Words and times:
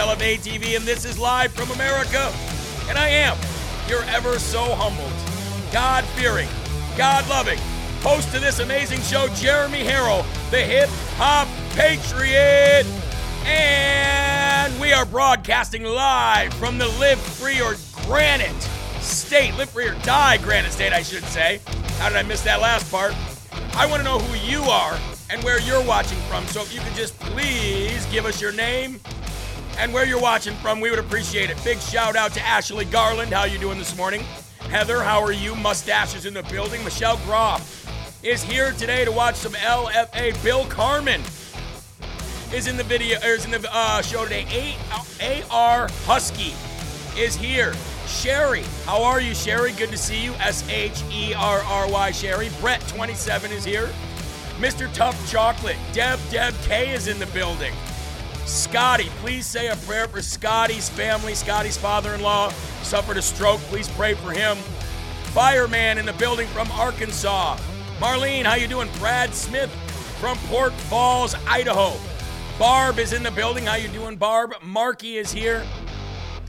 LFA 0.00 0.38
TV, 0.38 0.76
and 0.76 0.84
this 0.84 1.04
is 1.04 1.18
live 1.18 1.52
from 1.52 1.70
America. 1.72 2.32
And 2.88 2.96
I 2.96 3.08
am 3.08 3.36
your 3.86 4.02
ever 4.04 4.38
so 4.38 4.62
humbled, 4.74 5.12
God 5.72 6.04
fearing, 6.16 6.48
God 6.96 7.28
loving 7.28 7.58
host 8.00 8.34
of 8.34 8.40
this 8.40 8.60
amazing 8.60 9.00
show, 9.02 9.28
Jeremy 9.34 9.84
Harrell, 9.84 10.24
the 10.50 10.60
hip 10.60 10.88
hop 11.16 11.46
patriot. 11.76 12.86
And 13.44 14.80
we 14.80 14.92
are 14.92 15.04
broadcasting 15.04 15.84
live 15.84 16.52
from 16.54 16.78
the 16.78 16.88
Live 16.98 17.20
Free 17.20 17.60
or 17.60 17.74
Granite 18.06 18.62
State. 19.00 19.54
Live 19.58 19.68
Free 19.68 19.88
or 19.88 19.94
Die 19.96 20.36
Granite 20.38 20.72
State, 20.72 20.94
I 20.94 21.02
should 21.02 21.24
say. 21.24 21.60
How 21.98 22.08
did 22.08 22.16
I 22.16 22.22
miss 22.22 22.40
that 22.42 22.62
last 22.62 22.90
part? 22.90 23.14
I 23.74 23.84
want 23.84 24.00
to 24.00 24.04
know 24.04 24.18
who 24.18 24.50
you 24.50 24.62
are 24.62 24.98
and 25.28 25.42
where 25.44 25.60
you're 25.60 25.84
watching 25.84 26.18
from. 26.20 26.46
So 26.46 26.62
if 26.62 26.74
you 26.74 26.80
could 26.80 26.94
just 26.94 27.18
please 27.20 28.06
give 28.06 28.24
us 28.24 28.40
your 28.40 28.52
name 28.52 28.98
and 29.80 29.94
where 29.94 30.04
you're 30.04 30.20
watching 30.20 30.54
from, 30.56 30.78
we 30.78 30.90
would 30.90 30.98
appreciate 30.98 31.48
it. 31.48 31.58
Big 31.64 31.78
shout 31.78 32.14
out 32.14 32.32
to 32.34 32.40
Ashley 32.42 32.84
Garland. 32.84 33.32
How 33.32 33.44
you 33.44 33.58
doing 33.58 33.78
this 33.78 33.96
morning? 33.96 34.20
Heather, 34.68 35.02
how 35.02 35.22
are 35.22 35.32
you? 35.32 35.54
Mustaches 35.56 36.26
in 36.26 36.34
the 36.34 36.42
building. 36.44 36.84
Michelle 36.84 37.16
Groff 37.24 37.88
is 38.22 38.42
here 38.42 38.72
today 38.72 39.06
to 39.06 39.10
watch 39.10 39.36
some 39.36 39.54
LFA. 39.54 40.44
Bill 40.44 40.66
Carmen 40.66 41.22
is 42.52 42.66
in 42.66 42.76
the 42.76 42.84
video 42.84 43.18
is 43.20 43.46
in 43.46 43.50
the 43.50 43.66
uh, 43.72 44.02
show 44.02 44.24
today. 44.24 44.76
A- 45.22 45.42
AR 45.50 45.88
Husky 46.04 46.52
is 47.18 47.34
here. 47.34 47.72
Sherry, 48.06 48.64
how 48.84 49.02
are 49.02 49.20
you, 49.20 49.34
Sherry? 49.34 49.72
Good 49.72 49.90
to 49.90 49.96
see 49.96 50.22
you. 50.22 50.32
S 50.34 50.68
H 50.68 51.02
E 51.10 51.32
R 51.32 51.60
R 51.60 51.90
Y, 51.90 52.10
Sherry. 52.10 52.50
Brett, 52.60 52.86
27, 52.88 53.50
is 53.50 53.64
here. 53.64 53.88
Mr. 54.58 54.92
Tough 54.92 55.30
Chocolate, 55.30 55.78
Deb, 55.94 56.18
Deb 56.30 56.52
K 56.64 56.92
is 56.92 57.08
in 57.08 57.18
the 57.18 57.26
building. 57.26 57.72
Scotty, 58.46 59.08
please 59.20 59.46
say 59.46 59.68
a 59.68 59.76
prayer 59.76 60.08
for 60.08 60.22
Scotty's 60.22 60.88
family. 60.88 61.34
Scotty's 61.34 61.76
father 61.76 62.14
in 62.14 62.22
law 62.22 62.50
suffered 62.82 63.16
a 63.16 63.22
stroke. 63.22 63.60
Please 63.62 63.88
pray 63.88 64.14
for 64.14 64.32
him. 64.32 64.56
Fireman 65.32 65.98
in 65.98 66.06
the 66.06 66.12
building 66.14 66.48
from 66.48 66.70
Arkansas. 66.72 67.56
Marlene, 67.98 68.44
how 68.44 68.54
you 68.54 68.66
doing? 68.66 68.88
Brad 68.98 69.34
Smith 69.34 69.70
from 70.18 70.36
Post 70.48 70.74
Falls, 70.74 71.34
Idaho. 71.46 71.92
Barb 72.58 72.98
is 72.98 73.12
in 73.12 73.22
the 73.22 73.30
building. 73.30 73.66
How 73.66 73.76
you 73.76 73.88
doing, 73.88 74.16
Barb? 74.16 74.54
Marky 74.62 75.16
is 75.16 75.32
here. 75.32 75.64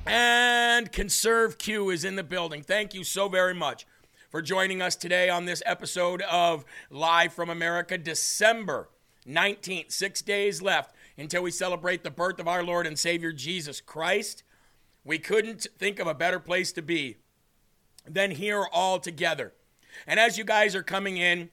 And 0.06 0.92
Conserve 0.92 1.58
Q 1.58 1.90
is 1.90 2.04
in 2.04 2.16
the 2.16 2.24
building. 2.24 2.64
Thank 2.64 2.94
you 2.94 3.04
so 3.04 3.30
very 3.30 3.54
much 3.54 3.86
for 4.30 4.42
joining 4.42 4.82
us 4.82 4.96
today 4.96 5.30
on 5.30 5.46
this 5.46 5.62
episode 5.66 6.22
of 6.24 6.66
Live 6.90 7.34
from 7.34 7.50
America, 7.50 7.98
December 7.98 8.90
19th. 9.28 9.92
Six 9.92 10.22
days 10.22 10.62
left 10.62 10.96
until 11.22 11.44
we 11.44 11.52
celebrate 11.52 12.04
the 12.04 12.12
birth 12.12 12.40
of 12.40 12.48
our 12.48 12.64
Lord 12.64 12.88
and 12.88 12.98
Savior 12.98 13.32
Jesus 13.32 13.80
Christ. 13.80 14.44
We 15.04 15.20
couldn't 15.20 15.68
think 15.78 16.00
of 16.00 16.08
a 16.08 16.14
better 16.14 16.40
place 16.40 16.72
to 16.74 16.82
be 16.82 17.18
than 18.08 18.32
here 18.32 18.66
all 18.72 19.00
together. 19.00 19.54
And 20.08 20.20
as 20.20 20.38
you 20.38 20.44
guys 20.44 20.76
are 20.76 20.84
coming 20.84 21.18
in, 21.18 21.50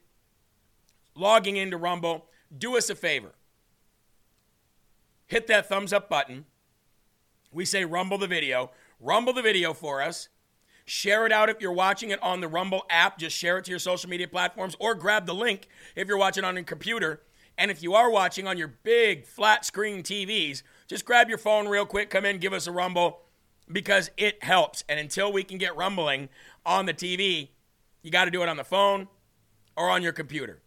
logging 1.15 1.57
into 1.57 1.77
Rumble, 1.77 2.27
do 2.57 2.77
us 2.77 2.89
a 2.89 2.95
favor. 2.95 3.35
Hit 5.27 5.47
that 5.49 5.69
thumbs 5.69 5.93
up 5.93 6.09
button. 6.09 6.47
We 7.53 7.65
say 7.65 7.85
rumble 7.85 8.19
the 8.19 8.27
video. 8.27 8.71
Rumble 9.01 9.33
the 9.33 9.43
video 9.43 9.75
for 9.75 10.01
us. 10.01 10.29
Share 10.87 11.27
it 11.27 11.33
out 11.33 11.51
if 11.51 11.61
you're 11.61 11.73
watching 11.73 12.11
it 12.11 12.23
on 12.23 12.41
the 12.41 12.49
Rumble 12.49 12.85
app. 12.89 13.19
Just 13.19 13.37
share 13.37 13.59
it 13.59 13.67
to 13.67 13.71
your 13.71 13.79
social 13.79 14.09
media 14.09 14.29
platforms 14.29 14.75
or 14.79 14.95
grab 14.95 15.27
the 15.27 15.35
link 15.35 15.69
if 15.95 16.09
you're 16.09 16.17
watching 16.17 16.45
on 16.45 16.57
a 16.57 16.63
computer. 16.63 17.21
And 17.59 17.73
if 17.73 17.83
you 17.83 17.95
are 17.95 18.09
watching 18.09 18.47
on 18.47 18.57
your 18.57 18.69
big 18.69 19.27
flat 19.27 19.65
screen 19.65 20.05
TVs, 20.05 20.63
just 20.87 21.05
grab 21.05 21.29
your 21.29 21.39
phone 21.39 21.67
real 21.67 21.85
quick, 21.85 22.09
come 22.09 22.25
in, 22.25 22.39
give 22.39 22.53
us 22.53 22.69
a 22.69 22.73
rumble 22.73 23.23
because 23.71 24.11
it 24.17 24.43
helps. 24.45 24.85
And 24.89 25.01
until 25.01 25.33
we 25.33 25.43
can 25.43 25.59
get 25.59 25.77
rumbling 25.77 26.29
on 26.65 26.87
the 26.87 26.95
TV, 26.95 27.49
you 28.03 28.13
got 28.13 28.27
to 28.27 28.31
do 28.31 28.43
it 28.43 28.49
on 28.49 28.57
the 28.57 28.65
phone 28.65 29.09
or 29.77 29.91
on 29.91 30.03
your 30.03 30.13
computer. 30.13 30.63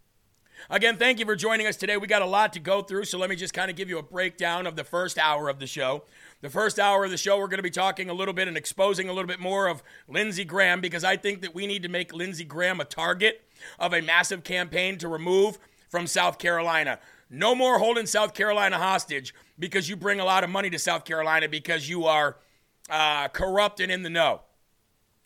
Again, 0.70 0.98
thank 0.98 1.18
you 1.18 1.26
for 1.26 1.36
joining 1.36 1.66
us 1.66 1.76
today. 1.76 1.98
We 1.98 2.08
got 2.08 2.22
a 2.22 2.28
lot 2.28 2.54
to 2.54 2.60
go 2.60 2.82
through, 2.84 3.06
so 3.06 3.18
let 3.18 3.30
me 3.30 3.36
just 3.36 3.54
kind 3.54 3.72
of 3.72 3.76
give 3.76 3.90
you 3.90 3.98
a 3.98 4.04
breakdown 4.04 4.68
of 4.68 4.76
the 4.76 4.84
first 4.84 5.18
hour 5.18 5.50
of 5.50 5.60
the 5.60 5.66
show. 5.66 6.04
The 6.42 6.50
first 6.50 6.78
hour 6.78 7.04
of 7.04 7.10
the 7.10 7.18
show, 7.18 7.40
we're 7.40 7.48
going 7.48 7.58
to 7.58 7.64
be 7.64 7.72
talking 7.72 8.10
a 8.10 8.14
little 8.14 8.34
bit 8.34 8.48
and 8.48 8.56
exposing 8.56 9.10
a 9.10 9.14
little 9.14 9.28
bit 9.28 9.40
more 9.40 9.68
of 9.68 9.82
Lindsey 10.08 10.46
Graham 10.46 10.80
because 10.80 11.04
I 11.04 11.18
think 11.18 11.42
that 11.42 11.56
we 11.56 11.66
need 11.66 11.82
to 11.84 11.90
make 11.90 12.14
Lindsey 12.14 12.44
Graham 12.44 12.80
a 12.80 12.86
target 12.86 13.44
of 13.80 13.94
a 13.94 14.02
massive 14.02 14.44
campaign 14.44 14.98
to 15.00 15.08
remove 15.08 15.58
from 15.92 16.08
South 16.08 16.40
Carolina. 16.40 16.98
No 17.30 17.54
more 17.54 17.78
holding 17.78 18.06
South 18.08 18.34
Carolina 18.34 18.78
hostage 18.78 19.36
because 19.60 19.90
you 19.90 19.96
bring 19.96 20.20
a 20.20 20.26
lot 20.26 20.44
of 20.44 20.50
money 20.50 20.70
to 20.70 20.80
South 20.80 21.06
Carolina 21.06 21.48
because 21.48 21.88
you 21.88 22.06
are 22.06 22.38
uh, 22.90 23.28
corrupt 23.28 23.80
and 23.80 23.92
in 23.92 24.02
the 24.02 24.10
know. 24.10 24.42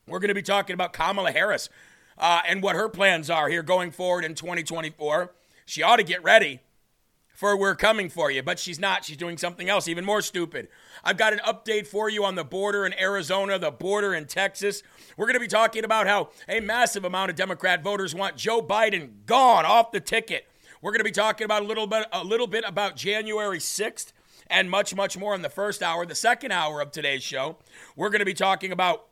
We're 0.08 0.20
going 0.20 0.30
to 0.30 0.36
be 0.36 0.42
talking 0.42 0.74
about 0.74 0.92
Kamala 0.92 1.32
Harris 1.32 1.70
uh, 2.18 2.42
and 2.48 2.62
what 2.62 2.76
her 2.76 2.90
plans 2.90 3.30
are 3.30 3.48
here 3.48 3.64
going 3.64 3.92
forward 3.92 4.26
in 4.26 4.36
2024. 4.36 5.34
She 5.66 5.82
ought 5.82 5.96
to 5.98 6.04
get 6.04 6.24
ready 6.24 6.60
for 7.34 7.58
We're 7.58 7.76
Coming 7.76 8.10
For 8.10 8.32
You, 8.32 8.42
but 8.42 8.60
she's 8.60 8.80
not. 8.80 9.04
She's 9.04 9.18
doing 9.18 9.38
something 9.38 9.70
else, 9.70 9.88
even 9.88 10.06
more 10.06 10.22
stupid. 10.22 10.68
I've 11.04 11.18
got 11.18 11.34
an 11.34 11.40
update 11.40 11.86
for 11.86 12.10
you 12.10 12.24
on 12.24 12.36
the 12.36 12.44
border 12.44 12.86
in 12.86 12.98
Arizona, 13.00 13.60
the 13.60 13.72
border 13.72 14.14
in 14.14 14.26
Texas. 14.26 14.84
We're 15.18 15.26
going 15.26 15.36
to 15.36 15.40
be 15.40 15.48
talking 15.48 15.84
about 15.84 16.08
how 16.08 16.30
a 16.48 16.60
massive 16.60 17.04
amount 17.04 17.32
of 17.32 17.36
Democrat 17.36 17.84
voters 17.84 18.16
want 18.16 18.38
Joe 18.38 18.62
Biden 18.62 19.26
gone 19.26 19.66
off 19.66 19.92
the 19.92 20.00
ticket. 20.00 20.48
We're 20.86 20.92
going 20.92 21.00
to 21.00 21.04
be 21.06 21.10
talking 21.10 21.46
about 21.46 21.64
a 21.64 21.66
little 21.66 21.88
bit, 21.88 22.06
a 22.14 22.24
little 22.24 22.46
bit 22.46 22.64
about 22.64 22.96
January 22.96 23.58
6th 23.58 24.14
and 24.46 24.70
much, 24.70 24.94
much 24.94 25.18
more 25.18 25.34
in 25.34 25.42
the 25.42 25.50
first 25.50 25.82
hour. 25.82 26.06
The 26.06 26.14
second 26.14 26.52
hour 26.52 26.80
of 26.80 26.92
today's 26.92 27.24
show, 27.24 27.58
we're 27.96 28.12
going 28.12 28.20
to 28.20 28.26
be 28.26 28.36
talking 28.36 28.72
about 28.72 29.08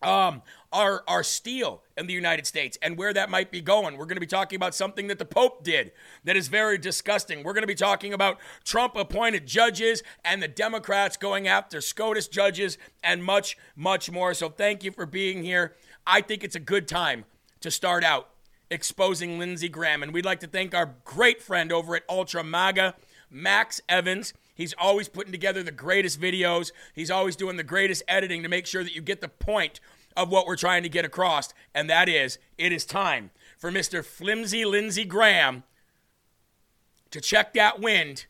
um, 0.00 0.42
our, 0.72 1.02
our 1.08 1.24
steel 1.24 1.82
in 1.96 2.06
the 2.06 2.12
United 2.12 2.46
States 2.46 2.78
and 2.80 2.96
where 2.96 3.12
that 3.14 3.30
might 3.30 3.50
be 3.50 3.60
going. 3.60 3.96
We're 3.96 4.04
going 4.04 4.14
to 4.14 4.20
be 4.20 4.28
talking 4.28 4.54
about 4.54 4.76
something 4.76 5.08
that 5.08 5.18
the 5.18 5.24
Pope 5.24 5.64
did 5.64 5.90
that 6.22 6.36
is 6.36 6.46
very 6.46 6.78
disgusting. 6.78 7.42
We're 7.42 7.54
going 7.54 7.64
to 7.64 7.66
be 7.66 7.74
talking 7.74 8.12
about 8.14 8.38
Trump 8.62 8.94
appointed 8.94 9.44
judges 9.44 10.04
and 10.24 10.40
the 10.40 10.46
Democrats 10.46 11.16
going 11.16 11.48
after 11.48 11.80
SCOTUS 11.80 12.28
judges 12.28 12.78
and 13.02 13.24
much, 13.24 13.58
much 13.74 14.08
more. 14.08 14.34
So 14.34 14.48
thank 14.50 14.84
you 14.84 14.92
for 14.92 15.06
being 15.06 15.42
here. 15.42 15.74
I 16.06 16.20
think 16.20 16.44
it's 16.44 16.54
a 16.54 16.60
good 16.60 16.86
time 16.86 17.24
to 17.60 17.72
start 17.72 18.04
out 18.04 18.28
exposing 18.72 19.38
Lindsey 19.38 19.68
Graham. 19.68 20.02
And 20.02 20.12
we'd 20.12 20.24
like 20.24 20.40
to 20.40 20.46
thank 20.46 20.74
our 20.74 20.94
great 21.04 21.42
friend 21.42 21.70
over 21.70 21.94
at 21.94 22.02
Ultra 22.08 22.42
MAGA, 22.42 22.94
Max 23.30 23.80
Evans. 23.88 24.32
He's 24.54 24.74
always 24.78 25.08
putting 25.08 25.32
together 25.32 25.62
the 25.62 25.70
greatest 25.70 26.20
videos. 26.20 26.72
He's 26.94 27.10
always 27.10 27.36
doing 27.36 27.56
the 27.56 27.62
greatest 27.62 28.02
editing 28.08 28.42
to 28.42 28.48
make 28.48 28.66
sure 28.66 28.82
that 28.82 28.94
you 28.94 29.02
get 29.02 29.20
the 29.20 29.28
point 29.28 29.80
of 30.16 30.30
what 30.30 30.46
we're 30.46 30.56
trying 30.56 30.82
to 30.82 30.88
get 30.88 31.04
across. 31.04 31.52
And 31.74 31.88
that 31.88 32.08
is, 32.08 32.38
it 32.58 32.72
is 32.72 32.84
time 32.84 33.30
for 33.58 33.70
Mr. 33.70 34.04
Flimsy 34.04 34.64
Lindsey 34.64 35.04
Graham 35.04 35.62
to 37.10 37.20
check 37.20 37.54
that 37.54 37.80
wind 37.80 38.26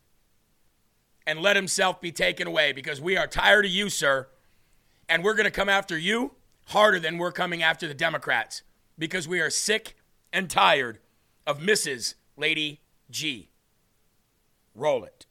and 1.26 1.40
let 1.40 1.56
himself 1.56 2.00
be 2.00 2.12
taken 2.12 2.46
away 2.46 2.72
because 2.72 3.00
we 3.00 3.16
are 3.16 3.26
tired 3.26 3.64
of 3.64 3.70
you, 3.70 3.88
sir. 3.88 4.28
And 5.08 5.22
we're 5.22 5.34
going 5.34 5.44
to 5.44 5.50
come 5.50 5.68
after 5.68 5.96
you 5.96 6.32
harder 6.66 6.98
than 6.98 7.18
we're 7.18 7.32
coming 7.32 7.62
after 7.62 7.86
the 7.86 7.94
Democrats 7.94 8.62
because 8.98 9.26
we 9.26 9.40
are 9.40 9.50
sick 9.50 9.96
and 10.32 10.48
tired 10.48 10.98
of 11.46 11.60
Mrs. 11.60 12.14
Lady 12.36 12.80
G. 13.10 13.50
Roll 14.74 15.04
it. 15.04 15.26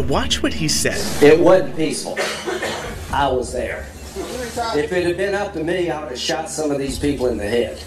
Watch 0.00 0.42
what 0.42 0.54
he 0.54 0.68
said. 0.68 0.98
It 1.22 1.38
wasn't 1.38 1.76
peaceful. 1.76 2.18
I 3.12 3.28
was 3.28 3.52
there. 3.52 3.86
If 4.16 4.92
it 4.92 5.06
had 5.06 5.16
been 5.16 5.34
up 5.34 5.52
to 5.52 5.62
me, 5.62 5.90
I 5.90 6.00
would 6.00 6.10
have 6.10 6.18
shot 6.18 6.50
some 6.50 6.70
of 6.70 6.78
these 6.78 6.98
people 6.98 7.28
in 7.28 7.36
the 7.36 7.46
head 7.46 7.78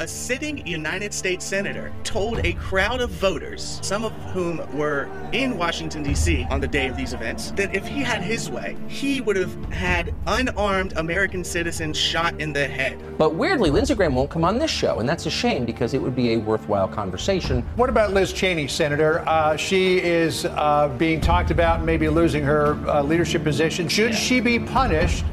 a 0.00 0.06
sitting 0.06 0.66
United 0.66 1.12
States 1.12 1.44
Senator 1.44 1.92
told 2.04 2.38
a 2.44 2.52
crowd 2.54 3.00
of 3.00 3.10
voters, 3.10 3.80
some 3.82 4.04
of 4.04 4.12
whom 4.32 4.60
were 4.76 5.08
in 5.32 5.58
Washington, 5.58 6.02
D.C. 6.02 6.46
on 6.50 6.60
the 6.60 6.68
day 6.68 6.86
of 6.86 6.96
these 6.96 7.12
events, 7.12 7.50
that 7.52 7.74
if 7.74 7.86
he 7.86 8.00
had 8.00 8.22
his 8.22 8.50
way, 8.50 8.76
he 8.88 9.20
would 9.20 9.36
have 9.36 9.54
had 9.72 10.14
unarmed 10.26 10.92
American 10.96 11.42
citizens 11.42 11.96
shot 11.96 12.40
in 12.40 12.52
the 12.52 12.66
head. 12.66 12.98
But 13.18 13.34
weirdly, 13.34 13.70
Lindsey 13.70 13.94
Graham 13.94 14.14
won't 14.14 14.30
come 14.30 14.44
on 14.44 14.58
this 14.58 14.70
show, 14.70 15.00
and 15.00 15.08
that's 15.08 15.26
a 15.26 15.30
shame 15.30 15.64
because 15.64 15.94
it 15.94 16.00
would 16.00 16.14
be 16.14 16.34
a 16.34 16.36
worthwhile 16.36 16.88
conversation. 16.88 17.62
What 17.76 17.88
about 17.88 18.12
Liz 18.12 18.32
Cheney, 18.32 18.68
Senator? 18.68 19.24
Uh, 19.26 19.56
she 19.56 19.98
is 19.98 20.44
uh, 20.44 20.94
being 20.98 21.20
talked 21.20 21.50
about 21.50 21.82
maybe 21.82 22.08
losing 22.08 22.44
her 22.44 22.74
uh, 22.88 23.02
leadership 23.02 23.42
position. 23.42 23.88
Should 23.88 24.12
yeah. 24.12 24.16
she 24.16 24.40
be 24.40 24.58
punished? 24.58 25.24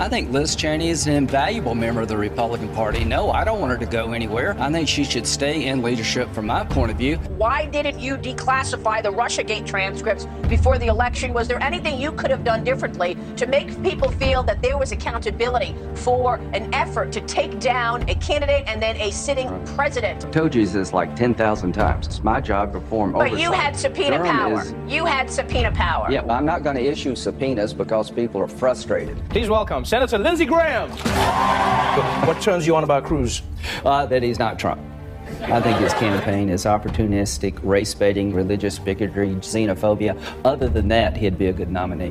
I 0.00 0.08
think 0.08 0.32
Liz 0.32 0.56
Cheney 0.56 0.88
is 0.88 1.06
an 1.06 1.12
invaluable 1.12 1.74
member 1.74 2.00
of 2.00 2.08
the 2.08 2.16
Republican 2.16 2.70
Party. 2.70 3.04
No, 3.04 3.32
I 3.32 3.44
don't 3.44 3.60
want 3.60 3.70
her 3.70 3.76
to 3.76 3.84
go 3.84 4.12
anywhere. 4.12 4.56
I 4.58 4.72
think 4.72 4.88
she 4.88 5.04
should 5.04 5.26
stay 5.26 5.66
in 5.66 5.82
leadership 5.82 6.32
from 6.32 6.46
my 6.46 6.64
point 6.64 6.90
of 6.90 6.96
view. 6.96 7.18
Why 7.36 7.66
didn't 7.66 8.00
you 8.00 8.16
declassify 8.16 9.02
the 9.02 9.10
Russiagate 9.10 9.66
transcripts 9.66 10.26
before 10.48 10.78
the 10.78 10.86
election? 10.86 11.34
Was 11.34 11.48
there 11.48 11.62
anything 11.62 12.00
you 12.00 12.12
could 12.12 12.30
have 12.30 12.44
done 12.44 12.64
differently 12.64 13.14
to 13.36 13.46
make 13.46 13.82
people 13.82 14.10
feel 14.10 14.42
that 14.44 14.62
there 14.62 14.78
was 14.78 14.90
accountability 14.90 15.76
for 15.96 16.36
an 16.54 16.72
effort 16.72 17.12
to 17.12 17.20
take 17.26 17.60
down 17.60 18.08
a 18.08 18.14
candidate 18.14 18.64
and 18.68 18.80
then 18.80 18.96
a 18.96 19.10
sitting 19.10 19.48
president? 19.76 20.24
I 20.24 20.30
told 20.30 20.54
you 20.54 20.66
this 20.66 20.94
like 20.94 21.14
10,000 21.14 21.72
times. 21.72 22.06
It's 22.06 22.24
my 22.24 22.40
job 22.40 22.72
to 22.72 22.80
perform 22.80 23.12
But 23.12 23.38
you 23.38 23.52
had 23.52 23.76
subpoena 23.76 24.16
Durham 24.16 24.34
power. 24.34 24.62
Is... 24.62 24.74
You 24.88 25.04
had 25.04 25.30
subpoena 25.30 25.70
power. 25.72 26.10
Yeah, 26.10 26.22
well, 26.22 26.38
I'm 26.38 26.46
not 26.46 26.62
going 26.62 26.76
to 26.76 26.82
issue 26.82 27.14
subpoenas 27.14 27.74
because 27.74 28.10
people 28.10 28.40
are 28.40 28.48
frustrated. 28.48 29.22
Please 29.28 29.50
welcome 29.50 29.84
Senator 29.90 30.18
Lindsey 30.18 30.44
Graham. 30.44 30.88
What 32.24 32.40
turns 32.40 32.64
you 32.64 32.76
on 32.76 32.84
about 32.84 33.02
Cruz? 33.02 33.42
Uh, 33.84 34.06
that 34.06 34.22
he's 34.22 34.38
not 34.38 34.56
Trump. 34.56 34.80
I 35.42 35.60
think 35.60 35.78
his 35.78 35.92
campaign 35.94 36.48
is 36.48 36.64
opportunistic, 36.64 37.58
race 37.64 37.92
baiting, 37.92 38.32
religious 38.32 38.78
bigotry, 38.78 39.30
xenophobia. 39.40 40.16
Other 40.44 40.68
than 40.68 40.86
that, 40.86 41.16
he'd 41.16 41.36
be 41.36 41.46
a 41.46 41.52
good 41.52 41.72
nominee. 41.72 42.10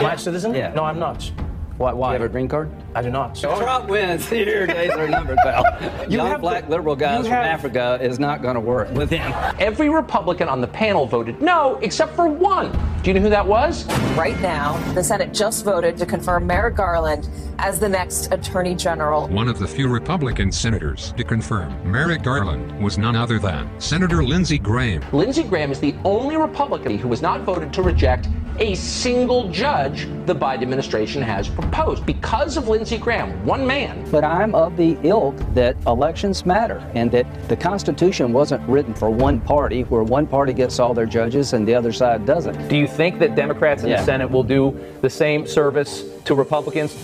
Black 0.00 0.18
citizen? 0.18 0.54
Yeah. 0.54 0.72
No, 0.72 0.84
I'm 0.84 0.98
not. 0.98 1.30
Why? 1.78 1.92
why? 1.92 2.08
You 2.08 2.20
have 2.20 2.22
a 2.22 2.32
green 2.32 2.48
card? 2.48 2.70
I 2.96 3.02
do 3.02 3.10
not. 3.10 3.36
If 3.36 3.56
Trump 3.56 3.88
wins, 3.88 4.28
your 4.32 4.66
days 4.66 4.90
are 4.90 5.06
numbered, 5.06 5.38
pal. 5.38 6.10
Young 6.10 6.40
black 6.40 6.64
the, 6.64 6.70
liberal 6.72 6.96
guys 6.96 7.24
from 7.26 7.34
Africa 7.34 8.00
is 8.02 8.18
not 8.18 8.42
going 8.42 8.56
to 8.56 8.60
work 8.60 8.90
with 8.94 9.10
him. 9.10 9.32
Every 9.60 9.88
Republican 9.88 10.48
on 10.48 10.60
the 10.60 10.66
panel 10.66 11.06
voted 11.06 11.40
no, 11.40 11.76
except 11.76 12.16
for 12.16 12.26
one. 12.26 12.72
Do 13.02 13.10
you 13.10 13.14
know 13.14 13.20
who 13.20 13.30
that 13.30 13.46
was? 13.46 13.86
Right 14.16 14.38
now, 14.40 14.76
the 14.94 15.04
Senate 15.04 15.32
just 15.32 15.64
voted 15.64 15.96
to 15.98 16.06
confirm 16.06 16.48
Merrick 16.48 16.74
Garland 16.74 17.28
as 17.60 17.78
the 17.78 17.88
next 17.88 18.32
Attorney 18.32 18.74
General. 18.74 19.28
One 19.28 19.46
of 19.46 19.60
the 19.60 19.68
few 19.68 19.86
Republican 19.88 20.50
senators 20.50 21.12
to 21.16 21.22
confirm 21.22 21.88
Merrick 21.88 22.24
Garland 22.24 22.82
was 22.82 22.98
none 22.98 23.14
other 23.14 23.38
than 23.38 23.70
Senator 23.80 24.24
Lindsey 24.24 24.58
Graham. 24.58 25.04
Lindsey 25.12 25.44
Graham 25.44 25.70
is 25.70 25.78
the 25.78 25.94
only 26.04 26.36
Republican 26.36 26.98
who 26.98 27.08
has 27.10 27.22
not 27.22 27.42
voted 27.42 27.72
to 27.74 27.82
reject 27.82 28.28
a 28.58 28.74
single 28.74 29.48
judge 29.50 30.08
the 30.26 30.34
Biden 30.34 30.62
administration 30.62 31.22
has 31.22 31.48
proposed 31.48 31.67
because 32.00 32.56
of 32.56 32.68
Lindsey 32.68 32.98
Graham, 32.98 33.44
one 33.44 33.66
man. 33.66 34.08
But 34.10 34.24
I'm 34.24 34.54
of 34.54 34.76
the 34.76 34.98
ilk 35.02 35.36
that 35.54 35.76
elections 35.86 36.46
matter 36.46 36.78
and 36.94 37.10
that 37.12 37.48
the 37.48 37.56
Constitution 37.56 38.32
wasn't 38.32 38.66
written 38.68 38.94
for 38.94 39.10
one 39.10 39.40
party 39.40 39.82
where 39.82 40.02
one 40.02 40.26
party 40.26 40.52
gets 40.52 40.78
all 40.78 40.94
their 40.94 41.06
judges 41.06 41.52
and 41.52 41.66
the 41.66 41.74
other 41.74 41.92
side 41.92 42.26
doesn't. 42.26 42.68
Do 42.68 42.76
you 42.76 42.86
think 42.86 43.18
that 43.18 43.34
Democrats 43.34 43.82
in 43.82 43.90
yeah. 43.90 43.98
the 43.98 44.04
Senate 44.04 44.30
will 44.30 44.42
do 44.42 44.78
the 45.00 45.10
same 45.10 45.46
service 45.46 46.04
to 46.24 46.34
Republicans? 46.34 46.94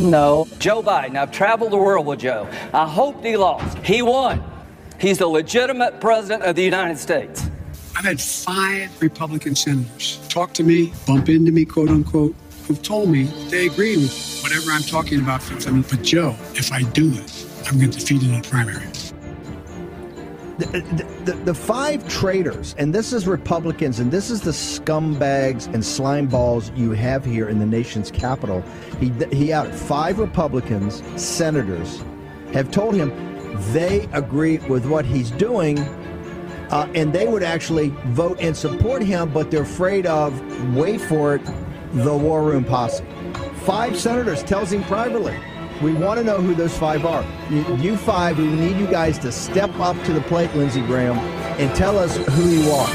No. 0.00 0.46
Joe 0.58 0.82
Biden, 0.82 1.16
I've 1.16 1.32
traveled 1.32 1.72
the 1.72 1.76
world 1.76 2.06
with 2.06 2.20
Joe. 2.20 2.48
I 2.72 2.86
hope 2.88 3.24
he 3.24 3.36
lost. 3.36 3.78
He 3.78 4.02
won. 4.02 4.42
He's 4.98 5.18
the 5.18 5.26
legitimate 5.26 6.00
president 6.00 6.44
of 6.44 6.56
the 6.56 6.62
United 6.62 6.98
States. 6.98 7.48
I've 7.96 8.04
had 8.04 8.20
five 8.20 9.02
Republican 9.02 9.54
senators 9.54 10.18
talk 10.28 10.54
to 10.54 10.64
me, 10.64 10.92
bump 11.06 11.28
into 11.28 11.52
me, 11.52 11.64
quote 11.64 11.90
unquote, 11.90 12.34
who've 12.72 12.82
told 12.82 13.10
me 13.10 13.24
they 13.50 13.66
agree 13.66 13.98
with 13.98 14.40
whatever 14.42 14.70
I'm 14.70 14.82
talking 14.82 15.20
about 15.20 15.42
but 15.46 16.02
Joe, 16.02 16.34
if 16.54 16.72
I 16.72 16.80
do 16.82 17.12
it, 17.12 17.46
I'm 17.66 17.78
going 17.78 17.90
to 17.90 17.98
defeat 17.98 18.22
it 18.22 18.28
in 18.30 18.40
the 18.40 18.48
primary. 18.48 18.86
The, 20.56 20.80
the, 21.26 21.32
the, 21.32 21.54
five 21.54 22.08
traitors, 22.08 22.74
and 22.78 22.94
this 22.94 23.12
is 23.12 23.26
Republicans, 23.26 24.00
and 24.00 24.10
this 24.10 24.30
is 24.30 24.40
the 24.40 24.52
scumbags 24.52 25.66
and 25.74 25.84
slime 25.84 26.28
balls 26.28 26.72
you 26.74 26.92
have 26.92 27.26
here 27.26 27.50
in 27.50 27.58
the 27.58 27.66
nation's 27.66 28.10
capital. 28.10 28.62
He, 28.98 29.12
he 29.30 29.52
out 29.52 29.74
five 29.74 30.18
Republicans, 30.18 31.02
senators, 31.20 32.02
have 32.54 32.70
told 32.70 32.94
him 32.94 33.10
they 33.74 34.08
agree 34.14 34.58
with 34.58 34.86
what 34.86 35.04
he's 35.04 35.30
doing 35.32 35.78
uh, 36.70 36.88
and 36.94 37.12
they 37.12 37.26
would 37.26 37.42
actually 37.42 37.90
vote 38.06 38.38
and 38.40 38.56
support 38.56 39.02
him, 39.02 39.30
but 39.30 39.50
they're 39.50 39.62
afraid 39.62 40.06
of, 40.06 40.74
wait 40.74 41.02
for 41.02 41.34
it, 41.34 41.42
the 41.92 42.16
War 42.16 42.42
Room 42.42 42.64
posse. 42.64 43.04
Five 43.64 43.98
senators 43.98 44.42
tells 44.42 44.72
him 44.72 44.82
privately, 44.84 45.38
we 45.82 45.92
want 45.92 46.18
to 46.18 46.24
know 46.24 46.40
who 46.40 46.54
those 46.54 46.76
five 46.76 47.04
are. 47.04 47.24
You, 47.50 47.76
you, 47.76 47.96
five, 47.96 48.38
we 48.38 48.46
need 48.46 48.76
you 48.78 48.86
guys 48.86 49.18
to 49.20 49.32
step 49.32 49.70
up 49.80 50.00
to 50.04 50.12
the 50.12 50.20
plate, 50.22 50.54
Lindsey 50.54 50.80
Graham, 50.82 51.18
and 51.58 51.74
tell 51.76 51.98
us 51.98 52.16
who 52.16 52.48
you 52.48 52.70
are. 52.70 52.94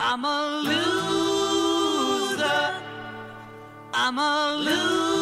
I'm 0.00 0.24
a 0.24 0.62
loser. 2.34 2.74
I'm 3.92 4.18
a 4.18 4.56
loser. 4.56 5.17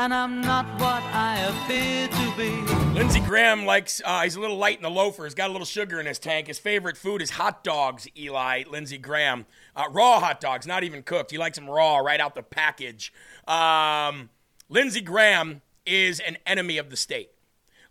And 0.00 0.14
I'm 0.14 0.40
not 0.40 0.64
what 0.78 1.02
I 1.12 1.40
appear 1.40 2.06
to 2.06 2.36
be. 2.36 2.96
Lindsey 2.96 3.18
Graham 3.18 3.66
likes, 3.66 4.00
uh, 4.04 4.22
he's 4.22 4.36
a 4.36 4.40
little 4.40 4.56
light 4.56 4.76
in 4.76 4.84
the 4.84 4.90
loafer. 4.90 5.24
He's 5.24 5.34
got 5.34 5.50
a 5.50 5.52
little 5.52 5.66
sugar 5.66 5.98
in 5.98 6.06
his 6.06 6.20
tank. 6.20 6.46
His 6.46 6.60
favorite 6.60 6.96
food 6.96 7.20
is 7.20 7.30
hot 7.30 7.64
dogs, 7.64 8.06
Eli, 8.16 8.62
Lindsey 8.70 8.96
Graham. 8.96 9.44
Uh, 9.74 9.86
raw 9.90 10.20
hot 10.20 10.40
dogs, 10.40 10.68
not 10.68 10.84
even 10.84 11.02
cooked. 11.02 11.32
He 11.32 11.36
likes 11.36 11.58
them 11.58 11.68
raw, 11.68 11.96
right 11.98 12.20
out 12.20 12.36
the 12.36 12.44
package. 12.44 13.12
Um, 13.48 14.30
Lindsey 14.68 15.00
Graham 15.00 15.62
is 15.84 16.20
an 16.20 16.38
enemy 16.46 16.78
of 16.78 16.90
the 16.90 16.96
state. 16.96 17.30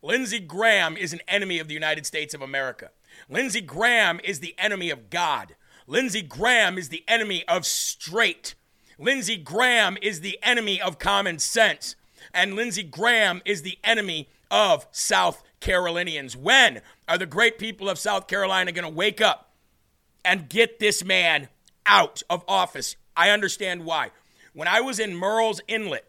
Lindsey 0.02 0.40
Graham 0.40 0.96
is 0.96 1.12
an 1.12 1.20
enemy 1.28 1.60
of 1.60 1.68
the 1.68 1.74
United 1.74 2.06
States 2.06 2.34
of 2.34 2.42
America. 2.42 2.92
Lindsey 3.28 3.60
Graham 3.60 4.22
is 4.24 4.40
the 4.40 4.56
enemy 4.58 4.92
of 4.92 5.10
God. 5.10 5.58
Lindsey 5.88 6.22
Graham 6.22 6.78
is 6.78 6.88
the 6.88 7.04
enemy 7.10 7.44
of 7.50 7.66
straight. 7.66 8.56
Lindsey 9.00 9.38
Graham 9.38 9.98
is 10.02 10.22
the 10.22 10.40
enemy 10.42 10.82
of 10.82 11.00
common 11.00 11.40
sense. 11.40 11.96
And 12.34 12.56
Lindsey 12.56 12.84
Graham 12.84 13.42
is 13.46 13.62
the 13.62 13.78
enemy 13.84 14.30
of 14.50 14.88
South 14.92 15.44
Carolinians. 15.60 16.36
When 16.36 16.82
are 17.08 17.18
the 17.18 17.26
great 17.26 17.60
people 17.60 17.90
of 17.90 18.00
South 18.00 18.28
Carolina 18.28 18.72
going 18.72 18.88
to 18.88 18.94
wake 18.94 19.22
up 19.22 19.54
and 20.26 20.50
get 20.50 20.80
this 20.80 21.04
man 21.04 21.50
out 21.86 22.24
of 22.30 22.44
office? 22.48 22.96
I 23.16 23.30
understand 23.30 23.86
why. 23.86 24.12
When 24.54 24.68
I 24.68 24.82
was 24.82 25.00
in 25.00 25.12
Murrells 25.12 25.62
Inlet, 25.68 26.06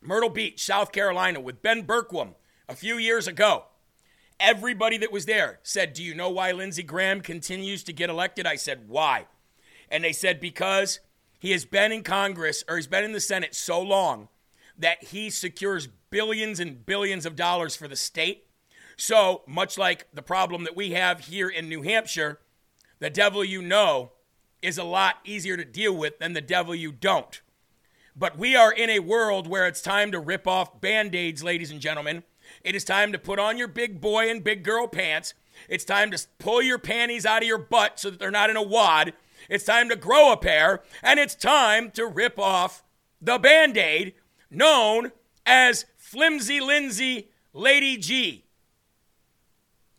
Myrtle 0.00 0.30
Beach, 0.30 0.64
South 0.64 0.92
Carolina, 0.92 1.40
with 1.40 1.62
Ben 1.62 1.84
Bergquam 1.84 2.34
a 2.68 2.76
few 2.76 2.96
years 2.96 3.26
ago, 3.26 3.64
everybody 4.38 4.98
that 4.98 5.12
was 5.12 5.26
there 5.26 5.58
said, 5.62 5.92
Do 5.92 6.02
you 6.02 6.14
know 6.14 6.30
why 6.30 6.52
Lindsey 6.52 6.84
Graham 6.84 7.20
continues 7.20 7.82
to 7.84 7.92
get 7.92 8.10
elected? 8.10 8.46
I 8.46 8.56
said, 8.56 8.88
Why? 8.88 9.26
And 9.90 10.04
they 10.04 10.12
said, 10.12 10.40
Because 10.40 11.00
he 11.38 11.52
has 11.52 11.64
been 11.64 11.92
in 11.92 12.02
Congress 12.02 12.64
or 12.68 12.76
he's 12.76 12.86
been 12.86 13.04
in 13.04 13.12
the 13.12 13.20
Senate 13.20 13.54
so 13.54 13.80
long 13.80 14.28
that 14.78 15.04
he 15.04 15.30
secures 15.30 15.88
billions 16.10 16.60
and 16.60 16.84
billions 16.84 17.26
of 17.26 17.36
dollars 17.36 17.76
for 17.76 17.88
the 17.88 17.96
state. 17.96 18.46
So, 18.96 19.42
much 19.46 19.76
like 19.76 20.06
the 20.14 20.22
problem 20.22 20.64
that 20.64 20.76
we 20.76 20.92
have 20.92 21.26
here 21.26 21.48
in 21.48 21.68
New 21.68 21.82
Hampshire, 21.82 22.38
the 22.98 23.10
devil 23.10 23.44
you 23.44 23.60
know 23.60 24.12
is 24.62 24.78
a 24.78 24.84
lot 24.84 25.16
easier 25.24 25.56
to 25.56 25.64
deal 25.64 25.94
with 25.94 26.18
than 26.18 26.32
the 26.32 26.40
devil 26.40 26.74
you 26.74 26.92
don't. 26.92 27.40
But 28.16 28.38
we 28.38 28.56
are 28.56 28.72
in 28.72 28.88
a 28.88 29.00
world 29.00 29.46
where 29.46 29.66
it's 29.66 29.82
time 29.82 30.10
to 30.12 30.18
rip 30.18 30.46
off 30.46 30.80
band 30.80 31.14
aids, 31.14 31.44
ladies 31.44 31.70
and 31.70 31.80
gentlemen. 31.80 32.22
It 32.64 32.74
is 32.74 32.84
time 32.84 33.12
to 33.12 33.18
put 33.18 33.38
on 33.38 33.58
your 33.58 33.68
big 33.68 34.00
boy 34.00 34.30
and 34.30 34.42
big 34.42 34.62
girl 34.62 34.86
pants 34.86 35.34
It's 35.68 35.84
time 35.84 36.10
to 36.10 36.26
pull 36.38 36.62
your 36.62 36.78
panties 36.78 37.26
out 37.26 37.42
of 37.42 37.48
your 37.48 37.58
butt 37.58 37.98
so 37.98 38.10
that 38.10 38.18
they're 38.18 38.30
not 38.30 38.50
in 38.50 38.56
a 38.56 38.62
wad. 38.62 39.12
It's 39.48 39.64
time 39.64 39.88
to 39.88 39.96
grow 39.96 40.32
a 40.32 40.36
pair, 40.36 40.82
and 41.02 41.18
it's 41.18 41.34
time 41.34 41.90
to 41.92 42.06
rip 42.06 42.38
off 42.38 42.84
the 43.20 43.38
band 43.38 43.76
aid 43.76 44.14
known 44.50 45.12
as 45.44 45.86
Flimsy 45.96 46.60
Lindsay 46.60 47.30
Lady 47.52 47.96
G. 47.96 48.44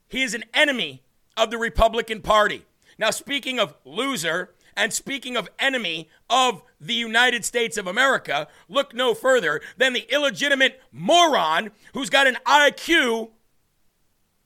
He 0.08 0.24
is 0.24 0.34
an 0.34 0.46
enemy 0.54 1.04
of 1.36 1.52
the 1.52 1.58
Republican 1.58 2.22
Party. 2.22 2.66
Now, 2.98 3.12
speaking 3.12 3.60
of 3.60 3.76
loser, 3.86 4.52
and 4.78 4.94
speaking 4.94 5.36
of 5.36 5.50
enemy 5.58 6.08
of 6.30 6.62
the 6.80 6.94
United 6.94 7.44
States 7.44 7.78
of 7.78 7.88
America, 7.88 8.48
look 8.70 8.94
no 8.94 9.16
further 9.16 9.60
than 9.76 9.94
the 9.94 10.06
illegitimate 10.14 10.80
moron 10.92 11.72
who's 11.94 12.12
got 12.12 12.28
an 12.28 12.38
IQ 12.46 13.32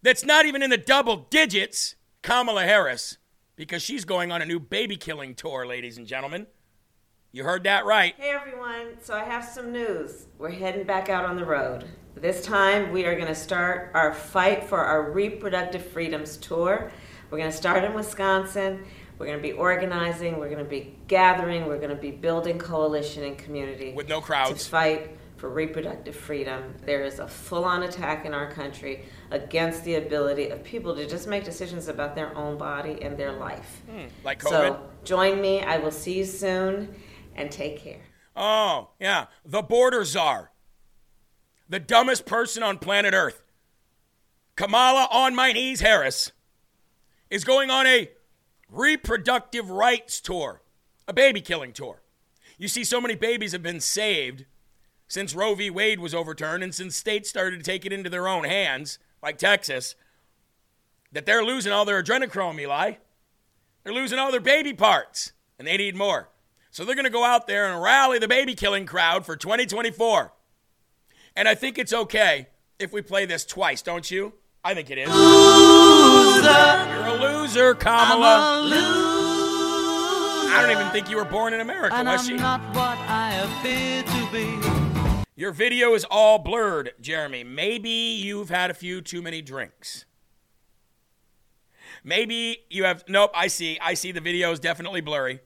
that's 0.02 0.24
not 0.24 0.46
even 0.46 0.64
in 0.64 0.70
the 0.70 0.78
double 0.78 1.28
digits, 1.30 1.96
Kamala 2.22 2.64
Harris, 2.64 3.18
because 3.62 3.84
she's 3.84 4.06
going 4.06 4.32
on 4.32 4.42
a 4.42 4.46
new 4.46 4.60
baby 4.60 4.98
killing 4.98 5.36
tour, 5.36 5.68
ladies 5.68 6.00
and 6.00 6.08
gentlemen. 6.08 6.48
You 7.32 7.44
heard 7.44 7.64
that 7.66 7.86
right. 7.86 8.16
Hey 8.18 8.32
everyone, 8.32 8.98
so 9.04 9.14
I 9.14 9.24
have 9.24 9.46
some 9.46 9.72
news. 9.72 10.26
We're 10.40 10.50
heading 10.50 10.84
back 10.84 11.10
out 11.10 11.26
on 11.26 11.36
the 11.36 11.46
road. 11.46 11.86
This 12.16 12.44
time 12.44 12.92
we 12.92 13.06
are 13.06 13.14
going 13.14 13.28
to 13.28 13.36
start 13.36 13.92
our 13.94 14.16
fight 14.16 14.64
for 14.64 14.80
our 14.80 15.12
reproductive 15.12 15.86
freedoms 15.86 16.38
tour. 16.38 16.92
We're 17.30 17.38
going 17.38 17.52
to 17.52 17.56
start 17.56 17.84
in 17.84 17.94
Wisconsin. 17.94 18.84
We're 19.20 19.28
going 19.28 19.38
to 19.38 19.44
be 19.44 19.52
organizing, 19.52 20.40
we're 20.40 20.50
going 20.50 20.64
to 20.64 20.70
be 20.70 20.98
gathering, 21.08 21.68
we're 21.68 21.78
going 21.78 21.92
to 21.92 21.96
be 21.96 22.10
building 22.10 22.58
coalition 22.58 23.24
and 23.26 23.38
community 23.38 23.94
with 23.94 24.10
no 24.10 24.22
crowds 24.22 24.64
to 24.64 24.70
fight 24.72 25.12
for 25.38 25.50
reproductive 25.50 26.16
freedom. 26.16 26.74
There 26.84 27.04
is 27.04 27.20
a 27.20 27.28
full-on 27.28 27.84
attack 27.84 28.26
in 28.26 28.34
our 28.34 28.52
country 28.52 29.06
against 29.32 29.84
the 29.84 29.96
ability 29.96 30.50
of 30.50 30.64
people 30.64 30.96
to 30.96 31.08
just 31.08 31.28
make 31.28 31.44
decisions 31.44 31.88
about 31.88 32.16
their 32.16 32.36
own 32.36 32.58
body 32.58 33.02
and 33.02 33.18
their 33.18 33.32
life. 33.32 33.82
Hmm, 33.90 34.08
like 34.24 34.42
COVID. 34.42 34.50
So 34.50 34.90
join 35.04 35.42
me. 35.42 35.62
I 35.62 35.78
will 35.78 35.92
see 35.92 36.18
you 36.18 36.26
soon, 36.26 36.94
and 37.36 37.52
take 37.52 37.80
care. 37.80 38.02
Oh 38.36 38.90
yeah, 39.00 39.28
the 39.44 39.62
border 39.62 40.04
czar, 40.04 40.52
the 41.68 41.80
dumbest 41.80 42.26
person 42.26 42.62
on 42.62 42.78
planet 42.78 43.14
Earth, 43.14 43.42
Kamala 44.56 45.08
on 45.12 45.34
my 45.36 45.52
knees 45.52 45.82
Harris, 45.82 46.32
is 47.30 47.44
going 47.44 47.70
on 47.70 47.88
a 47.88 48.12
reproductive 48.70 49.70
rights 49.70 50.22
tour, 50.22 50.62
a 51.08 51.14
baby 51.14 51.42
killing 51.42 51.74
tour. 51.74 52.02
You 52.58 52.68
see, 52.68 52.84
so 52.84 53.02
many 53.02 53.16
babies 53.16 53.54
have 53.54 53.64
been 53.64 53.80
saved 53.80 54.46
since 55.08 55.36
Roe 55.36 55.56
v. 55.56 55.70
Wade 55.70 56.00
was 56.00 56.16
overturned 56.16 56.64
and 56.64 56.74
since 56.74 56.96
states 56.96 57.30
started 57.30 57.58
to 57.58 57.64
take 57.64 57.86
it 57.86 57.92
into 57.92 58.10
their 58.10 58.28
own 58.28 58.46
hands, 58.46 58.98
like 59.22 59.38
Texas, 59.38 59.96
that 61.12 61.26
they're 61.26 61.44
losing 61.44 61.72
all 61.72 61.86
their 61.86 62.02
adrenochrome, 62.02 62.60
Eli. 62.60 62.94
They're 63.84 63.94
losing 63.94 64.20
all 64.20 64.32
their 64.32 64.40
baby 64.40 64.74
parts, 64.74 65.34
and 65.58 65.68
they 65.68 65.78
need 65.78 65.96
more. 65.96 66.30
So 66.70 66.86
they're 66.86 66.96
going 66.96 67.06
to 67.06 67.12
go 67.12 67.26
out 67.26 67.48
there 67.48 67.72
and 67.72 67.82
rally 67.82 68.18
the 68.20 68.28
baby 68.28 68.56
killing 68.56 68.86
crowd 68.86 69.26
for 69.26 69.36
2024. 69.36 70.32
And 71.36 71.48
I 71.48 71.56
think 71.56 71.78
it's 71.78 71.94
okay 71.94 72.48
if 72.80 72.94
we 72.94 73.02
play 73.02 73.26
this 73.26 73.46
twice, 73.46 73.82
don't 73.82 74.10
you? 74.10 74.34
I 74.64 74.74
think 74.74 74.90
it 74.90 74.98
is. 74.98 75.10
Loser. 75.10 76.42
You're 76.90 77.06
a 77.06 77.16
loser, 77.20 77.74
Kamala. 77.74 78.70
I 80.54 80.62
don't 80.62 80.72
even 80.72 80.92
think 80.92 81.10
you 81.10 81.16
were 81.16 81.26
born 81.26 81.54
in 81.54 81.62
America, 81.62 81.96
and 81.96 82.08
was 82.08 82.28
she? 82.28 82.38
Your 85.42 85.52
video 85.52 85.96
is 85.96 86.06
all 86.06 86.38
blurred, 86.38 86.92
Jeremy. 87.02 87.44
Maybe 87.44 87.90
you've 87.90 88.50
had 88.50 88.70
a 88.70 88.76
few 88.76 89.02
too 89.02 89.24
many 89.24 89.42
drinks. 89.42 90.06
Maybe 92.04 92.60
you 92.70 92.84
have. 92.84 93.04
Nope, 93.08 93.32
I 93.34 93.48
see. 93.48 93.80
I 93.82 93.96
see 93.96 94.12
the 94.12 94.22
video 94.22 94.52
is 94.52 94.60
definitely 94.60 95.02
blurry. 95.02 95.40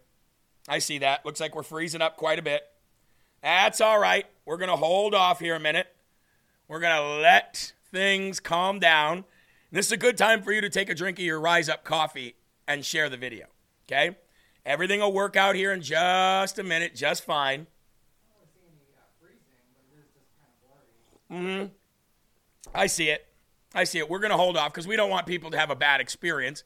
I 0.67 0.79
see 0.79 0.97
that. 0.97 1.25
Looks 1.25 1.39
like 1.39 1.55
we're 1.55 1.63
freezing 1.63 2.01
up 2.01 2.17
quite 2.17 2.39
a 2.39 2.41
bit. 2.41 2.63
That's 3.41 3.79
all 3.79 3.97
right. 3.97 4.25
We're 4.43 4.57
going 4.57 4.69
to 4.69 4.75
hold 4.75 5.15
off 5.15 5.39
here 5.39 5.55
a 5.55 5.61
minute. 5.61 5.87
We're 6.67 6.81
going 6.81 7.01
to 7.01 7.21
let 7.21 7.71
things 7.89 8.41
calm 8.41 8.79
down. 8.79 9.23
This 9.71 9.85
is 9.85 9.93
a 9.93 9.97
good 9.97 10.17
time 10.17 10.41
for 10.41 10.51
you 10.51 10.59
to 10.59 10.69
take 10.69 10.89
a 10.89 10.93
drink 10.93 11.19
of 11.19 11.23
your 11.23 11.39
Rise 11.39 11.69
Up 11.69 11.85
coffee 11.85 12.35
and 12.67 12.83
share 12.83 13.07
the 13.07 13.15
video. 13.15 13.45
Okay? 13.87 14.17
Everything 14.65 14.99
will 14.99 15.13
work 15.13 15.37
out 15.37 15.55
here 15.55 15.71
in 15.71 15.79
just 15.79 16.59
a 16.59 16.63
minute, 16.63 16.95
just 16.95 17.23
fine. 17.23 17.67
Mm-hmm. 21.31 21.67
I 22.73 22.87
see 22.87 23.09
it. 23.09 23.25
I 23.73 23.83
see 23.83 23.99
it. 23.99 24.09
We're 24.09 24.19
going 24.19 24.31
to 24.31 24.37
hold 24.37 24.57
off 24.57 24.71
because 24.71 24.87
we 24.87 24.95
don't 24.95 25.09
want 25.09 25.25
people 25.27 25.51
to 25.51 25.57
have 25.57 25.69
a 25.69 25.75
bad 25.75 26.01
experience. 26.01 26.63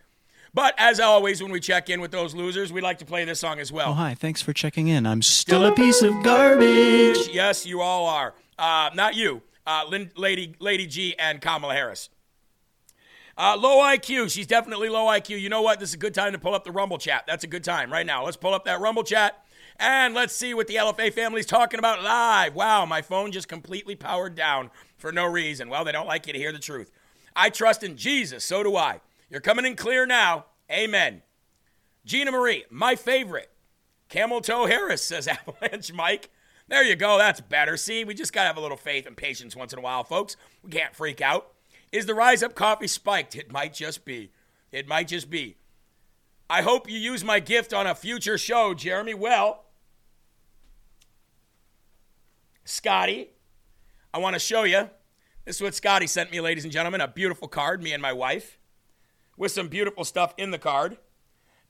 But 0.54 0.74
as 0.78 1.00
always, 1.00 1.42
when 1.44 1.52
we 1.52 1.60
check 1.60 1.90
in 1.90 2.02
with 2.02 2.12
those 2.12 2.34
losers, 2.34 2.74
we 2.74 2.82
like 2.82 3.00
to 3.00 3.06
play 3.06 3.24
this 3.26 3.40
song 3.40 3.60
as 3.60 3.72
well. 3.72 3.90
Oh, 3.92 3.94
hi. 3.94 4.16
Thanks 4.16 4.42
for 4.42 4.54
checking 4.54 4.88
in. 4.88 5.06
I'm 5.06 5.22
still 5.22 5.66
a 5.66 5.72
piece 5.72 6.02
of 6.02 6.24
garbage. 6.24 7.28
Yes, 7.32 7.66
you 7.66 7.82
all 7.82 8.08
are. 8.08 8.34
Uh, 8.58 8.90
not 8.94 9.16
you, 9.16 9.42
uh, 9.66 9.84
Lin- 9.88 10.12
Lady, 10.16 10.56
Lady 10.60 10.88
G 10.88 11.16
and 11.18 11.40
Kamala 11.40 11.74
Harris. 11.74 12.10
Uh, 13.38 13.56
low 13.58 13.78
IQ. 13.78 14.30
She's 14.30 14.48
definitely 14.48 14.90
low 14.90 15.06
IQ. 15.06 15.40
You 15.40 15.48
know 15.50 15.62
what? 15.62 15.80
This 15.80 15.90
is 15.90 15.96
a 15.96 16.00
good 16.00 16.14
time 16.14 16.34
to 16.34 16.40
pull 16.40 16.54
up 16.54 16.66
the 16.66 16.72
Rumble 16.72 16.98
chat. 16.98 17.24
That's 17.26 17.44
a 17.46 17.48
good 17.48 17.64
time 17.64 17.92
right 17.92 18.06
now. 18.06 18.26
Let's 18.26 18.36
pull 18.36 18.54
up 18.54 18.66
that 18.66 18.82
Rumble 18.82 19.04
chat 19.04 19.46
and 19.80 20.14
let's 20.14 20.36
see 20.36 20.54
what 20.54 20.68
the 20.68 20.76
LFA 20.76 21.14
family's 21.14 21.46
talking 21.46 21.80
about 21.80 22.04
live. 22.04 22.54
Wow, 22.54 22.86
my 22.86 23.02
phone 23.02 23.32
just 23.32 23.48
completely 23.48 23.96
powered 23.96 24.36
down 24.36 24.70
for 24.98 25.12
no 25.12 25.26
reason. 25.26 25.70
Well, 25.70 25.86
they 25.86 25.92
don't 25.92 26.08
like 26.08 26.28
you 26.28 26.34
to 26.34 26.40
hear 26.40 26.52
the 26.52 26.60
truth. 26.60 26.92
I 27.36 27.50
trust 27.50 27.84
in 27.84 27.96
Jesus. 27.96 28.44
So 28.44 28.62
do 28.64 28.76
I. 28.76 29.00
You're 29.30 29.40
coming 29.40 29.66
in 29.66 29.76
clear 29.76 30.06
now. 30.06 30.46
Amen. 30.70 31.22
Gina 32.06 32.32
Marie, 32.32 32.66
my 32.70 32.96
favorite. 32.96 33.50
Camel 34.10 34.42
Toe 34.42 34.66
Harris 34.66 35.04
says 35.04 35.28
Avalanche 35.28 35.94
Mike. 35.94 36.30
There 36.68 36.84
you 36.84 36.96
go. 36.96 37.18
That's 37.18 37.42
better. 37.42 37.78
See, 37.78 38.04
we 38.04 38.14
just 38.14 38.34
got 38.34 38.44
to 38.44 38.48
have 38.48 38.58
a 38.58 38.62
little 38.62 38.78
faith 38.78 39.08
and 39.08 39.16
patience 39.16 39.56
once 39.56 39.74
in 39.74 39.80
a 39.80 39.82
while, 39.82 40.04
folks. 40.04 40.36
We 40.64 40.70
can't 40.70 40.96
freak 40.96 41.22
out. 41.22 41.54
Is 41.92 42.06
the 42.06 42.14
Rise 42.14 42.44
Up 42.44 42.54
coffee 42.54 42.88
spiked? 42.88 43.36
It 43.36 43.52
might 43.52 43.74
just 43.74 44.06
be. 44.06 44.32
It 44.72 44.88
might 44.88 45.08
just 45.08 45.30
be. 45.30 45.56
I 46.50 46.62
hope 46.62 46.90
you 46.90 46.98
use 46.98 47.24
my 47.24 47.40
gift 47.40 47.74
on 47.74 47.88
a 47.88 47.96
future 47.96 48.38
show, 48.38 48.74
Jeremy. 48.74 49.14
Well, 49.14 49.66
Scotty, 52.70 53.30
I 54.14 54.20
want 54.20 54.36
to 54.36 54.40
show 54.40 54.64
you. 54.64 54.92
This 55.44 55.56
is 55.56 55.62
what 55.62 55.74
Scotty 55.74 56.06
sent 56.06 56.32
me, 56.32 56.40
ladies 56.40 56.64
and 56.64 56.72
gentlemen. 56.72 57.02
A 57.02 57.08
beautiful 57.08 57.48
card, 57.48 57.82
me 57.82 57.94
and 57.94 58.02
my 58.02 58.14
wife, 58.14 58.60
with 59.36 59.52
some 59.52 59.70
beautiful 59.70 60.06
stuff 60.06 60.36
in 60.38 60.52
the 60.52 60.60
card, 60.60 60.98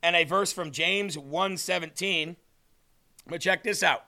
and 0.04 0.14
a 0.14 0.26
verse 0.26 0.52
from 0.52 0.72
James 0.72 1.16
1:17. 1.18 2.36
But 3.28 3.40
check 3.40 3.64
this 3.64 3.82
out. 3.82 4.08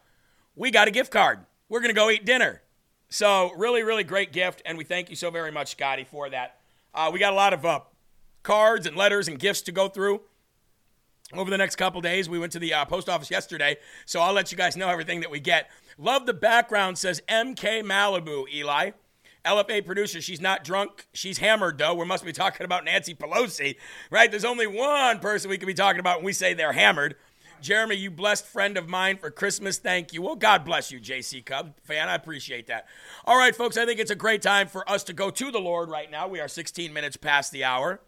We 0.54 0.70
got 0.70 0.90
a 0.90 0.92
gift 0.92 1.12
card. 1.12 1.46
We're 1.70 1.80
going 1.80 1.96
to 1.96 2.00
go 2.00 2.10
eat 2.10 2.26
dinner. 2.26 2.62
So, 3.08 3.54
really, 3.56 3.84
really 3.84 4.04
great 4.04 4.34
gift, 4.34 4.62
and 4.66 4.78
we 4.78 4.84
thank 4.84 5.10
you 5.10 5.16
so 5.16 5.32
very 5.32 5.52
much, 5.52 5.72
Scotty, 5.72 6.04
for 6.04 6.30
that. 6.30 6.60
Uh, 6.94 7.10
we 7.14 7.20
got 7.20 7.32
a 7.32 7.38
lot 7.38 7.54
of 7.54 7.66
uh, 7.66 7.80
cards 8.44 8.86
and 8.86 8.98
letters 8.98 9.30
and 9.30 9.40
gifts 9.40 9.62
to 9.62 9.72
go 9.72 9.88
through 9.88 10.22
over 11.34 11.50
the 11.50 11.58
next 11.58 11.76
couple 11.76 12.02
days. 12.02 12.30
We 12.30 12.40
went 12.40 12.52
to 12.54 12.60
the 12.60 12.74
uh, 12.74 12.86
post 12.86 13.10
office 13.10 13.32
yesterday, 13.32 13.78
so 14.06 14.22
I'll 14.22 14.34
let 14.34 14.52
you 14.52 14.58
guys 14.58 14.76
know 14.76 14.90
everything 14.90 15.22
that 15.22 15.32
we 15.32 15.40
get. 15.40 15.70
Love 15.98 16.26
the 16.26 16.34
background, 16.34 16.98
says 16.98 17.22
MK 17.28 17.84
Malibu, 17.84 18.46
Eli. 18.54 18.92
LFA 19.46 19.84
producer, 19.84 20.22
she's 20.22 20.40
not 20.42 20.64
drunk. 20.64 21.08
She's 21.14 21.40
hammered, 21.40 21.80
though. 21.80 21.96
We 21.96 22.06
must 22.06 22.24
be 22.24 22.32
talking 22.32 22.64
about 22.64 22.86
Nancy 22.86 23.16
Pelosi, 23.16 23.76
right? 24.12 24.30
There's 24.30 24.46
only 24.46 24.68
one 24.68 25.20
person 25.20 25.50
we 25.50 25.58
could 25.58 25.66
be 25.66 25.74
talking 25.74 26.00
about 26.00 26.18
when 26.18 26.26
we 26.26 26.34
say 26.34 26.54
they're 26.54 26.74
hammered. 26.74 27.16
Jeremy, 27.62 27.96
you 27.96 28.10
blessed 28.10 28.46
friend 28.46 28.76
of 28.76 28.90
mine 28.90 29.18
for 29.18 29.30
Christmas. 29.30 29.78
Thank 29.78 30.14
you. 30.14 30.22
Well, 30.22 30.36
God 30.36 30.66
bless 30.66 30.92
you, 30.92 31.00
JC 31.00 31.46
Cub 31.46 31.74
fan. 31.84 32.10
I 32.10 32.16
appreciate 32.16 32.68
that. 32.68 32.88
All 33.26 33.38
right, 33.38 33.56
folks, 33.56 33.78
I 33.78 33.86
think 33.86 34.00
it's 34.00 34.12
a 34.12 34.16
great 34.16 34.42
time 34.42 34.68
for 34.68 34.90
us 34.90 35.04
to 35.06 35.14
go 35.14 35.30
to 35.30 35.52
the 35.52 35.60
Lord 35.60 35.90
right 35.90 36.10
now. 36.10 36.28
We 36.28 36.40
are 36.40 36.48
16 36.48 36.92
minutes 36.92 37.18
past 37.18 37.52
the 37.52 37.64
hour. 37.64 38.02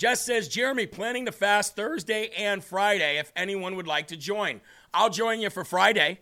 Jess 0.00 0.22
says, 0.22 0.48
Jeremy, 0.48 0.86
planning 0.86 1.26
to 1.26 1.32
fast 1.32 1.76
Thursday 1.76 2.30
and 2.34 2.64
Friday 2.64 3.18
if 3.18 3.30
anyone 3.36 3.76
would 3.76 3.86
like 3.86 4.06
to 4.06 4.16
join. 4.16 4.62
I'll 4.94 5.10
join 5.10 5.40
you 5.40 5.50
for 5.50 5.62
Friday. 5.62 6.20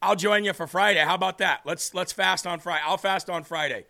I'll 0.00 0.16
join 0.16 0.42
you 0.42 0.54
for 0.54 0.66
Friday. 0.66 1.00
How 1.00 1.14
about 1.14 1.36
that? 1.36 1.60
Let's 1.66 1.92
let's 1.92 2.14
fast 2.14 2.46
on 2.46 2.60
Friday. 2.60 2.82
I'll 2.86 2.96
fast 2.96 3.28
on 3.28 3.44
Friday. 3.44 3.84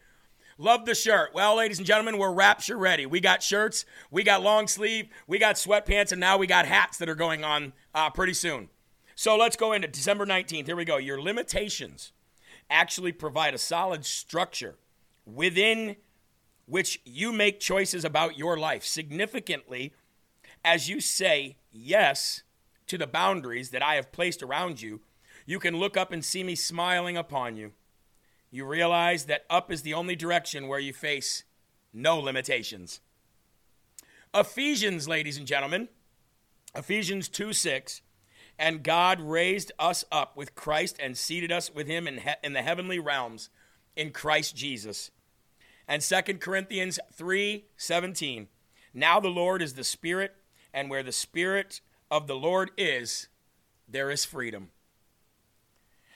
Love 0.58 0.84
the 0.84 0.96
shirt. 0.96 1.30
Well, 1.32 1.58
ladies 1.58 1.78
and 1.78 1.86
gentlemen, 1.86 2.18
we're 2.18 2.32
rapture 2.32 2.76
ready. 2.76 3.06
We 3.06 3.20
got 3.20 3.40
shirts, 3.40 3.84
we 4.10 4.24
got 4.24 4.42
long 4.42 4.66
sleeve, 4.66 5.06
we 5.28 5.38
got 5.38 5.54
sweatpants, 5.54 6.10
and 6.10 6.20
now 6.20 6.36
we 6.36 6.48
got 6.48 6.66
hats 6.66 6.98
that 6.98 7.08
are 7.08 7.14
going 7.14 7.44
on 7.44 7.72
uh, 7.94 8.10
pretty 8.10 8.34
soon. 8.34 8.68
So 9.14 9.36
let's 9.36 9.54
go 9.54 9.72
into 9.72 9.86
December 9.86 10.26
19th. 10.26 10.66
Here 10.66 10.74
we 10.74 10.84
go. 10.84 10.96
Your 10.96 11.22
limitations 11.22 12.10
actually 12.68 13.12
provide 13.12 13.54
a 13.54 13.58
solid 13.58 14.04
structure 14.04 14.74
within 15.24 15.94
which 16.66 17.00
you 17.04 17.32
make 17.32 17.60
choices 17.60 18.04
about 18.04 18.38
your 18.38 18.56
life 18.56 18.84
significantly 18.84 19.92
as 20.64 20.88
you 20.88 21.00
say 21.00 21.56
yes 21.70 22.42
to 22.86 22.96
the 22.96 23.06
boundaries 23.06 23.70
that 23.70 23.82
I 23.82 23.96
have 23.96 24.12
placed 24.12 24.42
around 24.42 24.80
you. 24.80 25.00
You 25.46 25.58
can 25.58 25.76
look 25.76 25.96
up 25.96 26.12
and 26.12 26.24
see 26.24 26.42
me 26.42 26.54
smiling 26.54 27.16
upon 27.16 27.56
you. 27.56 27.72
You 28.50 28.64
realize 28.64 29.24
that 29.24 29.44
up 29.50 29.70
is 29.70 29.82
the 29.82 29.94
only 29.94 30.16
direction 30.16 30.68
where 30.68 30.78
you 30.78 30.92
face 30.92 31.44
no 31.92 32.18
limitations. 32.18 33.00
Ephesians, 34.34 35.06
ladies 35.06 35.36
and 35.36 35.46
gentlemen, 35.46 35.88
Ephesians 36.74 37.28
2 37.28 37.52
6. 37.52 38.00
And 38.56 38.84
God 38.84 39.20
raised 39.20 39.72
us 39.78 40.04
up 40.12 40.36
with 40.36 40.54
Christ 40.54 40.96
and 41.00 41.18
seated 41.18 41.50
us 41.50 41.74
with 41.74 41.88
him 41.88 42.06
in, 42.06 42.18
he- 42.18 42.30
in 42.42 42.52
the 42.52 42.62
heavenly 42.62 43.00
realms 43.00 43.50
in 43.96 44.12
Christ 44.12 44.54
Jesus. 44.54 45.10
And 45.86 46.02
2 46.02 46.38
Corinthians 46.38 46.98
3 47.12 47.64
17. 47.76 48.48
Now 48.92 49.20
the 49.20 49.28
Lord 49.28 49.60
is 49.60 49.74
the 49.74 49.84
Spirit, 49.84 50.34
and 50.72 50.88
where 50.88 51.02
the 51.02 51.12
Spirit 51.12 51.80
of 52.10 52.26
the 52.26 52.36
Lord 52.36 52.70
is, 52.78 53.28
there 53.88 54.10
is 54.10 54.24
freedom. 54.24 54.70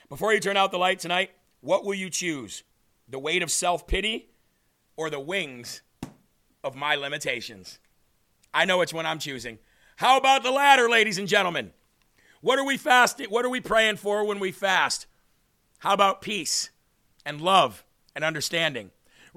Before 0.08 0.32
you 0.32 0.40
turn 0.40 0.56
out 0.56 0.70
the 0.70 0.78
light 0.78 1.00
tonight, 1.00 1.32
what 1.60 1.84
will 1.84 1.94
you 1.94 2.08
choose? 2.08 2.62
The 3.08 3.18
weight 3.18 3.42
of 3.42 3.50
self 3.50 3.87
pity 3.87 4.30
or 4.96 5.10
the 5.10 5.20
wings 5.20 5.82
of 6.64 6.75
my 6.75 6.94
limitations? 6.94 7.78
I 8.54 8.64
know 8.64 8.78
which 8.78 8.94
one 8.94 9.06
I'm 9.06 9.18
choosing. 9.18 9.58
How 9.96 10.16
about 10.16 10.42
the 10.42 10.50
latter, 10.50 10.88
ladies 10.88 11.18
and 11.18 11.28
gentlemen? 11.28 11.72
What 12.40 12.58
are 12.58 12.64
we 12.64 12.76
fasting? 12.76 13.26
What 13.28 13.44
are 13.44 13.50
we 13.50 13.60
praying 13.60 13.96
for 13.96 14.25
when 14.25 14.38
we 14.38 14.52
fast? 14.52 15.06
How 15.78 15.92
about 15.92 16.22
peace 16.22 16.70
and 17.25 17.40
love 17.40 17.84
and 18.14 18.25
understanding? 18.25 18.90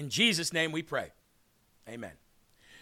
In 0.00 0.08
Jesus' 0.08 0.54
name 0.54 0.72
we 0.72 0.80
pray. 0.80 1.12
Amen. 1.86 2.12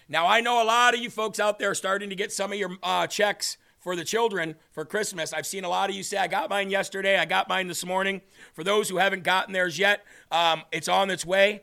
Now, 0.09 0.29
I 0.29 0.41
know 0.41 0.63
a 0.63 0.65
lot 0.65 0.95
of 0.95 1.01
you 1.01 1.11
folks 1.11 1.41
out 1.41 1.59
there 1.59 1.75
starting 1.75 2.11
to 2.11 2.15
get 2.15 2.31
some 2.31 2.53
of 2.53 2.59
your 2.61 2.77
uh, 2.81 3.09
checks 3.09 3.57
for 3.81 3.97
the 3.97 4.05
children 4.05 4.55
for 4.71 4.85
Christmas. 4.85 5.33
I've 5.33 5.45
seen 5.45 5.65
a 5.65 5.69
lot 5.69 5.91
of 5.91 5.97
you 5.97 6.05
say, 6.05 6.17
I 6.19 6.29
got 6.29 6.49
mine 6.49 6.71
yesterday, 6.71 7.19
I 7.19 7.25
got 7.25 7.49
mine 7.49 7.67
this 7.67 7.85
morning. 7.85 8.21
For 8.55 8.63
those 8.63 8.89
who 8.89 8.99
haven't 8.99 9.25
gotten 9.25 9.53
theirs 9.53 9.81
yet, 9.81 10.05
um, 10.31 10.63
it's 10.71 10.87
on 10.87 11.11
its 11.11 11.27
way. 11.27 11.63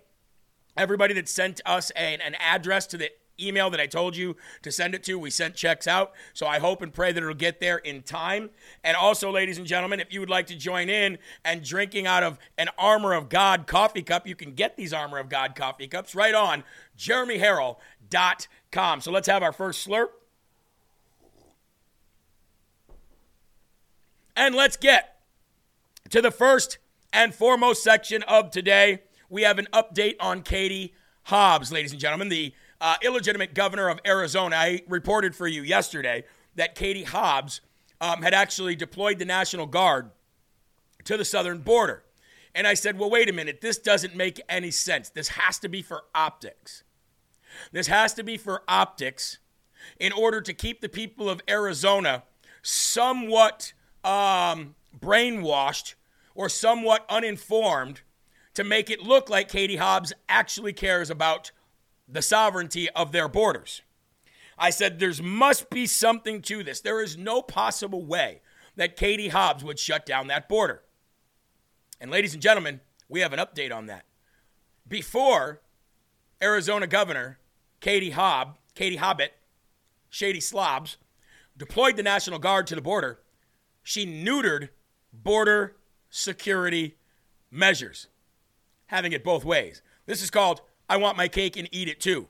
Everybody 0.76 1.14
that 1.14 1.30
sent 1.30 1.62
us 1.66 1.90
a, 1.96 2.18
an 2.18 2.36
address 2.38 2.86
to 2.88 2.98
the 2.98 3.12
email 3.40 3.70
that 3.70 3.80
I 3.80 3.88
told 3.88 4.16
you 4.16 4.36
to 4.62 4.72
send 4.72 4.96
it 4.96 5.04
to, 5.04 5.20
we 5.20 5.30
sent 5.30 5.56
checks 5.56 5.88
out. 5.88 6.14
So 6.34 6.48
I 6.48 6.60
hope 6.60 6.82
and 6.82 6.94
pray 6.94 7.12
that 7.12 7.22
it'll 7.22 7.36
get 7.36 7.60
there 7.60 7.78
in 7.78 8.02
time. 8.02 8.50
And 8.84 8.98
also, 8.98 9.32
ladies 9.32 9.58
and 9.58 9.68
gentlemen, 9.68 10.00
if 10.00 10.14
you 10.14 10.20
would 10.20 10.30
like 10.30 10.48
to 10.48 10.56
join 10.56 10.90
in 10.90 11.18
and 11.44 11.64
drinking 11.64 12.08
out 12.08 12.24
of 12.24 12.38
an 12.58 12.70
Armor 12.78 13.14
of 13.14 13.30
God 13.30 13.68
coffee 13.68 14.04
cup, 14.04 14.28
you 14.28 14.36
can 14.36 14.54
get 14.54 14.78
these 14.78 14.94
Armor 14.94 15.20
of 15.20 15.30
God 15.30 15.56
coffee 15.56 15.88
cups 15.88 16.16
right 16.16 16.34
on 16.34 16.64
jeremyharrell.com. 16.98 19.02
So 19.02 19.12
let's 19.12 19.28
have 19.28 19.44
our 19.44 19.54
first 19.54 19.88
slurp. 19.88 20.08
And 24.38 24.54
let's 24.54 24.76
get 24.76 25.16
to 26.10 26.22
the 26.22 26.32
first 26.32 26.78
and 27.14 27.34
foremost 27.34 27.84
section 27.84 28.24
of 28.24 28.52
today. 28.52 29.02
We 29.30 29.44
have 29.44 29.58
an 29.58 29.68
update 29.74 30.16
on 30.20 30.44
Katie 30.44 30.94
Hobbs, 31.24 31.72
ladies 31.72 31.92
and 31.92 32.00
gentlemen, 32.00 32.30
the 32.30 32.54
uh, 32.82 32.96
illegitimate 33.02 33.54
governor 33.54 33.90
of 33.90 34.00
Arizona. 34.06 34.56
I 34.56 34.82
reported 34.88 35.36
for 35.36 35.48
you 35.48 35.62
yesterday 35.62 36.26
that 36.56 36.76
Katie 36.76 37.04
Hobbs 37.04 37.62
um, 38.02 38.22
had 38.22 38.34
actually 38.34 38.76
deployed 38.76 39.20
the 39.20 39.26
National 39.26 39.66
Guard 39.66 40.12
to 41.06 41.18
the 41.18 41.26
southern 41.26 41.60
border. 41.60 42.04
And 42.54 42.66
I 42.66 42.74
said, 42.74 42.98
well, 42.98 43.10
wait 43.10 43.30
a 43.30 43.34
minute, 43.34 43.60
this 43.62 43.78
doesn't 43.78 44.16
make 44.16 44.42
any 44.48 44.72
sense. 44.72 45.10
This 45.10 45.30
has 45.30 45.60
to 45.60 45.70
be 45.70 45.82
for 45.82 46.04
optics. 46.14 46.84
This 47.72 47.88
has 47.88 48.14
to 48.16 48.24
be 48.24 48.38
for 48.38 48.64
optics 48.68 49.40
in 50.00 50.12
order 50.12 50.42
to 50.42 50.54
keep 50.54 50.82
the 50.82 50.90
people 50.90 51.30
of 51.30 51.42
Arizona 51.50 52.24
somewhat 52.62 53.74
um, 54.04 54.76
brainwashed 54.98 55.96
or 56.34 56.50
somewhat 56.50 57.06
uninformed 57.10 58.02
to 58.54 58.64
make 58.64 58.90
it 58.90 59.02
look 59.02 59.30
like 59.30 59.50
Katie 59.50 59.76
Hobbs 59.76 60.14
actually 60.28 60.74
cares 60.74 61.10
about 61.10 61.52
the 62.08 62.22
sovereignty 62.22 62.90
of 62.92 63.12
their 63.12 63.28
borders. 63.28 63.82
I 64.58 64.70
said, 64.70 65.00
there 65.00 65.12
must 65.22 65.70
be 65.70 65.86
something 65.86 66.42
to 66.44 66.64
this. 66.64 66.82
There 66.82 67.02
is 67.02 67.18
no 67.18 67.42
possible 67.42 68.06
way 68.06 68.42
that 68.76 68.96
Katie 68.96 69.30
Hobbs 69.30 69.64
would 69.64 69.80
shut 69.80 70.06
down 70.06 70.28
that 70.28 70.48
border. 70.48 70.84
And, 72.00 72.12
ladies 72.12 72.34
and 72.34 72.42
gentlemen, 72.42 72.82
we 73.10 73.22
have 73.22 73.34
an 73.34 73.40
update 73.40 73.74
on 73.74 73.88
that. 73.88 74.06
Before 74.88 75.62
Arizona 76.42 76.88
Governor 76.88 77.40
Katie 77.82 78.12
Hobb, 78.12 78.56
Katie 78.74 78.96
Hobbit, 78.96 79.34
Shady 80.10 80.40
Slobs, 80.40 80.98
deployed 81.58 81.96
the 81.96 82.04
National 82.04 82.40
Guard 82.40 82.68
to 82.68 82.76
the 82.76 82.82
border, 82.82 83.20
she 83.84 84.06
neutered 84.06 84.70
border 85.14 85.76
security 86.10 86.98
measures, 87.52 88.08
having 88.88 89.12
it 89.12 89.24
both 89.24 89.46
ways. 89.46 89.82
This 90.06 90.24
is 90.24 90.30
called 90.30 90.62
I 90.90 90.98
want 90.98 91.18
my 91.18 91.28
cake 91.28 91.58
and 91.58 91.68
eat 91.72 91.88
it 91.88 92.00
too. 92.00 92.28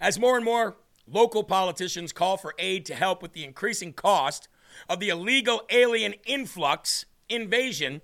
As 0.00 0.18
more 0.18 0.36
and 0.36 0.44
more 0.44 0.76
local 1.06 1.42
politicians 1.42 2.12
call 2.12 2.36
for 2.36 2.54
aid 2.58 2.84
to 2.86 2.94
help 2.94 3.22
with 3.22 3.32
the 3.32 3.44
increasing 3.44 3.92
cost 3.92 4.48
of 4.88 5.00
the 5.00 5.08
illegal 5.08 5.62
alien 5.70 6.14
influx 6.26 7.06
invasion, 7.28 8.02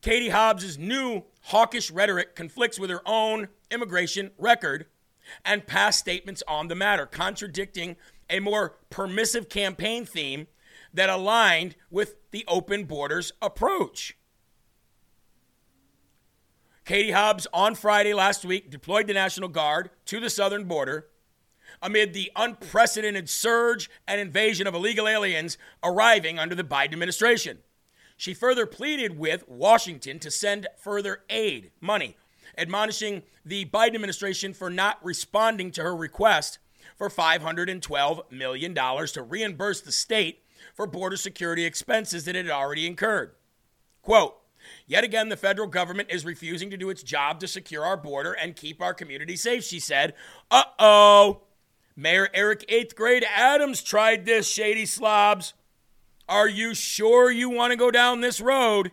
Katie 0.00 0.30
Hobbs's 0.30 0.78
new 0.78 1.24
hawkish 1.44 1.90
rhetoric 1.90 2.34
conflicts 2.34 2.78
with 2.78 2.90
her 2.90 3.02
own 3.06 3.48
immigration 3.70 4.30
record 4.38 4.86
and 5.44 5.66
past 5.66 5.98
statements 5.98 6.42
on 6.46 6.68
the 6.68 6.74
matter, 6.74 7.06
contradicting 7.06 7.96
a 8.28 8.40
more 8.40 8.76
permissive 8.90 9.48
campaign 9.48 10.04
theme 10.04 10.46
that 10.92 11.10
aligned 11.10 11.74
with 11.90 12.16
the 12.30 12.44
open 12.46 12.84
borders 12.84 13.32
approach. 13.42 14.16
Katie 16.84 17.12
Hobbs 17.12 17.46
on 17.50 17.74
Friday 17.74 18.12
last 18.12 18.44
week 18.44 18.70
deployed 18.70 19.06
the 19.06 19.14
National 19.14 19.48
Guard 19.48 19.88
to 20.04 20.20
the 20.20 20.28
southern 20.28 20.64
border 20.64 21.06
amid 21.80 22.12
the 22.12 22.30
unprecedented 22.36 23.30
surge 23.30 23.88
and 24.06 24.20
invasion 24.20 24.66
of 24.66 24.74
illegal 24.74 25.08
aliens 25.08 25.56
arriving 25.82 26.38
under 26.38 26.54
the 26.54 26.62
Biden 26.62 26.92
administration. 26.92 27.60
She 28.18 28.34
further 28.34 28.66
pleaded 28.66 29.18
with 29.18 29.48
Washington 29.48 30.18
to 30.18 30.30
send 30.30 30.66
further 30.76 31.22
aid, 31.30 31.70
money, 31.80 32.18
admonishing 32.58 33.22
the 33.46 33.64
Biden 33.64 33.94
administration 33.94 34.52
for 34.52 34.68
not 34.68 35.02
responding 35.02 35.70
to 35.72 35.82
her 35.82 35.96
request 35.96 36.58
for 36.96 37.08
$512 37.08 38.30
million 38.30 38.74
to 38.74 39.22
reimburse 39.22 39.80
the 39.80 39.90
state 39.90 40.42
for 40.74 40.86
border 40.86 41.16
security 41.16 41.64
expenses 41.64 42.26
that 42.26 42.36
it 42.36 42.44
had 42.44 42.54
already 42.54 42.86
incurred. 42.86 43.32
Quote, 44.02 44.36
Yet 44.86 45.04
again, 45.04 45.28
the 45.28 45.36
federal 45.36 45.68
government 45.68 46.10
is 46.10 46.24
refusing 46.24 46.70
to 46.70 46.76
do 46.76 46.90
its 46.90 47.02
job 47.02 47.40
to 47.40 47.48
secure 47.48 47.84
our 47.84 47.96
border 47.96 48.32
and 48.32 48.56
keep 48.56 48.82
our 48.82 48.94
community 48.94 49.36
safe, 49.36 49.64
she 49.64 49.80
said. 49.80 50.14
Uh 50.50 50.64
oh. 50.78 51.42
Mayor 51.96 52.28
Eric 52.34 52.66
8th 52.68 52.94
grade 52.96 53.24
Adams 53.24 53.82
tried 53.82 54.24
this, 54.24 54.48
shady 54.48 54.86
slobs. 54.86 55.54
Are 56.28 56.48
you 56.48 56.74
sure 56.74 57.30
you 57.30 57.50
want 57.50 57.70
to 57.70 57.76
go 57.76 57.90
down 57.90 58.20
this 58.20 58.40
road? 58.40 58.90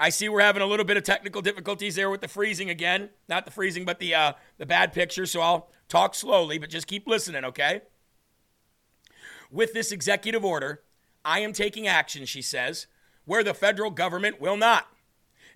I 0.00 0.10
see 0.10 0.28
we're 0.28 0.40
having 0.40 0.62
a 0.62 0.66
little 0.66 0.84
bit 0.84 0.96
of 0.96 1.02
technical 1.02 1.42
difficulties 1.42 1.96
there 1.96 2.08
with 2.08 2.20
the 2.20 2.28
freezing 2.28 2.70
again. 2.70 3.10
Not 3.28 3.44
the 3.44 3.50
freezing, 3.50 3.84
but 3.84 3.98
the 3.98 4.14
uh, 4.14 4.32
the 4.56 4.66
bad 4.66 4.92
picture. 4.92 5.26
So 5.26 5.40
I'll 5.40 5.70
talk 5.88 6.14
slowly, 6.14 6.58
but 6.58 6.70
just 6.70 6.86
keep 6.86 7.06
listening, 7.06 7.44
okay? 7.44 7.82
With 9.50 9.72
this 9.72 9.90
executive 9.90 10.44
order, 10.44 10.82
I 11.24 11.40
am 11.40 11.52
taking 11.52 11.88
action, 11.88 12.24
she 12.26 12.42
says, 12.42 12.86
where 13.28 13.44
the 13.44 13.52
federal 13.52 13.90
government 13.90 14.40
will 14.40 14.56
not. 14.56 14.88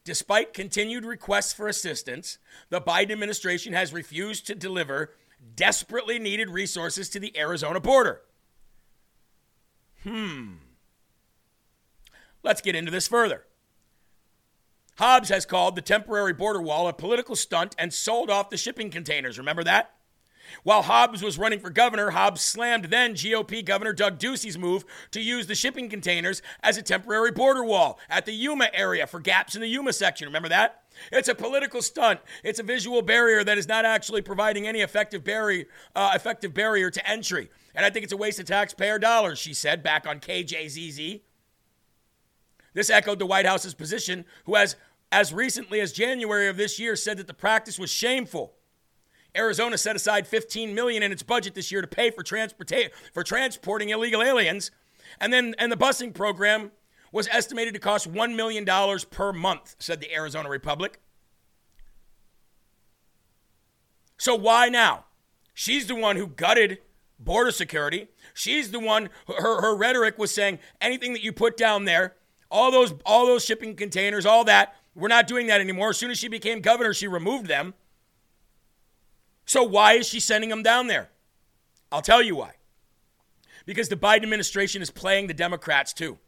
Despite 0.05 0.53
continued 0.53 1.07
requests 1.07 1.55
for 1.55 1.69
assistance, 1.69 2.37
the 2.69 2.83
Biden 2.83 3.13
administration 3.13 3.73
has 3.73 3.95
refused 3.95 4.47
to 4.47 4.55
deliver 4.55 5.15
desperately 5.57 6.19
needed 6.19 6.51
resources 6.51 7.09
to 7.09 7.19
the 7.19 7.37
Arizona 7.37 7.81
border. 7.81 8.21
Hmm. 10.03 10.57
Let's 12.43 12.61
get 12.61 12.77
into 12.77 12.91
this 12.91 13.09
further. 13.09 13.47
Hobbs 14.99 15.31
has 15.31 15.47
called 15.47 15.75
the 15.75 15.81
temporary 15.81 16.35
border 16.35 16.61
wall 16.61 16.89
a 16.89 16.93
political 16.93 17.37
stunt 17.37 17.75
and 17.79 17.95
sold 17.95 18.29
off 18.29 18.51
the 18.51 18.59
shipping 18.59 18.91
containers. 18.91 19.39
Remember 19.39 19.65
that? 19.65 19.95
While 20.63 20.83
Hobbs 20.83 21.23
was 21.23 21.39
running 21.39 21.61
for 21.61 21.71
governor, 21.71 22.11
Hobbs 22.11 22.41
slammed 22.41 22.87
then 22.87 23.15
GOP 23.15 23.65
Governor 23.65 23.93
Doug 23.93 24.19
Ducey's 24.19 24.59
move 24.59 24.85
to 25.11 25.21
use 25.21 25.47
the 25.47 25.55
shipping 25.55 25.89
containers 25.89 26.43
as 26.63 26.77
a 26.77 26.83
temporary 26.83 27.31
border 27.31 27.65
wall 27.65 27.99
at 28.09 28.27
the 28.27 28.33
Yuma 28.33 28.69
area 28.73 29.07
for 29.07 29.21
gaps 29.21 29.55
in 29.55 29.61
the 29.61 29.69
Yuma 29.69 29.93
section. 29.93 30.27
Remember 30.27 30.49
that? 30.49 30.83
It's 31.11 31.29
a 31.29 31.35
political 31.35 31.83
stunt. 31.83 32.21
It's 32.45 32.59
a 32.59 32.63
visual 32.63 33.03
barrier 33.03 33.45
that 33.45 33.59
is 33.59 33.69
not 33.69 33.85
actually 33.85 34.23
providing 34.23 34.67
any 34.67 34.81
effective 34.81 35.25
barrier, 35.25 35.65
uh, 35.95 36.13
effective 36.15 36.55
barrier 36.55 36.91
to 36.91 37.09
entry. 37.09 37.51
And 37.75 37.85
I 37.85 37.91
think 37.91 38.05
it's 38.05 38.13
a 38.13 38.17
waste 38.17 38.39
of 38.39 38.47
taxpayer 38.47 38.99
dollars, 38.99 39.39
she 39.39 39.55
said 39.55 39.83
back 39.83 40.07
on 40.07 40.21
KJZZ. 40.21 41.23
This 42.75 42.91
echoed 42.91 43.19
the 43.19 43.27
White 43.27 43.47
House's 43.47 43.75
position, 43.75 44.25
who 44.45 44.55
has, 44.55 44.77
as 45.11 45.33
recently 45.33 45.81
as 45.81 45.93
January 45.93 46.49
of 46.49 46.57
this 46.57 46.79
year, 46.79 46.97
said 46.97 47.19
that 47.19 47.27
the 47.27 47.35
practice 47.35 47.79
was 47.79 47.91
shameful. 47.91 48.55
Arizona 49.37 49.79
set 49.79 49.97
aside 49.97 50.27
15 50.27 50.75
million 50.75 51.03
in 51.03 51.13
its 51.13 51.23
budget 51.23 51.55
this 51.55 51.73
year 51.73 51.81
to 51.81 51.87
pay 51.87 52.11
for 52.11 52.23
transporta- 52.23 52.91
for 53.13 53.23
transporting 53.25 53.91
illegal 53.91 54.23
aliens, 54.23 54.71
and 55.21 55.33
then 55.33 55.55
and 55.59 55.73
the 55.73 55.77
busing 55.77 56.13
program 56.15 56.71
was 57.13 57.29
estimated 57.31 57.75
to 57.75 57.81
cost 57.81 58.11
$1 58.11 58.35
million 58.35 58.67
per 59.11 59.33
month, 59.33 59.77
said 59.79 60.01
the 60.01 60.15
Arizona 60.15 60.49
Republic. 60.49 60.99
So 64.17 64.35
why 64.35 64.69
now? 64.69 65.05
She's 65.53 65.87
the 65.87 65.95
one 65.95 66.17
who 66.17 66.27
gutted 66.27 66.79
border 67.19 67.51
security. 67.51 68.09
She's 68.35 68.71
the 68.71 68.81
one 68.81 69.11
her, 69.27 69.61
her 69.61 69.77
rhetoric 69.77 70.19
was 70.19 70.33
saying 70.33 70.59
anything 70.81 71.13
that 71.13 71.23
you 71.23 71.33
put 71.33 71.57
down 71.57 71.85
there, 71.85 72.15
all 72.51 72.71
those 72.71 72.95
all 73.05 73.27
those 73.27 73.45
shipping 73.45 73.77
containers, 73.77 74.25
all 74.25 74.45
that, 74.45 74.75
we're 74.95 75.09
not 75.09 75.27
doing 75.27 75.47
that 75.49 75.61
anymore. 75.61 75.91
As 75.91 75.99
soon 75.99 76.11
as 76.11 76.19
she 76.19 76.29
became 76.29 76.61
governor, 76.61 76.95
she 76.95 77.09
removed 77.09 77.47
them. 77.47 77.75
So 79.45 79.63
why 79.63 79.95
is 79.95 80.09
she 80.09 80.21
sending 80.21 80.51
them 80.51 80.63
down 80.63 80.87
there? 80.87 81.11
I'll 81.91 82.03
tell 82.03 82.23
you 82.23 82.37
why. 82.37 82.55
Because 83.67 83.89
the 83.89 83.97
Biden 83.97 84.23
administration 84.23 84.83
is 84.83 84.91
playing 84.91 85.27
the 85.27 85.35
Democrats 85.35 85.93
too. 85.93 86.19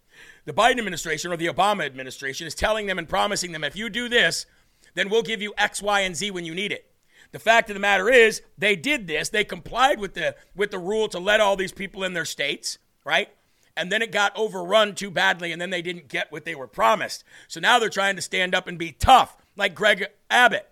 The 0.45 0.53
Biden 0.53 0.79
administration 0.79 1.33
or 1.33 1.37
the 1.37 1.49
Obama 1.49 1.85
administration 1.85 2.47
is 2.47 2.55
telling 2.55 2.87
them 2.87 2.99
and 2.99 3.09
promising 3.09 3.53
them 3.53 3.65
if 3.65 3.77
you 3.77 3.89
do 3.89 4.09
this, 4.09 4.47
then 4.95 5.09
we'll 5.09 5.23
give 5.23 5.43
you 5.43 5.55
X, 5.57 5.83
Y, 5.83 6.01
and 6.01 6.15
Z 6.15 6.31
when 6.31 6.45
you 6.45 6.55
need 6.55 6.71
it. 6.71 6.91
The 7.33 7.39
fact 7.41 7.69
of 7.69 7.75
the 7.75 7.81
matter 7.81 8.09
is, 8.09 8.43
they 8.57 8.77
did 8.77 9.09
this. 9.09 9.29
They 9.29 9.43
complied 9.43 9.99
with 9.99 10.15
the 10.15 10.37
with 10.55 10.71
the 10.71 10.79
rule 10.79 11.09
to 11.09 11.19
let 11.19 11.41
all 11.41 11.57
these 11.57 11.73
people 11.73 12.05
in 12.05 12.13
their 12.13 12.25
states, 12.25 12.79
right? 13.05 13.29
And 13.77 13.91
then 13.91 14.03
it 14.03 14.13
got 14.13 14.37
overrun 14.37 14.95
too 14.95 15.11
badly, 15.11 15.51
and 15.51 15.61
then 15.61 15.71
they 15.71 15.83
didn't 15.83 16.09
get 16.09 16.31
what 16.31 16.45
they 16.45 16.55
were 16.55 16.69
promised. 16.69 17.25
So 17.49 17.59
now 17.59 17.81
they're 17.81 17.89
trying 17.89 18.15
to 18.15 18.23
stand 18.23 18.55
up 18.55 18.69
and 18.69 18.79
be 18.79 18.93
tough, 18.93 19.37
like 19.57 19.75
Greg 19.75 20.07
Abbott. 20.31 20.69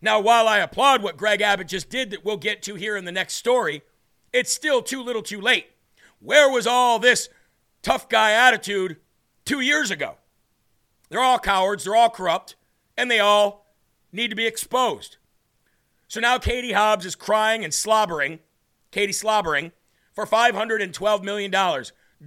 Now, 0.00 0.20
while 0.20 0.48
I 0.48 0.58
applaud 0.58 1.02
what 1.02 1.16
Greg 1.16 1.40
Abbott 1.40 1.68
just 1.68 1.88
did, 1.88 2.10
that 2.10 2.24
we'll 2.24 2.36
get 2.36 2.62
to 2.62 2.74
here 2.74 2.96
in 2.96 3.04
the 3.04 3.12
next 3.12 3.34
story, 3.34 3.82
it's 4.32 4.52
still 4.52 4.82
too 4.82 5.02
little 5.02 5.22
too 5.22 5.40
late. 5.40 5.68
Where 6.20 6.50
was 6.50 6.66
all 6.66 6.98
this 6.98 7.28
tough 7.82 8.08
guy 8.08 8.32
attitude 8.32 8.96
two 9.44 9.60
years 9.60 9.90
ago? 9.90 10.16
They're 11.08 11.20
all 11.20 11.38
cowards, 11.38 11.84
they're 11.84 11.96
all 11.96 12.10
corrupt, 12.10 12.56
and 12.96 13.10
they 13.10 13.20
all 13.20 13.66
need 14.12 14.28
to 14.28 14.36
be 14.36 14.46
exposed. 14.46 15.18
So 16.08 16.20
now 16.20 16.38
Katie 16.38 16.72
Hobbs 16.72 17.06
is 17.06 17.14
crying 17.14 17.64
and 17.64 17.74
slobbering, 17.74 18.40
Katie 18.90 19.12
slobbering, 19.12 19.72
for 20.12 20.26
$512 20.26 21.22
million. 21.22 21.52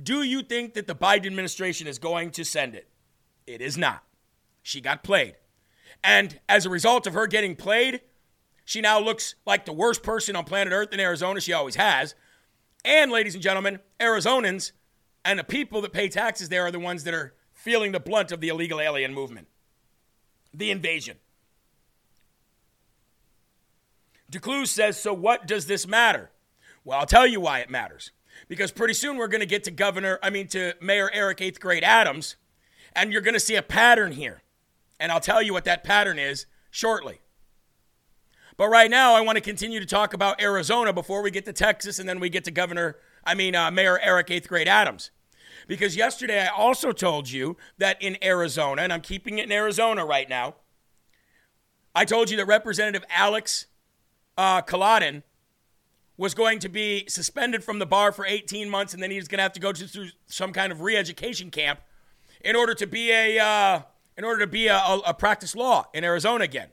Do 0.03 0.21
you 0.23 0.43
think 0.43 0.73
that 0.73 0.87
the 0.87 0.95
Biden 0.95 1.25
administration 1.25 1.87
is 1.87 1.99
going 1.99 2.31
to 2.31 2.43
send 2.43 2.75
it? 2.75 2.87
It 3.45 3.61
is 3.61 3.77
not. 3.77 4.03
She 4.61 4.81
got 4.81 5.03
played. 5.03 5.35
And 6.03 6.39
as 6.47 6.65
a 6.65 6.69
result 6.69 7.07
of 7.07 7.13
her 7.13 7.27
getting 7.27 7.55
played, 7.55 8.01
she 8.65 8.81
now 8.81 8.99
looks 8.99 9.35
like 9.45 9.65
the 9.65 9.73
worst 9.73 10.03
person 10.03 10.35
on 10.35 10.43
planet 10.43 10.73
Earth 10.73 10.93
in 10.93 10.99
Arizona. 10.99 11.39
She 11.39 11.53
always 11.53 11.75
has. 11.75 12.15
And, 12.83 13.11
ladies 13.11 13.33
and 13.33 13.43
gentlemen, 13.43 13.79
Arizonans 13.99 14.71
and 15.25 15.39
the 15.39 15.43
people 15.43 15.81
that 15.81 15.93
pay 15.93 16.09
taxes 16.09 16.49
there 16.49 16.65
are 16.65 16.71
the 16.71 16.79
ones 16.79 17.03
that 17.03 17.13
are 17.13 17.33
feeling 17.51 17.91
the 17.91 17.99
blunt 17.99 18.31
of 18.31 18.39
the 18.39 18.47
illegal 18.49 18.79
alien 18.79 19.13
movement, 19.13 19.47
the 20.53 20.71
invasion. 20.71 21.17
DeCluse 24.31 24.67
says, 24.67 24.97
So 24.97 25.13
what 25.13 25.47
does 25.47 25.65
this 25.67 25.87
matter? 25.87 26.31
Well, 26.83 26.99
I'll 26.99 27.05
tell 27.05 27.27
you 27.27 27.39
why 27.39 27.59
it 27.59 27.69
matters. 27.69 28.11
Because 28.47 28.71
pretty 28.71 28.93
soon 28.93 29.17
we're 29.17 29.27
going 29.27 29.41
to 29.41 29.47
get 29.47 29.63
to 29.65 29.71
Governor, 29.71 30.19
I 30.21 30.29
mean, 30.29 30.47
to 30.49 30.73
Mayor 30.79 31.09
Eric 31.13 31.41
Eighth 31.41 31.59
Grade 31.59 31.83
Adams, 31.83 32.35
and 32.93 33.11
you're 33.11 33.21
going 33.21 33.33
to 33.33 33.39
see 33.39 33.55
a 33.55 33.61
pattern 33.61 34.11
here. 34.11 34.41
And 34.99 35.11
I'll 35.11 35.19
tell 35.19 35.41
you 35.41 35.53
what 35.53 35.65
that 35.65 35.83
pattern 35.83 36.19
is 36.19 36.45
shortly. 36.71 37.19
But 38.57 38.69
right 38.69 38.89
now, 38.89 39.13
I 39.13 39.21
want 39.21 39.35
to 39.35 39.41
continue 39.41 39.79
to 39.79 39.85
talk 39.85 40.13
about 40.13 40.41
Arizona 40.41 40.91
before 40.91 41.21
we 41.21 41.29
get 41.29 41.45
to 41.45 41.53
Texas 41.53 41.99
and 41.99 42.09
then 42.09 42.19
we 42.19 42.29
get 42.29 42.43
to 42.45 42.51
Governor, 42.51 42.97
I 43.23 43.35
mean, 43.35 43.55
uh, 43.55 43.69
Mayor 43.69 43.99
Eric 43.99 44.31
Eighth 44.31 44.47
Grade 44.47 44.67
Adams. 44.67 45.11
Because 45.67 45.95
yesterday 45.95 46.41
I 46.41 46.47
also 46.47 46.91
told 46.91 47.29
you 47.29 47.55
that 47.77 48.01
in 48.01 48.17
Arizona, 48.23 48.81
and 48.81 48.91
I'm 48.91 49.01
keeping 49.01 49.37
it 49.37 49.45
in 49.45 49.51
Arizona 49.51 50.05
right 50.05 50.27
now, 50.27 50.55
I 51.93 52.03
told 52.05 52.31
you 52.31 52.37
that 52.37 52.45
Representative 52.45 53.03
Alex 53.09 53.67
uh, 54.37 54.61
Kolodin 54.63 55.21
was 56.15 56.33
going 56.33 56.57
to 56.59 56.69
be 56.69 57.05
suspended 57.07 57.63
from 57.63 57.77
the 57.77 57.85
bar 57.85 58.11
for 58.11 58.25
18 58.25 58.69
months 58.69 58.93
and 58.93 59.03
then 59.03 59.11
he 59.11 59.17
was 59.17 59.27
going 59.27 59.37
to 59.37 59.43
have 59.43 59.53
to 59.53 59.59
go 59.59 59.71
through 59.71 60.07
some 60.25 60.51
kind 60.51 60.71
of 60.71 60.81
re 60.81 60.95
education 60.95 61.51
camp 61.51 61.79
in 62.43 62.55
order 62.55 62.73
to 62.73 62.87
be 62.87 63.11
a. 63.11 63.37
Uh, 63.39 63.81
in 64.17 64.23
order 64.23 64.39
to 64.39 64.47
be 64.47 64.67
a, 64.67 64.75
a, 64.75 65.01
a 65.07 65.13
practice 65.13 65.55
law 65.55 65.85
in 65.93 66.03
Arizona 66.03 66.43
again. 66.43 66.69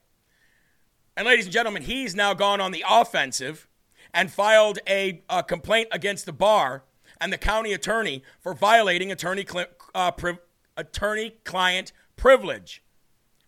And 1.17 1.27
ladies 1.27 1.45
and 1.47 1.53
gentlemen, 1.53 1.83
he's 1.83 2.15
now 2.15 2.35
gone 2.35 2.61
on 2.61 2.73
the 2.73 2.85
offensive 2.89 3.69
and 4.13 4.31
filed 4.31 4.79
a, 4.89 5.23
a 5.29 5.43
complaint 5.43 5.89
against 5.93 6.27
the 6.27 6.33
bar 6.33 6.85
and 7.21 7.33
the 7.33 7.39
county 7.39 7.73
attorney 7.73 8.23
for 8.41 8.55
violating 8.55 9.13
attorney 9.13 9.47
uh, 9.95 10.11
pri- 10.11 10.39
attorney 10.77 11.35
client 11.45 11.93
privilege, 12.17 12.83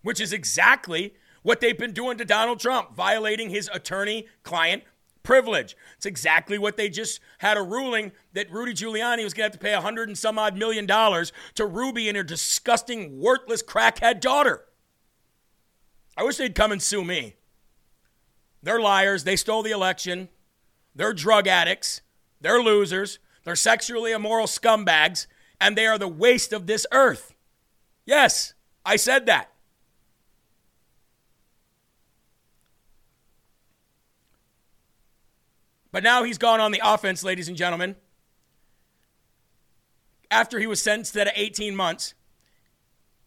which 0.02 0.20
is 0.20 0.32
exactly 0.32 1.14
what 1.42 1.61
they've 1.61 1.78
been 1.78 1.92
doing 1.92 2.18
to 2.18 2.24
Donald 2.24 2.61
Trump, 2.61 2.94
violating 2.94 3.50
his 3.50 3.70
attorney 3.72 4.26
client 4.42 4.82
privilege. 5.26 5.76
It's 5.96 6.06
exactly 6.06 6.56
what 6.56 6.78
they 6.78 6.88
just 6.88 7.20
had 7.38 7.58
a 7.58 7.62
ruling 7.62 8.12
that 8.32 8.50
Rudy 8.50 8.72
Giuliani 8.72 9.24
was 9.24 9.34
going 9.34 9.50
to 9.50 9.52
have 9.52 9.52
to 9.52 9.58
pay 9.58 9.74
a 9.74 9.80
hundred 9.82 10.08
and 10.08 10.16
some 10.16 10.38
odd 10.38 10.56
million 10.56 10.86
dollars 10.86 11.32
to 11.56 11.66
Ruby 11.66 12.08
and 12.08 12.16
her 12.16 12.22
disgusting, 12.22 13.20
worthless 13.20 13.62
crackhead 13.62 14.20
daughter. 14.20 14.64
I 16.16 16.22
wish 16.22 16.36
they'd 16.36 16.54
come 16.54 16.72
and 16.72 16.80
sue 16.80 17.04
me. 17.04 17.34
They're 18.62 18.80
liars. 18.80 19.24
They 19.24 19.36
stole 19.36 19.62
the 19.62 19.72
election. 19.72 20.28
They're 20.94 21.12
drug 21.12 21.46
addicts. 21.46 22.00
They're 22.40 22.62
losers. 22.62 23.18
They're 23.44 23.56
sexually 23.56 24.12
immoral 24.12 24.46
scumbags. 24.46 25.26
And 25.60 25.76
they 25.76 25.86
are 25.86 25.98
the 25.98 26.08
waste 26.08 26.52
of 26.52 26.66
this 26.66 26.86
earth. 26.92 27.34
Yes, 28.06 28.54
I 28.84 28.96
said 28.96 29.26
that. 29.26 29.50
But 35.92 36.03
now 36.03 36.25
he's 36.25 36.38
gone 36.38 36.61
on 36.61 36.72
the 36.72 36.81
offense, 36.85 37.22
ladies 37.25 37.49
and 37.49 37.57
gentlemen. 37.57 37.96
After 40.31 40.59
he 40.59 40.66
was 40.66 40.81
sentenced 40.81 41.16
at 41.16 41.33
18 41.35 41.77
months, 41.77 42.14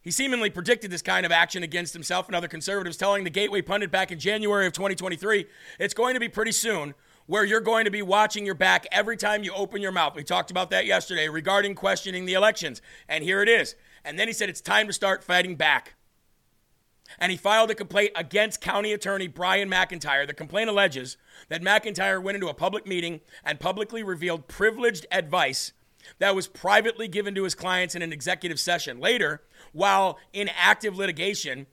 he 0.02 0.12
seemingly 0.12 0.50
predicted 0.50 0.92
this 0.92 1.02
kind 1.02 1.26
of 1.26 1.32
action 1.32 1.64
against 1.64 1.94
himself 1.94 2.28
and 2.28 2.36
other 2.36 2.48
conservatives, 2.48 2.98
telling 2.98 3.24
the 3.24 3.30
Gateway 3.30 3.62
pundit 3.62 3.92
back 3.92 4.12
in 4.12 4.20
January 4.20 4.66
of 4.66 4.74
2023 4.74 5.46
it's 5.80 5.94
going 5.94 6.14
to 6.14 6.20
be 6.20 6.30
pretty 6.30 6.52
soon 6.52 6.94
where 7.26 7.46
you're 7.46 7.62
going 7.62 7.86
to 7.86 7.92
be 7.92 8.02
watching 8.02 8.46
your 8.46 8.56
back 8.56 8.88
every 8.92 9.16
time 9.16 9.44
you 9.44 9.54
open 9.54 9.84
your 9.84 9.92
mouth. 9.92 10.16
We 10.16 10.24
talked 10.24 10.50
about 10.50 10.72
that 10.72 10.88
yesterday 10.88 11.30
regarding 11.30 11.76
questioning 11.76 12.26
the 12.26 12.34
elections. 12.34 12.82
And 13.08 13.24
here 13.24 13.44
it 13.44 13.50
is. 13.50 13.76
And 14.04 14.18
then 14.18 14.28
he 14.28 14.34
said 14.34 14.50
it's 14.50 14.62
time 14.62 14.88
to 14.88 14.94
start 14.94 15.24
fighting 15.24 15.56
back 15.56 15.94
and 17.18 17.32
he 17.32 17.38
filed 17.38 17.72
a 17.72 17.76
complaint 17.76 18.12
against 18.16 18.62
County 18.62 18.94
Attorney 18.94 19.28
Brian 19.28 19.70
McIntyre. 19.70 20.28
The 20.28 20.34
complaint 20.34 20.70
alleges 20.70 21.18
that 21.48 21.62
McIntyre 21.62 22.22
went 22.22 22.36
into 22.36 22.48
a 22.48 22.54
public 22.54 22.86
meeting 22.86 23.22
and 23.44 23.60
publicly 23.60 24.04
revealed 24.04 24.48
privileged 24.48 25.08
advice 25.12 25.74
that 26.20 26.36
was 26.36 26.48
privately 26.48 27.08
given 27.08 27.36
to 27.36 27.44
his 27.44 27.56
clients 27.56 27.96
in 27.96 28.02
an 28.02 28.14
executive 28.14 28.60
session. 28.60 29.00
Later, 29.00 29.42
while 29.74 30.18
in 30.34 30.50
active 30.50 30.98
litigation, 30.98 31.68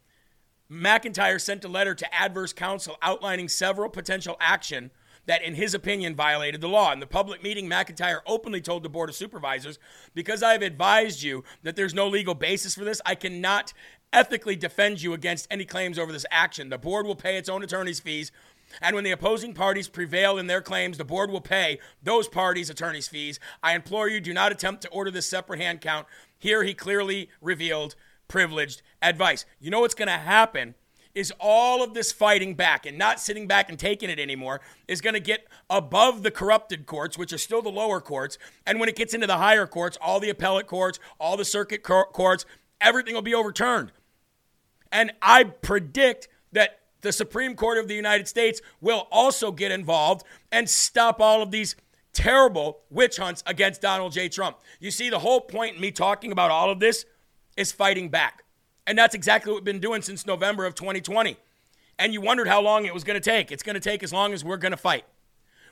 McIntyre 0.71 1.41
sent 1.41 1.65
a 1.65 1.69
letter 1.69 1.95
to 1.95 2.15
adverse 2.15 2.53
counsel 2.53 2.97
outlining 3.03 3.49
several 3.49 3.89
potential 3.89 4.37
action 4.41 4.91
that, 5.27 5.43
in 5.43 5.55
his 5.55 5.75
opinion, 5.75 6.15
violated 6.15 6.61
the 6.61 6.69
law. 6.69 6.93
In 6.93 7.01
the 7.01 7.07
public 7.07 7.43
meeting, 7.43 7.69
McIntyre 7.69 8.21
openly 8.27 8.61
told 8.61 8.83
the 8.83 8.89
Board 8.89 9.09
of 9.09 9.17
Supervisors, 9.17 9.79
Because 10.15 10.43
I 10.43 10.53
have 10.53 10.63
advised 10.63 11.23
you 11.23 11.45
that 11.63 11.77
there's 11.77 11.95
no 11.95 12.09
legal 12.09 12.35
basis 12.35 12.75
for 12.75 12.85
this, 12.85 13.01
I 13.05 13.17
cannot 13.17 13.73
ethically 14.13 14.57
defend 14.57 15.03
you 15.03 15.13
against 15.13 15.47
any 15.51 15.65
claims 15.65 15.99
over 15.99 16.13
this 16.13 16.27
action. 16.31 16.69
The 16.69 16.79
board 16.79 17.07
will 17.07 17.17
pay 17.17 17.37
its 17.37 17.49
own 17.49 17.63
attorney's 17.63 18.01
fees. 18.01 18.33
And 18.81 18.95
when 18.95 19.05
the 19.05 19.13
opposing 19.13 19.55
parties 19.55 19.89
prevail 19.89 20.39
in 20.39 20.47
their 20.47 20.61
claims, 20.61 20.99
the 20.99 21.05
board 21.05 21.31
will 21.31 21.41
pay 21.41 21.79
those 22.03 22.29
parties 22.29 22.69
attorney's 22.69 23.09
fees. 23.09 23.39
I 23.63 23.75
implore 23.75 24.09
you, 24.09 24.21
do 24.21 24.35
not 24.35 24.53
attempt 24.53 24.83
to 24.83 24.89
order 24.89 25.11
this 25.11 25.29
separate 25.29 25.61
hand 25.61 25.81
count. 25.81 26.07
Here 26.39 26.65
he 26.65 26.75
clearly 26.75 27.31
revealed 27.41 27.95
privileged 28.29 28.83
advice. 29.01 29.45
You 29.61 29.71
know 29.71 29.81
what's 29.81 29.95
going 29.95 30.09
to 30.09 30.15
happen 30.15 30.75
is 31.15 31.33
all 31.41 31.83
of 31.83 31.95
this 31.95 32.13
fighting 32.13 32.55
back 32.55 32.85
and 32.85 32.99
not 32.99 33.19
sitting 33.19 33.47
back 33.47 33.71
and 33.71 33.79
taking 33.79 34.11
it 34.11 34.19
anymore 34.19 34.61
is 34.87 35.01
going 35.01 35.15
to 35.15 35.21
get 35.21 35.47
above 35.71 36.23
the 36.23 36.31
corrupted 36.31 36.85
courts, 36.85 37.17
which 37.17 37.33
are 37.33 37.39
still 37.39 37.63
the 37.63 37.71
lower 37.71 38.03
courts. 38.03 38.37
And 38.67 38.79
when 38.79 38.91
it 38.91 38.97
gets 38.97 39.15
into 39.15 39.27
the 39.27 39.39
higher 39.39 39.67
courts, 39.67 39.97
all 40.03 40.21
the 40.21 40.29
appellate 40.29 40.67
courts, 40.67 40.99
all 41.19 41.39
the 41.39 41.45
circuit 41.45 41.83
courts, 41.83 42.45
everything 42.83 43.15
will 43.15 43.23
be 43.23 43.35
overturned. 43.35 43.93
And 44.93 45.13
I 45.21 45.45
predict 45.45 46.29
that 46.53 46.81
the 47.01 47.13
Supreme 47.13 47.55
Court 47.55 47.79
of 47.79 47.89
the 47.89 47.95
United 47.95 48.29
States 48.29 48.61
will 48.81 49.07
also 49.11 49.53
get 49.53 49.71
involved 49.71 50.25
and 50.51 50.69
stop 50.69 51.21
all 51.21 51.43
of 51.43 51.51
these 51.51 51.77
terrible 52.13 52.81
witch 52.91 53.19
hunts 53.19 53.43
against 53.47 53.83
Donald 53.83 54.13
J. 54.13 54.29
Trump. 54.29 54.57
You 54.81 54.91
see, 54.91 55.11
the 55.11 55.19
whole 55.19 55.41
point 55.41 55.77
in 55.77 55.81
me 55.81 55.91
talking 55.91 56.33
about 56.33 56.51
all 56.51 56.71
of 56.71 56.81
this 56.81 57.05
is 57.57 57.73
fighting 57.73 58.09
back. 58.09 58.45
And 58.87 58.97
that's 58.97 59.15
exactly 59.15 59.53
what 59.53 59.59
we've 59.59 59.65
been 59.65 59.81
doing 59.81 60.01
since 60.03 60.27
November 60.27 60.65
of 60.65 60.75
2020. 60.75 61.37
And 61.99 62.13
you 62.13 62.21
wondered 62.21 62.49
how 62.49 62.61
long 62.61 62.87
it 62.87 62.95
was 62.95 63.05
going 63.05 63.21
to 63.21 63.31
take. 63.31 63.53
It's 63.53 63.63
going 63.63 63.75
to 63.75 63.81
take 63.81 64.03
as 64.03 64.13
long 64.13 64.33
as 64.33 64.45
we're 64.45 64.57
going 64.57 64.73
to 64.73 64.77
fight. 64.77 65.05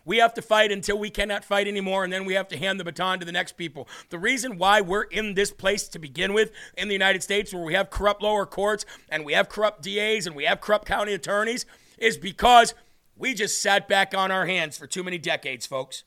We 0.04 0.18
have 0.18 0.34
to 0.34 0.42
fight 0.42 0.70
until 0.70 0.98
we 0.98 1.10
cannot 1.10 1.44
fight 1.44 1.66
anymore, 1.66 2.04
and 2.04 2.12
then 2.12 2.24
we 2.24 2.34
have 2.34 2.48
to 2.48 2.58
hand 2.58 2.78
the 2.78 2.84
baton 2.84 3.18
to 3.20 3.24
the 3.24 3.32
next 3.32 3.56
people. 3.56 3.88
The 4.10 4.18
reason 4.18 4.58
why 4.58 4.80
we're 4.80 5.04
in 5.04 5.34
this 5.34 5.50
place 5.50 5.88
to 5.88 5.98
begin 5.98 6.34
with 6.34 6.52
in 6.76 6.88
the 6.88 6.94
United 6.94 7.22
States, 7.22 7.54
where 7.54 7.62
we 7.62 7.74
have 7.74 7.90
corrupt 7.90 8.22
lower 8.22 8.46
courts 8.46 8.84
and 9.08 9.24
we 9.24 9.32
have 9.32 9.48
corrupt 9.48 9.82
DAs 9.82 10.26
and 10.26 10.36
we 10.36 10.44
have 10.44 10.60
corrupt 10.60 10.86
county 10.86 11.14
attorneys, 11.14 11.64
is 11.98 12.16
because 12.18 12.74
we 13.16 13.34
just 13.34 13.60
sat 13.62 13.88
back 13.88 14.14
on 14.14 14.30
our 14.30 14.46
hands 14.46 14.76
for 14.76 14.86
too 14.86 15.02
many 15.02 15.18
decades, 15.18 15.66
folks. 15.66 16.04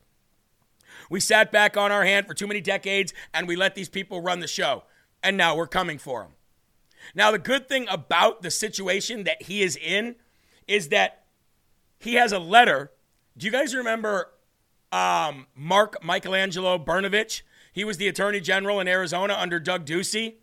We 1.10 1.20
sat 1.20 1.52
back 1.52 1.78
on 1.78 1.92
our 1.92 2.04
hand 2.04 2.28
for 2.28 2.34
too 2.34 2.48
many 2.48 2.62
decades 2.62 3.14
and 3.34 3.48
we 3.48 3.56
let 3.56 3.76
these 3.76 3.90
people 3.90 4.22
run 4.22 4.40
the 4.40 4.48
show. 4.48 4.84
And 5.24 5.38
now 5.38 5.56
we're 5.56 5.68
coming 5.68 5.98
for 5.98 6.22
them. 6.22 6.32
Now, 7.16 7.32
the 7.32 7.40
good 7.40 7.70
thing 7.70 7.88
about 7.90 8.42
the 8.42 8.52
situation 8.52 9.24
that 9.24 9.44
he 9.44 9.62
is 9.62 9.78
in 9.78 10.16
is 10.68 10.90
that 10.90 11.24
he 12.00 12.16
has 12.16 12.32
a 12.32 12.40
letter. 12.40 12.92
Do 13.38 13.46
you 13.46 13.52
guys 13.52 13.76
remember 13.76 14.32
um, 14.92 15.46
Mark 15.56 16.04
Michelangelo 16.04 16.80
Brnovich? 16.80 17.44
He 17.72 17.84
was 17.84 17.98
the 17.98 18.08
attorney 18.08 18.40
general 18.40 18.80
in 18.80 18.88
Arizona 18.88 19.36
under 19.38 19.60
Doug 19.60 19.86
Ducey. 19.86 20.36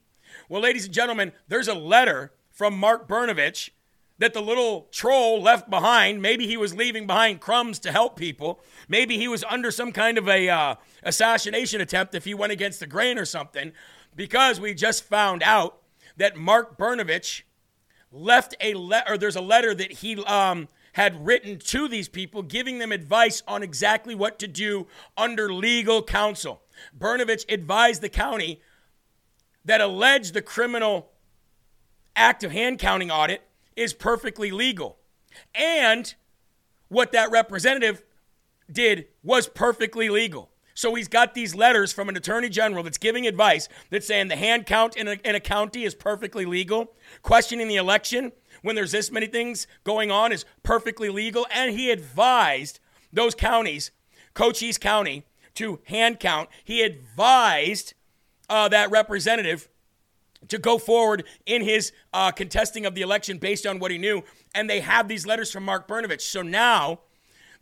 Well, 0.49 0.63
ladies 0.63 0.85
and 0.85 0.95
gentlemen, 0.95 1.33
there's 1.49 1.67
a 1.67 1.75
letter 1.75 2.33
from 2.53 2.79
Mark 2.79 3.09
Brnovich 3.09 3.71
that 4.19 4.33
the 4.33 4.41
little 4.41 4.87
troll 4.93 5.43
left 5.43 5.69
behind. 5.69 6.23
Maybe 6.23 6.47
he 6.47 6.57
was 6.57 6.73
leaving 6.77 7.05
behind 7.05 7.41
crumbs 7.41 7.81
to 7.81 7.91
help 7.91 8.17
people. 8.17 8.61
Maybe 8.87 9.19
he 9.19 9.27
was 9.27 9.43
under 9.43 9.73
some 9.73 9.91
kind 9.91 10.17
of 10.17 10.29
a 10.29 10.49
uh, 10.49 10.75
assassination 11.03 11.81
attempt 11.81 12.15
if 12.15 12.25
he 12.25 12.33
went 12.33 12.53
against 12.53 12.79
the 12.79 12.87
grain 12.87 13.19
or 13.19 13.25
something. 13.25 13.73
Because 14.15 14.61
we 14.61 14.73
just 14.73 15.03
found 15.03 15.43
out 15.43 15.79
that 16.17 16.37
Mark 16.37 16.79
Brnovich 16.79 17.43
left 18.13 18.55
a 18.61 18.75
letter, 18.75 19.19
there's 19.19 19.35
a 19.35 19.41
letter 19.41 19.75
that 19.75 19.91
he 19.91 20.23
um, 20.27 20.69
had 20.95 21.27
written 21.27 21.59
to 21.59 21.89
these 21.89 22.09
people 22.09 22.43
giving 22.43 22.79
them 22.79 22.93
advice 22.93 23.43
on 23.47 23.63
exactly 23.63 24.15
what 24.15 24.39
to 24.39 24.47
do 24.49 24.87
under 25.17 25.53
legal 25.53 26.03
counsel. 26.03 26.63
Brnovich 26.99 27.45
advised 27.53 28.01
the 28.01 28.09
county 28.09 28.61
that 29.65 29.81
alleged 29.81 30.35
the 30.35 30.43
criminal 30.43 31.11
act 32.15 32.45
of 32.45 32.53
hand 32.53 32.79
counting 32.79 33.11
audit 33.11 33.43
is 33.77 33.93
perfectly 33.93 34.51
legal. 34.51 34.99
And 35.55 36.15
what 36.89 37.11
that 37.13 37.31
representative 37.31 38.03
did 38.71 39.09
was 39.23 39.49
perfectly 39.49 40.09
legal. 40.09 40.51
So 40.75 40.95
he's 40.95 41.09
got 41.09 41.35
these 41.35 41.55
letters 41.55 41.93
from 41.93 42.09
an 42.09 42.17
attorney 42.17 42.49
general 42.49 42.83
that's 42.83 42.99
giving 42.99 43.27
advice 43.27 43.69
that's 43.91 44.07
saying 44.07 44.29
the 44.29 44.37
hand 44.37 44.67
count 44.67 44.97
in 44.97 45.07
a, 45.09 45.13
in 45.25 45.35
a 45.35 45.41
county 45.41 45.85
is 45.85 45.95
perfectly 45.95 46.45
legal. 46.45 46.93
Questioning 47.23 47.69
the 47.69 47.77
election 47.77 48.33
when 48.65 48.75
there's 48.75 48.93
this 48.93 49.11
many 49.11 49.27
things 49.27 49.67
going 49.85 50.11
on 50.11 50.33
is 50.33 50.47
perfectly 50.63 51.11
legal. 51.11 51.47
And 51.53 51.79
he 51.79 51.91
advised 51.91 52.81
those 53.13 53.35
counties, 53.35 53.91
Cochise 54.33 54.79
County, 54.79 55.25
to 55.57 55.81
hand 55.85 56.19
count. 56.19 56.49
He 56.65 56.81
advised 56.81 57.93
uh, 58.49 58.69
that 58.69 58.91
representative 58.91 59.69
to 60.49 60.57
go 60.57 60.79
forward 60.79 61.25
in 61.45 61.61
his 61.61 61.93
uh, 62.15 62.31
contesting 62.31 62.87
of 62.87 62.95
the 62.95 63.03
election 63.03 63.37
based 63.37 63.67
on 63.67 63.79
what 63.79 63.91
he 63.91 63.99
knew. 63.99 64.25
And 64.55 64.69
they 64.69 64.81
have 64.81 65.09
these 65.09 65.27
letters 65.27 65.53
from 65.53 65.65
Mark 65.65 65.87
Brnovich. 65.87 66.23
So 66.23 66.41
now 66.41 67.01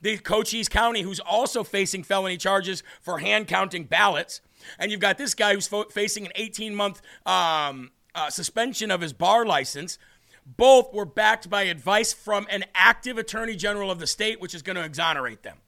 the 0.01 0.19
Cochise 0.19 0.69
County, 0.69 1.03
who's 1.03 1.21
also 1.21 1.65
facing 1.65 2.05
felony 2.05 2.37
charges 2.37 2.85
for 3.01 3.19
hand 3.19 3.49
counting 3.49 3.85
ballots. 3.85 4.41
And 4.79 4.93
you've 4.93 5.01
got 5.01 5.19
this 5.19 5.35
guy 5.35 5.55
who's 5.55 5.67
fo- 5.67 5.88
facing 5.91 6.27
an 6.27 6.33
18 6.37 6.77
month 6.77 7.03
um, 7.27 7.91
uh, 8.15 8.31
suspension 8.31 8.93
of 8.93 9.01
his 9.01 9.12
bar 9.12 9.45
license. 9.45 9.99
Both 10.44 10.92
were 10.92 11.05
backed 11.05 11.48
by 11.48 11.62
advice 11.62 12.12
from 12.12 12.46
an 12.50 12.64
active 12.74 13.18
attorney 13.18 13.57
general 13.57 13.90
of 13.90 13.98
the 13.98 14.07
state, 14.07 14.40
which 14.40 14.55
is 14.55 14.62
going 14.62 14.76
to 14.76 14.85
exonerate 14.85 15.42
them 15.42 15.59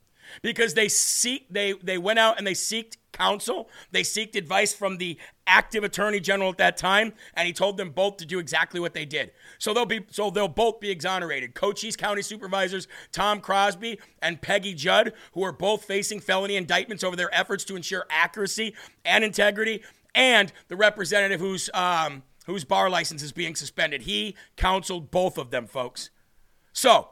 because 0.43 0.75
they 0.75 0.89
seek 0.89 1.47
they 1.51 1.73
they 1.73 1.99
went 1.99 2.19
out 2.19 2.39
and 2.39 2.47
they 2.47 2.53
seeked 2.53 2.97
counsel. 3.13 3.69
They 3.93 4.03
seeked 4.03 4.35
advice 4.35 4.75
from 4.75 4.99
the 4.99 5.19
active 5.47 5.85
attorney 5.85 6.21
general 6.21 6.51
at 6.51 6.59
that 6.59 6.77
time, 6.77 7.13
and 7.35 7.47
he 7.47 7.53
told 7.53 7.77
them 7.77 7.91
both 7.91 8.17
to 8.19 8.27
do 8.27 8.39
exactly 8.39 8.81
what 8.81 8.93
they 8.93 9.05
did. 9.05 9.31
So 9.59 9.73
they'll 9.73 9.87
be 9.87 10.05
so 10.11 10.31
they'll 10.31 10.49
both 10.49 10.81
be 10.81 10.91
exonerated. 10.91 11.55
Cochise 11.55 11.97
County 11.97 12.23
supervisors 12.23 12.89
Tom 13.13 13.41
Crosby 13.41 13.99
and 14.21 14.41
Peggy 14.41 14.75
Judd, 14.75 15.13
who 15.33 15.45
are 15.45 15.53
both 15.53 15.85
facing 15.85 16.21
felony 16.21 16.57
indictments 16.57 17.05
over 17.05 17.17
their 17.17 17.35
efforts 17.35 17.65
to 17.65 17.77
ensure 17.77 18.07
accuracy 18.11 18.75
and 19.05 19.25
integrity, 19.25 19.83
and 20.15 20.53
the 20.69 20.77
representative 20.77 21.41
whose 21.41 21.71
um, 21.73 22.23
whose 22.45 22.65
bar 22.65 22.89
license 22.91 23.23
is 23.23 23.33
being 23.33 23.55
suspended. 23.55 24.03
He 24.03 24.37
counseled 24.57 25.11
both 25.11 25.39
of 25.39 25.51
them, 25.51 25.67
folks. 25.67 26.11
So 26.73 27.09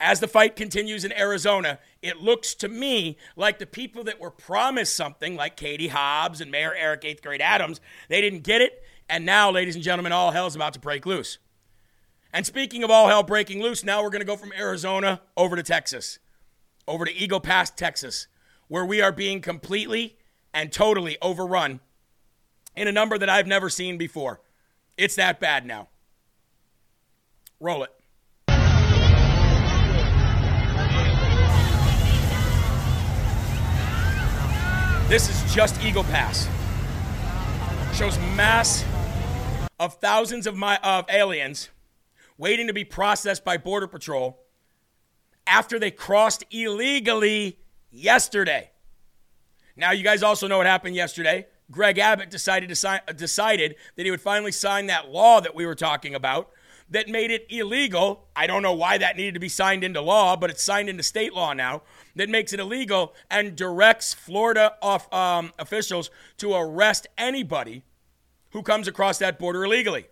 as 0.00 0.20
the 0.20 0.28
fight 0.28 0.56
continues 0.56 1.04
in 1.04 1.12
Arizona, 1.12 1.78
it 2.02 2.20
looks 2.20 2.54
to 2.56 2.68
me 2.68 3.16
like 3.36 3.58
the 3.58 3.66
people 3.66 4.04
that 4.04 4.20
were 4.20 4.30
promised 4.30 4.94
something, 4.94 5.36
like 5.36 5.56
Katie 5.56 5.88
Hobbs 5.88 6.40
and 6.40 6.50
Mayor 6.50 6.74
Eric 6.74 7.04
Eighth 7.04 7.22
Grade 7.22 7.40
Adams, 7.40 7.80
they 8.08 8.20
didn't 8.20 8.42
get 8.42 8.60
it. 8.60 8.82
And 9.08 9.24
now, 9.24 9.50
ladies 9.50 9.74
and 9.74 9.84
gentlemen, 9.84 10.12
all 10.12 10.30
hell's 10.30 10.56
about 10.56 10.72
to 10.74 10.80
break 10.80 11.06
loose. 11.06 11.38
And 12.32 12.44
speaking 12.44 12.82
of 12.82 12.90
all 12.90 13.08
hell 13.08 13.22
breaking 13.22 13.62
loose, 13.62 13.84
now 13.84 14.02
we're 14.02 14.10
going 14.10 14.20
to 14.20 14.26
go 14.26 14.36
from 14.36 14.52
Arizona 14.52 15.20
over 15.36 15.56
to 15.56 15.62
Texas, 15.62 16.18
over 16.88 17.04
to 17.04 17.14
Eagle 17.14 17.40
Pass, 17.40 17.70
Texas, 17.70 18.26
where 18.66 18.84
we 18.84 19.00
are 19.00 19.12
being 19.12 19.40
completely 19.40 20.16
and 20.52 20.72
totally 20.72 21.16
overrun 21.22 21.80
in 22.76 22.88
a 22.88 22.92
number 22.92 23.18
that 23.18 23.28
I've 23.28 23.46
never 23.46 23.70
seen 23.70 23.98
before. 23.98 24.40
It's 24.96 25.16
that 25.16 25.40
bad 25.40 25.66
now. 25.66 25.88
Roll 27.58 27.82
it. 27.82 27.90
This 35.08 35.28
is 35.28 35.54
just 35.54 35.82
Eagle 35.82 36.04
Pass. 36.04 36.48
Shows 37.96 38.18
mass 38.36 38.84
of 39.78 39.94
thousands 39.94 40.46
of, 40.46 40.56
my, 40.56 40.78
of 40.78 41.06
aliens 41.10 41.70
waiting 42.38 42.68
to 42.68 42.72
be 42.72 42.84
processed 42.84 43.44
by 43.44 43.56
Border 43.56 43.86
Patrol 43.86 44.40
after 45.46 45.78
they 45.78 45.90
crossed 45.90 46.44
illegally 46.50 47.58
yesterday. 47.90 48.70
Now, 49.76 49.90
you 49.90 50.04
guys 50.04 50.22
also 50.22 50.46
know 50.46 50.58
what 50.58 50.66
happened 50.66 50.94
yesterday. 50.94 51.46
Greg 51.70 51.98
Abbott 51.98 52.30
decided 52.30 52.68
to 52.68 52.76
sign, 52.76 53.00
decided 53.16 53.76
that 53.96 54.04
he 54.04 54.10
would 54.10 54.20
finally 54.20 54.52
sign 54.52 54.86
that 54.86 55.08
law 55.08 55.40
that 55.40 55.54
we 55.54 55.66
were 55.66 55.74
talking 55.74 56.14
about 56.14 56.50
that 56.90 57.08
made 57.08 57.30
it 57.30 57.46
illegal. 57.48 58.28
I 58.36 58.46
don't 58.46 58.62
know 58.62 58.74
why 58.74 58.98
that 58.98 59.16
needed 59.16 59.34
to 59.34 59.40
be 59.40 59.48
signed 59.48 59.82
into 59.82 60.00
law, 60.00 60.36
but 60.36 60.50
it's 60.50 60.62
signed 60.62 60.88
into 60.88 61.02
state 61.02 61.32
law 61.32 61.52
now 61.52 61.82
that 62.14 62.28
makes 62.28 62.52
it 62.52 62.60
illegal 62.60 63.14
and 63.30 63.56
directs 63.56 64.12
Florida 64.12 64.74
off, 64.82 65.12
um, 65.12 65.52
officials 65.58 66.10
to 66.38 66.54
arrest 66.54 67.06
anybody 67.16 67.82
who 68.50 68.62
comes 68.62 68.86
across 68.86 69.18
that 69.18 69.38
border 69.38 69.64
illegally. 69.64 70.06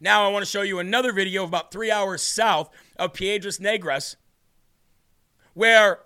Now, 0.00 0.26
I 0.26 0.32
want 0.32 0.44
to 0.44 0.50
show 0.50 0.62
you 0.62 0.78
another 0.78 1.12
video 1.12 1.42
of 1.44 1.50
about 1.50 1.70
three 1.70 1.90
hours 1.90 2.22
south 2.22 2.70
of 2.96 3.12
Piedras 3.12 3.58
Negras, 3.58 4.16
where 5.54 6.00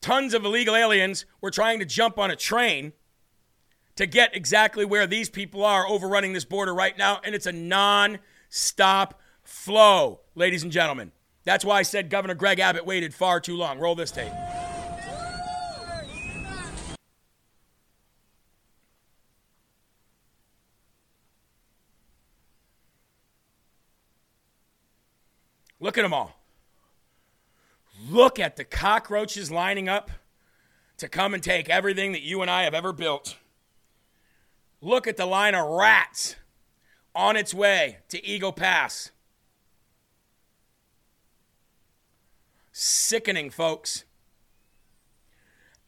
tons 0.00 0.34
of 0.34 0.44
illegal 0.44 0.74
aliens 0.74 1.26
were 1.40 1.50
trying 1.50 1.78
to 1.78 1.84
jump 1.84 2.18
on 2.18 2.30
a 2.30 2.36
train 2.36 2.92
to 3.96 4.06
get 4.06 4.36
exactly 4.36 4.84
where 4.84 5.06
these 5.06 5.28
people 5.28 5.64
are 5.64 5.86
overrunning 5.86 6.32
this 6.32 6.44
border 6.44 6.74
right 6.74 6.96
now, 6.96 7.20
and 7.24 7.34
it's 7.34 7.46
a 7.46 7.52
non 7.52 8.18
stop 8.48 9.20
flow, 9.42 10.20
ladies 10.34 10.62
and 10.62 10.72
gentlemen. 10.72 11.12
That's 11.44 11.64
why 11.64 11.78
I 11.78 11.82
said 11.82 12.08
Governor 12.08 12.34
Greg 12.34 12.60
Abbott 12.60 12.86
waited 12.86 13.14
far 13.14 13.40
too 13.40 13.56
long. 13.56 13.78
Roll 13.78 13.94
this 13.94 14.10
tape. 14.10 14.32
Look 25.80 25.98
at 25.98 26.02
them 26.02 26.14
all. 26.14 26.38
Look 28.08 28.38
at 28.38 28.54
the 28.54 28.62
cockroaches 28.62 29.50
lining 29.50 29.88
up 29.88 30.12
to 30.98 31.08
come 31.08 31.34
and 31.34 31.42
take 31.42 31.68
everything 31.68 32.12
that 32.12 32.22
you 32.22 32.40
and 32.40 32.48
I 32.48 32.62
have 32.62 32.72
ever 32.72 32.92
built. 32.92 33.36
Look 34.84 35.06
at 35.06 35.16
the 35.16 35.26
line 35.26 35.54
of 35.54 35.64
rats 35.68 36.34
on 37.14 37.36
its 37.36 37.54
way 37.54 37.98
to 38.08 38.24
Eagle 38.26 38.52
Pass. 38.52 39.12
Sickening, 42.72 43.48
folks. 43.48 44.04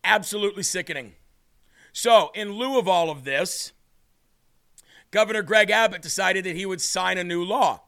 Absolutely 0.05 0.63
sickening. 0.63 1.15
So, 1.93 2.31
in 2.35 2.53
lieu 2.53 2.79
of 2.79 2.87
all 2.87 3.11
of 3.11 3.25
this, 3.25 3.73
Governor 5.11 5.43
Greg 5.43 5.71
Abbott 5.71 6.03
decided 6.03 6.45
that 6.45 6.55
he 6.55 6.67
would 6.67 6.81
sign 6.81 7.19
a 7.19 7.25
new 7.25 7.43
law. 7.43 7.83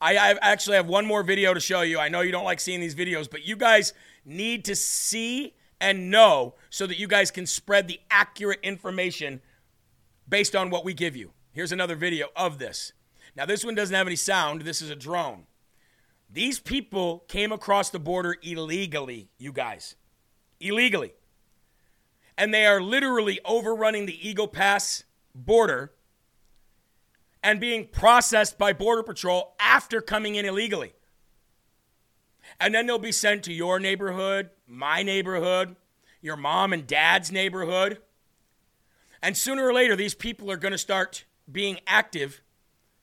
I, 0.00 0.16
I 0.16 0.38
actually 0.40 0.76
have 0.76 0.86
one 0.86 1.06
more 1.06 1.22
video 1.22 1.54
to 1.54 1.60
show 1.60 1.82
you. 1.82 2.00
I 2.00 2.08
know 2.08 2.22
you 2.22 2.32
don't 2.32 2.44
like 2.44 2.58
seeing 2.58 2.80
these 2.80 2.94
videos, 2.94 3.30
but 3.30 3.44
you 3.44 3.54
guys 3.54 3.92
need 4.24 4.64
to 4.64 4.74
see 4.74 5.54
and 5.80 6.10
know 6.10 6.54
so 6.70 6.86
that 6.86 6.98
you 6.98 7.06
guys 7.06 7.30
can 7.30 7.46
spread 7.46 7.86
the 7.86 8.00
accurate 8.10 8.60
information 8.62 9.42
based 10.30 10.56
on 10.56 10.70
what 10.70 10.84
we 10.84 10.94
give 10.94 11.16
you. 11.16 11.32
Here's 11.52 11.72
another 11.72 11.96
video 11.96 12.28
of 12.36 12.58
this. 12.58 12.92
Now, 13.36 13.44
this 13.44 13.64
one 13.64 13.74
doesn't 13.74 13.94
have 13.94 14.06
any 14.06 14.16
sound, 14.16 14.62
this 14.62 14.80
is 14.80 14.90
a 14.90 14.96
drone. 14.96 15.46
These 16.32 16.60
people 16.60 17.24
came 17.28 17.50
across 17.50 17.90
the 17.90 17.98
border 17.98 18.36
illegally, 18.42 19.28
you 19.36 19.52
guys. 19.52 19.96
Illegally. 20.60 21.12
And 22.38 22.54
they 22.54 22.64
are 22.66 22.80
literally 22.80 23.40
overrunning 23.44 24.06
the 24.06 24.28
Eagle 24.28 24.48
Pass 24.48 25.04
border 25.34 25.92
and 27.42 27.60
being 27.60 27.88
processed 27.88 28.58
by 28.58 28.72
Border 28.72 29.02
Patrol 29.02 29.54
after 29.58 30.00
coming 30.00 30.36
in 30.36 30.44
illegally. 30.44 30.92
And 32.58 32.74
then 32.74 32.86
they'll 32.86 32.98
be 32.98 33.12
sent 33.12 33.42
to 33.44 33.52
your 33.52 33.80
neighborhood, 33.80 34.50
my 34.66 35.02
neighborhood, 35.02 35.76
your 36.20 36.36
mom 36.36 36.72
and 36.72 36.86
dad's 36.86 37.32
neighborhood. 37.32 37.98
And 39.22 39.36
sooner 39.36 39.66
or 39.66 39.72
later, 39.72 39.96
these 39.96 40.14
people 40.14 40.50
are 40.50 40.56
going 40.56 40.72
to 40.72 40.78
start 40.78 41.24
being 41.50 41.80
active 41.86 42.42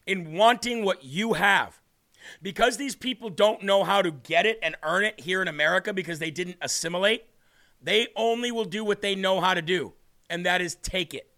in 0.06 0.34
wanting 0.34 0.84
what 0.84 1.04
you 1.04 1.34
have. 1.34 1.80
Because 2.42 2.78
these 2.78 2.96
people 2.96 3.30
don't 3.30 3.64
know 3.64 3.84
how 3.84 4.02
to 4.02 4.12
get 4.12 4.46
it 4.46 4.60
and 4.62 4.76
earn 4.84 5.06
it 5.06 5.20
here 5.20 5.42
in 5.42 5.48
America 5.48 5.94
because 5.94 6.20
they 6.20 6.32
didn't 6.32 6.58
assimilate, 6.62 7.26
they 7.82 8.08
only 8.16 8.52
will 8.52 8.66
do 8.66 8.84
what 8.84 9.02
they 9.02 9.16
know 9.16 9.40
how 9.40 9.54
to 9.54 9.62
do, 9.62 9.94
and 10.30 10.46
that 10.46 10.62
is 10.62 10.76
take 10.76 11.14
it. 11.14 11.30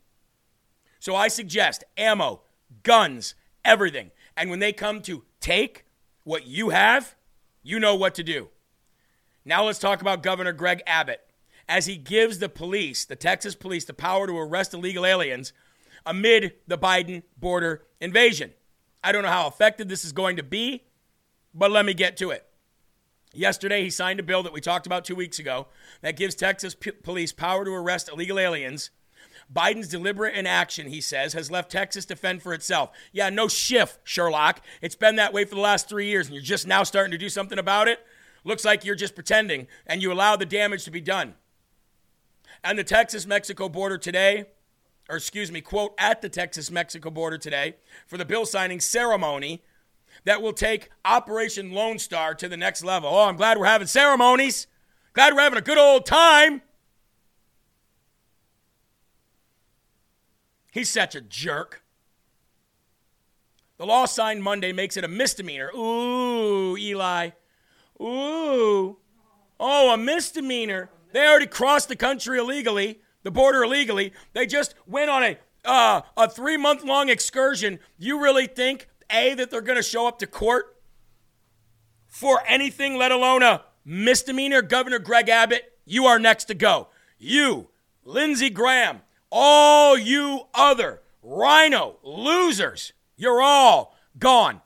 So 0.99 1.15
I 1.15 1.27
suggest 1.27 1.83
ammo, 1.97 2.41
guns, 2.83 3.35
everything. 3.63 4.11
And 4.35 4.49
when 4.49 4.59
they 4.59 4.73
come 4.73 5.01
to 5.03 5.23
take 5.39 5.85
what 6.23 6.47
you 6.47 6.69
have, 6.69 7.15
you 7.61 7.79
know 7.79 7.95
what 7.95 8.15
to 8.15 8.23
do. 8.23 8.49
Now 9.45 9.65
let's 9.65 9.79
talk 9.79 10.01
about 10.01 10.23
Governor 10.23 10.53
Greg 10.53 10.81
Abbott 10.87 11.21
as 11.69 11.85
he 11.85 11.95
gives 11.95 12.39
the 12.39 12.49
police, 12.49 13.05
the 13.05 13.15
Texas 13.15 13.53
police, 13.55 13.85
the 13.85 13.93
power 13.93 14.25
to 14.25 14.35
arrest 14.37 14.73
illegal 14.73 15.05
aliens 15.05 15.53
amid 16.05 16.53
the 16.67 16.77
Biden 16.77 17.21
border 17.37 17.83
invasion. 18.01 18.51
I 19.03 19.11
don't 19.11 19.21
know 19.21 19.29
how 19.29 19.47
effective 19.47 19.87
this 19.87 20.03
is 20.03 20.11
going 20.11 20.35
to 20.37 20.43
be, 20.43 20.83
but 21.53 21.71
let 21.71 21.85
me 21.85 21.93
get 21.93 22.17
to 22.17 22.31
it. 22.31 22.45
Yesterday, 23.33 23.83
he 23.83 23.91
signed 23.91 24.19
a 24.19 24.23
bill 24.23 24.41
that 24.41 24.51
we 24.51 24.59
talked 24.59 24.87
about 24.87 25.05
two 25.05 25.13
weeks 25.15 25.37
ago 25.37 25.67
that 26.01 26.17
gives 26.17 26.33
Texas 26.33 26.73
p- 26.73 26.89
police 26.89 27.31
power 27.31 27.63
to 27.63 27.71
arrest 27.71 28.09
illegal 28.11 28.39
aliens. 28.39 28.89
Biden's 29.53 29.87
deliberate 29.87 30.35
inaction, 30.35 30.87
he 30.87 31.01
says, 31.01 31.33
has 31.33 31.51
left 31.51 31.71
Texas 31.71 32.05
to 32.05 32.15
fend 32.15 32.41
for 32.41 32.53
itself. 32.53 32.89
Yeah, 33.11 33.29
no 33.29 33.47
shift, 33.47 33.99
Sherlock. 34.03 34.61
It's 34.81 34.95
been 34.95 35.17
that 35.17 35.33
way 35.33 35.45
for 35.45 35.53
the 35.53 35.61
last 35.61 35.87
three 35.87 36.07
years, 36.07 36.25
and 36.25 36.33
you're 36.33 36.43
just 36.43 36.65
now 36.65 36.81
starting 36.81 37.11
to 37.11 37.17
do 37.17 37.29
something 37.29 37.59
about 37.59 37.87
it. 37.87 37.99
Looks 38.43 38.65
like 38.65 38.83
you're 38.83 38.95
just 38.95 39.15
pretending, 39.15 39.67
and 39.85 40.01
you 40.01 40.11
allow 40.11 40.35
the 40.35 40.45
damage 40.45 40.83
to 40.85 40.91
be 40.91 41.01
done. 41.01 41.35
And 42.63 42.77
the 42.77 42.83
Texas 42.83 43.25
Mexico 43.25 43.69
border 43.69 43.97
today, 43.97 44.45
or 45.09 45.15
excuse 45.15 45.51
me, 45.51 45.61
quote, 45.61 45.93
at 45.97 46.21
the 46.21 46.29
Texas 46.29 46.69
Mexico 46.69 47.09
border 47.09 47.37
today 47.37 47.75
for 48.05 48.17
the 48.17 48.25
bill 48.25 48.45
signing 48.45 48.79
ceremony 48.79 49.63
that 50.25 50.41
will 50.41 50.53
take 50.53 50.89
Operation 51.05 51.71
Lone 51.71 51.99
Star 51.99 52.35
to 52.35 52.49
the 52.49 52.57
next 52.57 52.83
level. 52.83 53.09
Oh, 53.09 53.27
I'm 53.27 53.37
glad 53.37 53.57
we're 53.57 53.65
having 53.65 53.87
ceremonies. 53.87 54.67
Glad 55.13 55.33
we're 55.33 55.41
having 55.41 55.59
a 55.59 55.61
good 55.61 55.77
old 55.77 56.05
time. 56.05 56.61
He's 60.71 60.89
such 60.89 61.15
a 61.15 61.21
jerk. 61.21 61.81
The 63.77 63.85
law 63.85 64.05
signed 64.05 64.43
Monday 64.43 64.73
makes 64.73 64.97
it 64.97 65.05
a 65.05 65.07
misdemeanor. 65.07 65.71
Ooh, 65.73 66.77
Eli. 66.77 67.29
Ooh. 68.01 68.97
Oh, 69.59 69.93
a 69.93 69.97
misdemeanor. 69.97 70.89
They 71.11 71.25
already 71.25 71.47
crossed 71.47 71.89
the 71.89 71.95
country 71.95 72.37
illegally, 72.37 72.99
the 73.23 73.31
border 73.31 73.63
illegally. 73.63 74.13
They 74.33 74.45
just 74.45 74.75
went 74.85 75.09
on 75.09 75.23
a 75.23 75.37
uh, 75.65 76.01
a 76.15 76.29
three 76.29 76.57
month 76.57 76.83
long 76.83 77.09
excursion. 77.09 77.79
You 77.97 78.21
really 78.21 78.47
think 78.47 78.87
a 79.09 79.33
that 79.35 79.51
they're 79.51 79.61
going 79.61 79.77
to 79.77 79.83
show 79.83 80.07
up 80.07 80.19
to 80.19 80.27
court 80.27 80.77
for 82.07 82.41
anything, 82.47 82.97
let 82.97 83.11
alone 83.11 83.43
a 83.43 83.63
misdemeanor? 83.85 84.61
Governor 84.61 84.99
Greg 84.99 85.29
Abbott, 85.29 85.77
you 85.85 86.05
are 86.05 86.19
next 86.19 86.45
to 86.45 86.53
go. 86.53 86.87
You, 87.17 87.67
Lindsey 88.03 88.49
Graham, 88.49 89.01
all 89.31 89.97
you 89.97 90.47
other 90.53 91.01
rhino 91.21 91.97
losers, 92.03 92.93
you're 93.17 93.41
all 93.41 93.95
gone 94.17 94.61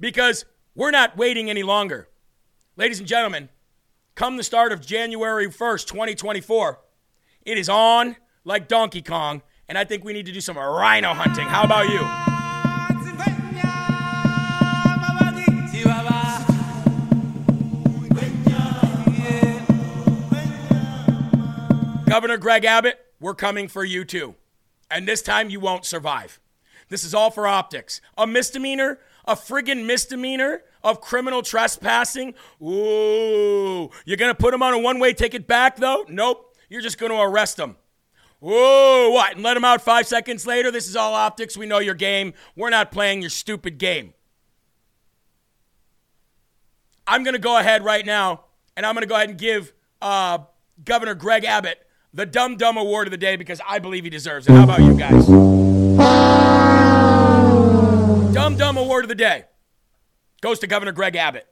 because 0.00 0.44
we're 0.74 0.90
not 0.90 1.16
waiting 1.16 1.50
any 1.50 1.62
longer. 1.62 2.08
Ladies 2.76 2.98
and 2.98 3.08
gentlemen, 3.08 3.48
come 4.22 4.36
the 4.36 4.44
start 4.44 4.70
of 4.70 4.80
January 4.80 5.48
1st, 5.48 5.84
2024, 5.88 6.78
it 7.44 7.58
is 7.58 7.68
on 7.68 8.14
like 8.44 8.68
Donkey 8.68 9.02
Kong, 9.02 9.42
and 9.68 9.76
I 9.76 9.82
think 9.82 10.04
we 10.04 10.12
need 10.12 10.26
to 10.26 10.32
do 10.32 10.40
some 10.40 10.56
rhino 10.56 11.12
hunting. 11.12 11.44
How 11.44 11.64
about 11.64 11.88
you? 11.88 11.98
Governor 22.08 22.36
Greg 22.36 22.64
Abbott, 22.64 23.00
we're 23.18 23.34
coming 23.34 23.66
for 23.66 23.84
you 23.84 24.04
too. 24.04 24.36
And 24.88 25.08
this 25.08 25.20
time 25.20 25.50
you 25.50 25.58
won't 25.58 25.84
survive. 25.84 26.38
This 26.90 27.02
is 27.02 27.12
all 27.12 27.32
for 27.32 27.48
optics. 27.48 28.00
A 28.16 28.28
misdemeanor, 28.28 29.00
a 29.24 29.34
friggin' 29.34 29.84
misdemeanor 29.84 30.62
of 30.84 31.00
criminal 31.00 31.42
trespassing. 31.42 32.34
Ooh, 32.62 33.90
you're 34.04 34.16
gonna 34.16 34.34
put 34.34 34.54
him 34.54 34.62
on 34.62 34.72
a 34.72 34.78
one 34.78 34.98
way 34.98 35.12
ticket 35.12 35.46
back 35.46 35.76
though? 35.76 36.04
Nope. 36.08 36.56
You're 36.68 36.82
just 36.82 36.98
gonna 36.98 37.14
arrest 37.14 37.58
him. 37.58 37.76
Ooh, 38.44 39.12
what? 39.12 39.34
And 39.34 39.44
let 39.44 39.56
him 39.56 39.64
out 39.64 39.82
five 39.82 40.06
seconds 40.06 40.46
later? 40.46 40.72
This 40.72 40.88
is 40.88 40.96
all 40.96 41.14
optics. 41.14 41.56
We 41.56 41.66
know 41.66 41.78
your 41.78 41.94
game. 41.94 42.34
We're 42.56 42.70
not 42.70 42.90
playing 42.90 43.20
your 43.20 43.30
stupid 43.30 43.78
game. 43.78 44.14
I'm 47.06 47.22
going 47.22 47.34
to 47.34 47.40
go 47.40 47.56
ahead 47.56 47.84
right 47.84 48.04
now 48.04 48.44
and 48.76 48.84
I'm 48.84 48.94
going 48.94 49.02
to 49.02 49.08
go 49.08 49.14
ahead 49.14 49.28
and 49.28 49.38
give 49.38 49.72
uh, 50.00 50.38
Governor 50.84 51.14
Greg 51.14 51.44
Abbott 51.44 51.86
the 52.12 52.26
Dumb 52.26 52.56
Dumb 52.56 52.76
Award 52.76 53.06
of 53.06 53.12
the 53.12 53.16
day 53.16 53.36
because 53.36 53.60
I 53.66 53.78
believe 53.78 54.02
he 54.04 54.10
deserves 54.10 54.48
it. 54.48 54.52
How 54.52 54.64
about 54.64 54.80
you 54.80 54.96
guys? 54.96 55.26
Dumb 58.34 58.56
Dumb 58.56 58.76
Award 58.76 59.04
of 59.04 59.08
the 59.08 59.14
day 59.14 59.44
goes 60.42 60.58
to 60.58 60.66
Governor 60.66 60.92
Greg 60.92 61.16
Abbott. 61.16 61.46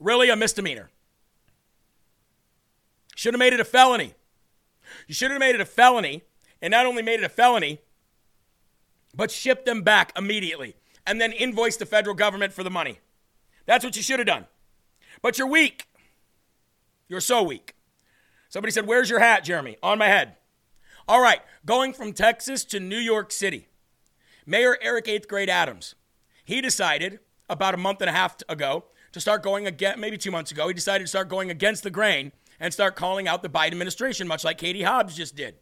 Really 0.00 0.28
a 0.30 0.34
misdemeanor. 0.34 0.90
Should 3.14 3.34
have 3.34 3.38
made 3.38 3.52
it 3.52 3.60
a 3.60 3.64
felony. 3.64 4.14
You 5.06 5.14
should 5.14 5.30
have 5.30 5.38
made 5.38 5.54
it 5.54 5.60
a 5.60 5.64
felony, 5.64 6.22
and 6.60 6.72
not 6.72 6.86
only 6.86 7.02
made 7.02 7.20
it 7.20 7.24
a 7.24 7.28
felony, 7.28 7.78
but 9.14 9.30
shipped 9.30 9.66
them 9.66 9.82
back 9.82 10.12
immediately 10.16 10.74
and 11.06 11.20
then 11.20 11.32
invoiced 11.32 11.78
the 11.78 11.86
federal 11.86 12.14
government 12.14 12.52
for 12.52 12.62
the 12.62 12.70
money. 12.70 13.00
That's 13.66 13.84
what 13.84 13.96
you 13.96 14.02
should 14.02 14.18
have 14.18 14.26
done. 14.26 14.46
But 15.22 15.38
you're 15.38 15.48
weak. 15.48 15.86
You're 17.08 17.20
so 17.20 17.42
weak. 17.42 17.74
Somebody 18.48 18.72
said, 18.72 18.86
Where's 18.86 19.10
your 19.10 19.20
hat, 19.20 19.44
Jeremy? 19.44 19.76
On 19.82 19.98
my 19.98 20.06
head. 20.06 20.36
All 21.06 21.20
right, 21.20 21.40
going 21.64 21.92
from 21.92 22.12
Texas 22.12 22.64
to 22.66 22.80
New 22.80 22.98
York 22.98 23.32
City. 23.32 23.68
Mayor 24.46 24.78
Eric 24.80 25.08
Eighth 25.08 25.28
Grade 25.28 25.50
Adams, 25.50 25.94
he 26.44 26.60
decided 26.60 27.18
about 27.48 27.74
a 27.74 27.76
month 27.78 28.00
and 28.00 28.10
a 28.10 28.12
half 28.12 28.36
ago 28.48 28.84
to 29.12 29.20
start 29.20 29.42
going 29.42 29.66
again, 29.66 29.98
maybe 30.00 30.18
two 30.18 30.30
months 30.30 30.50
ago, 30.50 30.68
he 30.68 30.74
decided 30.74 31.04
to 31.04 31.08
start 31.08 31.28
going 31.28 31.50
against 31.50 31.82
the 31.82 31.90
grain 31.90 32.32
and 32.60 32.72
start 32.72 32.96
calling 32.96 33.28
out 33.28 33.42
the 33.42 33.48
Biden 33.48 33.72
administration, 33.72 34.28
much 34.28 34.44
like 34.44 34.58
Katie 34.58 34.82
Hobbs 34.82 35.16
just 35.16 35.36
did. 35.36 35.56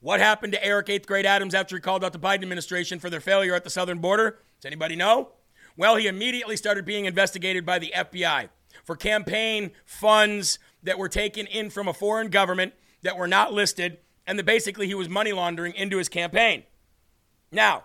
What 0.00 0.20
happened 0.20 0.52
to 0.52 0.64
Eric 0.64 0.90
Eighth 0.90 1.06
Grade 1.06 1.26
Adams 1.26 1.54
after 1.54 1.76
he 1.76 1.80
called 1.80 2.04
out 2.04 2.12
the 2.12 2.18
Biden 2.18 2.42
administration 2.42 2.98
for 2.98 3.08
their 3.08 3.20
failure 3.20 3.54
at 3.54 3.64
the 3.64 3.70
southern 3.70 3.98
border? 3.98 4.38
Does 4.60 4.66
anybody 4.66 4.96
know? 4.96 5.30
Well, 5.76 5.96
he 5.96 6.06
immediately 6.06 6.56
started 6.56 6.84
being 6.84 7.04
investigated 7.04 7.64
by 7.64 7.78
the 7.78 7.92
FBI 7.94 8.48
for 8.84 8.96
campaign 8.96 9.70
funds 9.84 10.58
that 10.82 10.98
were 10.98 11.08
taken 11.08 11.46
in 11.46 11.70
from 11.70 11.86
a 11.86 11.94
foreign 11.94 12.28
government 12.28 12.74
that 13.02 13.16
were 13.16 13.28
not 13.28 13.52
listed, 13.52 13.98
and 14.26 14.38
that 14.38 14.44
basically 14.44 14.86
he 14.86 14.94
was 14.94 15.08
money 15.08 15.32
laundering 15.32 15.72
into 15.74 15.98
his 15.98 16.08
campaign. 16.08 16.64
Now, 17.50 17.84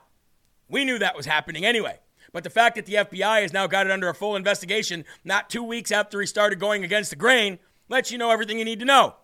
we 0.67 0.86
knew 0.86 0.99
that 0.99 1.15
was 1.15 1.26
happening 1.26 1.65
anyway. 1.65 1.99
But 2.38 2.43
the 2.43 2.51
fact 2.51 2.75
that 2.75 2.85
the 2.85 2.93
FBI 2.93 3.41
has 3.41 3.51
now 3.51 3.65
got 3.65 3.88
it 3.88 3.91
under 3.91 4.09
a 4.09 4.13
full 4.13 4.35
investigation, 4.35 5.05
not 5.23 5.49
two 5.49 5.63
weeks 5.63 5.91
after 5.91 6.21
he 6.21 6.27
started 6.27 6.59
going 6.59 6.83
against 6.83 7.09
the 7.09 7.15
grain, 7.15 7.57
lets 7.89 8.11
you 8.11 8.19
know 8.19 8.29
everything 8.29 8.59
you 8.59 8.63
need 8.63 8.77
to 8.77 8.85
know. 8.85 9.15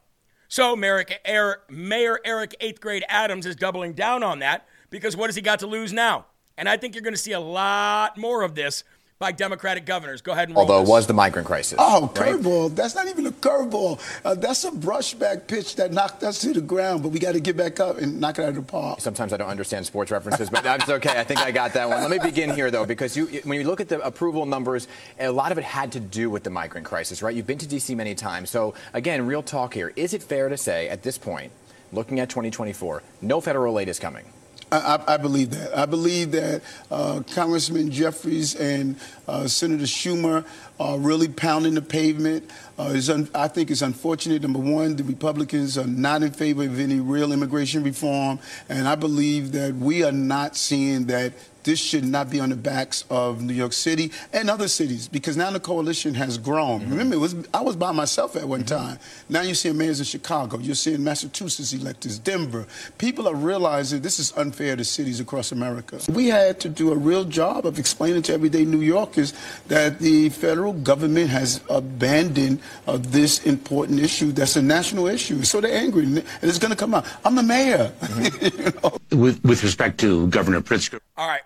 So 0.47 0.75
Mayor 0.75 1.05
Eric 1.23 2.55
Eighth 2.59 2.81
Grade 2.81 3.05
Adams 3.07 3.45
is 3.45 3.55
doubling 3.55 3.93
down 3.93 4.23
on 4.23 4.39
that 4.39 4.65
because 4.89 5.15
what 5.15 5.27
has 5.27 5.35
he 5.35 5.43
got 5.43 5.59
to 5.59 5.67
lose 5.67 5.93
now? 5.93 6.25
And 6.57 6.67
I 6.67 6.75
think 6.75 6.95
you're 6.95 7.03
going 7.03 7.13
to 7.13 7.19
see 7.19 7.33
a 7.33 7.39
lot 7.39 8.17
more 8.17 8.41
of 8.41 8.55
this 8.55 8.83
by 9.23 9.31
Democratic 9.31 9.85
governors. 9.85 10.21
Go 10.21 10.33
ahead 10.33 10.49
and 10.49 10.57
Although 10.57 10.73
roll 10.73 10.83
it 10.83 10.89
was 10.89 11.07
the 11.07 11.13
migrant 11.13 11.47
crisis. 11.47 11.77
Oh, 11.79 12.11
right? 12.17 12.35
curveball. 12.35 12.75
That's 12.75 12.93
not 12.93 13.07
even 13.07 13.25
a 13.25 13.31
curveball. 13.31 14.01
Uh, 14.25 14.35
that's 14.35 14.65
a 14.65 14.71
brushback 14.71 15.47
pitch 15.47 15.77
that 15.77 15.93
knocked 15.93 16.23
us 16.23 16.39
to 16.41 16.51
the 16.51 16.59
ground, 16.59 17.03
but 17.03 17.13
we 17.13 17.19
got 17.19 17.31
to 17.31 17.39
get 17.39 17.55
back 17.55 17.79
up 17.79 17.99
and 17.99 18.19
knock 18.19 18.37
it 18.37 18.41
out 18.41 18.49
of 18.49 18.55
the 18.55 18.61
park. 18.61 18.99
Sometimes 18.99 19.31
I 19.31 19.37
don't 19.37 19.47
understand 19.47 19.85
sports 19.85 20.11
references, 20.11 20.49
but 20.49 20.61
that's 20.61 20.89
okay. 20.89 21.17
I 21.17 21.23
think 21.23 21.39
I 21.39 21.51
got 21.51 21.71
that 21.75 21.87
one. 21.87 22.01
Let 22.01 22.11
me 22.11 22.19
begin 22.19 22.49
here, 22.49 22.69
though, 22.69 22.85
because 22.85 23.15
you, 23.15 23.27
when 23.45 23.57
you 23.57 23.65
look 23.65 23.79
at 23.79 23.87
the 23.87 24.05
approval 24.05 24.45
numbers, 24.45 24.89
a 25.17 25.29
lot 25.29 25.53
of 25.53 25.57
it 25.57 25.63
had 25.63 25.93
to 25.93 26.01
do 26.01 26.29
with 26.29 26.43
the 26.43 26.49
migrant 26.49 26.85
crisis, 26.85 27.21
right? 27.23 27.33
You've 27.33 27.47
been 27.47 27.59
to 27.59 27.67
D.C. 27.67 27.95
many 27.95 28.15
times. 28.15 28.49
So, 28.49 28.73
again, 28.91 29.25
real 29.25 29.41
talk 29.41 29.73
here. 29.73 29.93
Is 29.95 30.13
it 30.13 30.21
fair 30.21 30.49
to 30.49 30.57
say 30.57 30.89
at 30.89 31.01
this 31.01 31.17
point, 31.17 31.53
looking 31.93 32.19
at 32.19 32.27
2024, 32.27 33.01
no 33.21 33.39
federal 33.39 33.79
aid 33.79 33.87
is 33.87 33.99
coming? 33.99 34.25
I, 34.73 35.13
I, 35.13 35.17
believe 35.17 35.51
that. 35.51 35.77
I 35.77 35.85
believe 35.85 36.31
that 36.31 36.61
uh, 36.89 37.21
Congressman 37.33 37.91
Jeffries 37.91 38.55
and 38.55 38.95
uh, 39.27 39.47
Senator 39.47 39.83
Schumer 39.83 40.45
are 40.79 40.97
really 40.97 41.27
pounding 41.27 41.75
the 41.75 41.81
pavement. 41.81 42.49
Uh, 42.77 42.99
I 43.35 43.47
think 43.47 43.69
it's 43.69 43.83
unfortunate. 43.83 44.41
Number 44.41 44.59
one, 44.59 44.95
the 44.95 45.03
Republicans 45.03 45.77
are 45.77 45.85
not 45.85 46.23
in 46.23 46.31
favor 46.31 46.63
of 46.63 46.79
any 46.79 46.99
real 46.99 47.31
immigration 47.31 47.83
reform, 47.83 48.39
and 48.67 48.87
I 48.87 48.95
believe 48.95 49.51
that 49.51 49.75
we 49.75 50.03
are 50.03 50.11
not 50.11 50.55
seeing 50.55 51.05
that 51.05 51.33
this 51.63 51.79
should 51.79 52.03
not 52.03 52.29
be 52.29 52.39
on 52.39 52.49
the 52.49 52.55
backs 52.55 53.05
of 53.09 53.41
New 53.41 53.53
York 53.53 53.73
City 53.73 54.11
and 54.31 54.49
other 54.49 54.67
cities 54.67 55.07
because 55.07 55.37
now 55.37 55.51
the 55.51 55.59
coalition 55.59 56.13
has 56.13 56.37
grown. 56.37 56.81
Mm-hmm. 56.81 56.91
Remember, 56.91 57.15
it 57.15 57.19
was 57.19 57.35
I 57.53 57.61
was 57.61 57.75
by 57.75 57.91
myself 57.91 58.35
at 58.35 58.47
one 58.47 58.63
time. 58.63 58.99
Now 59.29 59.41
you're 59.41 59.55
seeing 59.55 59.77
mayors 59.77 59.99
in 59.99 60.05
Chicago, 60.05 60.57
you're 60.59 60.75
seeing 60.75 61.03
Massachusetts 61.03 61.73
electors, 61.73 62.19
Denver. 62.19 62.65
People 62.97 63.27
are 63.27 63.35
realizing 63.35 64.01
this 64.01 64.19
is 64.19 64.33
unfair 64.37 64.75
to 64.75 64.83
cities 64.83 65.19
across 65.19 65.51
America. 65.51 65.99
We 66.11 66.27
had 66.27 66.59
to 66.61 66.69
do 66.69 66.91
a 66.91 66.95
real 66.95 67.23
job 67.23 67.65
of 67.65 67.79
explaining 67.79 68.23
to 68.23 68.33
everyday 68.33 68.65
New 68.65 68.81
Yorkers 68.81 69.33
that 69.67 69.99
the 69.99 70.29
federal 70.29 70.73
government 70.73 71.29
has 71.29 71.61
abandoned 71.69 72.59
uh, 72.87 72.97
this 72.99 73.45
important 73.45 73.99
issue 73.99 74.31
that's 74.31 74.55
a 74.55 74.61
national 74.61 75.07
issue. 75.07 75.43
So 75.43 75.61
they're 75.61 75.77
angry, 75.77 76.05
and 76.05 76.23
it's 76.41 76.59
going 76.59 76.71
to 76.71 76.77
come 76.77 76.93
out. 76.93 77.05
I'm 77.25 77.35
the 77.35 77.43
mayor. 77.43 77.91
you 79.11 79.17
With, 79.17 79.43
with 79.43 79.63
respect 79.63 79.99
to 80.01 80.27
Governor 80.27 80.61
Pritzker. 80.61 80.99
All 81.17 81.27
right, 81.27 81.29
all 81.29 81.29
right. 81.29 81.43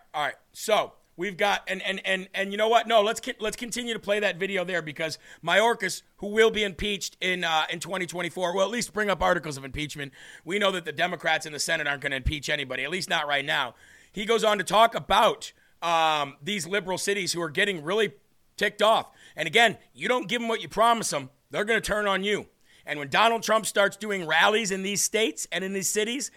So 0.67 0.91
we've 1.15 1.37
got 1.37 1.63
and 1.69 1.81
and 1.81 2.01
and 2.03 2.27
and 2.33 2.51
you 2.51 2.57
know 2.57 2.67
what? 2.67 2.89
No, 2.89 3.01
let's 3.01 3.21
let's 3.39 3.55
continue 3.55 3.93
to 3.93 4.01
play 4.01 4.19
that 4.19 4.35
video 4.35 4.65
there 4.65 4.81
because 4.81 5.17
Mayorkas, 5.41 6.01
who 6.17 6.27
will 6.27 6.51
be 6.51 6.65
impeached 6.65 7.15
in 7.21 7.45
uh, 7.45 7.67
in 7.69 7.79
2024, 7.79 8.53
will 8.53 8.63
at 8.63 8.69
least 8.69 8.91
bring 8.91 9.09
up 9.09 9.21
articles 9.21 9.55
of 9.55 9.63
impeachment. 9.63 10.11
We 10.43 10.59
know 10.59 10.71
that 10.71 10.83
the 10.83 10.91
Democrats 10.91 11.45
in 11.45 11.53
the 11.53 11.59
Senate 11.59 11.87
aren't 11.87 12.01
going 12.01 12.11
to 12.11 12.17
impeach 12.17 12.49
anybody, 12.49 12.83
at 12.83 12.89
least 12.89 13.09
not 13.09 13.29
right 13.29 13.45
now. 13.45 13.75
He 14.11 14.25
goes 14.25 14.43
on 14.43 14.57
to 14.57 14.65
talk 14.65 14.93
about 14.93 15.53
um, 15.81 16.35
these 16.43 16.67
liberal 16.67 16.97
cities 16.97 17.31
who 17.31 17.41
are 17.41 17.49
getting 17.49 17.81
really 17.81 18.11
ticked 18.57 18.81
off. 18.81 19.09
And 19.37 19.47
again, 19.47 19.77
you 19.93 20.09
don't 20.09 20.27
give 20.27 20.41
them 20.41 20.49
what 20.49 20.61
you 20.61 20.67
promise 20.67 21.11
them, 21.11 21.29
they're 21.49 21.63
going 21.63 21.81
to 21.81 21.87
turn 21.87 22.07
on 22.09 22.25
you. 22.25 22.47
And 22.85 22.99
when 22.99 23.07
Donald 23.07 23.41
Trump 23.41 23.65
starts 23.65 23.95
doing 23.95 24.27
rallies 24.27 24.71
in 24.71 24.83
these 24.83 25.01
states 25.01 25.47
and 25.49 25.63
in 25.63 25.71
these 25.71 25.87
cities, 25.87 26.29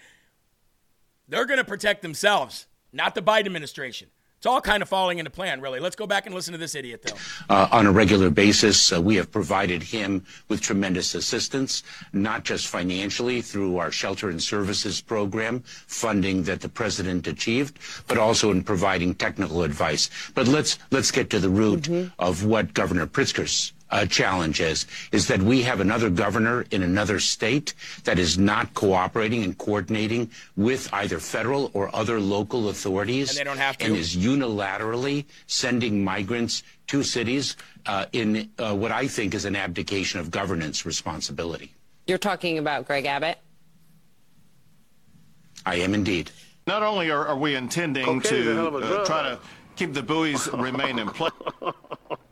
they're 1.26 1.47
going 1.47 1.59
to 1.59 1.64
protect 1.64 2.03
themselves, 2.03 2.68
not 2.93 3.16
the 3.16 3.22
Biden 3.22 3.47
administration. 3.47 4.07
It's 4.41 4.47
all 4.47 4.62
kind 4.62 4.82
of 4.82 4.88
falling 4.88 5.18
into 5.18 5.30
plan, 5.30 5.61
really. 5.61 5.80
Let's 5.80 5.97
go 5.97 6.07
back 6.07 6.24
and 6.24 6.34
listen 6.34 6.53
to 6.53 6.59
this 6.59 6.74
idiot, 6.74 7.03
though. 7.03 7.55
Uh, 7.55 7.68
on 7.72 7.86
a 7.86 7.93
regular 7.93 8.30
basis, 8.30 8.91
uh, 8.91 8.99
we 8.99 9.16
have 9.16 9.30
provided 9.30 9.82
him 9.82 10.24
with 10.49 10.62
tremendous 10.62 11.14
assistance, 11.14 11.82
not 12.14 12.43
just 12.43 12.66
financially 12.66 13.43
through 13.43 13.76
our 13.76 13.93
shelter 13.93 14.30
and 14.30 14.43
services 14.43 15.03
program, 15.03 15.62
funding 15.66 16.45
that 16.45 16.62
the 16.62 16.70
president 16.70 17.26
achieved, 17.26 17.78
but 18.07 18.16
also 18.16 18.51
in 18.51 18.64
providing 18.64 19.14
technical 19.14 19.62
advice. 19.62 20.09
But 20.34 20.49
let's 20.49 20.78
let's 20.91 21.11
get 21.11 21.28
to 21.28 21.38
the 21.38 21.51
root 21.51 21.91
of 22.18 22.43
what 22.43 22.72
Governor 22.72 23.07
Pritzker's 23.07 23.74
uh, 23.91 24.07
challenge 24.07 24.61
is, 24.61 24.86
is 25.12 25.26
that 25.28 25.41
we 25.41 25.62
have 25.62 25.80
another 25.80 26.11
governor 26.11 26.64
in 26.70 26.82
another 26.82 27.20
state 27.20 27.74
that 28.05 28.18
is 28.18 28.38
not 28.38 28.72
cooperating 28.74 29.43
and 29.43 29.57
coordinating 29.59 30.30
with 30.57 30.93
either 30.93 31.18
federal 31.18 31.70
or 31.74 31.95
other 31.95 32.20
local 32.20 32.68
authorities. 32.68 33.30
And 33.30 33.38
they 33.38 33.45
don't 33.45 33.59
have 33.59 33.78
to. 33.78 33.86
And 33.86 33.97
is 33.97 34.16
unilaterally 34.16 35.24
sending 35.47 36.05
migrants 36.05 36.62
to 36.88 37.03
cities 37.03 37.57
uh, 37.86 38.07
in 38.12 38.51
uh, 38.59 38.74
what 38.74 38.93
I 38.93 39.07
think 39.07 39.34
is 39.34 39.45
an 39.45 39.57
abdication 39.57 40.20
of 40.20 40.30
governance 40.30 40.84
responsibility. 40.84 41.74
You're 42.07 42.18
talking 42.18 42.59
about 42.59 42.86
Greg 42.86 43.07
Abbott? 43.07 43.38
I 45.64 45.76
am 45.76 45.95
indeed. 45.95 46.30
Not 46.66 46.82
only 46.82 47.11
are, 47.11 47.26
are 47.26 47.36
we 47.36 47.55
intending 47.55 48.05
Cocaine 48.05 48.41
is 48.41 48.47
a 48.49 48.55
hell 48.55 48.66
of 48.66 48.74
a 48.74 48.80
to 48.80 49.01
uh, 49.01 49.05
try 49.05 49.22
to 49.22 49.38
keep 49.81 49.95
the 49.95 50.03
buoys 50.03 50.47
remain 50.53 50.99
in 50.99 51.09
place. 51.09 51.33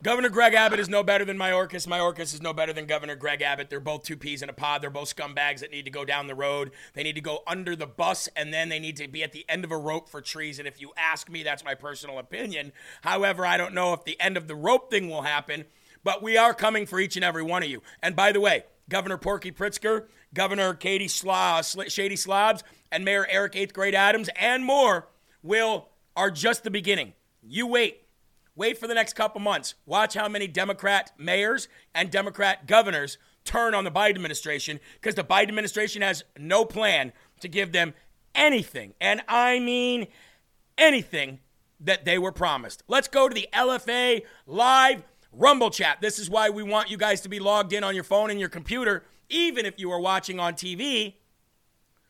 Governor 0.03 0.29
Greg 0.29 0.53
Abbott 0.53 0.81
is 0.81 0.89
no 0.91 1.03
better 1.03 1.25
than 1.25 1.39
Mayorkas. 1.39 1.87
Mayorkas 1.87 2.35
is 2.35 2.43
no 2.43 2.53
better 2.53 2.75
than 2.75 2.85
Governor 2.85 3.17
Greg 3.17 3.41
Abbott. 3.41 3.71
They're 3.71 3.81
both 3.81 4.03
two 4.03 4.19
peas 4.19 4.43
in 4.43 4.51
a 4.51 4.53
pod. 4.53 4.83
They're 4.83 4.91
both 4.91 5.17
scumbags 5.17 5.61
that 5.61 5.71
need 5.71 5.87
to 5.87 5.91
go 5.91 6.05
down 6.05 6.27
the 6.27 6.35
road. 6.35 6.73
They 6.93 7.03
need 7.03 7.15
to 7.15 7.23
go 7.23 7.43
under 7.47 7.75
the 7.75 7.87
bus, 7.87 8.29
and 8.37 8.53
then 8.53 8.69
they 8.69 8.79
need 8.79 8.97
to 8.99 9.09
be 9.09 9.23
at 9.23 9.33
the 9.33 9.47
end 9.49 9.65
of 9.65 9.73
a 9.73 9.79
rope 9.79 10.11
for 10.11 10.21
treason. 10.21 10.67
If 10.67 10.79
you 10.79 10.93
ask 10.99 11.31
me, 11.31 11.43
that's 11.43 11.65
my 11.65 11.75
personal 11.75 12.19
opinion. 12.19 12.73
However, 13.01 13.47
I 13.47 13.57
don't 13.57 13.73
know 13.73 13.95
if 13.95 14.05
the 14.05 14.21
end 14.21 14.37
of 14.37 14.47
the 14.47 14.55
rope 14.55 14.91
thing 14.91 15.09
will 15.09 15.23
happen, 15.23 15.65
but 16.05 16.23
we 16.23 16.37
are 16.37 16.53
coming 16.53 16.85
for 16.85 17.01
each 17.01 17.17
and 17.17 17.25
every 17.25 17.43
one 17.43 17.63
of 17.63 17.71
you. 17.71 17.81
And 18.03 18.15
by 18.15 18.31
the 18.31 18.41
way, 18.41 18.65
Governor 18.91 19.17
Porky 19.17 19.53
Pritzker, 19.53 20.05
Governor 20.35 20.75
Katie 20.75 21.07
Sla- 21.07 21.65
Sl- 21.65 21.89
Shady 21.89 22.17
Slobs, 22.17 22.63
and 22.93 23.07
Mayor 23.07 23.27
Eric 23.31 23.57
Eighth 23.57 23.73
Grade 23.73 23.95
Adams, 23.95 24.29
and 24.37 24.67
more 24.67 25.09
will 25.43 25.89
are 26.15 26.31
just 26.31 26.63
the 26.63 26.71
beginning. 26.71 27.15
You 27.49 27.67
wait. 27.67 28.03
Wait 28.55 28.77
for 28.77 28.87
the 28.87 28.95
next 28.95 29.15
couple 29.15 29.41
months. 29.41 29.75
Watch 29.87 30.15
how 30.15 30.29
many 30.29 30.47
Democrat 30.47 31.13
mayors 31.17 31.69
and 31.95 32.11
Democrat 32.11 32.67
governors 32.67 33.17
turn 33.45 33.75
on 33.75 33.85
the 33.85 33.91
Biden 33.91 34.17
administration 34.17 34.81
because 35.01 35.15
the 35.15 35.25
Biden 35.25 35.49
administration 35.49 36.03
has 36.03 36.25
no 36.39 36.65
plan 36.65 37.13
to 37.41 37.49
give 37.49 37.73
them 37.73 37.95
anything, 38.35 38.95
and 39.01 39.23
I 39.29 39.59
mean 39.61 40.09
anything 40.77 41.39
that 41.81 42.05
they 42.05 42.19
were 42.19 42.33
promised. 42.33 42.83
Let's 42.89 43.09
go 43.09 43.29
to 43.29 43.35
the 43.35 43.49
LFA 43.53 44.23
live 44.47 45.05
Rumble 45.33 45.71
chat. 45.71 45.99
This 46.01 46.19
is 46.19 46.29
why 46.29 46.51
we 46.51 46.63
want 46.63 46.91
you 46.91 46.97
guys 46.97 47.21
to 47.23 47.29
be 47.29 47.39
logged 47.39 47.73
in 47.73 47.85
on 47.85 47.95
your 47.95 48.05
phone 48.05 48.31
and 48.31 48.41
your 48.41 48.49
computer, 48.49 49.05
even 49.29 49.67
if 49.67 49.79
you 49.79 49.91
are 49.93 50.01
watching 50.01 50.41
on 50.41 50.55
TV 50.55 51.15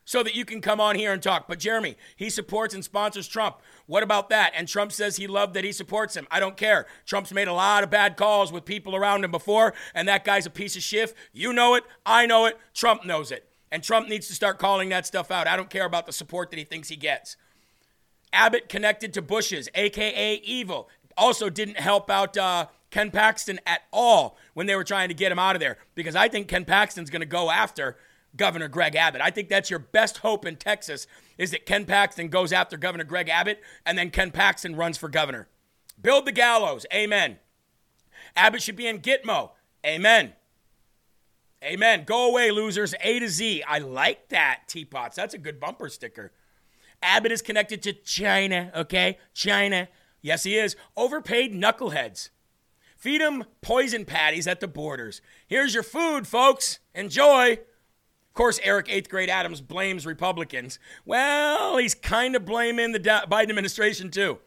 so 0.09 0.23
that 0.23 0.33
you 0.33 0.43
can 0.43 0.59
come 0.59 0.81
on 0.81 0.95
here 0.95 1.13
and 1.13 1.21
talk. 1.21 1.47
But 1.47 1.59
Jeremy, 1.59 1.95
he 2.15 2.31
supports 2.31 2.73
and 2.73 2.83
sponsors 2.83 3.27
Trump. 3.27 3.57
What 3.85 4.01
about 4.01 4.29
that? 4.29 4.53
And 4.55 4.67
Trump 4.67 4.91
says 4.91 5.17
he 5.17 5.27
loved 5.27 5.53
that 5.53 5.63
he 5.63 5.71
supports 5.71 6.17
him. 6.17 6.25
I 6.31 6.39
don't 6.39 6.57
care. 6.57 6.87
Trump's 7.05 7.31
made 7.31 7.47
a 7.47 7.53
lot 7.53 7.83
of 7.83 7.91
bad 7.91 8.17
calls 8.17 8.51
with 8.51 8.65
people 8.65 8.95
around 8.95 9.23
him 9.23 9.29
before, 9.29 9.75
and 9.93 10.07
that 10.07 10.25
guy's 10.25 10.47
a 10.47 10.49
piece 10.49 10.75
of 10.75 10.81
shit. 10.81 11.13
You 11.31 11.53
know 11.53 11.75
it. 11.75 11.83
I 12.07 12.25
know 12.25 12.47
it. 12.47 12.57
Trump 12.73 13.05
knows 13.05 13.31
it. 13.31 13.47
And 13.71 13.83
Trump 13.83 14.09
needs 14.09 14.27
to 14.29 14.33
start 14.33 14.57
calling 14.57 14.89
that 14.89 15.05
stuff 15.05 15.29
out. 15.29 15.45
I 15.45 15.55
don't 15.55 15.69
care 15.69 15.85
about 15.85 16.07
the 16.07 16.11
support 16.11 16.49
that 16.49 16.57
he 16.57 16.65
thinks 16.65 16.89
he 16.89 16.95
gets. 16.95 17.37
Abbott 18.33 18.67
connected 18.67 19.13
to 19.13 19.21
Bush's, 19.21 19.69
aka 19.75 20.41
evil, 20.43 20.89
also 21.17 21.51
didn't 21.51 21.79
help 21.79 22.09
out 22.09 22.35
uh, 22.35 22.65
Ken 22.89 23.11
Paxton 23.11 23.59
at 23.67 23.81
all 23.93 24.37
when 24.55 24.65
they 24.65 24.75
were 24.75 24.83
trying 24.83 25.09
to 25.09 25.13
get 25.13 25.31
him 25.31 25.37
out 25.37 25.55
of 25.55 25.59
there 25.59 25.77
because 25.93 26.15
I 26.15 26.29
think 26.29 26.47
Ken 26.47 26.65
Paxton's 26.65 27.11
going 27.11 27.19
to 27.19 27.27
go 27.27 27.51
after 27.51 27.95
Governor 28.39 28.69
Greg 28.69 28.95
Abbott. 28.95 29.21
I 29.21 29.29
think 29.29 29.49
that's 29.49 29.69
your 29.69 29.79
best 29.79 30.19
hope 30.19 30.45
in 30.45 30.55
Texas 30.55 31.05
is 31.37 31.51
that 31.51 31.65
Ken 31.65 31.85
Paxton 31.85 32.29
goes 32.29 32.51
after 32.51 32.77
Governor 32.77 33.03
Greg 33.03 33.29
Abbott 33.29 33.61
and 33.85 33.97
then 33.97 34.09
Ken 34.09 34.31
Paxton 34.31 34.75
runs 34.75 34.97
for 34.97 35.09
governor. 35.09 35.49
Build 36.01 36.25
the 36.25 36.31
gallows. 36.31 36.85
Amen. 36.93 37.37
Abbott 38.35 38.61
should 38.61 38.77
be 38.77 38.87
in 38.87 38.99
Gitmo. 38.99 39.51
Amen. 39.85 40.33
Amen. 41.61 42.05
Go 42.05 42.29
away, 42.29 42.49
losers. 42.51 42.95
A 43.01 43.19
to 43.19 43.27
Z. 43.27 43.61
I 43.67 43.79
like 43.79 44.29
that, 44.29 44.61
Teapots. 44.67 45.17
That's 45.17 45.33
a 45.33 45.37
good 45.37 45.59
bumper 45.59 45.89
sticker. 45.89 46.31
Abbott 47.03 47.33
is 47.33 47.41
connected 47.41 47.83
to 47.83 47.93
China, 47.93 48.71
okay? 48.73 49.17
China. 49.33 49.89
Yes, 50.21 50.43
he 50.43 50.57
is. 50.57 50.77
Overpaid 50.95 51.53
knuckleheads. 51.53 52.29
Feed 52.95 53.19
them 53.19 53.43
poison 53.61 54.05
patties 54.05 54.47
at 54.47 54.61
the 54.61 54.67
borders. 54.67 55.21
Here's 55.47 55.73
your 55.73 55.83
food, 55.83 56.27
folks. 56.27 56.79
Enjoy. 56.95 57.59
Course, 58.39 58.61
Eric 58.63 58.87
Eighth 58.89 59.09
Grade 59.09 59.29
Adams 59.29 59.59
blames 59.59 60.05
Republicans. 60.05 60.79
Well, 61.05 61.75
he's 61.75 61.93
kind 61.93 62.37
of 62.37 62.45
blaming 62.45 62.93
the 62.93 62.99
Biden 63.01 63.49
administration 63.49 64.09
too. 64.09 64.37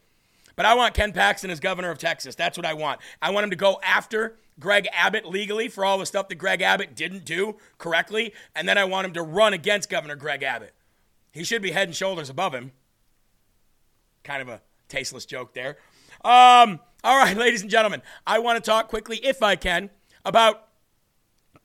But 0.57 0.65
I 0.65 0.73
want 0.73 0.95
Ken 0.95 1.13
Paxton 1.13 1.51
as 1.51 1.61
governor 1.61 1.91
of 1.91 1.99
Texas. 1.99 2.35
That's 2.35 2.57
what 2.57 2.65
I 2.65 2.73
want. 2.73 3.01
I 3.21 3.31
want 3.33 3.45
him 3.45 3.51
to 3.51 3.57
go 3.57 3.79
after 3.85 4.37
Greg 4.59 4.89
Abbott 4.95 5.27
legally 5.27 5.69
for 5.69 5.85
all 5.85 5.99
the 5.99 6.07
stuff 6.07 6.29
that 6.29 6.37
Greg 6.37 6.63
Abbott 6.63 6.97
didn't 6.97 7.27
do 7.27 7.57
correctly. 7.77 8.33
And 8.57 8.67
then 8.67 8.79
I 8.79 8.85
want 8.85 9.09
him 9.09 9.13
to 9.13 9.23
run 9.23 9.53
against 9.53 9.91
Governor 9.91 10.17
Greg 10.17 10.43
Abbott. 10.43 10.73
He 11.31 11.45
should 11.45 11.61
be 11.61 11.73
head 11.73 11.89
and 11.89 11.95
shoulders 11.95 12.31
above 12.31 12.55
him. 12.55 12.73
Kind 14.25 14.41
of 14.41 14.49
a 14.49 14.63
tasteless 14.89 15.27
joke 15.27 15.53
there. 15.53 15.77
Um, 16.25 16.81
all 17.05 17.19
right, 17.19 17.37
ladies 17.37 17.61
and 17.61 17.71
gentlemen, 17.71 18.01
I 18.27 18.39
want 18.39 18.57
to 18.57 18.67
talk 18.71 18.89
quickly, 18.89 19.19
if 19.19 19.43
I 19.43 19.55
can, 19.55 19.91
about 20.25 20.69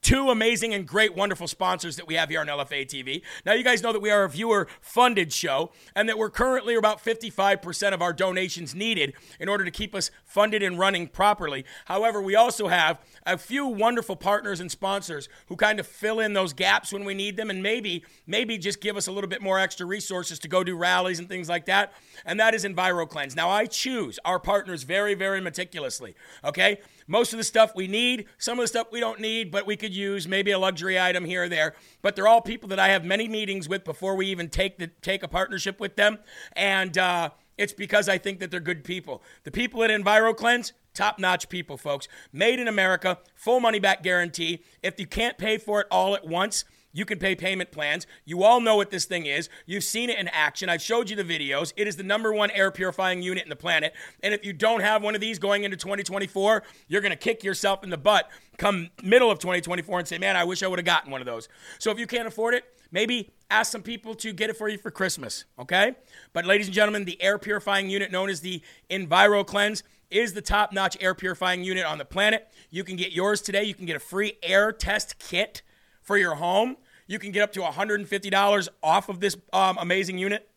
two 0.02 0.30
amazing 0.30 0.74
and 0.74 0.88
great, 0.88 1.16
wonderful 1.16 1.48
sponsors 1.48 1.96
that 1.96 2.08
we 2.08 2.16
have 2.16 2.30
here 2.30 2.40
on 2.40 2.48
LFA 2.48 2.86
TV. 2.86 3.22
Now, 3.46 3.54
you 3.54 3.64
guys 3.64 3.82
know 3.84 3.92
that 3.92 4.02
we 4.02 4.12
are 4.12 4.24
a 4.24 4.30
viewer 4.30 4.68
funded 4.80 5.34
show 5.34 5.72
and 5.96 6.08
that 6.08 6.18
we're 6.18 6.30
currently 6.30 6.76
about 6.76 7.04
55% 7.04 7.94
of 7.94 8.02
our 8.02 8.14
donations 8.14 8.74
needed 8.74 9.14
in 9.40 9.50
order 9.50 9.66
to 9.66 9.72
keep 9.72 9.96
us 9.96 10.12
funded 10.24 10.64
and 10.64 10.80
running 10.80 11.08
properly. 11.08 11.66
However, 11.86 12.22
we 12.22 12.36
also 12.36 12.68
have 12.68 13.00
a 13.26 13.38
few 13.38 13.66
wonderful 13.68 14.16
partners 14.16 14.60
and 14.60 14.72
sponsors 14.72 15.28
who 15.48 15.56
kind 15.56 15.80
of 15.80 15.88
fill 15.88 16.20
in 16.20 16.34
those 16.34 16.54
gaps 16.54 16.94
when 16.94 17.04
we 17.04 17.14
need 17.14 17.38
them 17.38 17.50
and 17.50 17.62
maybe, 17.62 18.04
maybe 18.26 18.58
just 18.58 18.82
give 18.82 18.98
us 18.98 19.08
a 19.08 19.12
little 19.12 19.30
bit 19.30 19.42
more 19.42 19.60
extra 19.60 19.86
resources 19.86 20.40
to 20.40 20.48
go 20.48 20.64
do 20.64 20.78
rallies 20.78 21.20
and 21.20 21.28
things 21.28 21.50
like 21.50 21.66
that. 21.66 21.94
And 22.26 22.40
that 22.40 22.54
is 22.54 22.64
EnviroKlenz. 22.64 23.36
Now, 23.36 23.50
I 23.50 23.66
choose 23.66 24.20
our 24.24 24.40
partners 24.40 24.84
very, 24.84 25.16
very 25.16 25.42
meticulously. 25.42 26.16
Okay? 26.44 26.80
Most 27.08 27.34
of 27.34 27.38
the 27.38 27.44
stuff 27.44 27.72
we 27.74 27.88
need, 27.88 28.26
some 28.38 28.60
of 28.60 28.64
the 28.64 28.68
stuff 28.68 28.88
we 28.92 29.00
don't 29.00 29.20
need, 29.20 29.50
but 29.50 29.66
we 29.66 29.78
could 29.78 29.94
use 29.94 30.28
maybe 30.28 30.52
a 30.52 30.60
luxury 30.60 31.00
item 31.00 31.24
here 31.26 31.44
or 31.44 31.50
there. 31.50 31.74
But 32.02 32.16
they're 32.16 32.28
all 32.28 32.42
people 32.42 32.70
that 32.70 32.80
I 32.80 32.90
have 32.90 33.06
many 33.06 33.28
meetings 33.28 33.70
with 33.70 33.84
before 33.84 34.16
we 34.16 34.28
even 34.28 34.50
take 34.50 34.78
the 34.78 34.88
take 35.02 35.24
a 35.24 35.28
partnership 35.28 35.80
with 35.80 35.96
them, 35.96 36.20
and 36.54 36.98
uh, 36.98 37.30
it's 37.58 37.74
because 37.74 38.08
I 38.08 38.18
think 38.18 38.40
that 38.40 38.52
they're 38.52 38.60
good 38.60 38.84
people. 38.84 39.24
The 39.44 39.52
people 39.52 39.84
at 39.84 39.90
EnviroKlenz, 39.90 40.74
top 40.94 41.18
notch 41.18 41.50
people, 41.50 41.78
folks. 41.78 42.08
Made 42.32 42.60
in 42.60 42.68
America, 42.68 43.20
full 43.36 43.60
money 43.60 43.80
back 43.80 44.04
guarantee. 44.04 44.64
If 44.84 45.00
you 45.00 45.08
can't 45.08 45.38
pay 45.38 45.58
for 45.58 45.82
it 45.82 45.88
all 45.90 46.16
at 46.16 46.28
once, 46.28 46.66
you 46.98 47.06
can 47.06 47.20
pay 47.20 47.36
payment 47.36 47.70
plans. 47.72 48.08
You 48.26 48.44
all 48.44 48.60
know 48.60 48.76
what 48.76 48.90
this 48.90 49.06
thing 49.06 49.28
is. 49.28 49.50
You've 49.68 49.84
seen 49.84 50.10
it 50.10 50.18
in 50.18 50.28
action. 50.30 50.68
I've 50.68 50.82
showed 50.82 51.12
you 51.12 51.16
the 51.16 51.24
videos. 51.24 51.72
It 51.78 51.88
is 51.88 51.96
the 51.96 52.02
number 52.02 52.34
one 52.34 52.50
air 52.50 52.72
purifying 52.72 53.22
unit 53.22 53.44
in 53.44 53.50
the 53.50 53.56
planet. 53.56 53.94
And 54.24 54.34
if 54.34 54.44
you 54.44 54.52
don't 54.52 54.80
have 54.80 55.04
one 55.04 55.14
of 55.14 55.22
these 55.22 55.38
going 55.38 55.64
into 55.64 55.78
2024, 55.78 56.64
you're 56.88 57.02
going 57.02 57.12
to 57.12 57.16
kick 57.16 57.44
yourself 57.44 57.84
in 57.84 57.92
the 57.92 57.98
butt 57.98 58.32
come 58.58 58.90
middle 59.04 59.30
of 59.30 59.38
2024 59.38 60.00
and 60.00 60.08
say, 60.08 60.18
man, 60.18 60.36
I 60.36 60.44
wish 60.44 60.64
I 60.64 60.68
would 60.68 60.80
have 60.80 60.86
gotten 60.88 61.12
one 61.12 61.22
of 61.22 61.28
those. 61.28 61.48
So 61.78 61.92
if 61.92 62.00
you 62.00 62.08
can't 62.08 62.28
afford 62.28 62.56
it, 62.56 62.64
maybe 62.92 63.32
ask 63.52 63.72
some 63.72 63.84
people 63.84 64.16
to 64.16 64.34
get 64.34 64.50
it 64.50 64.58
for 64.58 64.68
you 64.68 64.80
for 64.80 64.90
Christmas, 64.90 65.46
okay? 65.60 65.94
But 66.34 66.46
ladies 66.46 66.66
and 66.66 66.74
gentlemen, 66.74 67.06
the 67.06 67.22
air 67.22 67.38
purifying 67.38 67.92
unit 67.92 68.12
known 68.12 68.28
as 68.28 68.42
the 68.42 68.64
EnviroKlenz 68.90 69.84
is 70.10 70.34
the 70.34 70.42
top 70.42 70.74
notch 70.74 70.98
air 71.00 71.14
purifying 71.14 71.64
unit 71.64 71.86
on 71.86 72.00
the 72.00 72.06
planet. 72.06 72.48
You 72.72 72.84
can 72.84 72.96
get 72.96 73.12
yours 73.12 73.42
today. 73.42 73.66
You 73.66 73.76
can 73.76 73.86
get 73.86 73.96
a 73.96 74.00
free 74.00 74.40
air 74.42 74.72
test 74.72 75.20
kit 75.20 75.62
for 76.02 76.18
your 76.18 76.36
home. 76.36 76.78
You 77.08 77.20
can 77.20 77.32
get 77.32 77.42
up 77.42 77.54
to 77.54 77.62
$150 77.62 78.68
off 78.84 79.10
of 79.10 79.20
this 79.20 79.38
um, 79.54 79.78
amazing 79.80 80.18
unit. 80.18 80.50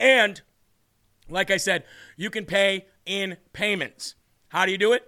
And 0.00 0.40
like 1.28 1.50
I 1.50 1.58
said, 1.58 1.84
you 2.16 2.30
can 2.30 2.46
pay 2.46 2.86
in 3.06 3.36
payments. 3.52 4.14
How 4.48 4.66
do 4.66 4.72
you 4.72 4.78
do 4.78 4.92
it? 4.92 5.06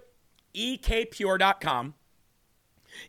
ekpure.com. 0.55 1.93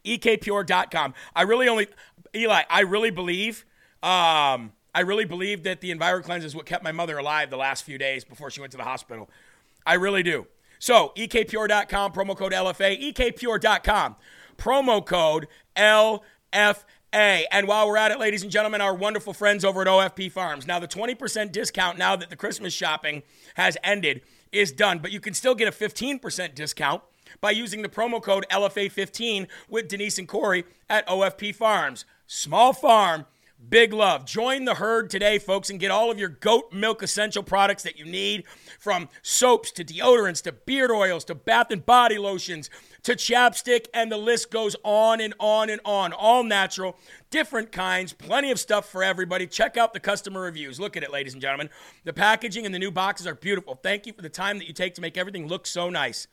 ekpure.com. 0.04 1.14
I 1.34 1.42
really 1.42 1.68
only, 1.68 1.88
Eli, 2.34 2.62
I 2.68 2.80
really 2.80 3.10
believe, 3.10 3.64
um, 4.02 4.72
I 4.94 5.00
really 5.04 5.24
believe 5.24 5.62
that 5.64 5.80
the 5.80 5.94
EnviroKlenz 5.94 6.44
is 6.44 6.54
what 6.54 6.66
kept 6.66 6.82
my 6.82 6.92
mother 6.92 7.18
alive 7.18 7.50
the 7.50 7.56
last 7.56 7.84
few 7.84 7.98
days 7.98 8.24
before 8.24 8.50
she 8.50 8.60
went 8.60 8.72
to 8.72 8.78
the 8.78 8.84
hospital. 8.84 9.30
I 9.86 9.94
really 9.94 10.22
do. 10.22 10.46
So, 10.78 11.12
ekpure.com, 11.16 12.12
promo 12.12 12.36
code 12.36 12.52
LFA, 12.52 13.12
ekpure.com, 13.12 14.16
promo 14.56 15.04
code 15.04 15.48
LFA. 15.76 16.84
A. 17.14 17.46
And 17.50 17.66
while 17.66 17.86
we're 17.86 17.96
at 17.96 18.10
it, 18.10 18.18
ladies 18.18 18.42
and 18.42 18.50
gentlemen, 18.52 18.80
our 18.80 18.94
wonderful 18.94 19.32
friends 19.32 19.64
over 19.64 19.82
at 19.82 19.86
OFP 19.86 20.30
Farms. 20.30 20.66
Now, 20.66 20.78
the 20.78 20.88
20% 20.88 21.52
discount 21.52 21.98
now 21.98 22.16
that 22.16 22.30
the 22.30 22.36
Christmas 22.36 22.72
shopping 22.72 23.22
has 23.54 23.76
ended 23.82 24.22
is 24.52 24.72
done, 24.72 24.98
but 24.98 25.12
you 25.12 25.20
can 25.20 25.34
still 25.34 25.54
get 25.54 25.68
a 25.68 25.70
15% 25.70 26.54
discount 26.54 27.02
by 27.40 27.50
using 27.50 27.82
the 27.82 27.88
promo 27.88 28.22
code 28.22 28.46
LFA15 28.50 29.46
with 29.68 29.88
Denise 29.88 30.18
and 30.18 30.28
Corey 30.28 30.64
at 30.88 31.06
OFP 31.06 31.54
Farms. 31.54 32.04
Small 32.26 32.72
farm, 32.72 33.26
big 33.68 33.92
love. 33.92 34.24
Join 34.24 34.64
the 34.64 34.74
herd 34.74 35.10
today, 35.10 35.38
folks, 35.38 35.70
and 35.70 35.80
get 35.80 35.90
all 35.90 36.10
of 36.10 36.18
your 36.18 36.28
goat 36.28 36.72
milk 36.72 37.02
essential 37.02 37.42
products 37.42 37.82
that 37.82 37.98
you 37.98 38.04
need 38.04 38.44
from 38.78 39.08
soaps 39.22 39.70
to 39.72 39.84
deodorants 39.84 40.42
to 40.42 40.52
beard 40.52 40.90
oils 40.90 41.24
to 41.24 41.34
bath 41.34 41.70
and 41.70 41.84
body 41.84 42.18
lotions 42.18 42.70
to 43.08 43.14
chapstick, 43.14 43.86
and 43.94 44.12
the 44.12 44.18
list 44.18 44.50
goes 44.50 44.76
on 44.84 45.18
and 45.22 45.32
on 45.40 45.70
and 45.70 45.80
on. 45.82 46.12
All 46.12 46.44
natural, 46.44 46.94
different 47.30 47.72
kinds, 47.72 48.12
plenty 48.12 48.50
of 48.50 48.60
stuff 48.60 48.86
for 48.90 49.02
everybody. 49.02 49.46
Check 49.46 49.78
out 49.78 49.94
the 49.94 50.00
customer 50.00 50.42
reviews. 50.42 50.78
Look 50.78 50.94
at 50.94 51.02
it, 51.02 51.10
ladies 51.10 51.32
and 51.32 51.40
gentlemen. 51.40 51.70
The 52.04 52.12
packaging 52.12 52.66
and 52.66 52.74
the 52.74 52.78
new 52.78 52.90
boxes 52.90 53.26
are 53.26 53.34
beautiful. 53.34 53.76
Thank 53.82 54.06
you 54.06 54.12
for 54.12 54.20
the 54.20 54.28
time 54.28 54.58
that 54.58 54.68
you 54.68 54.74
take 54.74 54.94
to 54.96 55.00
make 55.00 55.16
everything 55.16 55.46
look 55.46 55.66
so 55.66 55.88
nice. 55.88 56.26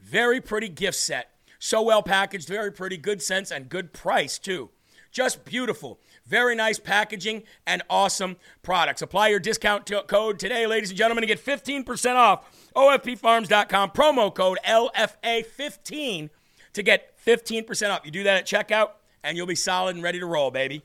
Very 0.00 0.40
pretty 0.40 0.68
gift 0.68 0.98
set. 0.98 1.30
So 1.60 1.80
well 1.80 2.02
packaged, 2.02 2.48
very 2.48 2.72
pretty, 2.72 2.96
good 2.96 3.22
sense, 3.22 3.52
and 3.52 3.68
good 3.68 3.92
price, 3.92 4.36
too. 4.36 4.70
Just 5.12 5.44
beautiful. 5.44 6.00
Very 6.26 6.56
nice 6.56 6.78
packaging 6.78 7.44
and 7.66 7.82
awesome 7.88 8.36
products. 8.62 9.00
Apply 9.00 9.28
your 9.28 9.38
discount 9.38 9.86
t- 9.86 10.00
code 10.06 10.38
today, 10.38 10.66
ladies 10.66 10.90
and 10.90 10.98
gentlemen, 10.98 11.22
to 11.22 11.26
get 11.26 11.44
15% 11.44 12.14
off. 12.16 12.50
OFPFarms.com, 12.74 13.90
promo 13.90 14.34
code 14.34 14.58
LFA15 14.66 16.30
to 16.72 16.82
get 16.82 17.16
15% 17.24 17.90
off. 17.90 18.00
You 18.04 18.10
do 18.10 18.24
that 18.24 18.36
at 18.36 18.46
checkout, 18.46 18.90
and 19.22 19.36
you'll 19.36 19.46
be 19.46 19.54
solid 19.54 19.94
and 19.94 20.02
ready 20.02 20.18
to 20.18 20.26
roll, 20.26 20.50
baby. 20.50 20.82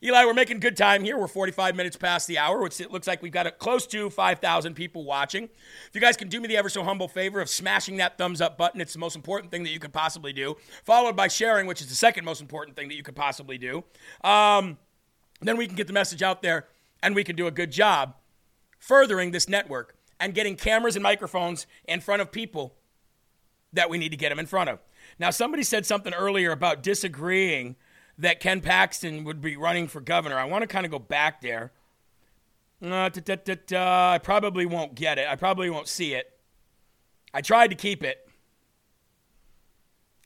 Eli, 0.00 0.24
we're 0.24 0.32
making 0.32 0.60
good 0.60 0.76
time 0.76 1.02
here. 1.02 1.18
We're 1.18 1.26
45 1.26 1.74
minutes 1.74 1.96
past 1.96 2.28
the 2.28 2.38
hour, 2.38 2.62
which 2.62 2.80
it 2.80 2.92
looks 2.92 3.08
like 3.08 3.20
we've 3.20 3.32
got 3.32 3.48
a, 3.48 3.50
close 3.50 3.84
to 3.88 4.10
5,000 4.10 4.74
people 4.74 5.02
watching. 5.02 5.44
If 5.44 5.90
you 5.92 6.00
guys 6.00 6.16
can 6.16 6.28
do 6.28 6.40
me 6.40 6.46
the 6.46 6.56
ever 6.56 6.68
so 6.68 6.84
humble 6.84 7.08
favor 7.08 7.40
of 7.40 7.48
smashing 7.48 7.96
that 7.96 8.16
thumbs 8.16 8.40
up 8.40 8.56
button, 8.56 8.80
it's 8.80 8.92
the 8.92 9.00
most 9.00 9.16
important 9.16 9.50
thing 9.50 9.64
that 9.64 9.70
you 9.70 9.80
could 9.80 9.92
possibly 9.92 10.32
do, 10.32 10.56
followed 10.84 11.16
by 11.16 11.26
sharing, 11.26 11.66
which 11.66 11.80
is 11.80 11.88
the 11.88 11.96
second 11.96 12.24
most 12.24 12.40
important 12.40 12.76
thing 12.76 12.86
that 12.86 12.94
you 12.94 13.02
could 13.02 13.16
possibly 13.16 13.58
do. 13.58 13.82
Um, 14.22 14.78
then 15.40 15.56
we 15.56 15.66
can 15.66 15.74
get 15.74 15.88
the 15.88 15.92
message 15.92 16.22
out 16.22 16.42
there 16.42 16.68
and 17.02 17.16
we 17.16 17.24
can 17.24 17.34
do 17.34 17.48
a 17.48 17.52
good 17.52 17.72
job 17.72 18.14
furthering 18.78 19.32
this 19.32 19.48
network 19.48 19.96
and 20.20 20.32
getting 20.32 20.54
cameras 20.54 20.94
and 20.94 21.02
microphones 21.02 21.66
in 21.88 22.00
front 22.00 22.22
of 22.22 22.30
people 22.30 22.76
that 23.72 23.90
we 23.90 23.98
need 23.98 24.10
to 24.10 24.16
get 24.16 24.28
them 24.28 24.38
in 24.38 24.46
front 24.46 24.70
of. 24.70 24.78
Now, 25.18 25.30
somebody 25.30 25.64
said 25.64 25.86
something 25.86 26.14
earlier 26.14 26.52
about 26.52 26.84
disagreeing 26.84 27.74
that 28.18 28.40
Ken 28.40 28.60
Paxton 28.60 29.24
would 29.24 29.40
be 29.40 29.56
running 29.56 29.86
for 29.86 30.00
governor. 30.00 30.36
I 30.36 30.44
want 30.44 30.62
to 30.62 30.66
kind 30.66 30.84
of 30.84 30.90
go 30.90 30.98
back 30.98 31.40
there. 31.40 31.72
Uh, 32.82 33.10
I 33.74 34.20
probably 34.22 34.66
won't 34.66 34.94
get 34.94 35.18
it. 35.18 35.26
I 35.28 35.36
probably 35.36 35.70
won't 35.70 35.88
see 35.88 36.14
it. 36.14 36.32
I 37.32 37.40
tried 37.40 37.68
to 37.68 37.76
keep 37.76 38.02
it, 38.02 38.28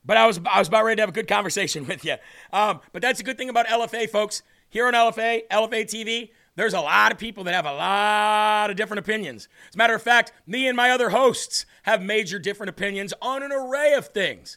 but 0.05 0.17
I 0.17 0.27
was 0.27 0.41
I 0.49 0.59
was 0.59 0.69
about 0.69 0.85
ready 0.85 0.97
to 0.97 1.03
have 1.03 1.09
a 1.09 1.13
good 1.13 1.29
conversation 1.29 1.87
with 1.89 2.05
you. 2.05 2.17
Um, 2.53 2.81
but 2.93 3.03
that's 3.03 3.21
a 3.21 3.23
good 3.23 3.39
thing 3.39 3.49
about 3.49 3.67
LFA, 3.67 4.09
folks. 4.09 4.43
Here 4.69 4.87
on 4.87 4.95
LFA, 4.95 5.43
LFA 5.51 5.85
TV, 5.85 6.31
there's 6.57 6.73
a 6.73 6.81
lot 6.81 7.13
of 7.13 7.19
people 7.19 7.45
that 7.45 7.55
have 7.55 7.67
a 7.67 7.75
lot 7.75 8.71
of 8.71 8.77
different 8.77 9.01
opinions. 9.01 9.49
As 9.69 9.75
a 9.75 9.79
matter 9.79 9.95
of 9.95 10.01
fact, 10.01 10.33
me 10.47 10.67
and 10.67 10.75
my 10.75 10.91
other 10.91 11.11
hosts 11.11 11.67
have 11.83 12.03
major 12.03 12.39
different 12.39 12.71
opinions 12.71 13.13
on 13.21 13.43
an 13.43 13.53
array 13.53 13.93
of 13.93 14.09
things. 14.09 14.57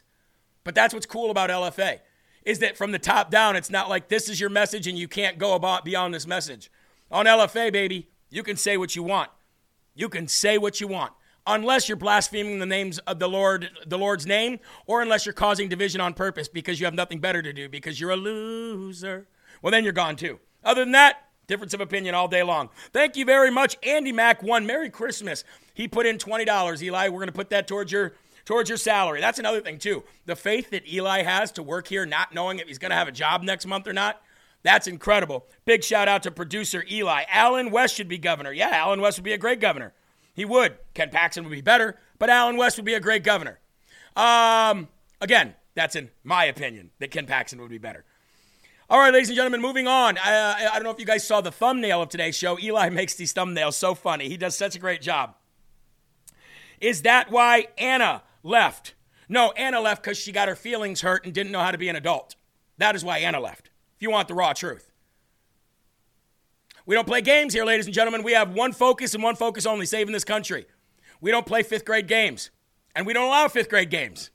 But 0.64 0.74
that's 0.74 0.94
what's 0.94 1.04
cool 1.04 1.30
about 1.30 1.50
LFA 1.50 2.00
is 2.46 2.60
that 2.60 2.76
from 2.76 2.92
the 2.92 2.98
top 2.98 3.30
down, 3.30 3.56
it's 3.56 3.70
not 3.70 3.90
like 3.90 4.08
this 4.08 4.30
is 4.30 4.40
your 4.40 4.48
message 4.48 4.86
and 4.86 4.96
you 4.96 5.08
can't 5.08 5.36
go 5.36 5.54
about 5.54 5.84
beyond 5.84 6.14
this 6.14 6.26
message. 6.26 6.70
On 7.10 7.26
LFA, 7.26 7.72
baby, 7.72 8.08
you 8.30 8.42
can 8.44 8.56
say 8.56 8.76
what 8.76 8.94
you 8.94 9.02
want. 9.02 9.30
You 9.94 10.08
can 10.08 10.28
say 10.28 10.56
what 10.56 10.80
you 10.80 10.86
want. 10.86 11.12
Unless 11.44 11.88
you're 11.88 11.96
blaspheming 11.96 12.58
the 12.58 12.66
names 12.66 12.98
of 13.00 13.18
the 13.18 13.28
Lord, 13.28 13.70
the 13.86 13.98
Lord's 13.98 14.26
name, 14.26 14.60
or 14.86 15.02
unless 15.02 15.26
you're 15.26 15.32
causing 15.32 15.68
division 15.68 16.00
on 16.00 16.14
purpose 16.14 16.48
because 16.48 16.80
you 16.80 16.86
have 16.86 16.94
nothing 16.94 17.18
better 17.18 17.42
to 17.42 17.52
do 17.52 17.68
because 17.68 18.00
you're 18.00 18.10
a 18.10 18.16
loser. 18.16 19.26
Well, 19.60 19.72
then 19.72 19.82
you're 19.82 19.92
gone 19.92 20.16
too. 20.16 20.38
Other 20.64 20.82
than 20.82 20.92
that, 20.92 21.24
difference 21.48 21.74
of 21.74 21.80
opinion 21.80 22.14
all 22.14 22.28
day 22.28 22.42
long. 22.42 22.68
Thank 22.92 23.16
you 23.16 23.24
very 23.24 23.50
much. 23.50 23.76
Andy 23.82 24.12
Mack 24.12 24.42
won. 24.42 24.66
Merry 24.66 24.90
Christmas. 24.90 25.44
He 25.74 25.88
put 25.88 26.06
in 26.06 26.18
$20. 26.18 26.82
Eli, 26.82 27.08
we're 27.08 27.26
to 27.26 27.32
put 27.32 27.50
that 27.50 27.66
towards 27.66 27.90
your 27.90 28.14
towards 28.46 28.70
your 28.70 28.78
salary. 28.78 29.20
That's 29.20 29.38
another 29.38 29.60
thing, 29.60 29.78
too. 29.78 30.04
The 30.24 30.36
faith 30.36 30.70
that 30.70 30.90
Eli 30.90 31.22
has 31.22 31.52
to 31.52 31.62
work 31.62 31.88
here, 31.88 32.06
not 32.06 32.32
knowing 32.32 32.58
if 32.58 32.68
he's 32.68 32.78
going 32.78 32.90
to 32.90 32.96
have 32.96 33.08
a 33.08 33.12
job 33.12 33.42
next 33.42 33.66
month 33.66 33.86
or 33.86 33.92
not, 33.92 34.22
that's 34.62 34.86
incredible. 34.86 35.46
Big 35.66 35.84
shout 35.84 36.08
out 36.08 36.22
to 36.22 36.30
producer 36.30 36.84
Eli. 36.90 37.24
Allen 37.30 37.70
West 37.70 37.94
should 37.94 38.08
be 38.08 38.16
governor. 38.16 38.52
Yeah, 38.52 38.70
Allen 38.72 39.00
West 39.00 39.18
would 39.18 39.24
be 39.24 39.34
a 39.34 39.38
great 39.38 39.60
governor. 39.60 39.92
He 40.34 40.44
would. 40.44 40.78
Ken 40.94 41.10
Paxton 41.10 41.44
would 41.44 41.52
be 41.52 41.60
better, 41.60 41.98
but 42.18 42.30
Allen 42.30 42.56
West 42.56 42.76
would 42.76 42.84
be 42.84 42.94
a 42.94 43.00
great 43.00 43.22
governor. 43.22 43.58
Um, 44.16 44.88
again, 45.20 45.54
that's 45.74 45.94
in 45.94 46.10
my 46.24 46.46
opinion 46.46 46.90
that 46.98 47.10
Ken 47.10 47.26
Paxton 47.26 47.60
would 47.60 47.70
be 47.70 47.78
better. 47.78 48.04
All 48.88 49.00
right, 49.00 49.12
ladies 49.12 49.28
and 49.28 49.36
gentlemen, 49.36 49.60
moving 49.60 49.88
on. 49.88 50.16
I, 50.18 50.68
I 50.72 50.74
don't 50.74 50.84
know 50.84 50.90
if 50.90 51.00
you 51.00 51.06
guys 51.06 51.26
saw 51.26 51.40
the 51.40 51.50
thumbnail 51.50 52.02
of 52.02 52.08
today's 52.08 52.36
show. 52.36 52.58
Eli 52.58 52.88
makes 52.90 53.14
these 53.14 53.34
thumbnails 53.34 53.74
so 53.74 53.94
funny. 53.94 54.28
He 54.28 54.36
does 54.36 54.56
such 54.56 54.76
a 54.76 54.78
great 54.78 55.02
job. 55.02 55.34
Is 56.80 57.02
that 57.02 57.30
why 57.30 57.68
Anna 57.78 58.22
left. 58.46 58.94
No, 59.28 59.50
Anna 59.52 59.80
left 59.80 60.02
because 60.02 60.16
she 60.16 60.32
got 60.32 60.48
her 60.48 60.54
feelings 60.54 61.00
hurt 61.00 61.24
and 61.24 61.34
didn't 61.34 61.52
know 61.52 61.60
how 61.60 61.72
to 61.72 61.78
be 61.78 61.88
an 61.88 61.96
adult. 61.96 62.36
That 62.78 62.94
is 62.94 63.04
why 63.04 63.18
Anna 63.18 63.40
left, 63.40 63.70
if 63.96 64.02
you 64.02 64.10
want 64.10 64.28
the 64.28 64.34
raw 64.34 64.52
truth. 64.52 64.92
We 66.86 66.94
don't 66.94 67.06
play 67.06 67.20
games 67.20 67.52
here, 67.52 67.64
ladies 67.64 67.86
and 67.86 67.94
gentlemen. 67.94 68.22
We 68.22 68.32
have 68.32 68.54
one 68.54 68.72
focus 68.72 69.14
and 69.14 69.22
one 69.22 69.34
focus 69.34 69.66
only 69.66 69.86
saving 69.86 70.12
this 70.12 70.24
country. 70.24 70.66
We 71.20 71.32
don't 71.32 71.46
play 71.46 71.64
fifth 71.64 71.84
grade 71.84 72.06
games, 72.06 72.50
and 72.94 73.06
we 73.06 73.12
don't 73.12 73.26
allow 73.26 73.48
fifth 73.48 73.68
grade 73.68 73.90
games. 73.90 74.30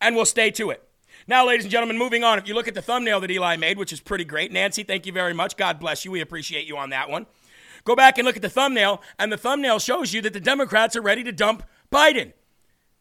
And 0.00 0.14
we'll 0.14 0.26
stay 0.26 0.52
to 0.52 0.70
it. 0.70 0.86
Now, 1.26 1.46
ladies 1.46 1.64
and 1.64 1.72
gentlemen, 1.72 1.98
moving 1.98 2.22
on. 2.22 2.38
If 2.38 2.46
you 2.46 2.54
look 2.54 2.68
at 2.68 2.74
the 2.74 2.82
thumbnail 2.82 3.20
that 3.20 3.30
Eli 3.30 3.56
made, 3.56 3.78
which 3.78 3.92
is 3.92 4.00
pretty 4.00 4.24
great, 4.24 4.52
Nancy, 4.52 4.84
thank 4.84 5.06
you 5.06 5.12
very 5.12 5.34
much. 5.34 5.56
God 5.56 5.80
bless 5.80 6.04
you. 6.04 6.10
We 6.12 6.20
appreciate 6.20 6.66
you 6.66 6.76
on 6.76 6.90
that 6.90 7.10
one. 7.10 7.26
Go 7.84 7.96
back 7.96 8.18
and 8.18 8.26
look 8.26 8.36
at 8.36 8.42
the 8.42 8.50
thumbnail, 8.50 9.02
and 9.18 9.32
the 9.32 9.36
thumbnail 9.36 9.78
shows 9.80 10.12
you 10.12 10.22
that 10.22 10.32
the 10.32 10.40
Democrats 10.40 10.94
are 10.96 11.02
ready 11.02 11.24
to 11.24 11.32
dump 11.32 11.64
Biden. 11.90 12.32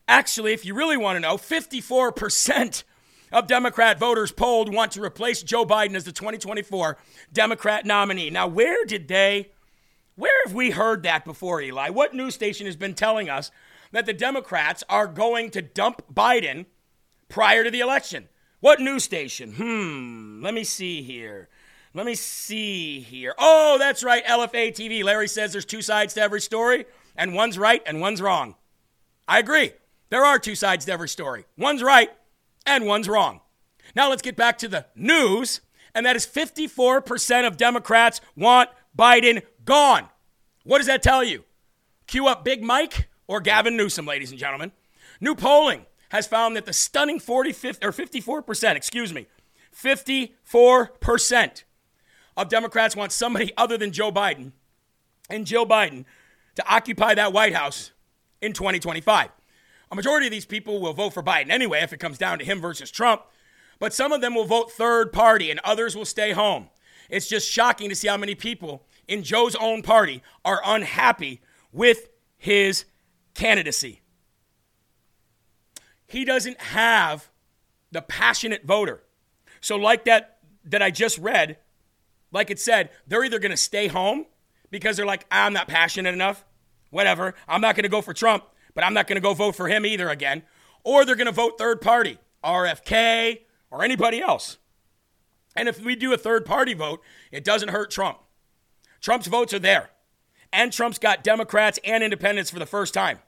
Actually, 0.10 0.54
if 0.54 0.66
you 0.66 0.74
really 0.74 0.98
want 0.98 1.18
to 1.18 1.20
know, 1.20 1.38
54% 1.38 2.84
of 3.32 3.46
Democrat 3.46 4.00
voters 4.00 4.32
polled 4.32 4.74
want 4.74 4.94
to 4.94 5.04
replace 5.04 5.44
Joe 5.44 5.68
Biden 5.68 5.94
as 5.94 6.04
the 6.04 6.12
2024 6.12 6.98
Democrat 7.32 7.86
nominee. 7.86 8.32
Now, 8.32 8.48
where 8.48 8.86
did 8.86 9.08
they, 9.08 9.52
where 10.16 10.34
have 10.48 10.56
we 10.56 10.72
heard 10.72 11.04
that 11.04 11.26
before, 11.26 11.62
Eli? 11.62 11.90
What 11.90 12.16
news 12.16 12.34
station 12.34 12.66
has 12.66 12.76
been 12.76 12.96
telling 12.96 13.30
us 13.30 13.52
that 13.92 14.08
the 14.08 14.14
Democrats 14.14 14.84
are 14.90 15.06
going 15.06 15.52
to 15.52 15.62
dump 15.62 16.02
Biden 16.12 16.66
prior 17.28 17.64
to 17.64 17.70
the 17.70 17.80
election? 17.80 18.30
What 18.62 18.82
news 18.82 19.04
station? 19.04 19.54
Hmm, 19.54 20.42
let 20.44 20.56
me 20.56 20.64
see 20.64 21.04
here. 21.04 21.50
Let 21.94 22.08
me 22.08 22.16
see 22.16 23.00
here. 23.02 23.36
Oh, 23.38 23.78
that's 23.78 24.04
right, 24.04 24.26
LFA 24.26 24.72
TV. 24.72 25.04
Larry 25.04 25.28
says 25.28 25.52
there's 25.52 25.66
two 25.66 25.84
sides 25.84 26.16
to 26.16 26.22
every 26.22 26.42
story, 26.42 26.86
and 27.16 27.36
one's 27.36 27.60
right 27.60 27.84
and 27.86 28.02
one's 28.02 28.24
wrong. 28.24 28.56
I 29.28 29.38
agree. 29.38 29.74
There 30.10 30.26
are 30.26 30.40
two 30.40 30.56
sides 30.56 30.86
to 30.86 30.92
every 30.92 31.10
story. 31.10 31.46
One's 31.58 31.84
right 31.84 32.12
and 32.66 32.86
one's 32.86 33.08
wrong. 33.08 33.42
Now 33.96 34.10
let's 34.10 34.22
get 34.22 34.36
back 34.36 34.58
to 34.60 34.68
the 34.68 34.86
news, 34.96 35.62
and 35.94 36.06
that 36.06 36.16
is 36.16 36.26
54% 36.26 37.48
of 37.48 37.58
Democrats 37.58 38.22
want 38.36 38.70
Biden 38.98 39.44
gone. 39.66 40.10
What 40.64 40.78
does 40.78 40.88
that 40.88 41.04
tell 41.04 41.24
you? 41.24 41.46
Cue 42.08 42.28
up 42.28 42.44
Big 42.44 42.64
Mike 42.64 43.10
or 43.28 43.40
Gavin 43.40 43.78
Newsom, 43.78 44.06
ladies 44.06 44.32
and 44.32 44.40
gentlemen. 44.40 44.72
New 45.22 45.36
polling 45.36 45.86
has 46.10 46.28
found 46.28 46.56
that 46.56 46.66
the 46.66 46.74
stunning 46.74 47.20
45 47.20 47.80
or 47.84 47.92
54%, 47.92 48.76
excuse 48.76 49.14
me, 49.14 49.28
54% 49.76 51.64
of 52.36 52.50
Democrats 52.50 52.96
want 52.96 53.12
somebody 53.12 53.52
other 53.58 53.78
than 53.78 53.92
Joe 53.92 54.12
Biden 54.12 54.54
and 55.30 55.46
Jill 55.46 55.66
Biden 55.66 56.06
to 56.56 56.68
occupy 56.68 57.14
that 57.14 57.34
White 57.34 57.54
House 57.54 57.92
in 58.42 58.54
2025. 58.54 59.30
A 59.92 59.96
majority 59.96 60.28
of 60.28 60.32
these 60.32 60.46
people 60.46 60.80
will 60.80 60.94
vote 60.94 61.14
for 61.14 61.24
Biden 61.24 61.50
anyway 61.50 61.82
if 61.82 61.94
it 61.94 62.00
comes 62.00 62.18
down 62.18 62.40
to 62.40 62.46
him 62.46 62.62
versus 62.62 62.92
Trump, 62.92 63.24
but 63.80 63.94
some 63.94 64.12
of 64.12 64.22
them 64.22 64.36
will 64.36 64.46
vote 64.46 64.72
third 64.72 65.12
party 65.12 65.50
and 65.50 65.60
others 65.64 65.96
will 65.96 66.06
stay 66.06 66.32
home. 66.32 66.70
It's 67.10 67.28
just 67.28 67.50
shocking 67.50 67.90
to 67.90 67.96
see 67.96 68.08
how 68.08 68.18
many 68.18 68.36
people 68.36 68.86
in 69.08 69.24
Joe's 69.24 69.56
own 69.56 69.82
party 69.82 70.22
are 70.46 70.62
unhappy 70.64 71.42
with 71.72 72.10
his 72.38 72.86
candidacy. 73.34 74.02
He 76.06 76.24
doesn't 76.24 76.60
have 76.62 77.30
the 77.92 78.02
passionate 78.02 78.66
voter. 78.66 79.04
So 79.62 79.76
like 79.76 80.06
that 80.06 80.38
that 80.66 80.82
I 80.82 80.92
just 80.92 81.18
read, 81.18 81.58
like 82.32 82.52
it 82.52 82.60
said, 82.60 82.92
they're 83.08 83.24
either 83.24 83.40
going 83.40 83.52
to 83.52 83.58
stay 83.58 83.88
home 83.88 84.28
because 84.70 84.98
they're 84.98 85.06
like 85.06 85.26
I'm 85.32 85.54
not 85.54 85.68
passionate 85.68 86.14
enough, 86.14 86.46
whatever. 86.92 87.34
I'm 87.48 87.62
not 87.62 87.76
going 87.76 87.84
to 87.84 87.90
go 87.90 88.02
for 88.02 88.14
Trump 88.14 88.44
but 88.80 88.86
I'm 88.86 88.94
not 88.94 89.08
going 89.08 89.18
to 89.18 89.22
go 89.22 89.34
vote 89.34 89.58
for 89.58 89.68
him 89.68 89.86
either 89.86 90.08
again. 90.08 90.42
Or 90.86 91.04
they're 91.04 91.18
going 91.18 91.26
to 91.26 91.34
vote 91.34 91.58
third 91.58 91.82
party, 91.82 92.18
RFK, 92.46 93.42
or 93.70 93.84
anybody 93.84 94.22
else. 94.22 94.58
And 95.54 95.68
if 95.68 95.84
we 95.84 95.98
do 95.98 96.14
a 96.14 96.18
third 96.18 96.46
party 96.46 96.74
vote, 96.74 97.02
it 97.30 97.44
doesn't 97.44 97.72
hurt 97.72 97.92
Trump. 97.92 98.20
Trump's 99.02 99.28
votes 99.28 99.54
are 99.54 99.60
there. 99.60 99.90
And 100.54 100.72
Trump's 100.72 100.98
got 100.98 101.26
Democrats 101.26 101.78
and 101.84 102.02
independents 102.02 102.50
for 102.50 102.58
the 102.58 102.66
first 102.66 102.94
time. 102.94 103.20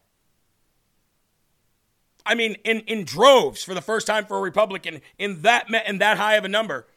I 2.25 2.33
mean, 2.33 2.55
in, 2.63 2.79
in 2.87 3.03
droves 3.03 3.61
for 3.61 3.73
the 3.73 3.81
first 3.81 4.07
time 4.07 4.25
for 4.27 4.37
a 4.37 4.41
Republican 4.41 5.01
in 5.17 5.41
that 5.41 5.67
in 5.85 5.97
that 5.97 6.17
high 6.17 6.35
of 6.35 6.45
a 6.45 6.47
number 6.47 6.87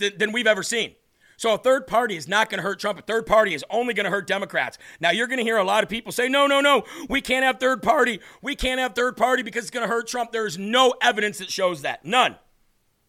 th- 0.00 0.18
than 0.18 0.32
we've 0.32 0.48
ever 0.48 0.64
seen. 0.64 0.96
So 1.40 1.54
a 1.54 1.58
third 1.58 1.86
party 1.86 2.18
is 2.18 2.28
not 2.28 2.50
going 2.50 2.58
to 2.58 2.62
hurt 2.62 2.80
Trump. 2.80 2.98
A 2.98 3.02
third 3.02 3.24
party 3.24 3.54
is 3.54 3.64
only 3.70 3.94
going 3.94 4.04
to 4.04 4.10
hurt 4.10 4.26
Democrats. 4.26 4.76
Now 5.00 5.10
you're 5.10 5.26
going 5.26 5.38
to 5.38 5.42
hear 5.42 5.56
a 5.56 5.64
lot 5.64 5.82
of 5.82 5.88
people 5.88 6.12
say, 6.12 6.28
no, 6.28 6.46
no, 6.46 6.60
no, 6.60 6.84
we 7.08 7.22
can't 7.22 7.46
have 7.46 7.58
third 7.58 7.82
party. 7.82 8.20
We 8.42 8.54
can't 8.54 8.78
have 8.78 8.94
third 8.94 9.16
party 9.16 9.42
because 9.42 9.62
it's 9.64 9.70
going 9.70 9.88
to 9.88 9.90
hurt 9.90 10.06
Trump. 10.06 10.32
There 10.32 10.46
is 10.46 10.58
no 10.58 10.92
evidence 11.00 11.38
that 11.38 11.50
shows 11.50 11.80
that. 11.80 12.04
None. 12.04 12.36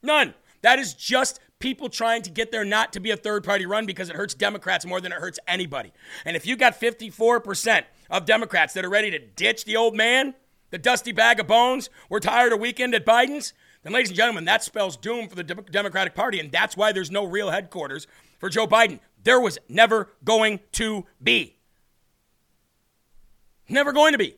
None. 0.01 0.33
That 0.61 0.79
is 0.79 0.93
just 0.93 1.41
people 1.59 1.89
trying 1.89 2.21
to 2.21 2.29
get 2.29 2.53
there 2.53 2.63
not 2.63 2.93
to 2.93 3.01
be 3.01 3.11
a 3.11 3.17
third 3.17 3.43
party 3.43 3.65
run 3.65 3.85
because 3.85 4.09
it 4.09 4.15
hurts 4.15 4.33
Democrats 4.33 4.85
more 4.85 5.01
than 5.01 5.11
it 5.11 5.17
hurts 5.17 5.37
anybody. 5.45 5.91
And 6.23 6.37
if 6.37 6.45
you 6.45 6.55
got 6.55 6.79
54% 6.79 7.83
of 8.09 8.23
Democrats 8.25 8.73
that 8.75 8.85
are 8.85 8.89
ready 8.89 9.11
to 9.11 9.19
ditch 9.19 9.65
the 9.65 9.75
old 9.75 9.93
man, 9.93 10.35
the 10.69 10.77
dusty 10.77 11.11
bag 11.11 11.41
of 11.41 11.47
bones, 11.47 11.89
we're 12.09 12.21
tired 12.21 12.53
of 12.53 12.61
weekend 12.61 12.95
at 12.95 13.05
Biden's, 13.05 13.51
then, 13.83 13.93
ladies 13.93 14.09
and 14.09 14.17
gentlemen, 14.17 14.45
that 14.45 14.63
spells 14.63 14.95
doom 14.95 15.27
for 15.27 15.35
the 15.35 15.43
Democratic 15.43 16.13
Party, 16.13 16.39
and 16.39 16.51
that's 16.51 16.77
why 16.77 16.91
there's 16.91 17.09
no 17.09 17.25
real 17.25 17.49
headquarters 17.49 18.05
for 18.39 18.49
Joe 18.49 18.67
Biden. 18.67 18.99
There 19.23 19.39
was 19.39 19.57
never 19.67 20.09
going 20.23 20.59
to 20.73 21.05
be. 21.21 21.57
Never 23.67 23.91
going 23.91 24.11
to 24.11 24.19
be. 24.19 24.35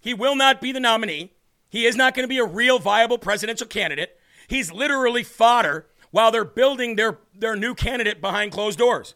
He 0.00 0.14
will 0.14 0.36
not 0.36 0.60
be 0.60 0.70
the 0.72 0.80
nominee. 0.80 1.32
He 1.68 1.86
is 1.86 1.96
not 1.96 2.14
going 2.14 2.24
to 2.24 2.28
be 2.28 2.38
a 2.38 2.44
real 2.44 2.78
viable 2.78 3.18
presidential 3.18 3.66
candidate. 3.66 4.18
He's 4.46 4.72
literally 4.72 5.22
fodder 5.22 5.86
while 6.10 6.30
they're 6.30 6.44
building 6.44 6.96
their, 6.96 7.18
their 7.34 7.56
new 7.56 7.74
candidate 7.74 8.20
behind 8.20 8.52
closed 8.52 8.78
doors. 8.78 9.14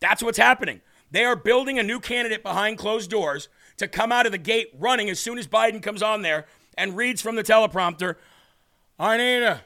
That's 0.00 0.22
what's 0.22 0.38
happening. 0.38 0.80
They 1.10 1.24
are 1.24 1.36
building 1.36 1.78
a 1.78 1.82
new 1.82 2.00
candidate 2.00 2.42
behind 2.42 2.78
closed 2.78 3.10
doors 3.10 3.48
to 3.76 3.88
come 3.88 4.12
out 4.12 4.26
of 4.26 4.32
the 4.32 4.38
gate 4.38 4.70
running 4.78 5.10
as 5.10 5.18
soon 5.18 5.38
as 5.38 5.46
Biden 5.46 5.82
comes 5.82 6.02
on 6.02 6.22
there 6.22 6.46
and 6.76 6.96
reads 6.96 7.20
from 7.20 7.34
the 7.34 7.42
teleprompter 7.42 8.16
I 9.00 9.16
need 9.16 9.40
to, 9.40 9.60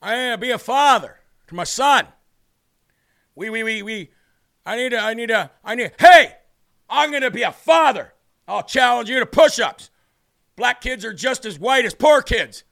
I 0.00 0.16
need 0.16 0.30
to 0.30 0.38
be 0.38 0.50
a 0.50 0.58
father 0.58 1.18
to 1.48 1.54
my 1.54 1.64
son. 1.64 2.06
We, 3.34 3.50
we, 3.50 3.62
we, 3.62 3.82
we, 3.82 4.10
I 4.64 4.76
need 4.76 4.90
to, 4.90 4.98
I 4.98 5.12
need 5.12 5.28
to, 5.28 5.50
I 5.62 5.74
need, 5.74 5.92
hey, 5.98 6.36
I'm 6.88 7.10
going 7.10 7.22
to 7.22 7.30
be 7.30 7.42
a 7.42 7.52
father. 7.52 8.14
I'll 8.48 8.62
challenge 8.62 9.10
you 9.10 9.20
to 9.20 9.26
push 9.26 9.60
ups. 9.60 9.90
Black 10.56 10.80
kids 10.80 11.04
are 11.04 11.12
just 11.12 11.44
as 11.44 11.58
white 11.58 11.84
as 11.84 11.94
poor 11.94 12.22
kids. 12.22 12.64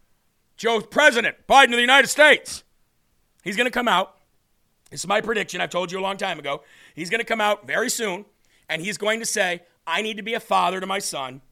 Joe's 0.56 0.86
president, 0.86 1.36
Biden 1.46 1.66
of 1.66 1.72
the 1.72 1.80
United 1.82 2.08
States. 2.08 2.64
He's 3.44 3.56
going 3.56 3.66
to 3.66 3.70
come 3.70 3.86
out. 3.86 4.16
This 4.90 5.00
is 5.00 5.06
my 5.06 5.20
prediction. 5.20 5.60
I've 5.60 5.70
told 5.70 5.92
you 5.92 5.98
a 5.98 6.00
long 6.00 6.16
time 6.16 6.38
ago. 6.38 6.62
He's 6.94 7.10
going 7.10 7.20
to 7.20 7.26
come 7.26 7.42
out 7.42 7.66
very 7.66 7.90
soon 7.90 8.24
and 8.70 8.80
he's 8.80 8.96
going 8.96 9.20
to 9.20 9.26
say, 9.26 9.64
I 9.86 10.00
need 10.00 10.16
to 10.16 10.22
be 10.22 10.32
a 10.32 10.40
father 10.40 10.80
to 10.80 10.86
my 10.86 10.98
son. 10.98 11.42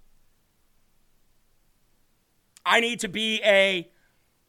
I 2.64 2.80
need 2.80 3.00
to 3.00 3.08
be 3.08 3.42
a 3.44 3.90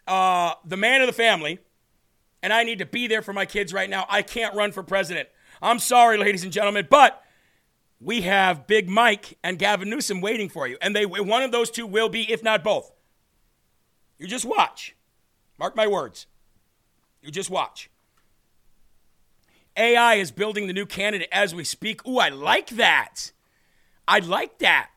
uh, 0.07 0.53
the 0.63 0.77
man 0.77 1.01
of 1.01 1.07
the 1.07 1.13
family, 1.13 1.59
and 2.43 2.53
I 2.53 2.63
need 2.63 2.79
to 2.79 2.85
be 2.85 3.07
there 3.07 3.21
for 3.21 3.33
my 3.33 3.45
kids 3.45 3.73
right 3.73 3.89
now. 3.89 4.05
I 4.09 4.21
can't 4.21 4.55
run 4.55 4.71
for 4.71 4.83
president. 4.83 5.29
I'm 5.61 5.79
sorry, 5.79 6.17
ladies 6.17 6.43
and 6.43 6.51
gentlemen, 6.51 6.87
but 6.89 7.23
we 7.99 8.21
have 8.21 8.67
Big 8.67 8.89
Mike 8.89 9.37
and 9.43 9.57
Gavin 9.57 9.89
Newsom 9.89 10.21
waiting 10.21 10.49
for 10.49 10.67
you, 10.67 10.77
and 10.81 10.95
they 10.95 11.05
one 11.05 11.43
of 11.43 11.51
those 11.51 11.71
two 11.71 11.87
will 11.87 12.09
be, 12.09 12.31
if 12.31 12.43
not 12.43 12.63
both. 12.63 12.91
You 14.17 14.27
just 14.27 14.45
watch. 14.45 14.95
Mark 15.57 15.75
my 15.75 15.87
words. 15.87 16.27
You 17.21 17.31
just 17.31 17.49
watch. 17.49 17.89
AI 19.77 20.15
is 20.15 20.31
building 20.31 20.67
the 20.67 20.73
new 20.73 20.85
candidate 20.85 21.27
as 21.31 21.53
we 21.53 21.63
speak. 21.63 22.05
Ooh, 22.07 22.17
I 22.17 22.29
like 22.29 22.69
that. 22.71 23.31
I 24.07 24.19
like 24.19 24.59
that. 24.59 24.89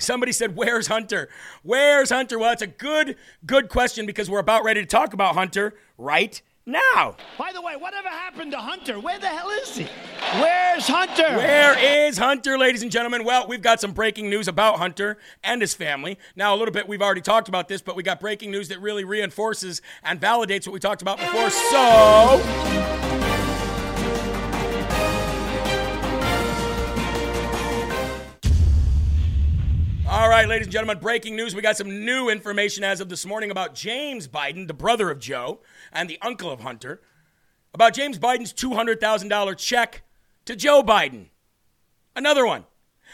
Somebody 0.00 0.32
said, 0.32 0.56
Where's 0.56 0.86
Hunter? 0.86 1.28
Where's 1.62 2.10
Hunter? 2.10 2.38
Well, 2.38 2.50
that's 2.50 2.62
a 2.62 2.66
good, 2.66 3.16
good 3.46 3.68
question 3.68 4.06
because 4.06 4.28
we're 4.28 4.40
about 4.40 4.64
ready 4.64 4.80
to 4.80 4.86
talk 4.86 5.12
about 5.12 5.34
Hunter 5.34 5.74
right 5.98 6.40
now. 6.66 7.16
By 7.38 7.52
the 7.52 7.60
way, 7.60 7.76
whatever 7.76 8.08
happened 8.08 8.52
to 8.52 8.58
Hunter? 8.58 8.98
Where 9.00 9.18
the 9.18 9.28
hell 9.28 9.50
is 9.50 9.76
he? 9.76 9.84
Where's 10.40 10.86
Hunter? 10.86 11.36
Where 11.36 12.06
is 12.06 12.18
Hunter, 12.18 12.58
ladies 12.58 12.82
and 12.82 12.90
gentlemen? 12.90 13.24
Well, 13.24 13.46
we've 13.48 13.62
got 13.62 13.80
some 13.80 13.92
breaking 13.92 14.30
news 14.30 14.48
about 14.48 14.78
Hunter 14.78 15.18
and 15.42 15.60
his 15.60 15.74
family. 15.74 16.18
Now, 16.36 16.54
a 16.54 16.56
little 16.56 16.72
bit, 16.72 16.88
we've 16.88 17.02
already 17.02 17.22
talked 17.22 17.48
about 17.48 17.68
this, 17.68 17.82
but 17.82 17.96
we 17.96 18.02
got 18.02 18.20
breaking 18.20 18.50
news 18.50 18.68
that 18.68 18.80
really 18.80 19.04
reinforces 19.04 19.82
and 20.02 20.20
validates 20.20 20.66
what 20.66 20.72
we 20.72 20.80
talked 20.80 21.02
about 21.02 21.18
before. 21.18 21.50
So. 21.50 23.39
All 30.20 30.28
right, 30.28 30.46
ladies 30.46 30.66
and 30.66 30.72
gentlemen, 30.72 30.98
breaking 30.98 31.34
news. 31.34 31.54
We 31.54 31.62
got 31.62 31.78
some 31.78 32.04
new 32.04 32.28
information 32.28 32.84
as 32.84 33.00
of 33.00 33.08
this 33.08 33.24
morning 33.24 33.50
about 33.50 33.74
James 33.74 34.28
Biden, 34.28 34.66
the 34.66 34.74
brother 34.74 35.10
of 35.10 35.18
Joe 35.18 35.60
and 35.94 36.10
the 36.10 36.18
uncle 36.20 36.50
of 36.50 36.60
Hunter, 36.60 37.00
about 37.72 37.94
James 37.94 38.18
Biden's 38.18 38.52
$200,000 38.52 39.56
check 39.56 40.02
to 40.44 40.54
Joe 40.54 40.82
Biden. 40.82 41.28
Another 42.14 42.44
one. 42.44 42.66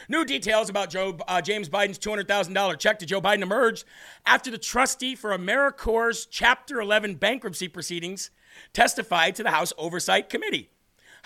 New 0.08 0.24
details 0.24 0.68
about 0.68 0.90
Joe, 0.90 1.16
uh, 1.28 1.40
James 1.40 1.68
Biden's 1.68 2.00
$200,000 2.00 2.76
check 2.76 2.98
to 2.98 3.06
Joe 3.06 3.20
Biden 3.20 3.42
emerged 3.42 3.84
after 4.26 4.50
the 4.50 4.58
trustee 4.58 5.14
for 5.14 5.30
Americore 5.30 6.26
Chapter 6.28 6.80
11 6.80 7.14
bankruptcy 7.14 7.68
proceedings 7.68 8.30
testified 8.72 9.36
to 9.36 9.44
the 9.44 9.52
House 9.52 9.72
Oversight 9.78 10.28
Committee. 10.28 10.70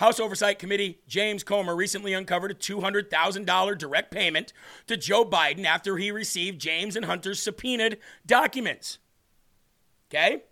House 0.01 0.19
Oversight 0.19 0.59
Committee 0.59 0.99
James 1.07 1.45
Comer 1.45 1.77
recently 1.77 2.15
uncovered 2.15 2.51
a 2.51 2.55
$200,000 2.55 3.77
direct 3.77 4.11
payment 4.11 4.55
to 4.87 4.97
Joe 4.97 5.27
Biden 5.27 5.67
after 5.67 5.99
he 5.99 6.11
received 6.11 6.59
James 6.59 6.97
and 6.97 7.05
Hunter's 7.05 7.43
subpoenaed 7.43 7.99
documents. 8.25 8.97
Okay? 10.09 10.45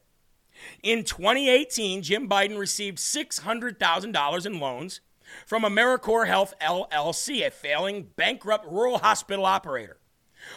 In 0.83 1.03
2018, 1.03 2.03
Jim 2.03 2.29
Biden 2.29 2.59
received 2.59 2.99
$600,000 2.99 4.47
in 4.47 4.61
loans 4.61 5.01
from 5.47 5.63
Americore 5.63 6.27
Health 6.27 6.53
LLC, 6.61 7.47
a 7.47 7.51
failing 7.51 8.09
bankrupt 8.17 8.71
rural 8.71 8.99
hospital 8.99 9.47
operator. 9.47 9.97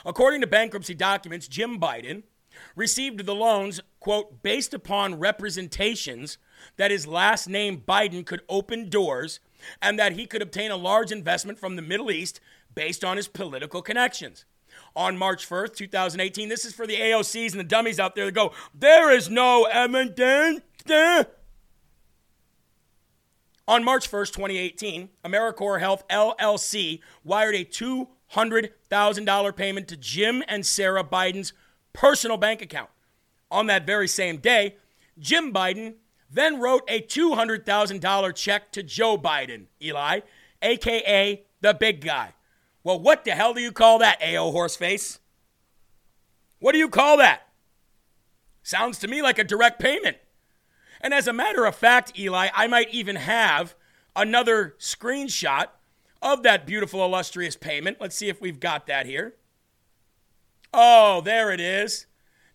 According 0.06 0.42
to 0.42 0.48
bankruptcy 0.48 0.96
documents, 0.96 1.48
Jim 1.48 1.80
Biden 1.80 2.24
received 2.76 3.26
the 3.26 3.36
loans, 3.36 3.80
quote, 4.02 4.44
based 4.44 4.74
upon 4.74 5.18
representations 5.18 6.38
that 6.78 6.92
his 6.92 7.08
last 7.08 7.48
name 7.48 7.84
Biden 7.88 8.26
could 8.26 8.42
open 8.50 8.90
doors 8.90 9.40
and 9.82 9.98
that 10.00 10.14
he 10.14 10.26
could 10.26 10.42
obtain 10.42 10.72
a 10.72 10.78
large 10.78 11.12
investment 11.12 11.60
from 11.60 11.76
the 11.76 11.82
Middle 11.82 12.12
East 12.12 12.40
based 12.74 13.04
on 13.04 13.18
his 13.18 13.28
political 13.28 13.82
connections. 13.82 14.46
On 14.96 15.18
March 15.18 15.48
1st, 15.48 15.76
2018, 15.76 16.50
this 16.50 16.66
is 16.66 16.74
for 16.74 16.86
the 16.86 16.96
AOCs 16.96 17.52
and 17.52 17.60
the 17.60 17.66
dummies 17.66 18.00
out 18.00 18.16
there 18.16 18.26
that 18.26 18.34
go, 18.34 18.52
there 18.74 19.12
is 19.12 19.30
no 19.30 19.66
evidence. 19.66 20.62
On 23.68 23.84
March 23.84 24.10
1st, 24.12 24.34
2018, 24.34 25.10
Americore 25.24 25.80
Health 25.80 26.06
LLC 26.10 27.00
wired 27.24 27.56
a 27.56 27.64
$200,000 27.64 29.56
payment 29.56 29.88
to 29.88 29.96
Jim 29.96 30.44
and 30.48 30.66
Sarah 30.66 31.04
Biden's 31.04 31.54
personal 31.94 32.38
bank 32.38 32.62
account. 32.62 32.90
On 33.50 33.68
that 33.68 33.86
very 33.86 34.08
same 34.08 34.38
day, 34.38 34.76
Jim 35.20 35.54
Biden 35.54 35.96
then 36.32 36.60
wrote 36.60 36.84
a 36.88 37.02
$200,000 37.02 38.36
check 38.36 38.72
to 38.72 38.84
Joe 38.84 39.18
Biden, 39.18 39.66
Eli, 39.82 40.22
aka 40.62 41.44
the 41.62 41.74
big 41.74 42.02
guy. 42.02 42.34
Well, 42.84 43.00
what 43.00 43.26
the 43.26 43.32
hell 43.32 43.54
do 43.54 43.62
you 43.62 43.72
call 43.72 44.00
that, 44.00 44.22
AO 44.22 44.52
Horseface? 44.52 45.20
What 46.60 46.72
do 46.72 46.78
you 46.78 46.90
call 46.90 47.18
that? 47.18 47.48
Sounds 48.64 48.98
to 49.00 49.08
me 49.08 49.22
like 49.22 49.40
a 49.40 49.44
direct 49.44 49.80
payment. 49.80 50.18
And 51.02 51.14
as 51.14 51.28
a 51.28 51.34
matter 51.34 51.66
of 51.66 51.76
fact, 51.76 52.18
Eli, 52.18 52.50
I 52.54 52.68
might 52.68 52.94
even 52.94 53.16
have 53.16 53.76
another 54.16 54.76
screenshot 54.80 55.68
of 56.22 56.44
that 56.44 56.68
beautiful, 56.68 57.04
illustrious 57.04 57.56
payment. 57.56 57.98
Let's 58.00 58.16
see 58.16 58.30
if 58.30 58.40
we've 58.40 58.60
got 58.60 58.86
that 58.88 59.06
here. 59.06 59.36
Oh, 60.74 61.22
there 61.22 61.52
it 61.52 61.60
is. 61.60 62.06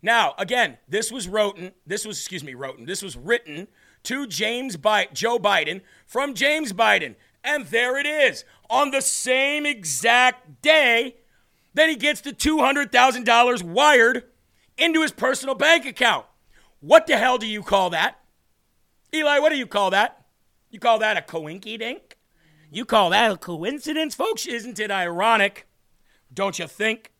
Now, 0.02 0.34
again, 0.38 0.78
this 0.88 1.10
was 1.10 1.28
written, 1.28 1.72
this 1.86 2.06
was, 2.06 2.18
excuse 2.18 2.44
me, 2.44 2.54
written, 2.54 2.86
this 2.86 3.02
was 3.02 3.16
written 3.16 3.68
to 4.04 4.26
James 4.26 4.76
Bi- 4.76 5.08
Joe 5.12 5.38
Biden 5.38 5.80
from 6.06 6.34
James 6.34 6.72
Biden. 6.72 7.16
And 7.42 7.66
there 7.66 7.98
it 7.98 8.06
is 8.06 8.44
on 8.68 8.90
the 8.90 9.00
same 9.00 9.66
exact 9.66 10.62
day 10.62 11.16
that 11.74 11.88
he 11.88 11.96
gets 11.96 12.20
the 12.20 12.32
$200,000 12.32 13.62
wired 13.62 14.24
into 14.78 15.02
his 15.02 15.12
personal 15.12 15.54
bank 15.54 15.86
account. 15.86 16.26
What 16.80 17.06
the 17.06 17.16
hell 17.16 17.38
do 17.38 17.46
you 17.46 17.62
call 17.62 17.90
that? 17.90 18.20
Eli, 19.14 19.38
what 19.38 19.50
do 19.50 19.56
you 19.56 19.66
call 19.66 19.90
that? 19.90 20.26
You 20.70 20.78
call 20.78 20.98
that 20.98 21.16
a 21.16 21.22
coinky 21.22 21.78
dink? 21.78 22.16
You 22.70 22.84
call 22.84 23.10
that 23.10 23.30
a 23.30 23.36
coincidence, 23.36 24.14
folks? 24.14 24.46
Isn't 24.46 24.78
it 24.78 24.90
ironic? 24.90 25.66
Don't 26.32 26.58
you 26.58 26.66
think? 26.66 27.12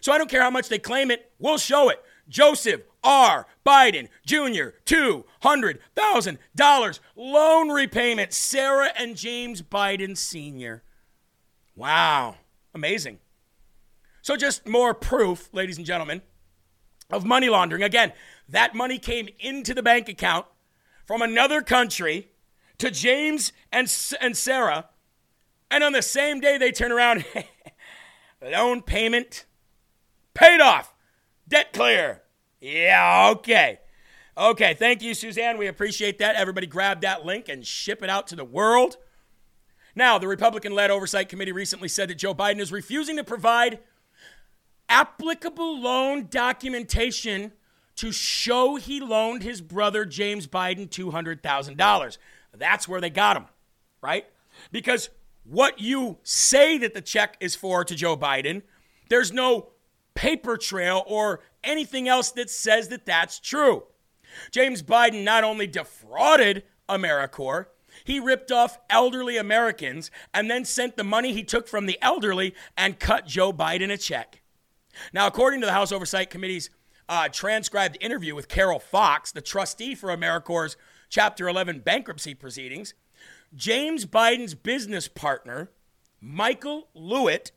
So 0.00 0.12
I 0.12 0.18
don't 0.18 0.30
care 0.30 0.42
how 0.42 0.50
much 0.50 0.68
they 0.68 0.78
claim 0.78 1.10
it, 1.10 1.30
we'll 1.38 1.58
show 1.58 1.88
it. 1.88 2.02
Joseph 2.32 2.82
R. 3.04 3.46
Biden 3.64 4.08
Jr., 4.24 4.70
$200,000 4.86 7.00
loan 7.14 7.68
repayment. 7.68 8.32
Sarah 8.32 8.90
and 8.98 9.16
James 9.16 9.60
Biden 9.60 10.16
Sr. 10.16 10.82
Wow. 11.76 12.36
Amazing. 12.74 13.18
So, 14.22 14.36
just 14.36 14.66
more 14.66 14.94
proof, 14.94 15.50
ladies 15.52 15.76
and 15.76 15.86
gentlemen, 15.86 16.22
of 17.10 17.26
money 17.26 17.50
laundering. 17.50 17.82
Again, 17.82 18.12
that 18.48 18.74
money 18.74 18.98
came 18.98 19.28
into 19.38 19.74
the 19.74 19.82
bank 19.82 20.08
account 20.08 20.46
from 21.04 21.20
another 21.20 21.60
country 21.60 22.30
to 22.78 22.90
James 22.90 23.52
and, 23.70 23.94
and 24.20 24.36
Sarah. 24.36 24.88
And 25.70 25.84
on 25.84 25.92
the 25.92 26.02
same 26.02 26.40
day, 26.40 26.56
they 26.56 26.72
turn 26.72 26.92
around, 26.92 27.26
loan 28.42 28.82
payment 28.82 29.44
paid 30.34 30.60
off, 30.60 30.94
debt 31.48 31.72
clear. 31.72 32.21
Yeah, 32.62 33.30
okay. 33.32 33.80
Okay, 34.38 34.74
thank 34.74 35.02
you, 35.02 35.14
Suzanne. 35.14 35.58
We 35.58 35.66
appreciate 35.66 36.20
that. 36.20 36.36
Everybody 36.36 36.68
grab 36.68 37.00
that 37.00 37.26
link 37.26 37.48
and 37.48 37.66
ship 37.66 38.04
it 38.04 38.08
out 38.08 38.28
to 38.28 38.36
the 38.36 38.44
world. 38.44 38.98
Now, 39.96 40.16
the 40.16 40.28
Republican 40.28 40.72
led 40.72 40.90
Oversight 40.90 41.28
Committee 41.28 41.50
recently 41.50 41.88
said 41.88 42.08
that 42.08 42.18
Joe 42.18 42.34
Biden 42.34 42.60
is 42.60 42.70
refusing 42.70 43.16
to 43.16 43.24
provide 43.24 43.80
applicable 44.88 45.80
loan 45.80 46.28
documentation 46.30 47.50
to 47.96 48.12
show 48.12 48.76
he 48.76 49.00
loaned 49.00 49.42
his 49.42 49.60
brother 49.60 50.04
James 50.04 50.46
Biden 50.46 50.88
$200,000. 50.88 52.18
That's 52.56 52.86
where 52.86 53.00
they 53.00 53.10
got 53.10 53.36
him, 53.36 53.46
right? 54.00 54.24
Because 54.70 55.10
what 55.42 55.80
you 55.80 56.18
say 56.22 56.78
that 56.78 56.94
the 56.94 57.00
check 57.00 57.36
is 57.40 57.56
for 57.56 57.84
to 57.84 57.94
Joe 57.96 58.16
Biden, 58.16 58.62
there's 59.08 59.32
no 59.32 59.72
paper 60.14 60.56
trail 60.56 61.04
or 61.06 61.40
anything 61.64 62.08
else 62.08 62.30
that 62.32 62.50
says 62.50 62.88
that 62.88 63.06
that's 63.06 63.38
true. 63.38 63.84
James 64.50 64.82
Biden 64.82 65.24
not 65.24 65.44
only 65.44 65.66
defrauded 65.66 66.64
Americore, 66.88 67.66
he 68.04 68.18
ripped 68.18 68.50
off 68.50 68.78
elderly 68.88 69.36
Americans 69.36 70.10
and 70.32 70.50
then 70.50 70.64
sent 70.64 70.96
the 70.96 71.04
money 71.04 71.32
he 71.32 71.44
took 71.44 71.68
from 71.68 71.86
the 71.86 71.98
elderly 72.00 72.54
and 72.76 72.98
cut 72.98 73.26
Joe 73.26 73.52
Biden 73.52 73.92
a 73.92 73.98
check. 73.98 74.42
Now, 75.12 75.26
according 75.26 75.60
to 75.60 75.66
the 75.66 75.72
House 75.72 75.92
Oversight 75.92 76.30
Committee's 76.30 76.70
uh, 77.08 77.28
transcribed 77.28 77.98
interview 78.00 78.34
with 78.34 78.48
Carol 78.48 78.78
Fox, 78.78 79.32
the 79.32 79.40
trustee 79.40 79.94
for 79.94 80.10
Americore's 80.10 80.76
Chapter 81.08 81.46
11 81.46 81.80
bankruptcy 81.80 82.32
proceedings, 82.32 82.94
James 83.54 84.06
Biden's 84.06 84.54
business 84.54 85.08
partner, 85.08 85.70
Michael 86.22 86.88
Lewitt, 86.96 87.50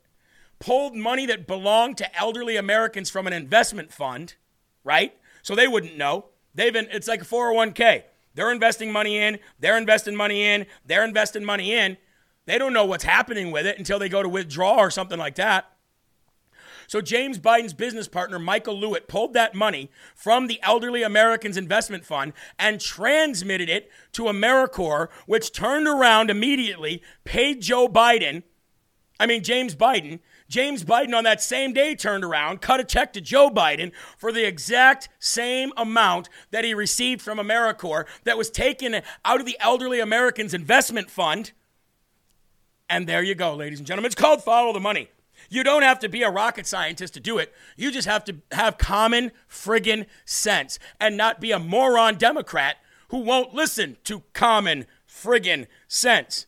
pulled 0.59 0.95
money 0.95 1.25
that 1.25 1.47
belonged 1.47 1.97
to 1.97 2.15
elderly 2.17 2.55
Americans 2.55 3.09
from 3.09 3.27
an 3.27 3.33
investment 3.33 3.91
fund, 3.91 4.35
right? 4.83 5.15
So 5.41 5.55
they 5.55 5.67
wouldn't 5.67 5.97
know. 5.97 6.25
They've 6.53 6.73
been, 6.73 6.87
it's 6.91 7.07
like 7.07 7.21
a 7.21 7.25
401k. 7.25 8.03
They're 8.33 8.51
investing 8.51 8.91
money 8.91 9.17
in, 9.17 9.39
they're 9.59 9.77
investing 9.77 10.15
money 10.15 10.43
in, 10.43 10.65
they're 10.85 11.05
investing 11.05 11.45
money 11.45 11.73
in. 11.73 11.97
They 12.45 12.57
don't 12.57 12.73
know 12.73 12.85
what's 12.85 13.03
happening 13.03 13.51
with 13.51 13.65
it 13.65 13.77
until 13.77 13.97
they 13.97 14.09
go 14.09 14.21
to 14.21 14.29
withdraw 14.29 14.77
or 14.77 14.91
something 14.91 15.17
like 15.17 15.35
that. 15.35 15.71
So 16.87 17.01
James 17.01 17.39
Biden's 17.39 17.73
business 17.73 18.07
partner, 18.07 18.37
Michael 18.37 18.79
Lewitt, 18.79 19.07
pulled 19.07 19.33
that 19.33 19.55
money 19.55 19.89
from 20.13 20.47
the 20.47 20.59
Elderly 20.61 21.01
Americans 21.01 21.57
Investment 21.57 22.05
Fund 22.05 22.33
and 22.59 22.79
transmitted 22.79 23.69
it 23.69 23.89
to 24.13 24.23
Americore, 24.23 25.09
which 25.25 25.51
turned 25.51 25.87
around 25.87 26.29
immediately, 26.29 27.01
paid 27.23 27.61
Joe 27.61 27.87
Biden, 27.87 28.43
I 29.19 29.25
mean, 29.25 29.43
James 29.43 29.75
Biden. 29.75 30.19
James 30.47 30.83
Biden 30.83 31.15
on 31.15 31.23
that 31.23 31.41
same 31.41 31.73
day 31.73 31.95
turned 31.95 32.23
around, 32.23 32.61
cut 32.61 32.79
a 32.79 32.83
check 32.83 33.13
to 33.13 33.21
Joe 33.21 33.49
Biden 33.49 33.91
for 34.17 34.31
the 34.31 34.45
exact 34.45 35.09
same 35.19 35.71
amount 35.75 36.29
that 36.51 36.63
he 36.63 36.73
received 36.73 37.21
from 37.21 37.39
Americore 37.39 38.05
that 38.25 38.37
was 38.37 38.51
taken 38.51 39.01
out 39.23 39.39
of 39.39 39.45
the 39.45 39.57
Elderly 39.59 39.99
Americans 39.99 40.53
Investment 40.53 41.09
Fund. 41.09 41.51
And 42.87 43.07
there 43.07 43.23
you 43.23 43.33
go, 43.33 43.55
ladies 43.55 43.79
and 43.79 43.87
gentlemen. 43.87 44.07
It's 44.07 44.15
called 44.15 44.43
follow 44.43 44.71
the 44.71 44.79
money. 44.79 45.09
You 45.49 45.63
don't 45.63 45.81
have 45.81 45.99
to 45.99 46.09
be 46.09 46.23
a 46.23 46.29
rocket 46.29 46.65
scientist 46.67 47.15
to 47.15 47.19
do 47.19 47.37
it. 47.37 47.53
You 47.75 47.91
just 47.91 48.07
have 48.07 48.23
to 48.25 48.35
have 48.51 48.77
common 48.77 49.31
friggin' 49.49 50.05
sense 50.25 50.79
and 50.99 51.17
not 51.17 51.41
be 51.41 51.51
a 51.51 51.59
moron 51.59 52.15
Democrat 52.15 52.77
who 53.09 53.19
won't 53.19 53.53
listen 53.53 53.97
to 54.05 54.23
common 54.33 54.85
friggin' 55.07 55.67
sense. 55.87 56.45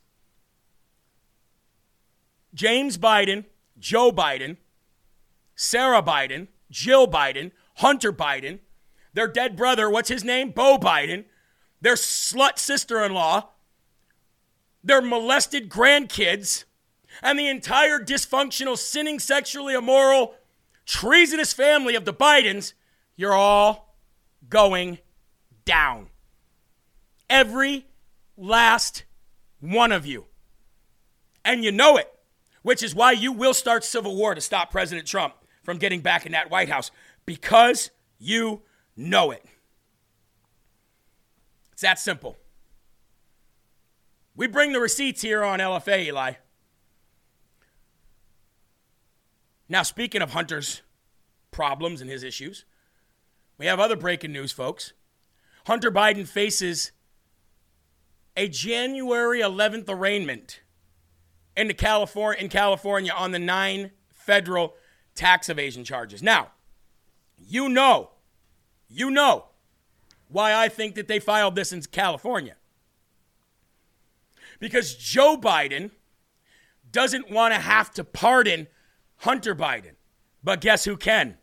James 2.54 2.98
Biden, 2.98 3.45
Joe 3.88 4.12
Biden, 4.12 4.58
Sarah 5.56 6.04
Biden, 6.04 6.50
Jill 6.70 7.08
Biden, 7.08 7.52
Hunter 7.76 8.12
Biden, 8.12 8.60
their 9.14 9.30
dead 9.30 9.56
brother, 9.56 9.90
what's 9.90 10.10
his 10.10 10.26
name? 10.26 10.52
Beau 10.52 10.78
Biden, 10.78 11.24
their 11.80 11.96
slut 11.96 12.60
sister 12.60 13.02
in 13.02 13.14
law, 13.14 13.52
their 14.84 15.02
molested 15.02 15.70
grandkids 15.70 16.66
and 17.24 17.40
the 17.40 17.48
entire 17.48 17.98
dysfunctional, 17.98 18.78
sinning, 18.78 19.20
sexually 19.20 19.74
immoral, 19.74 20.36
treasonous 20.86 21.54
family 21.54 21.96
of 21.96 22.04
the 22.04 22.14
Bidens, 22.14 22.74
you're 23.16 23.34
all 23.34 23.96
going 24.50 24.98
down. 25.64 26.08
Every 27.30 27.86
last 28.36 29.06
one 29.62 29.94
of 29.94 30.06
you. 30.06 30.26
And 31.46 31.64
you 31.64 31.72
know 31.72 31.96
it, 31.96 32.14
which 32.68 32.84
is 32.84 32.93
why 32.93 33.13
you 33.13 33.32
will 33.32 33.53
start 33.53 33.82
civil 33.82 34.13
war 34.13 34.36
to 34.36 34.41
stop 34.41 34.72
President 34.72 35.07
Trump 35.07 35.34
from 35.63 35.78
getting 35.78 36.01
back 36.01 36.26
in 36.26 36.34
that 36.34 36.51
White 36.51 36.68
House 36.68 36.91
because 37.26 37.91
you 38.20 38.61
know 38.97 39.32
it. 39.32 39.45
It's 41.72 41.82
that 41.82 41.97
simple. 41.97 42.36
We 44.36 44.47
bring 44.47 44.74
the 44.74 44.82
receipts 44.82 45.22
here 45.22 45.45
on 45.45 45.59
LFA, 45.59 46.07
Eli. 46.07 46.34
Now, 49.70 49.84
speaking 49.84 50.22
of 50.22 50.32
Hunter's 50.32 50.82
problems 51.51 52.01
and 52.01 52.09
his 52.09 52.22
issues, 52.22 52.65
We 53.57 53.68
have 53.68 53.80
other 53.80 53.95
breaking 53.95 54.34
news, 54.34 54.51
folks. 54.51 54.91
Hunter 55.68 55.89
Biden 55.89 56.28
faces 56.28 56.91
a 58.36 58.49
January 58.49 59.39
11th 59.39 59.88
arraignment 59.88 60.59
in 61.58 61.74
California, 61.74 62.41
in 62.41 62.49
California 62.49 63.12
on 63.12 63.32
the 63.32 63.39
nine 63.39 63.91
federal 64.14 64.76
tax 65.16 65.49
evasion 65.49 65.84
charges. 65.84 66.22
Now, 66.22 66.51
you 67.38 67.68
know, 67.68 68.12
you 68.88 69.10
know 69.10 69.45
why 70.30 70.53
I 70.53 70.70
think 70.70 70.95
that 70.95 71.08
they 71.08 71.20
filed 71.20 71.55
this 71.55 71.74
in 71.74 71.82
California. 71.82 72.55
Because 74.60 74.95
Joe 74.95 75.38
Biden 75.38 75.91
doesn't 76.91 77.30
want 77.30 77.53
to 77.53 77.60
have 77.60 77.91
to 77.91 78.03
pardon 78.03 78.68
Hunter 79.18 79.55
Biden. 79.55 79.93
But 80.43 80.62
guess 80.62 80.86
who 80.86 80.95
can? 80.95 81.38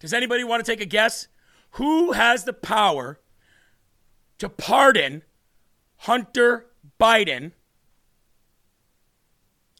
Does 0.00 0.12
anybody 0.12 0.44
want 0.44 0.64
to 0.64 0.70
take 0.70 0.80
a 0.80 0.86
guess? 0.86 1.28
Who 1.72 2.12
has 2.12 2.44
the 2.44 2.52
power 2.52 3.20
to 4.38 4.48
pardon 4.48 5.22
Hunter 5.98 6.66
Biden 7.00 7.52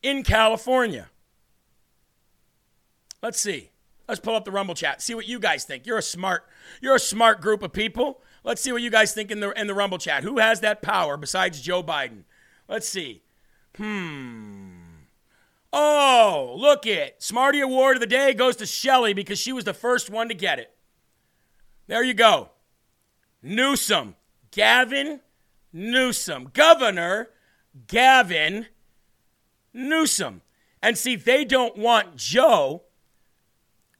in 0.04 0.22
California? 0.22 1.08
Let's 3.22 3.40
see. 3.40 3.70
Let's 4.06 4.20
pull 4.20 4.36
up 4.36 4.44
the 4.44 4.52
Rumble 4.52 4.74
chat. 4.74 5.00
See 5.00 5.14
what 5.14 5.26
you 5.26 5.38
guys 5.38 5.64
think. 5.64 5.86
You're 5.86 5.98
a 5.98 6.02
smart, 6.02 6.44
you're 6.82 6.94
a 6.94 7.00
smart 7.00 7.40
group 7.40 7.62
of 7.62 7.72
people. 7.72 8.20
Let's 8.44 8.60
see 8.60 8.70
what 8.70 8.82
you 8.82 8.90
guys 8.90 9.14
think 9.14 9.30
in 9.30 9.40
the 9.40 9.50
in 9.58 9.66
the 9.66 9.74
Rumble 9.74 9.96
chat. 9.96 10.22
Who 10.22 10.38
has 10.38 10.60
that 10.60 10.82
power 10.82 11.16
besides 11.16 11.62
Joe 11.62 11.82
Biden? 11.82 12.24
Let's 12.68 12.86
see. 12.86 13.22
Hmm. 13.76 14.72
Oh, 15.72 16.54
look 16.56 16.86
it. 16.86 17.22
Smarty 17.22 17.60
Award 17.60 17.96
of 17.96 18.00
the 18.00 18.06
day 18.06 18.34
goes 18.34 18.56
to 18.56 18.66
Shelly 18.66 19.14
because 19.14 19.38
she 19.38 19.52
was 19.52 19.64
the 19.64 19.74
first 19.74 20.10
one 20.10 20.28
to 20.28 20.34
get 20.34 20.58
it. 20.58 20.70
There 21.86 22.04
you 22.04 22.14
go. 22.14 22.50
Newsom. 23.42 24.16
Gavin 24.50 25.20
Newsom. 25.72 26.50
Governor 26.52 27.30
Gavin 27.86 28.66
Newsom. 29.74 30.40
And 30.80 30.96
see, 30.96 31.16
they 31.16 31.44
don't 31.44 31.76
want 31.76 32.16
Joe 32.16 32.84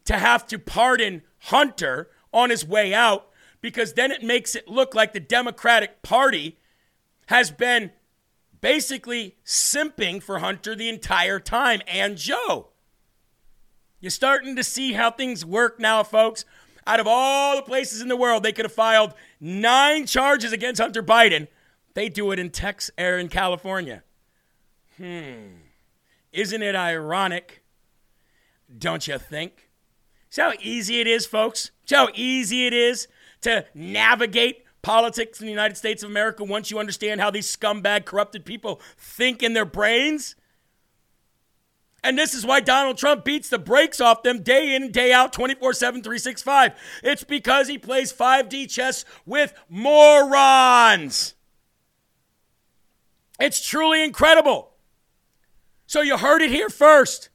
to 0.04 0.18
have 0.18 0.46
to 0.46 0.58
pardon 0.58 1.22
Hunter 1.40 2.10
on 2.32 2.50
his 2.50 2.64
way 2.64 2.94
out 2.94 3.28
because 3.60 3.94
then 3.94 4.12
it 4.12 4.22
makes 4.22 4.54
it 4.54 4.68
look 4.68 4.94
like 4.94 5.12
the 5.12 5.20
Democratic 5.20 6.02
Party 6.02 6.58
has 7.26 7.50
been 7.50 7.90
basically 8.60 9.36
simping 9.44 10.22
for 10.22 10.38
Hunter 10.38 10.74
the 10.74 10.88
entire 10.88 11.40
time 11.40 11.80
and 11.86 12.16
Joe. 12.16 12.68
You're 14.00 14.10
starting 14.10 14.54
to 14.56 14.62
see 14.62 14.92
how 14.92 15.10
things 15.10 15.46
work 15.46 15.80
now, 15.80 16.02
folks. 16.02 16.44
Out 16.86 17.00
of 17.00 17.06
all 17.06 17.56
the 17.56 17.62
places 17.62 18.02
in 18.02 18.08
the 18.08 18.16
world 18.16 18.42
they 18.42 18.52
could 18.52 18.66
have 18.66 18.72
filed 18.72 19.14
nine 19.40 20.06
charges 20.06 20.52
against 20.52 20.80
Hunter 20.80 21.02
Biden, 21.02 21.48
they 21.94 22.10
do 22.10 22.30
it 22.30 22.38
in 22.38 22.50
Texas 22.50 22.90
or 22.98 23.16
in 23.16 23.28
California. 23.28 24.02
Hmm. 24.98 25.63
Isn't 26.34 26.62
it 26.62 26.74
ironic? 26.74 27.62
Don't 28.76 29.06
you 29.06 29.18
think? 29.18 29.70
See 30.30 30.42
how 30.42 30.52
easy 30.60 31.00
it 31.00 31.06
is, 31.06 31.26
folks? 31.26 31.70
See 31.86 31.94
how 31.94 32.08
easy 32.12 32.66
it 32.66 32.72
is 32.72 33.06
to 33.42 33.64
navigate 33.72 34.64
politics 34.82 35.40
in 35.40 35.46
the 35.46 35.52
United 35.52 35.76
States 35.76 36.02
of 36.02 36.10
America 36.10 36.42
once 36.42 36.72
you 36.72 36.80
understand 36.80 37.20
how 37.20 37.30
these 37.30 37.56
scumbag, 37.56 38.04
corrupted 38.04 38.44
people 38.44 38.80
think 38.98 39.44
in 39.44 39.52
their 39.52 39.64
brains? 39.64 40.34
And 42.02 42.18
this 42.18 42.34
is 42.34 42.44
why 42.44 42.58
Donald 42.58 42.98
Trump 42.98 43.24
beats 43.24 43.48
the 43.48 43.58
brakes 43.58 44.00
off 44.00 44.24
them 44.24 44.42
day 44.42 44.74
in 44.74 44.90
day 44.90 45.12
out, 45.12 45.32
24 45.32 45.72
7, 45.72 46.02
365. 46.02 46.72
It's 47.04 47.22
because 47.22 47.68
he 47.68 47.78
plays 47.78 48.12
5D 48.12 48.68
chess 48.68 49.04
with 49.24 49.54
morons. 49.68 51.34
It's 53.38 53.64
truly 53.64 54.02
incredible. 54.02 54.73
So 55.94 56.00
you 56.00 56.18
heard 56.18 56.42
it 56.42 56.50
here 56.50 56.70
first. 56.70 57.28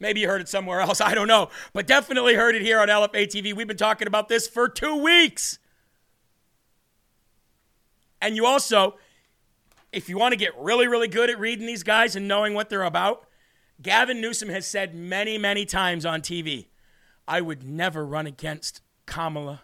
Maybe 0.00 0.20
you 0.20 0.26
heard 0.26 0.40
it 0.40 0.48
somewhere 0.48 0.80
else. 0.80 1.02
I 1.02 1.14
don't 1.14 1.28
know. 1.28 1.50
But 1.74 1.86
definitely 1.86 2.32
heard 2.32 2.54
it 2.54 2.62
here 2.62 2.80
on 2.80 2.88
LFA 2.88 3.26
TV. 3.26 3.52
We've 3.52 3.66
been 3.68 3.76
talking 3.76 4.08
about 4.08 4.30
this 4.30 4.48
for 4.48 4.70
two 4.70 4.96
weeks. 4.96 5.58
And 8.22 8.36
you 8.36 8.46
also, 8.46 8.96
if 9.92 10.08
you 10.08 10.16
want 10.16 10.32
to 10.32 10.38
get 10.38 10.58
really, 10.58 10.88
really 10.88 11.08
good 11.08 11.28
at 11.28 11.38
reading 11.38 11.66
these 11.66 11.82
guys 11.82 12.16
and 12.16 12.26
knowing 12.26 12.54
what 12.54 12.70
they're 12.70 12.84
about, 12.84 13.26
Gavin 13.82 14.18
Newsom 14.18 14.48
has 14.48 14.66
said 14.66 14.94
many, 14.94 15.36
many 15.36 15.66
times 15.66 16.06
on 16.06 16.22
TV 16.22 16.68
I 17.28 17.42
would 17.42 17.64
never 17.64 18.06
run 18.06 18.26
against 18.26 18.80
Kamala. 19.04 19.60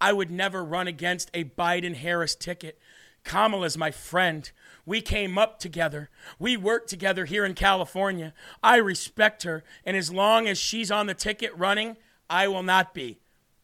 I 0.00 0.12
would 0.12 0.32
never 0.32 0.64
run 0.64 0.88
against 0.88 1.30
a 1.32 1.44
Biden 1.44 1.94
Harris 1.94 2.34
ticket. 2.34 2.80
Kamala's 3.22 3.78
my 3.78 3.92
friend. 3.92 4.50
We 4.86 5.00
came 5.00 5.38
up 5.38 5.58
together. 5.58 6.10
We 6.38 6.56
worked 6.56 6.90
together 6.90 7.24
here 7.24 7.44
in 7.44 7.54
California. 7.54 8.34
I 8.62 8.76
respect 8.76 9.42
her. 9.44 9.64
And 9.84 9.96
as 9.96 10.12
long 10.12 10.46
as 10.46 10.58
she's 10.58 10.90
on 10.90 11.06
the 11.06 11.14
ticket 11.14 11.56
running, 11.56 11.96
I 12.28 12.48
will 12.48 12.62
not 12.62 12.92
be. 12.92 13.18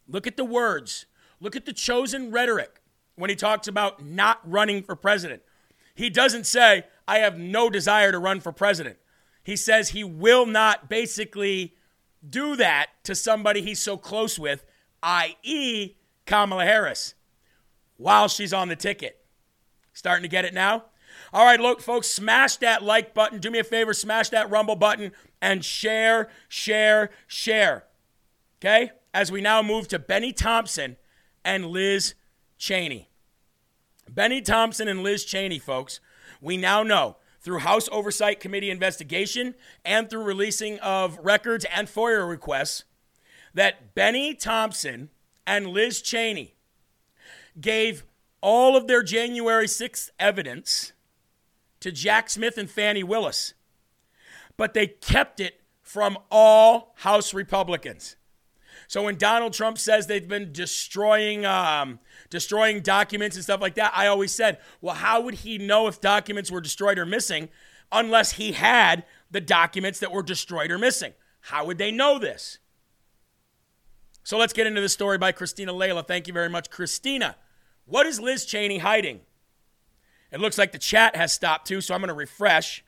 Look 0.09 0.27
at 0.27 0.37
the 0.37 0.45
words. 0.45 1.07
Look 1.41 1.57
at 1.57 1.67
the 1.67 1.73
chosen 1.73 2.31
rhetoric 2.31 2.81
when 3.17 3.31
he 3.31 3.37
talks 3.37 3.69
about 3.69 4.05
not 4.05 4.41
running 4.45 4.83
for 4.83 4.97
president. 4.97 5.43
He 5.95 6.09
doesn't 6.09 6.47
say, 6.47 6.85
I 7.07 7.19
have 7.19 7.39
no 7.39 7.69
desire 7.69 8.13
to 8.13 8.19
run 8.19 8.41
for 8.41 8.53
president. 8.53 8.97
He 9.43 9.57
says 9.57 9.91
he 9.91 10.05
will 10.05 10.47
not 10.47 10.89
basically 10.89 11.75
do 12.29 12.57
that 12.57 12.89
to 13.05 13.15
somebody 13.15 13.63
he's 13.63 13.81
so 13.81 13.97
close 13.97 14.39
with, 14.39 14.65
i.e., 15.03 15.97
Kamala 16.27 16.65
Harris, 16.65 17.15
while 17.97 18.29
she's 18.29 18.53
on 18.53 18.69
the 18.69 18.77
ticket. 18.77 19.25
Starting 19.93 20.23
to 20.23 20.29
get 20.29 20.45
it 20.45 20.55
now? 20.55 20.85
All 21.33 21.45
right, 21.45 21.61
look, 21.61 21.81
folks, 21.81 22.09
smash 22.09 22.57
that 22.57 22.83
like 22.83 23.15
button. 23.15 23.39
Do 23.39 23.51
me 23.51 23.61
a 23.61 23.65
favor, 23.65 23.93
smash 23.93 24.31
that 24.31 24.51
rumble 24.51 24.77
button 24.77 25.13
and 25.41 25.65
share, 25.65 26.29
share, 26.49 27.11
share. 27.27 27.85
Okay? 28.61 28.91
As 29.15 29.31
we 29.31 29.41
now 29.41 29.63
move 29.63 29.89
to 29.89 29.99
Bennie 29.99 30.33
Thompson 30.33 30.97
and 31.45 31.67
Liz 31.67 32.15
Cheney. 32.59 33.09
Bennie 34.09 34.43
Thompson 34.43 34.89
and 34.89 35.03
Liz 35.03 35.25
Cheney, 35.25 35.59
folks, 35.59 36.01
we 36.41 36.57
now 36.57 36.83
know 36.83 37.17
through 37.41 37.59
House 37.59 37.89
Oversight 37.91 38.41
Committee 38.41 38.71
investigation 38.71 39.55
and 39.85 40.11
through 40.11 40.25
releasing 40.25 40.79
of 40.81 41.19
records 41.23 41.65
and 41.73 41.89
FOIA 41.89 42.29
requests 42.29 42.85
that 43.55 43.95
Bennie 43.95 44.35
Thompson 44.35 45.11
and 45.47 45.69
Liz 45.69 46.03
Cheney 46.03 46.55
gave 47.61 48.05
all 48.41 48.77
of 48.77 48.87
their 48.87 49.03
January 49.03 49.67
6th 49.67 50.11
evidence 50.19 50.93
to 51.81 51.91
Jack 51.91 52.31
Smith 52.31 52.59
and 52.59 52.71
Fani 52.71 53.03
Willis, 53.03 53.55
but 54.57 54.75
they 54.75 54.87
kept 54.87 55.41
it 55.41 55.61
from 55.83 56.19
all 56.31 56.95
House 56.99 57.35
Republicans. 57.35 58.17
So 58.87 59.05
when 59.05 59.17
Donald 59.17 59.53
Trump 59.53 59.79
says 59.79 60.07
they've 60.07 60.27
been 60.27 60.53
destroying 60.53 61.45
um, 61.47 62.01
destroying 62.29 62.81
documents 62.81 63.37
and 63.37 63.45
stuff 63.45 63.61
like 63.61 63.75
that, 63.77 63.93
I 63.95 64.07
always 64.07 64.33
said, 64.33 64.59
well, 64.81 64.97
how 64.97 65.21
would 65.21 65.35
he 65.35 65.59
know 65.59 65.87
if 65.87 66.01
documents 66.01 66.51
were 66.51 66.61
destroyed 66.61 66.99
or 66.99 67.07
missing 67.07 67.49
unless 67.93 68.33
he 68.33 68.53
had 68.53 69.05
the 69.31 69.41
documents 69.41 70.01
that 70.01 70.13
were 70.13 70.23
destroyed 70.23 70.71
or 70.71 70.79
missing? 70.79 71.13
How 71.43 71.65
would 71.67 71.79
they 71.79 71.91
know 71.91 72.19
this? 72.19 72.59
So 74.23 74.37
let's 74.39 74.53
get 74.53 74.67
into 74.67 74.81
the 74.81 74.89
story 74.89 75.19
by 75.19 75.33
Christina 75.33 75.73
Laila. 75.73 76.03
Thank 76.03 76.27
you 76.27 76.33
very 76.33 76.49
much, 76.49 76.71
Christina. 76.71 77.37
What 77.87 78.07
is 78.07 78.21
Liz 78.21 78.45
Cheney 78.45 78.79
hiding? 78.79 79.21
It 80.33 80.41
looks 80.41 80.59
like 80.59 80.73
the 80.73 80.79
chat 80.79 81.17
has 81.17 81.33
stopped 81.33 81.67
too, 81.67 81.81
so 81.81 81.95
I'm 81.95 82.01
going 82.01 82.09
to 82.09 82.15
refresh. 82.15 82.85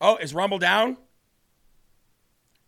Oh, 0.00 0.16
is 0.16 0.34
Rumble 0.34 0.58
down? 0.58 0.96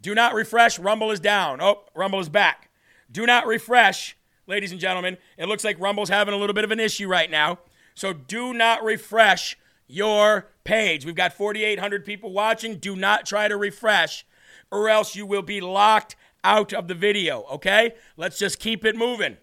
Do 0.01 0.15
not 0.15 0.35
refresh. 0.35 0.79
Rumble 0.79 1.11
is 1.11 1.21
down. 1.21 1.61
Oh, 1.61 1.85
Rumble 1.95 2.21
is 2.21 2.29
back. 2.29 2.71
Do 3.11 3.27
not 3.27 3.47
refresh, 3.47 4.17
ladies 4.47 4.71
and 4.71 4.81
gentlemen. 4.81 5.17
It 5.37 5.47
looks 5.47 5.65
like 5.65 5.81
Rumble's 5.81 6.09
having 6.09 6.35
a 6.35 6.37
little 6.37 6.55
bit 6.55 6.65
of 6.65 6.71
an 6.71 6.81
issue 6.81 7.09
right 7.09 7.31
now. 7.31 7.59
So 7.95 8.13
do 8.13 8.53
not 8.53 8.85
refresh 8.85 9.59
your 9.87 10.49
page. 10.65 11.05
We've 11.05 11.15
got 11.15 11.33
4,800 11.33 12.05
people 12.05 12.33
watching. 12.33 12.77
Do 12.77 12.95
not 12.95 13.27
try 13.27 13.49
to 13.49 13.57
refresh, 13.57 14.27
or 14.71 14.89
else 14.89 15.17
you 15.17 15.27
will 15.27 15.43
be 15.43 15.61
locked 15.61 16.15
out 16.45 16.73
of 16.73 16.89
the 16.89 16.95
video, 16.95 17.45
okay? 17.51 17.95
Let's 18.17 18.39
just 18.39 18.61
keep 18.61 18.85
it 18.85 18.97
moving. 18.97 19.39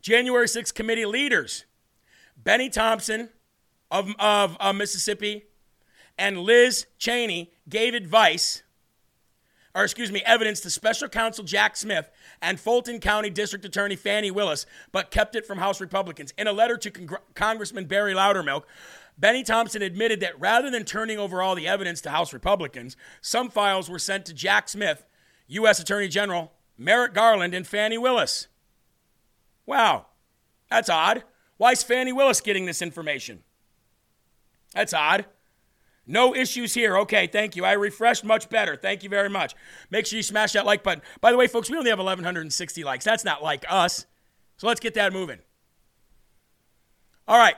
January 0.00 0.46
6th 0.46 0.72
committee 0.74 1.04
leaders 1.04 1.64
Bennie 2.46 2.70
Thompson 2.70 3.30
of, 3.90 4.08
of, 4.20 4.56
of 4.60 4.76
Mississippi 4.76 5.46
and 6.16 6.38
Liz 6.38 6.86
Cheney 6.96 7.50
gave 7.68 7.92
advice, 7.92 8.62
or 9.74 9.82
excuse 9.82 10.12
me, 10.12 10.22
evidence 10.24 10.60
to 10.60 10.70
special 10.70 11.08
counsel 11.08 11.42
Jack 11.42 11.76
Smith 11.76 12.08
and 12.40 12.60
Fulton 12.60 13.00
County 13.00 13.30
District 13.30 13.64
Attorney 13.64 13.96
Fani 13.96 14.30
Willis, 14.30 14.64
but 14.92 15.10
kept 15.10 15.34
it 15.34 15.44
from 15.44 15.58
House 15.58 15.80
Republicans. 15.80 16.32
In 16.38 16.46
a 16.46 16.52
letter 16.52 16.76
to 16.76 16.90
Cong- 16.92 17.18
Congressman 17.34 17.86
Barry 17.86 18.14
Loudermilk, 18.14 18.62
Bennie 19.18 19.42
Thompson 19.42 19.82
admitted 19.82 20.20
that 20.20 20.38
rather 20.38 20.70
than 20.70 20.84
turning 20.84 21.18
over 21.18 21.42
all 21.42 21.56
the 21.56 21.66
evidence 21.66 22.00
to 22.02 22.10
House 22.10 22.32
Republicans, 22.32 22.96
some 23.20 23.50
files 23.50 23.90
were 23.90 23.98
sent 23.98 24.24
to 24.26 24.32
Jack 24.32 24.68
Smith, 24.68 25.04
U.S. 25.48 25.80
Attorney 25.80 26.06
General 26.06 26.52
Merrick 26.78 27.12
Garland 27.12 27.54
and 27.54 27.66
Fani 27.66 27.98
Willis. 27.98 28.46
Wow, 29.66 30.06
that's 30.70 30.88
odd. 30.88 31.24
Why 31.56 31.72
is 31.72 31.82
Fani 31.82 32.12
Willis 32.12 32.40
getting 32.40 32.66
this 32.66 32.82
information? 32.82 33.42
That's 34.74 34.92
odd. 34.92 35.26
No 36.06 36.34
issues 36.34 36.74
here. 36.74 36.96
Okay, 36.98 37.26
thank 37.26 37.56
you. 37.56 37.64
I 37.64 37.72
refreshed 37.72 38.24
much 38.24 38.48
better. 38.48 38.76
Thank 38.76 39.02
you 39.02 39.08
very 39.08 39.28
much. 39.28 39.54
Make 39.90 40.06
sure 40.06 40.18
you 40.18 40.22
smash 40.22 40.52
that 40.52 40.64
like 40.64 40.82
button. 40.82 41.02
By 41.20 41.32
the 41.32 41.36
way, 41.36 41.48
folks, 41.48 41.68
we 41.68 41.76
only 41.76 41.90
have 41.90 41.98
1,160 41.98 42.84
likes. 42.84 43.04
That's 43.04 43.24
not 43.24 43.42
like 43.42 43.64
us. 43.68 44.06
So 44.56 44.68
let's 44.68 44.80
get 44.80 44.94
that 44.94 45.12
moving. 45.12 45.38
All 47.26 47.38
right. 47.38 47.56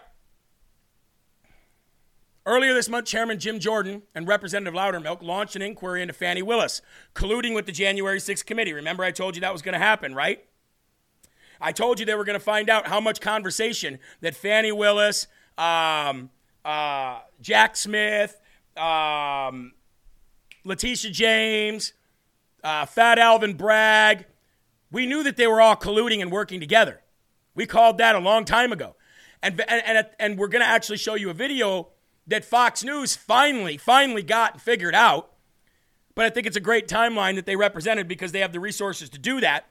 Earlier 2.47 2.73
this 2.73 2.89
month, 2.89 3.07
Chairman 3.07 3.39
Jim 3.39 3.59
Jordan 3.59 4.05
and 4.15 4.27
Representative 4.27 4.73
Loudermilk 4.73 5.21
launched 5.21 5.55
an 5.55 5.61
inquiry 5.61 6.01
into 6.01 6.15
Fani 6.15 6.41
Willis, 6.41 6.81
colluding 7.15 7.55
with 7.55 7.67
the 7.67 7.73
January 7.73 8.19
6th 8.19 8.47
committee. 8.47 8.73
Remember, 8.73 9.05
I 9.05 9.11
told 9.11 9.35
you 9.35 9.43
that 9.43 9.53
was 9.53 9.61
going 9.61 9.75
to 9.75 9.79
happen, 9.79 10.15
right? 10.15 10.48
I 11.61 11.73
told 11.73 11.99
you 11.99 12.07
they 12.07 12.15
were 12.15 12.25
going 12.25 12.39
to 12.39 12.45
find 12.45 12.71
out 12.71 12.87
how 12.87 13.01
much 13.01 13.21
conversation 13.21 13.99
that 14.21 14.35
Fani 14.35 14.73
Willis, 14.73 15.27
um, 15.57 16.31
uh, 16.65 17.21
Jack 17.41 17.77
Smith, 17.77 18.41
um, 18.77 19.73
Letitia 20.65 21.11
James, 21.11 21.93
uh, 22.63 22.87
Fat 22.87 23.19
Alvin 23.19 23.55
Bragg, 23.55 24.27
we 24.91 25.07
knew 25.07 25.23
that 25.23 25.37
they 25.37 25.47
were 25.47 25.61
all 25.61 25.77
colluding 25.77 26.21
and 26.23 26.31
working 26.31 26.61
together. 26.61 27.01
We 27.55 27.67
called 27.67 27.99
that 27.99 28.15
a 28.15 28.21
long 28.21 28.45
time 28.45 28.73
ago. 28.73 28.97
And, 29.43 29.61
and, 29.69 29.83
and, 29.85 30.07
and 30.19 30.39
we're 30.39 30.49
going 30.49 30.63
to 30.63 30.69
actually 30.69 30.99
show 30.99 31.15
you 31.15 31.31
a 31.31 31.35
video 31.35 31.89
that 32.27 32.45
Fox 32.45 32.85
News 32.85 33.17
finally, 33.17 33.77
finally 33.77 34.23
got 34.23 34.55
and 34.55 34.63
figured 34.63 34.95
out. 34.95 35.33
But 36.15 36.25
I 36.25 36.31
think 36.31 36.47
it's 36.47 36.57
a 36.57 36.61
great 36.61 36.89
timeline 36.89 37.37
that 37.37 37.47
they 37.47 37.57
represented 37.57 38.09
because 38.09 38.33
they 38.33 38.41
have 38.41 38.53
the 38.53 38.61
resources 38.61 39.09
to 39.11 39.19
do 39.19 39.41
that. 39.41 39.67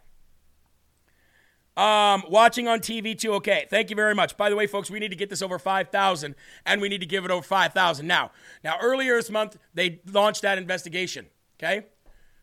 Um, 1.78 2.24
watching 2.28 2.68
on 2.68 2.80
TV 2.80 3.18
too. 3.18 3.34
Okay, 3.36 3.68
thank 3.70 3.92
you 3.92 3.96
very 3.96 4.16
much. 4.16 4.36
By 4.36 4.50
the 4.50 4.56
way, 4.56 4.66
folks, 4.66 4.90
we 4.90 4.98
need 5.00 5.12
to 5.12 5.16
get 5.16 5.30
this 5.30 5.44
over 5.44 5.60
5,000 5.60 6.36
and 6.66 6.82
we 6.82 6.90
need 6.90 7.02
to 7.02 7.06
give 7.06 7.24
it 7.24 7.30
over 7.30 7.44
5,000 7.44 8.08
now. 8.08 8.32
Now, 8.64 8.78
earlier 8.82 9.16
this 9.16 9.30
month, 9.30 9.58
they 9.76 10.02
launched 10.12 10.42
that 10.42 10.58
investigation. 10.58 11.28
Okay? 11.60 11.86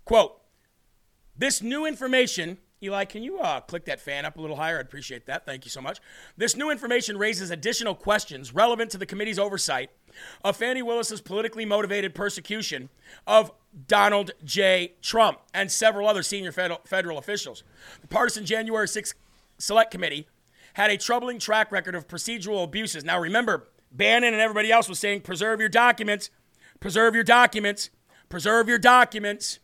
Quote 0.05 0.41
This 1.37 1.63
new 1.63 1.85
information, 1.85 2.59
Eli, 2.81 3.07
can 3.07 3.25
you 3.25 3.41
uh, 3.41 3.59
click 3.61 3.87
that 3.87 4.01
fan 4.01 4.25
up 4.25 4.39
a 4.39 4.41
little 4.41 4.55
higher? 4.55 4.79
I'd 4.79 4.87
appreciate 4.87 5.27
that. 5.27 5.45
Thank 5.45 5.65
you 5.65 5.71
so 5.71 5.81
much. 5.81 5.99
This 6.37 6.55
new 6.55 6.71
information 6.71 7.19
raises 7.19 7.51
additional 7.51 7.97
questions 7.97 8.55
relevant 8.55 8.93
to 8.93 8.99
the 8.99 9.07
committee's 9.07 9.41
oversight 9.41 9.91
of 10.45 10.57
Fani 10.57 10.83
Willis's 10.83 11.21
politically 11.21 11.65
motivated 11.65 12.15
persecution 12.15 12.89
of 13.27 13.51
Donald 13.89 14.31
J. 14.45 14.95
Trump 15.03 15.41
and 15.53 15.73
several 15.73 16.09
other 16.09 16.23
senior 16.23 16.53
federal, 16.53 16.81
federal 16.85 17.19
officials. 17.19 17.65
The 18.01 18.07
partisan 18.07 18.47
January 18.47 18.87
6th 18.87 19.15
Select 19.59 19.91
Committee 19.91 20.29
had 20.75 20.91
a 20.91 20.97
troubling 20.97 21.39
track 21.39 21.71
record 21.71 21.95
of 21.95 22.09
procedural 22.09 22.65
abuses. 22.65 23.05
Now, 23.05 23.19
remember, 23.19 23.69
Bannon 23.93 24.33
and 24.33 24.43
everybody 24.43 24.73
else 24.73 24.89
was 24.89 24.99
saying, 24.99 25.21
preserve 25.21 25.61
your 25.61 25.69
documents, 25.69 26.31
preserve 26.81 27.15
your 27.15 27.25
documents, 27.25 27.91
preserve 28.29 28.69
your 28.69 28.79
documents. 28.79 29.61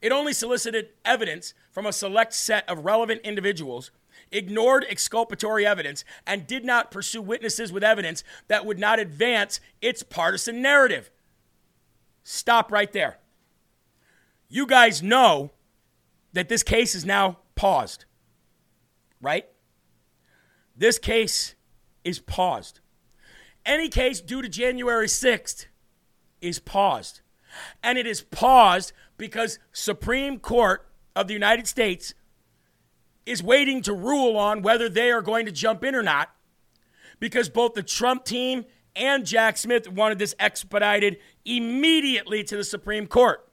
It 0.00 0.12
only 0.12 0.32
solicited 0.32 0.90
evidence 1.04 1.54
from 1.72 1.86
a 1.86 1.92
select 1.92 2.34
set 2.34 2.68
of 2.68 2.84
relevant 2.84 3.22
individuals, 3.24 3.90
ignored 4.30 4.86
exculpatory 4.88 5.66
evidence, 5.66 6.04
and 6.26 6.46
did 6.46 6.64
not 6.64 6.90
pursue 6.90 7.22
witnesses 7.22 7.72
with 7.72 7.82
evidence 7.82 8.22
that 8.48 8.64
would 8.64 8.78
not 8.78 9.00
advance 9.00 9.60
its 9.80 10.02
partisan 10.02 10.62
narrative. 10.62 11.10
Stop 12.22 12.70
right 12.70 12.92
there. 12.92 13.18
You 14.48 14.66
guys 14.66 15.02
know 15.02 15.50
that 16.32 16.48
this 16.48 16.62
case 16.62 16.94
is 16.94 17.04
now 17.04 17.38
paused, 17.64 18.04
right? 19.22 19.46
This 20.76 20.98
case 20.98 21.54
is 22.04 22.18
paused. 22.18 22.80
Any 23.64 23.88
case 23.88 24.20
due 24.20 24.42
to 24.42 24.50
January 24.50 25.06
6th 25.06 25.64
is 26.42 26.58
paused. 26.58 27.22
And 27.82 27.96
it 27.96 28.06
is 28.06 28.20
paused 28.20 28.92
because 29.16 29.58
Supreme 29.72 30.40
Court 30.40 30.86
of 31.16 31.26
the 31.26 31.32
United 31.32 31.66
States 31.66 32.12
is 33.24 33.42
waiting 33.42 33.80
to 33.80 33.94
rule 33.94 34.36
on 34.36 34.60
whether 34.60 34.90
they 34.90 35.10
are 35.10 35.22
going 35.22 35.46
to 35.46 35.52
jump 35.52 35.82
in 35.84 35.94
or 35.94 36.02
not 36.02 36.36
because 37.18 37.48
both 37.48 37.72
the 37.72 37.82
Trump 37.82 38.26
team 38.26 38.66
and 38.94 39.24
Jack 39.24 39.56
Smith 39.56 39.90
wanted 39.90 40.18
this 40.18 40.34
expedited 40.38 41.16
immediately 41.46 42.44
to 42.44 42.58
the 42.58 42.64
Supreme 42.64 43.06
Court. 43.06 43.48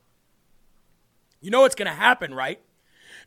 You 1.39 1.49
know 1.49 1.61
what's 1.61 1.75
going 1.75 1.89
to 1.89 1.97
happen, 1.97 2.33
right? 2.33 2.59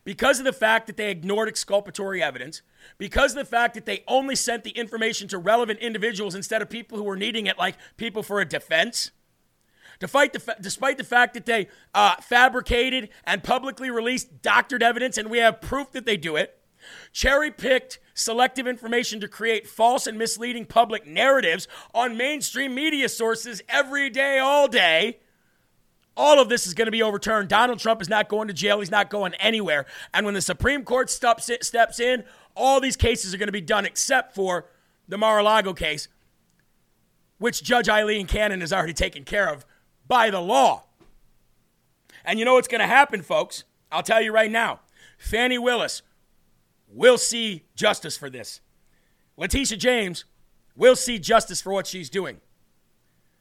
Because 0.05 0.39
of 0.39 0.45
the 0.45 0.53
fact 0.53 0.87
that 0.87 0.95
they 0.95 1.09
ignored 1.09 1.49
exculpatory 1.49 2.23
evidence, 2.23 2.61
because 2.97 3.31
of 3.31 3.39
the 3.39 3.45
fact 3.45 3.73
that 3.73 3.85
they 3.85 4.03
only 4.07 4.35
sent 4.35 4.63
the 4.63 4.69
information 4.69 5.27
to 5.27 5.37
relevant 5.37 5.79
individuals 5.79 6.35
instead 6.35 6.61
of 6.61 6.69
people 6.69 6.97
who 6.97 7.03
were 7.03 7.17
needing 7.17 7.47
it, 7.47 7.57
like 7.57 7.75
people 7.97 8.23
for 8.23 8.39
a 8.39 8.45
defense. 8.45 9.11
The, 9.99 10.55
despite 10.61 10.97
the 10.97 11.03
fact 11.03 11.33
that 11.33 11.45
they 11.45 11.67
uh, 11.93 12.15
fabricated 12.21 13.09
and 13.23 13.43
publicly 13.43 13.89
released 13.89 14.41
doctored 14.41 14.83
evidence, 14.83 15.17
and 15.17 15.29
we 15.29 15.39
have 15.39 15.59
proof 15.59 15.91
that 15.93 16.05
they 16.05 16.17
do 16.17 16.35
it, 16.35 16.59
cherry 17.11 17.49
picked 17.49 17.99
selective 18.13 18.67
information 18.67 19.19
to 19.21 19.27
create 19.27 19.67
false 19.67 20.05
and 20.05 20.17
misleading 20.17 20.65
public 20.65 21.07
narratives 21.07 21.67
on 21.93 22.15
mainstream 22.15 22.75
media 22.75 23.09
sources 23.09 23.61
every 23.67 24.09
day, 24.09 24.37
all 24.37 24.67
day, 24.67 25.17
all 26.17 26.39
of 26.39 26.49
this 26.49 26.65
is 26.65 26.73
going 26.73 26.85
to 26.85 26.91
be 26.91 27.03
overturned. 27.03 27.49
Donald 27.49 27.79
Trump 27.79 28.01
is 28.01 28.09
not 28.09 28.29
going 28.29 28.47
to 28.47 28.53
jail. 28.53 28.79
He's 28.79 28.91
not 28.91 29.09
going 29.09 29.33
anywhere. 29.35 29.85
And 30.13 30.25
when 30.25 30.33
the 30.33 30.41
Supreme 30.41 30.83
Court 30.83 31.09
steps 31.09 31.49
in, 31.49 31.61
steps 31.61 31.99
in 31.99 32.23
all 32.55 32.79
these 32.79 32.95
cases 32.95 33.33
are 33.33 33.37
going 33.37 33.47
to 33.47 33.53
be 33.53 33.61
done 33.61 33.85
except 33.85 34.33
for 34.33 34.69
the 35.07 35.17
Mar 35.17 35.39
a 35.39 35.43
Lago 35.43 35.73
case, 35.73 36.07
which 37.37 37.63
Judge 37.63 37.89
Aileen 37.89 38.27
Cannon 38.27 38.61
has 38.61 38.71
already 38.71 38.93
taken 38.93 39.23
care 39.23 39.49
of 39.51 39.65
by 40.07 40.29
the 40.29 40.39
law. 40.39 40.85
And 42.23 42.39
you 42.39 42.45
know 42.45 42.55
what's 42.55 42.67
going 42.67 42.81
to 42.81 42.87
happen, 42.87 43.21
folks? 43.21 43.65
I'll 43.91 44.03
tell 44.03 44.21
you 44.21 44.31
right 44.31 44.51
now. 44.51 44.79
Fani 45.17 45.57
Willis 45.57 46.01
will 46.87 47.17
see 47.17 47.65
justice 47.75 48.17
for 48.17 48.29
this. 48.29 48.61
Letitia 49.37 49.77
James 49.77 50.25
will 50.75 50.95
see 50.95 51.19
justice 51.19 51.61
for 51.61 51.73
what 51.73 51.87
she's 51.87 52.09
doing. 52.09 52.39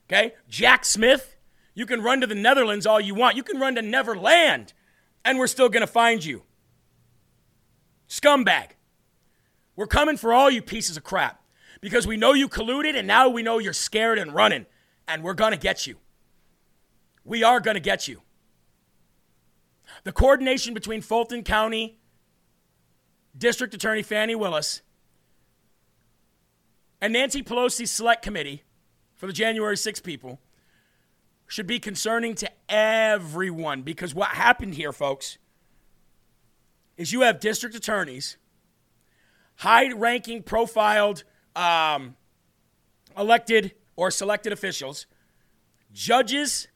Okay? 0.07 0.35
Jack 0.49 0.85
Smith 0.85 1.34
you 1.75 1.87
can 1.87 2.03
run 2.03 2.21
to 2.21 2.27
the 2.27 2.35
Netherlands 2.35 2.87
all 2.87 3.01
you 3.01 3.15
want. 3.15 3.37
You 3.37 3.43
can 3.43 3.59
run 3.59 3.75
to 3.75 3.83
Neverland, 3.83 4.73
and 5.25 5.39
we're 5.39 5.47
still 5.47 5.69
going 5.69 5.81
to 5.83 5.87
find 5.87 6.25
you. 6.25 6.43
Scumbag. 8.09 8.71
We're 9.77 9.87
coming 9.87 10.17
for 10.17 10.33
all 10.33 10.51
you 10.51 10.63
pieces 10.63 10.97
of 10.97 11.03
crap 11.03 11.43
because 11.81 12.07
we 12.07 12.17
know 12.17 12.33
you 12.33 12.49
colluded, 12.49 12.97
and 12.97 13.07
now 13.07 13.29
we 13.29 13.43
know 13.43 13.59
you're 13.59 13.73
scared 13.73 14.19
and 14.19 14.33
running, 14.33 14.67
and 15.09 15.23
we're 15.25 15.35
going 15.35 15.53
to 15.53 15.59
get 15.59 15.87
you. 15.87 15.97
We 17.25 17.43
are 17.43 17.59
going 17.59 17.75
to 17.75 17.81
get 17.81 18.07
you. 18.07 18.23
The 20.05 20.13
coordination 20.13 20.75
between 20.75 21.01
Fulton 21.01 21.43
County 21.43 21.99
District 23.37 23.75
Attorney 23.75 24.03
Fani 24.03 24.35
Willis 24.35 24.83
and 27.01 27.13
Nancy 27.13 27.43
Pelosi's 27.43 27.91
select 27.91 28.23
committee 28.23 28.63
for 29.15 29.27
the 29.27 29.33
January 29.33 29.77
6 29.77 30.01
people 30.01 30.39
should 31.47 31.67
be 31.67 31.79
concerning 31.79 32.35
to 32.37 32.51
everyone 32.69 33.83
because 33.83 34.15
what 34.15 34.31
happened 34.31 34.75
here, 34.75 34.93
folks, 34.93 35.39
is 36.97 37.13
you 37.13 37.23
have 37.23 37.41
district 37.41 37.75
attorneys, 37.75 38.37
high 39.57 39.93
ranking, 39.93 40.43
profiled, 40.43 41.25
um, 41.55 42.17
elected 43.17 43.73
or 43.97 44.11
selected 44.11 44.53
officials, 44.53 45.07
judges, 45.93 46.69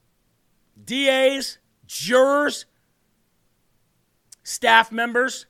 DAs, 0.85 1.59
jurors, 1.87 2.67
staff 4.43 4.93
members. 4.93 5.47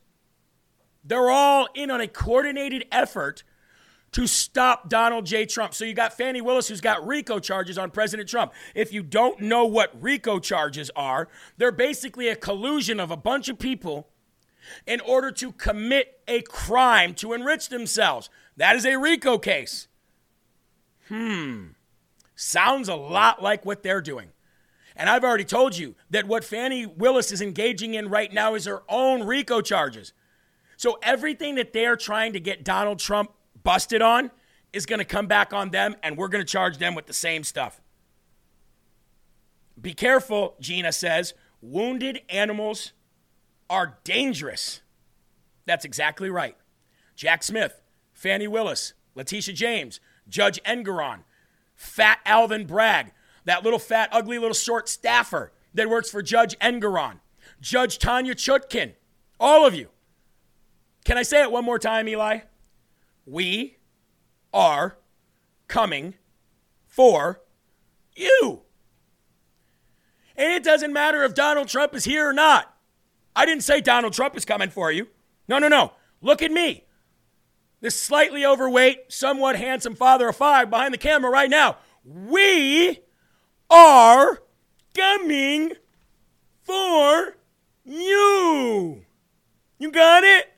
They're 1.03 1.29
all 1.29 1.67
in 1.73 1.91
on 1.91 2.01
a 2.01 2.07
coordinated 2.07 2.85
effort 2.91 3.43
to 4.11 4.27
stop 4.27 4.89
Donald 4.89 5.25
J. 5.25 5.45
Trump. 5.45 5.73
So 5.73 5.85
you 5.85 5.93
got 5.93 6.17
Fani 6.17 6.41
Willis, 6.41 6.67
who's 6.67 6.81
got 6.81 7.05
RICO 7.05 7.39
charges 7.39 7.77
on 7.77 7.91
President 7.91 8.29
Trump. 8.29 8.53
If 8.75 8.91
you 8.91 9.03
don't 9.03 9.41
know 9.41 9.65
what 9.65 9.91
RICO 10.01 10.39
charges 10.39 10.89
are, 10.95 11.27
they're 11.57 11.71
basically 11.71 12.27
a 12.27 12.35
collusion 12.35 12.99
of 12.99 13.11
a 13.11 13.17
bunch 13.17 13.49
of 13.49 13.59
people 13.59 14.07
in 14.85 14.99
order 15.01 15.31
to 15.31 15.51
commit 15.53 16.19
a 16.27 16.41
crime 16.41 17.13
to 17.15 17.33
enrich 17.33 17.69
themselves. 17.69 18.29
That 18.57 18.75
is 18.75 18.85
a 18.85 18.97
RICO 18.97 19.37
case. 19.37 19.87
Hmm. 21.07 21.67
Sounds 22.35 22.87
a 22.87 22.95
lot 22.95 23.41
like 23.41 23.65
what 23.65 23.83
they're 23.83 24.01
doing. 24.01 24.29
And 24.95 25.09
I've 25.09 25.23
already 25.23 25.45
told 25.45 25.77
you 25.77 25.95
that 26.09 26.27
what 26.27 26.43
Fani 26.43 26.85
Willis 26.85 27.31
is 27.31 27.41
engaging 27.41 27.93
in 27.93 28.09
right 28.09 28.31
now 28.33 28.53
is 28.53 28.65
her 28.65 28.83
own 28.89 29.25
RICO 29.25 29.61
charges. 29.61 30.13
So 30.75 30.99
everything 31.01 31.55
that 31.55 31.73
they're 31.73 31.95
trying 31.95 32.33
to 32.33 32.39
get 32.39 32.63
Donald 32.63 32.99
Trump 32.99 33.31
busted 33.63 34.01
on 34.01 34.31
is 34.73 34.85
going 34.85 34.99
to 34.99 35.05
come 35.05 35.27
back 35.27 35.53
on 35.53 35.69
them, 35.69 35.95
and 36.03 36.17
we're 36.17 36.27
going 36.27 36.43
to 36.43 36.49
charge 36.49 36.77
them 36.77 36.95
with 36.95 37.07
the 37.07 37.13
same 37.13 37.43
stuff. 37.43 37.81
Be 39.79 39.93
careful, 39.93 40.55
Gina 40.59 40.91
says. 40.91 41.33
Wounded 41.61 42.21
animals 42.29 42.93
are 43.69 43.97
dangerous. 44.03 44.81
That's 45.65 45.85
exactly 45.85 46.29
right. 46.29 46.55
Jack 47.15 47.43
Smith, 47.43 47.81
Fani 48.13 48.47
Willis, 48.47 48.93
Letitia 49.15 49.53
James, 49.53 49.99
Judge 50.27 50.61
Engoron, 50.63 51.19
Fat 51.75 52.19
Alvin 52.25 52.65
Bragg, 52.65 53.11
that 53.45 53.63
little 53.63 53.79
fat, 53.79 54.09
ugly 54.11 54.37
little 54.37 54.53
short 54.53 54.87
staffer 54.89 55.51
that 55.73 55.89
works 55.89 56.09
for 56.09 56.21
Judge 56.21 56.57
Engoron, 56.59 57.19
Judge 57.61 57.99
Tanya 57.99 58.35
Chutkan, 58.35 58.93
all 59.39 59.65
of 59.65 59.73
you. 59.75 59.89
Can 61.05 61.17
I 61.17 61.23
say 61.23 61.41
it 61.41 61.51
one 61.51 61.65
more 61.65 61.79
time, 61.79 62.07
Eli? 62.07 62.39
We 63.29 63.77
are 64.51 64.97
coming 65.67 66.15
for 66.87 67.41
you. 68.15 68.63
And 70.35 70.51
it 70.51 70.63
doesn't 70.63 70.91
matter 70.91 71.23
if 71.23 71.35
Donald 71.35 71.67
Trump 71.67 71.93
is 71.93 72.05
here 72.05 72.27
or 72.27 72.33
not. 72.33 72.75
I 73.35 73.45
didn't 73.45 73.63
say 73.63 73.81
Donald 73.81 74.13
Trump 74.13 74.35
is 74.35 74.45
coming 74.45 74.71
for 74.71 74.91
you. 74.91 75.09
No, 75.47 75.59
no, 75.59 75.67
no. 75.67 75.93
Look 76.21 76.41
at 76.41 76.51
me. 76.51 76.85
This 77.81 77.99
slightly 78.01 78.43
overweight, 78.43 79.11
somewhat 79.13 79.57
handsome 79.57 79.95
father 79.95 80.29
of 80.29 80.35
five 80.35 80.71
behind 80.71 80.93
the 80.93 80.97
camera 80.97 81.29
right 81.29 81.51
now. 81.51 81.77
We 82.03 82.99
are 83.69 84.39
coming 84.95 85.73
for 86.63 87.35
you. 87.85 89.05
You 89.77 89.91
got 89.91 90.23
it? 90.23 90.48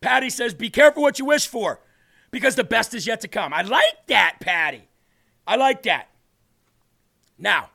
Patty 0.00 0.30
says, 0.30 0.54
Be 0.54 0.70
careful 0.70 1.02
what 1.02 1.18
you 1.18 1.24
wish 1.24 1.46
for 1.46 1.80
because 2.30 2.54
the 2.54 2.64
best 2.64 2.94
is 2.94 3.06
yet 3.06 3.20
to 3.22 3.28
come. 3.28 3.52
I 3.52 3.62
like 3.62 4.06
that, 4.08 4.36
Patty. 4.40 4.88
I 5.46 5.56
like 5.56 5.82
that. 5.84 6.08
Now, 7.38 7.70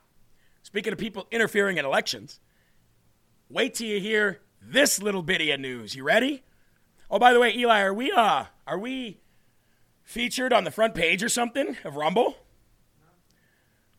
speaking 0.62 0.92
of 0.92 0.98
people 0.98 1.26
interfering 1.30 1.78
in 1.78 1.84
elections, 1.84 2.40
wait 3.48 3.74
till 3.74 3.86
you 3.86 4.00
hear 4.00 4.40
this 4.60 5.02
little 5.02 5.22
bitty 5.22 5.50
of 5.50 5.60
news. 5.60 5.94
You 5.94 6.04
ready? 6.04 6.42
Oh, 7.10 7.18
by 7.18 7.32
the 7.32 7.40
way, 7.40 7.54
Eli, 7.54 7.80
are 7.80 7.94
we 7.94 8.10
uh 8.12 8.44
are 8.66 8.78
we 8.78 9.20
featured 10.02 10.52
on 10.52 10.64
the 10.64 10.70
front 10.70 10.94
page 10.94 11.22
or 11.22 11.28
something 11.28 11.76
of 11.84 11.96
Rumble? 11.96 12.36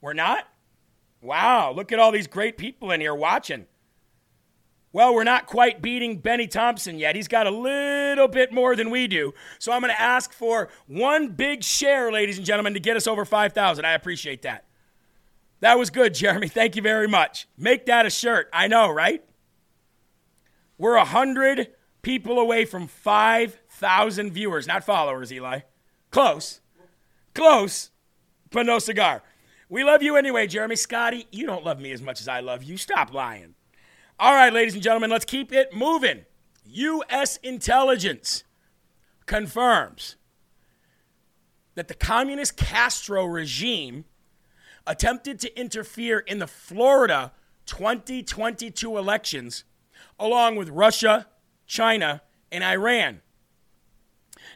We're 0.02 0.14
not? 0.14 0.48
Wow, 1.22 1.72
look 1.72 1.92
at 1.92 2.00
all 2.00 2.12
these 2.12 2.28
great 2.28 2.58
people 2.58 2.92
in 2.92 3.00
here 3.00 3.16
watching. 3.16 3.68
Well, 4.94 5.16
we're 5.16 5.24
not 5.24 5.48
quite 5.48 5.82
beating 5.82 6.20
Bennie 6.20 6.48
Thompson 6.48 7.00
yet. 7.00 7.16
He's 7.16 7.28
got 7.28 7.48
a 7.48 7.52
little 7.52 8.28
bit 8.28 8.54
more 8.54 8.76
than 8.76 8.92
we 8.92 9.08
do. 9.08 9.34
So 9.58 9.72
I'm 9.72 9.82
going 9.82 9.92
to 9.92 10.00
ask 10.00 10.32
for 10.32 10.70
one 10.86 11.30
big 11.30 11.64
share, 11.64 12.12
ladies 12.12 12.38
and 12.38 12.46
gentlemen, 12.46 12.76
to 12.76 12.80
get 12.80 12.96
us 12.96 13.08
over 13.08 13.26
5,000. 13.26 13.86
I 13.86 13.94
appreciate 13.94 14.44
that. 14.44 14.66
That 15.62 15.80
was 15.80 15.90
good, 15.90 16.14
Jeremy. 16.14 16.48
Thank 16.50 16.76
you 16.76 16.84
very 16.84 17.08
much. 17.08 17.48
Make 17.58 17.88
that 17.88 18.06
a 18.06 18.12
shirt. 18.12 18.50
I 18.54 18.68
know, 18.68 18.92
right? 18.92 19.24
We're 20.78 20.98
100 20.98 21.70
people 22.04 22.38
away 22.38 22.66
from 22.66 22.86
5,000 22.86 24.32
viewers, 24.32 24.68
not 24.68 24.84
followers, 24.84 25.34
Eli. 25.34 25.62
Close. 26.12 26.62
Close, 27.34 27.90
but 28.52 28.68
no 28.68 28.78
cigar. 28.78 29.24
We 29.70 29.84
love 29.84 30.04
you 30.04 30.18
anyway, 30.18 30.46
Jeremy. 30.46 30.76
Scotty, 30.76 31.26
you 31.32 31.48
don't 31.48 31.66
love 31.66 31.80
me 31.80 31.92
as 31.92 32.02
much 32.02 32.22
as 32.22 32.28
I 32.28 32.42
love 32.42 32.62
you. 32.62 32.78
Stop 32.78 33.12
lying. 33.12 33.56
All 34.20 34.34
right, 34.34 34.54
ladies 34.54 34.74
and 34.76 34.84
gentlemen, 34.84 35.10
let's 35.10 35.26
keep 35.26 35.52
it 35.52 35.74
moving. 35.74 36.26
U.S. 36.66 37.38
intelligence 37.38 38.44
confirms 39.26 40.16
that 41.76 41.88
the 41.88 41.94
communist 41.94 42.56
Castro 42.56 43.26
regime 43.26 44.06
attempted 44.86 45.40
to 45.40 45.60
interfere 45.60 46.20
in 46.20 46.40
the 46.40 46.48
Florida 46.48 47.32
2022 47.66 48.98
elections 48.98 49.64
along 50.20 50.58
with 50.58 50.70
Russia, 50.70 51.28
China, 51.66 52.22
and 52.52 52.64
Iran. 52.64 53.22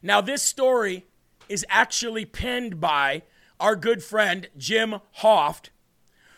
Now, 0.04 0.22
this 0.22 0.44
story 0.44 1.06
is 1.50 1.66
actually 1.70 2.26
penned 2.26 2.80
by 2.80 3.24
our 3.60 3.76
good 3.76 4.04
friend 4.04 4.48
Jim 4.58 4.96
Hoft 5.20 5.70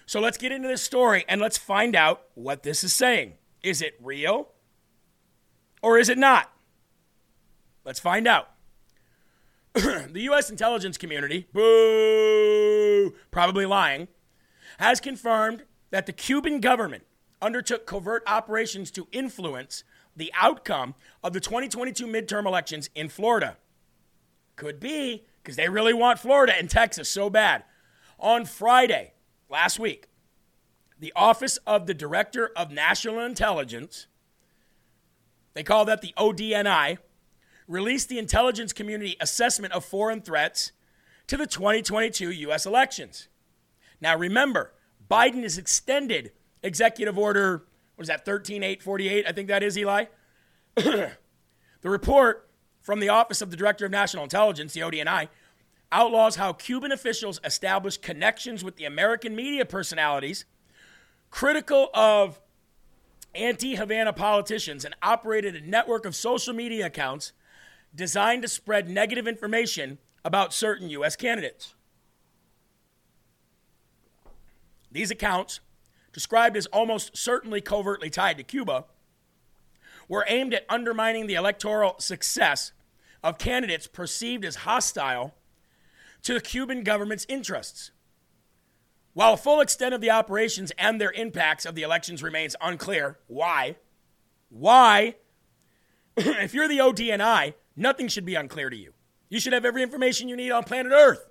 so 0.10 0.20
let's 0.20 0.40
get 0.40 0.52
into 0.52 0.68
this 0.68 0.82
story 0.82 1.24
and 1.30 1.40
let's 1.40 1.60
find 1.60 1.96
out 1.96 2.24
what 2.34 2.64
this 2.64 2.84
is 2.84 2.96
saying. 2.96 3.34
Is 3.62 3.80
it 3.80 3.94
real 4.02 4.50
or 5.84 6.00
is 6.00 6.10
it 6.10 6.18
not? 6.18 6.52
Let's 7.86 8.00
find 8.00 8.28
out. 8.28 8.50
the 9.76 10.22
U.S. 10.22 10.50
intelligence 10.50 10.98
community, 10.98 11.46
boo, 11.54 13.14
probably 13.30 13.68
lying, 13.68 14.08
has 14.80 15.00
confirmed 15.00 15.66
that 15.92 16.08
the 16.08 16.12
Cuban 16.12 16.60
government 16.60 17.04
undertook 17.40 17.86
covert 17.86 18.24
operations 18.26 18.90
to 18.90 19.08
influence 19.12 19.84
the 20.16 20.34
outcome 20.36 20.96
of 21.24 21.34
the 21.34 21.40
2022 21.40 22.08
midterm 22.08 22.48
elections 22.48 22.90
in 22.96 23.10
Florida. 23.10 23.58
Could 24.56 24.80
be 24.80 25.28
because 25.44 25.56
they 25.56 25.70
really 25.70 25.94
want 25.94 26.18
Florida 26.18 26.56
and 26.58 26.68
Texas 26.68 27.10
so 27.10 27.30
bad. 27.30 27.64
On 28.18 28.44
Friday, 28.44 29.14
last 29.50 29.80
week, 29.80 30.08
the 31.00 31.14
Office 31.16 31.58
of 31.66 31.88
the 31.88 31.94
Director 31.94 32.52
of 32.56 32.72
National 32.72 33.20
Intelligence, 33.20 34.08
they 35.54 35.64
call 35.64 35.86
that 35.86 36.02
the 36.02 36.14
ODNI, 36.18 36.98
released 37.68 38.10
the 38.10 38.18
intelligence 38.18 38.74
community 38.74 39.16
assessment 39.22 39.74
of 39.74 39.86
foreign 39.86 40.22
threats 40.22 40.72
to 41.28 41.38
the 41.38 41.46
2022 41.46 42.32
U.S. 42.32 42.66
elections. 42.66 43.28
Now, 44.02 44.18
remember, 44.18 44.74
Biden 45.10 45.44
has 45.44 45.58
extended 45.58 46.32
Executive 46.64 47.18
Order, 47.18 47.66
what 47.96 48.04
is 48.04 48.08
that, 48.08 48.26
13848? 48.26 49.26
I 49.28 49.32
think 49.32 49.48
that 49.48 49.62
is, 49.62 49.78
Eli. 49.78 50.06
the 50.76 51.12
report 51.84 52.50
from 52.82 53.00
the 53.00 53.10
Office 53.10 53.42
of 53.42 53.52
the 53.52 53.58
Director 53.58 53.86
of 53.86 53.92
National 53.92 54.24
Intelligence, 54.24 54.74
the 54.74 54.82
ODNI, 54.82 55.30
outlaws 55.92 56.36
how 56.36 56.54
Cuban 56.54 56.92
officials 56.92 57.40
established 57.44 58.02
connections 58.02 58.64
with 58.64 58.76
the 58.76 58.86
American 58.86 59.36
media 59.36 59.66
personalities 59.66 60.46
critical 61.32 61.90
of 61.94 62.40
anti 63.36 63.76
Havana 63.76 64.14
politicians 64.14 64.86
and 64.86 64.96
operated 65.02 65.56
a 65.56 65.62
network 65.62 66.06
of 66.06 66.16
social 66.16 66.54
media 66.54 66.88
accounts 66.88 67.34
designed 67.94 68.42
to 68.42 68.48
spread 68.48 68.90
negative 68.90 69.28
information 69.28 69.98
about 70.24 70.54
certain 70.54 70.90
U.S. 70.92 71.16
candidates. 71.16 71.74
These 74.92 75.12
accounts, 75.12 75.60
described 76.12 76.58
as 76.58 76.66
almost 76.68 77.16
certainly 77.16 77.62
covertly 77.62 78.10
tied 78.10 78.38
to 78.38 78.44
Cuba, 78.44 78.86
were 80.08 80.26
aimed 80.28 80.54
at 80.54 80.66
undermining 80.68 81.28
the 81.28 81.36
electoral 81.36 81.96
success 82.00 82.72
of 83.24 83.38
candidates 83.38 83.86
perceived 83.86 84.44
as 84.44 84.58
hostile 84.58 85.36
to 86.24 86.34
the 86.34 86.42
Cuban 86.42 86.84
government's 86.84 87.26
interests. 87.30 87.92
While 89.14 89.36
the 89.36 89.42
full 89.42 89.62
extent 89.62 89.94
of 89.94 90.02
the 90.02 90.12
operations 90.12 90.72
and 90.78 91.00
their 91.00 91.12
impacts 91.12 91.66
of 91.66 91.76
the 91.76 91.82
elections 91.82 92.24
remains 92.24 92.56
unclear, 92.62 93.20
why? 93.28 93.78
Why? 94.50 95.16
if 96.18 96.54
you're 96.54 96.68
the 96.68 96.80
ODNI, 96.80 97.54
nothing 97.76 98.08
should 98.08 98.26
be 98.26 98.36
unclear 98.36 98.70
to 98.70 98.78
you. 98.78 98.94
You 99.30 99.40
should 99.40 99.54
have 99.54 99.66
every 99.66 99.84
information 99.84 100.30
you 100.30 100.36
need 100.36 100.52
on 100.52 100.64
planet 100.64 100.92
Earth. 100.92 101.30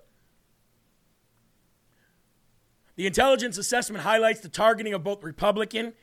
The 2.95 3.07
intelligence 3.07 3.57
assessment 3.57 4.03
highlights 4.03 4.41
the 4.41 4.49
targeting 4.49 4.93
of 4.93 5.03
both 5.03 5.23
Republican 5.23 5.93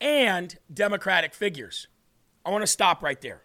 and 0.00 0.58
Democratic 0.72 1.34
figures. 1.34 1.88
I 2.44 2.50
want 2.50 2.62
to 2.62 2.66
stop 2.66 3.02
right 3.02 3.20
there. 3.20 3.42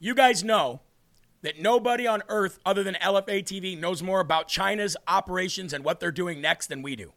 You 0.00 0.14
guys 0.14 0.42
know 0.42 0.80
that 1.42 1.60
nobody 1.60 2.06
on 2.06 2.22
earth 2.28 2.58
other 2.64 2.82
than 2.82 2.94
LFA 2.94 3.44
TV 3.44 3.78
knows 3.78 4.02
more 4.02 4.20
about 4.20 4.48
China's 4.48 4.96
operations 5.06 5.72
and 5.72 5.84
what 5.84 6.00
they're 6.00 6.12
doing 6.12 6.40
next 6.40 6.68
than 6.68 6.82
we 6.82 6.96
do. 6.96 7.12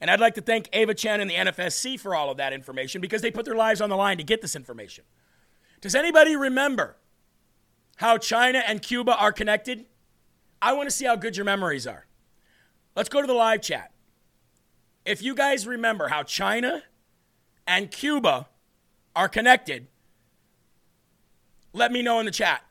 And 0.00 0.10
I'd 0.10 0.20
like 0.20 0.34
to 0.34 0.40
thank 0.40 0.68
Ava 0.72 0.94
Chen 0.94 1.20
and 1.20 1.30
the 1.30 1.34
NFSC 1.34 2.00
for 2.00 2.14
all 2.14 2.30
of 2.30 2.36
that 2.38 2.52
information 2.52 3.00
because 3.00 3.22
they 3.22 3.30
put 3.30 3.44
their 3.44 3.54
lives 3.54 3.80
on 3.80 3.90
the 3.90 3.96
line 3.96 4.16
to 4.16 4.24
get 4.24 4.42
this 4.42 4.56
information. 4.56 5.04
Does 5.80 5.94
anybody 5.94 6.34
remember 6.34 6.96
how 7.96 8.18
China 8.18 8.62
and 8.66 8.82
Cuba 8.82 9.16
are 9.16 9.32
connected? 9.32 9.86
I 10.60 10.72
want 10.72 10.88
to 10.88 10.94
see 10.94 11.04
how 11.04 11.16
good 11.16 11.36
your 11.36 11.44
memories 11.44 11.86
are. 11.86 12.06
Let's 12.96 13.08
go 13.08 13.20
to 13.20 13.26
the 13.26 13.34
live 13.34 13.60
chat. 13.60 13.92
If 15.04 15.22
you 15.22 15.34
guys 15.34 15.66
remember 15.66 16.08
how 16.08 16.22
China 16.22 16.82
and 17.66 17.90
Cuba 17.90 18.48
are 19.14 19.28
connected, 19.28 19.88
let 21.72 21.92
me 21.92 22.02
know 22.02 22.18
in 22.20 22.26
the 22.26 22.32
chat. 22.32 22.62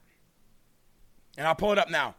And 1.37 1.47
I'll 1.47 1.55
pull 1.55 1.71
it 1.71 1.77
up 1.77 1.89
now. 1.89 2.15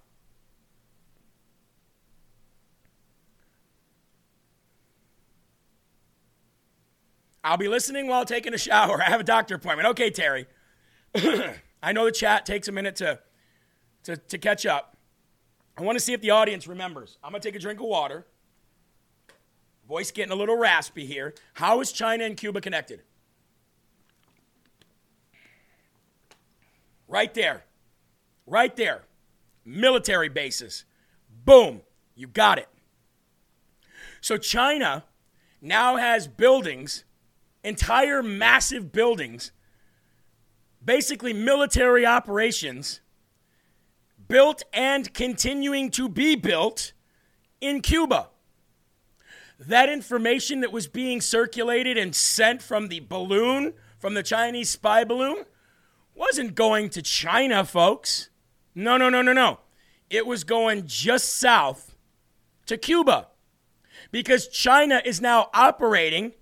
I'll 7.45 7.59
be 7.59 7.69
listening 7.69 8.07
while 8.07 8.25
taking 8.25 8.55
a 8.55 8.59
shower. 8.59 9.01
I 9.07 9.11
have 9.11 9.21
a 9.21 9.25
doctor 9.25 9.55
appointment. 9.55 9.89
Okay, 9.91 10.11
Terry. 10.11 10.47
I 11.83 11.93
know 11.93 12.07
the 12.07 12.13
chat 12.13 12.47
takes 12.47 12.67
a 12.69 12.73
minute 12.73 12.97
to, 12.97 13.21
to, 14.05 14.17
to 14.17 14.39
catch 14.39 14.65
up. 14.65 14.97
I 15.77 15.83
want 15.83 15.99
to 15.99 16.05
see 16.05 16.15
if 16.15 16.21
the 16.21 16.31
audience 16.31 16.67
remembers. 16.67 17.19
I'm 17.23 17.31
going 17.31 17.43
to 17.43 17.49
take 17.49 17.57
a 17.57 17.59
drink 17.59 17.81
of 17.81 17.87
water. 17.87 18.27
voice 19.87 20.11
getting 20.11 20.33
a 20.33 20.37
little 20.37 20.57
raspy 20.57 21.05
here. 21.05 21.35
How 21.53 21.81
is 21.81 21.93
China 21.93 22.25
and 22.25 22.37
Cuba 22.37 22.61
connected? 22.61 23.03
Right 27.07 27.35
there. 27.35 27.65
Right 28.47 28.75
there. 28.77 29.03
Military 29.65 30.29
bases. 30.29 30.85
Boom. 31.45 31.83
You 32.15 32.27
got 32.27 32.59
it. 32.59 32.69
So 34.21 34.37
China 34.37 35.05
now 35.61 35.97
has 35.97 36.29
buildings, 36.29 37.05
entire 37.63 38.23
massive 38.23 38.93
buildings, 38.93 39.53
basically 40.85 41.33
military 41.33 42.05
operations 42.07 43.01
built 44.29 44.63
and 44.73 45.13
continuing 45.13 45.91
to 45.91 46.09
be 46.09 46.37
built 46.37 46.93
in 47.61 47.81
Cuba. 47.81 48.29
That 49.59 49.89
information 49.89 50.61
that 50.61 50.73
was 50.73 50.89
being 50.89 51.21
circulated 51.21 51.97
and 51.97 52.15
sent 52.15 52.63
from 52.63 52.89
the 52.89 53.01
balloon, 53.01 53.75
from 53.99 54.15
the 54.15 54.23
Chinese 54.23 54.71
spy 54.71 55.05
balloon, 55.05 55.45
wasn't 56.15 56.55
going 56.55 56.91
to 56.91 57.03
China, 57.03 57.65
folks. 57.65 58.31
No, 58.75 58.97
no, 58.97 59.09
no, 59.09 59.23
no, 59.23 59.33
no. 59.33 59.61
It 60.11 60.27
was 60.27 60.45
going 60.45 60.87
just 60.87 61.37
south 61.37 61.95
to 62.67 62.77
Cuba 62.77 63.29
because 64.11 64.49
China 64.49 65.01
is 65.05 65.21
now 65.21 65.49
operating 65.55 66.33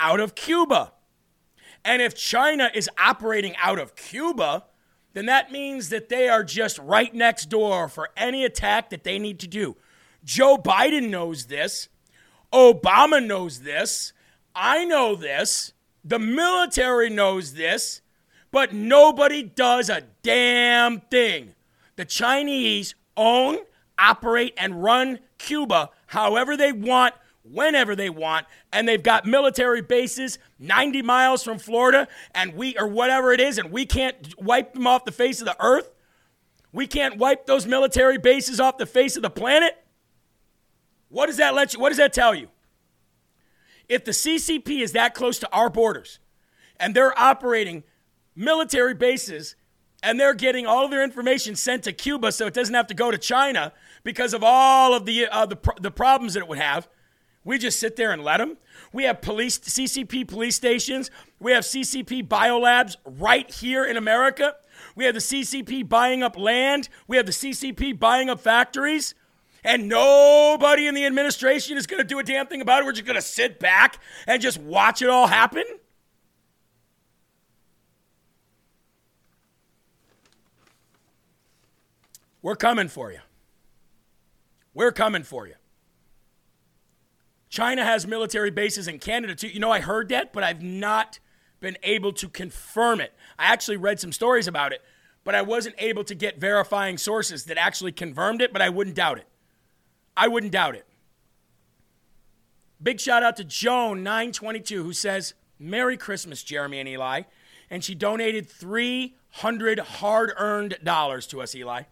out 0.00 0.20
of 0.20 0.34
Cuba. 0.34 0.92
And 1.84 2.02
if 2.02 2.14
China 2.14 2.70
is 2.74 2.90
operating 2.98 3.54
out 3.62 3.78
of 3.78 3.94
Cuba, 3.96 4.64
then 5.12 5.26
that 5.26 5.50
means 5.50 5.88
that 5.90 6.08
they 6.08 6.28
are 6.28 6.44
just 6.44 6.78
right 6.78 7.14
next 7.14 7.46
door 7.46 7.88
for 7.88 8.10
any 8.16 8.44
attack 8.44 8.90
that 8.90 9.04
they 9.04 9.18
need 9.18 9.38
to 9.40 9.46
do. 9.46 9.76
Joe 10.24 10.58
Biden 10.58 11.08
knows 11.08 11.46
this. 11.46 11.88
Obama 12.52 13.24
knows 13.24 13.60
this. 13.60 14.12
I 14.54 14.84
know 14.84 15.14
this. 15.14 15.72
The 16.04 16.18
military 16.18 17.08
knows 17.08 17.54
this. 17.54 18.02
But 18.50 18.72
nobody 18.72 19.42
does 19.42 19.88
a 19.88 20.02
damn 20.22 21.00
thing. 21.00 21.54
The 21.96 22.04
Chinese 22.04 22.94
own, 23.16 23.58
operate, 23.98 24.54
and 24.56 24.82
run 24.82 25.18
Cuba 25.38 25.90
however 26.06 26.56
they 26.56 26.72
want, 26.72 27.14
whenever 27.42 27.94
they 27.94 28.10
want, 28.10 28.46
and 28.72 28.88
they've 28.88 29.02
got 29.02 29.24
military 29.24 29.82
bases 29.82 30.38
90 30.58 31.02
miles 31.02 31.42
from 31.42 31.58
Florida, 31.58 32.08
and 32.34 32.54
we, 32.54 32.76
or 32.78 32.86
whatever 32.86 33.32
it 33.32 33.40
is, 33.40 33.58
and 33.58 33.70
we 33.70 33.86
can't 33.86 34.34
wipe 34.40 34.74
them 34.74 34.86
off 34.86 35.04
the 35.04 35.12
face 35.12 35.40
of 35.40 35.46
the 35.46 35.56
earth. 35.60 35.90
We 36.72 36.86
can't 36.86 37.16
wipe 37.16 37.46
those 37.46 37.66
military 37.66 38.18
bases 38.18 38.60
off 38.60 38.78
the 38.78 38.86
face 38.86 39.16
of 39.16 39.22
the 39.22 39.30
planet. 39.30 39.82
What 41.08 41.26
does 41.26 41.36
that 41.38 41.54
let 41.54 41.72
you, 41.72 41.80
what 41.80 41.90
does 41.90 41.98
that 41.98 42.12
tell 42.12 42.34
you? 42.34 42.48
If 43.88 44.04
the 44.04 44.10
CCP 44.10 44.82
is 44.82 44.92
that 44.92 45.14
close 45.14 45.38
to 45.38 45.52
our 45.52 45.70
borders 45.70 46.18
and 46.78 46.94
they're 46.94 47.18
operating 47.18 47.84
military 48.34 48.94
bases 48.94 49.54
and 50.06 50.20
they're 50.20 50.34
getting 50.34 50.66
all 50.66 50.84
of 50.84 50.90
their 50.92 51.02
information 51.02 51.56
sent 51.56 51.82
to 51.82 51.92
Cuba 51.92 52.30
so 52.30 52.46
it 52.46 52.54
doesn't 52.54 52.74
have 52.74 52.86
to 52.86 52.94
go 52.94 53.10
to 53.10 53.18
China 53.18 53.72
because 54.04 54.32
of 54.32 54.44
all 54.44 54.94
of 54.94 55.04
the, 55.04 55.26
uh, 55.26 55.44
the, 55.46 55.58
the 55.80 55.90
problems 55.90 56.34
that 56.34 56.40
it 56.40 56.48
would 56.48 56.58
have, 56.58 56.88
we 57.42 57.58
just 57.58 57.80
sit 57.80 57.96
there 57.96 58.12
and 58.12 58.22
let 58.22 58.36
them. 58.38 58.56
We 58.92 59.02
have 59.04 59.20
police, 59.20 59.58
CCP 59.58 60.28
police 60.28 60.54
stations. 60.54 61.10
We 61.40 61.50
have 61.52 61.64
CCP 61.64 62.28
biolabs 62.28 62.96
right 63.04 63.50
here 63.52 63.84
in 63.84 63.96
America. 63.96 64.54
We 64.94 65.04
have 65.06 65.14
the 65.14 65.20
CCP 65.20 65.88
buying 65.88 66.22
up 66.22 66.38
land. 66.38 66.88
We 67.08 67.16
have 67.16 67.26
the 67.26 67.32
CCP 67.32 67.98
buying 67.98 68.30
up 68.30 68.40
factories. 68.40 69.14
And 69.64 69.88
nobody 69.88 70.86
in 70.86 70.94
the 70.94 71.04
administration 71.04 71.76
is 71.76 71.88
going 71.88 72.00
to 72.00 72.06
do 72.06 72.20
a 72.20 72.22
damn 72.22 72.46
thing 72.46 72.60
about 72.60 72.82
it. 72.82 72.86
We're 72.86 72.92
just 72.92 73.06
going 73.06 73.16
to 73.16 73.22
sit 73.22 73.58
back 73.58 73.98
and 74.28 74.40
just 74.40 74.58
watch 74.58 75.02
it 75.02 75.08
all 75.08 75.26
happen. 75.26 75.64
We're 82.46 82.54
coming 82.54 82.86
for 82.86 83.10
you. 83.10 83.18
We're 84.72 84.92
coming 84.92 85.24
for 85.24 85.48
you. 85.48 85.54
China 87.48 87.82
has 87.84 88.06
military 88.06 88.52
bases 88.52 88.86
in 88.86 89.00
Canada 89.00 89.34
too. 89.34 89.48
You 89.48 89.58
know, 89.58 89.72
I 89.72 89.80
heard 89.80 90.10
that, 90.10 90.32
but 90.32 90.44
I've 90.44 90.62
not 90.62 91.18
been 91.58 91.76
able 91.82 92.12
to 92.12 92.28
confirm 92.28 93.00
it. 93.00 93.12
I 93.36 93.46
actually 93.46 93.78
read 93.78 93.98
some 93.98 94.12
stories 94.12 94.46
about 94.46 94.72
it, 94.72 94.80
but 95.24 95.34
I 95.34 95.42
wasn't 95.42 95.74
able 95.78 96.04
to 96.04 96.14
get 96.14 96.38
verifying 96.38 96.98
sources 96.98 97.46
that 97.46 97.58
actually 97.58 97.90
confirmed 97.90 98.40
it, 98.40 98.52
but 98.52 98.62
I 98.62 98.68
wouldn't 98.68 98.94
doubt 98.94 99.18
it. 99.18 99.26
I 100.16 100.28
wouldn't 100.28 100.52
doubt 100.52 100.76
it. 100.76 100.86
Big 102.80 103.00
shout 103.00 103.24
out 103.24 103.36
to 103.38 103.44
Joan922 103.44 104.84
who 104.84 104.92
says, 104.92 105.34
Merry 105.58 105.96
Christmas, 105.96 106.44
Jeremy 106.44 106.78
and 106.78 106.88
Eli. 106.88 107.22
And 107.70 107.82
she 107.82 107.96
donated 107.96 108.48
300 108.48 109.80
hard 109.80 110.32
earned 110.36 110.78
dollars 110.84 111.26
to 111.26 111.42
us, 111.42 111.52
Eli. 111.52 111.82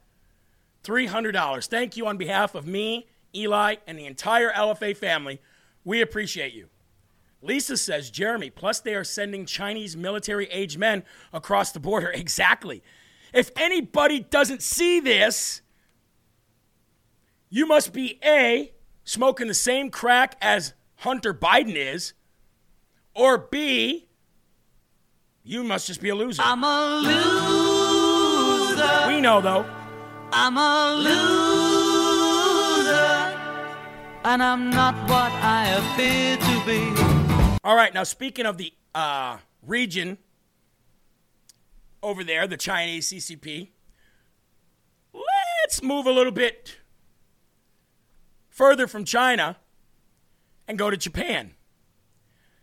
$300. 0.84 1.68
Thank 1.68 1.96
you 1.96 2.06
on 2.06 2.16
behalf 2.16 2.54
of 2.54 2.66
me, 2.66 3.08
Eli, 3.34 3.76
and 3.86 3.98
the 3.98 4.06
entire 4.06 4.52
LFA 4.52 4.96
family. 4.96 5.40
We 5.84 6.00
appreciate 6.00 6.54
you. 6.54 6.68
Lisa 7.42 7.76
says, 7.76 8.10
Jeremy, 8.10 8.50
plus 8.50 8.80
they 8.80 8.94
are 8.94 9.04
sending 9.04 9.44
Chinese 9.44 9.96
military 9.96 10.46
age 10.46 10.78
men 10.78 11.02
across 11.32 11.72
the 11.72 11.80
border. 11.80 12.10
Exactly. 12.14 12.82
If 13.32 13.50
anybody 13.56 14.20
doesn't 14.20 14.62
see 14.62 15.00
this, 15.00 15.60
you 17.50 17.66
must 17.66 17.92
be 17.92 18.20
A, 18.24 18.72
smoking 19.02 19.48
the 19.48 19.54
same 19.54 19.90
crack 19.90 20.36
as 20.40 20.72
Hunter 20.96 21.34
Biden 21.34 21.74
is, 21.74 22.14
or 23.12 23.38
B, 23.38 24.06
you 25.42 25.64
must 25.64 25.86
just 25.86 26.00
be 26.00 26.08
a 26.08 26.14
loser. 26.14 26.42
I'm 26.44 26.64
a 26.64 27.00
loser. 27.02 29.08
We 29.08 29.20
know, 29.20 29.40
though. 29.40 29.83
I'm 30.36 30.58
a 30.58 30.94
loser. 30.96 31.94
And 34.24 34.42
I'm 34.42 34.68
not 34.68 34.96
what 35.08 35.30
I 35.30 35.68
appear 35.68 36.36
to 36.36 36.66
be. 36.66 36.92
All 37.62 37.76
right, 37.76 37.94
now 37.94 38.02
speaking 38.02 38.44
of 38.44 38.58
the 38.58 38.72
uh, 38.96 39.38
region 39.62 40.18
over 42.02 42.24
there, 42.24 42.48
the 42.48 42.56
Chinese 42.56 43.12
CCP, 43.12 43.68
let's 45.14 45.84
move 45.84 46.06
a 46.06 46.12
little 46.12 46.32
bit 46.32 46.78
further 48.48 48.88
from 48.88 49.04
China 49.04 49.58
and 50.66 50.76
go 50.76 50.90
to 50.90 50.96
Japan. 50.96 51.52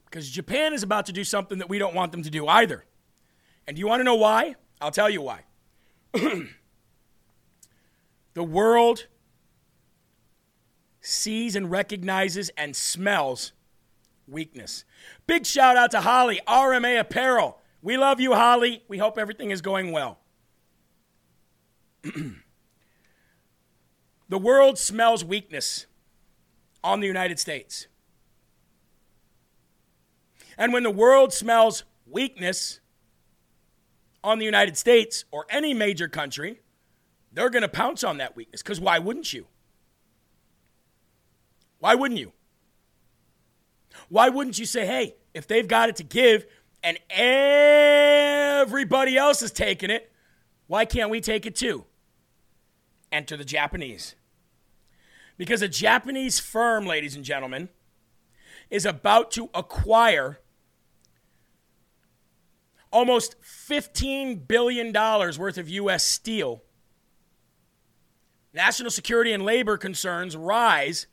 Because 0.05 0.29
Japan 0.29 0.73
is 0.73 0.83
about 0.83 1.05
to 1.05 1.13
do 1.13 1.23
something 1.23 1.59
that 1.59 1.69
we 1.69 1.79
don't 1.79 1.95
want 1.95 2.11
them 2.11 2.21
to 2.23 2.29
do 2.29 2.47
either. 2.47 2.83
And 3.65 3.77
do 3.77 3.79
you 3.79 3.87
want 3.87 4.01
to 4.01 4.03
know 4.03 4.15
why? 4.15 4.55
I'll 4.81 4.91
tell 4.91 5.09
you 5.09 5.21
why. 5.21 5.45
the 8.33 8.43
world 8.43 9.07
sees 11.01 11.55
and 11.55 11.69
recognizes 11.71 12.49
and 12.57 12.75
smells 12.75 13.53
weakness. 14.27 14.85
Big 15.27 15.45
shout 15.45 15.75
out 15.75 15.91
to 15.91 16.01
Holly, 16.01 16.39
RMA 16.47 16.99
Apparel. 16.99 17.57
We 17.81 17.97
love 17.97 18.19
you, 18.19 18.33
Holly. 18.33 18.83
We 18.87 18.97
hope 18.99 19.17
everything 19.17 19.51
is 19.51 19.61
going 19.61 19.91
well. 19.91 20.19
the 24.29 24.37
world 24.37 24.77
smells 24.77 25.25
weakness 25.25 25.87
on 26.83 26.99
the 26.99 27.07
United 27.07 27.39
States. 27.39 27.87
And 30.57 30.73
when 30.73 30.83
the 30.83 30.91
world 30.91 31.33
smells 31.33 31.83
weakness 32.05 32.79
on 34.23 34.37
the 34.39 34.45
United 34.45 34.77
States 34.77 35.25
or 35.31 35.45
any 35.49 35.73
major 35.73 36.07
country, 36.07 36.59
they're 37.31 37.49
going 37.49 37.61
to 37.61 37.69
pounce 37.69 38.03
on 38.03 38.17
that 38.17 38.35
weakness. 38.35 38.61
Because 38.61 38.79
why 38.79 38.99
wouldn't 38.99 39.33
you? 39.33 39.47
Why 41.79 41.95
wouldn't 41.95 42.19
you? 42.19 42.33
Why 44.09 44.29
wouldn't 44.29 44.59
you 44.59 44.65
say, 44.65 44.85
hey, 44.85 45.15
if 45.33 45.47
they've 45.47 45.67
got 45.67 45.89
it 45.89 45.95
to 45.97 46.03
give 46.03 46.45
and 46.83 46.99
everybody 47.09 49.17
else 49.17 49.41
is 49.41 49.51
taking 49.51 49.89
it, 49.89 50.11
why 50.67 50.85
can't 50.85 51.09
we 51.09 51.21
take 51.21 51.45
it 51.45 51.55
too? 51.55 51.85
Enter 53.11 53.35
the 53.35 53.43
Japanese. 53.43 54.15
Because 55.37 55.61
a 55.61 55.67
Japanese 55.67 56.39
firm, 56.39 56.85
ladies 56.85 57.15
and 57.15 57.25
gentlemen, 57.25 57.69
is 58.69 58.85
about 58.85 59.31
to 59.31 59.49
acquire 59.53 60.39
almost 62.91 63.35
$15 63.41 64.47
billion 64.47 64.93
worth 64.93 65.57
of 65.57 65.69
U.S. 65.69 66.03
steel. 66.03 66.63
National 68.53 68.91
security 68.91 69.31
and 69.31 69.43
labor 69.43 69.77
concerns 69.77 70.35
rise 70.35 71.07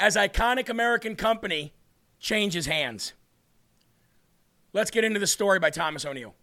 as 0.00 0.16
iconic 0.16 0.68
American 0.68 1.14
company 1.14 1.72
changes 2.18 2.66
hands. 2.66 3.12
Let's 4.72 4.90
get 4.90 5.04
into 5.04 5.20
the 5.20 5.26
story 5.26 5.60
by 5.60 5.70
Thomas 5.70 6.04
O'Neill. 6.04 6.34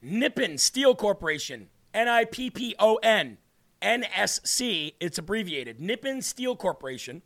Nippon 0.00 0.56
Steel 0.56 0.94
Corporation, 0.94 1.68
N 1.92 2.08
I 2.08 2.24
P 2.24 2.50
P 2.50 2.74
O 2.78 2.96
N, 2.96 3.36
NSC, 3.82 4.94
it's 5.00 5.18
abbreviated. 5.18 5.80
Nippon 5.80 6.22
Steel 6.22 6.56
Corporation 6.56 7.22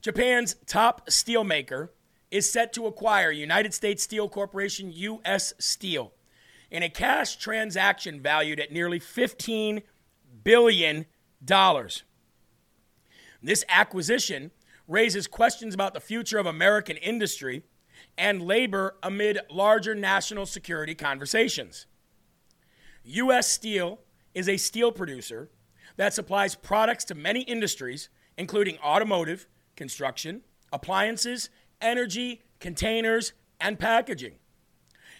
Japan's 0.00 0.56
top 0.66 1.08
steelmaker 1.08 1.88
is 2.30 2.50
set 2.50 2.72
to 2.74 2.86
acquire 2.86 3.30
United 3.30 3.74
States 3.74 4.02
Steel 4.02 4.28
Corporation, 4.28 4.92
U.S. 4.92 5.54
Steel, 5.58 6.12
in 6.70 6.82
a 6.82 6.90
cash 6.90 7.36
transaction 7.36 8.20
valued 8.20 8.60
at 8.60 8.70
nearly 8.70 9.00
$15 9.00 9.82
billion. 10.48 11.04
dollars. 11.44 12.04
This 13.42 13.66
acquisition 13.68 14.50
raises 14.88 15.26
questions 15.26 15.74
about 15.74 15.92
the 15.92 16.00
future 16.00 16.38
of 16.38 16.46
American 16.46 16.96
industry 16.96 17.64
and 18.16 18.40
labor 18.40 18.96
amid 19.02 19.38
larger 19.50 19.94
national 19.94 20.46
security 20.46 20.94
conversations. 20.94 21.84
U.S. 23.04 23.52
Steel 23.52 24.00
is 24.34 24.48
a 24.48 24.56
steel 24.56 24.90
producer 24.90 25.50
that 25.96 26.14
supplies 26.14 26.54
products 26.54 27.04
to 27.04 27.14
many 27.14 27.42
industries, 27.42 28.08
including 28.38 28.78
automotive, 28.78 29.46
construction, 29.76 30.40
appliances, 30.72 31.50
energy, 31.82 32.40
containers, 32.58 33.34
and 33.60 33.78
packaging. 33.78 34.36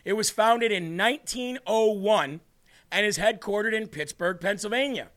It 0.06 0.14
was 0.14 0.30
founded 0.30 0.72
in 0.72 0.96
1901 0.96 2.40
and 2.90 3.06
is 3.06 3.18
headquartered 3.18 3.74
in 3.74 3.88
Pittsburgh, 3.88 4.40
Pennsylvania. 4.40 5.10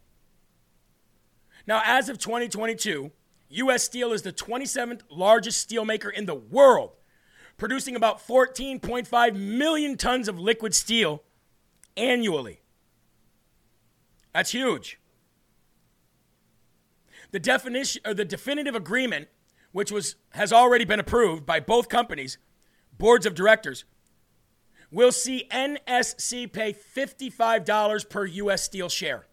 Now, 1.67 1.81
as 1.85 2.09
of 2.09 2.17
2022, 2.17 3.11
U.S. 3.49 3.83
Steel 3.83 4.13
is 4.13 4.21
the 4.21 4.31
27th 4.31 5.01
largest 5.09 5.69
steelmaker 5.69 6.11
in 6.11 6.25
the 6.25 6.35
world, 6.35 6.91
producing 7.57 7.95
about 7.95 8.25
14.5 8.25 9.35
million 9.35 9.97
tons 9.97 10.27
of 10.27 10.39
liquid 10.39 10.73
steel 10.73 11.23
annually. 11.97 12.61
That's 14.33 14.51
huge. 14.51 14.99
The 17.31 17.39
definition 17.39 18.01
or 18.05 18.13
the 18.13 18.25
definitive 18.25 18.75
agreement, 18.75 19.27
which 19.71 19.91
was 19.91 20.15
has 20.31 20.51
already 20.51 20.85
been 20.85 20.99
approved 20.99 21.45
by 21.45 21.59
both 21.59 21.89
companies, 21.89 22.37
boards 22.97 23.25
of 23.25 23.35
directors, 23.35 23.85
will 24.91 25.11
see 25.11 25.47
NSC 25.51 26.51
pay 26.51 26.73
$55 26.73 28.09
per 28.09 28.25
US 28.25 28.63
Steel 28.63 28.89
share. 28.89 29.25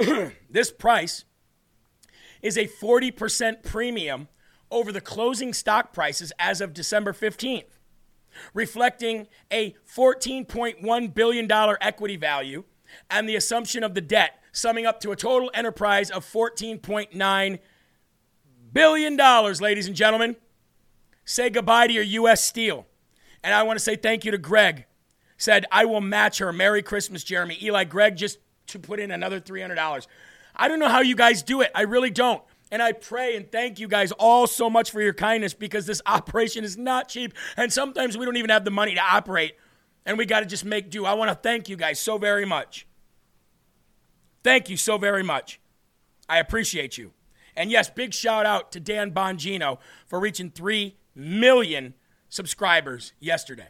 this 0.50 0.70
price 0.70 1.24
is 2.42 2.56
a 2.56 2.66
40% 2.66 3.62
premium 3.62 4.28
over 4.70 4.92
the 4.92 5.00
closing 5.00 5.52
stock 5.52 5.92
prices 5.92 6.32
as 6.38 6.60
of 6.60 6.72
December 6.72 7.12
15th, 7.12 7.78
reflecting 8.54 9.26
a 9.52 9.74
$14.1 9.94 11.14
billion 11.14 11.50
equity 11.80 12.16
value 12.16 12.64
and 13.08 13.28
the 13.28 13.36
assumption 13.36 13.82
of 13.82 13.94
the 13.94 14.00
debt, 14.00 14.40
summing 14.52 14.86
up 14.86 15.00
to 15.00 15.10
a 15.10 15.16
total 15.16 15.50
enterprise 15.54 16.10
of 16.10 16.24
$14.9 16.24 17.58
billion, 18.72 19.16
ladies 19.60 19.86
and 19.86 19.96
gentlemen. 19.96 20.36
Say 21.24 21.50
goodbye 21.50 21.88
to 21.88 21.92
your 21.92 22.02
U.S. 22.04 22.42
Steel. 22.42 22.86
And 23.42 23.54
I 23.54 23.62
want 23.62 23.78
to 23.78 23.84
say 23.84 23.96
thank 23.96 24.24
you 24.24 24.30
to 24.30 24.38
Greg. 24.38 24.86
Said, 25.36 25.64
I 25.72 25.84
will 25.84 26.00
match 26.00 26.38
her. 26.38 26.52
Merry 26.52 26.82
Christmas, 26.82 27.24
Jeremy. 27.24 27.58
Eli, 27.62 27.84
Greg 27.84 28.16
just 28.16 28.38
to 28.70 28.78
put 28.78 29.00
in 29.00 29.10
another 29.10 29.40
$300. 29.40 30.06
I 30.56 30.68
don't 30.68 30.78
know 30.78 30.88
how 30.88 31.00
you 31.00 31.16
guys 31.16 31.42
do 31.42 31.60
it. 31.60 31.70
I 31.74 31.82
really 31.82 32.10
don't. 32.10 32.42
And 32.72 32.82
I 32.82 32.92
pray 32.92 33.36
and 33.36 33.50
thank 33.50 33.80
you 33.80 33.88
guys 33.88 34.12
all 34.12 34.46
so 34.46 34.70
much 34.70 34.90
for 34.90 35.00
your 35.00 35.12
kindness 35.12 35.54
because 35.54 35.86
this 35.86 36.00
operation 36.06 36.64
is 36.64 36.76
not 36.76 37.08
cheap. 37.08 37.34
And 37.56 37.72
sometimes 37.72 38.16
we 38.16 38.24
don't 38.24 38.36
even 38.36 38.50
have 38.50 38.64
the 38.64 38.70
money 38.70 38.94
to 38.94 39.00
operate 39.00 39.54
and 40.06 40.16
we 40.16 40.26
got 40.26 40.40
to 40.40 40.46
just 40.46 40.64
make 40.64 40.90
do. 40.90 41.04
I 41.04 41.14
want 41.14 41.30
to 41.30 41.34
thank 41.34 41.68
you 41.68 41.76
guys 41.76 42.00
so 42.00 42.18
very 42.18 42.44
much. 42.44 42.86
Thank 44.42 44.68
you 44.68 44.76
so 44.76 44.98
very 44.98 45.22
much. 45.22 45.60
I 46.28 46.38
appreciate 46.38 46.96
you. 46.96 47.12
And 47.56 47.70
yes, 47.70 47.90
big 47.90 48.14
shout 48.14 48.46
out 48.46 48.72
to 48.72 48.80
Dan 48.80 49.10
Bongino 49.12 49.78
for 50.06 50.20
reaching 50.20 50.50
3 50.50 50.96
million 51.14 51.94
subscribers 52.28 53.12
yesterday. 53.18 53.68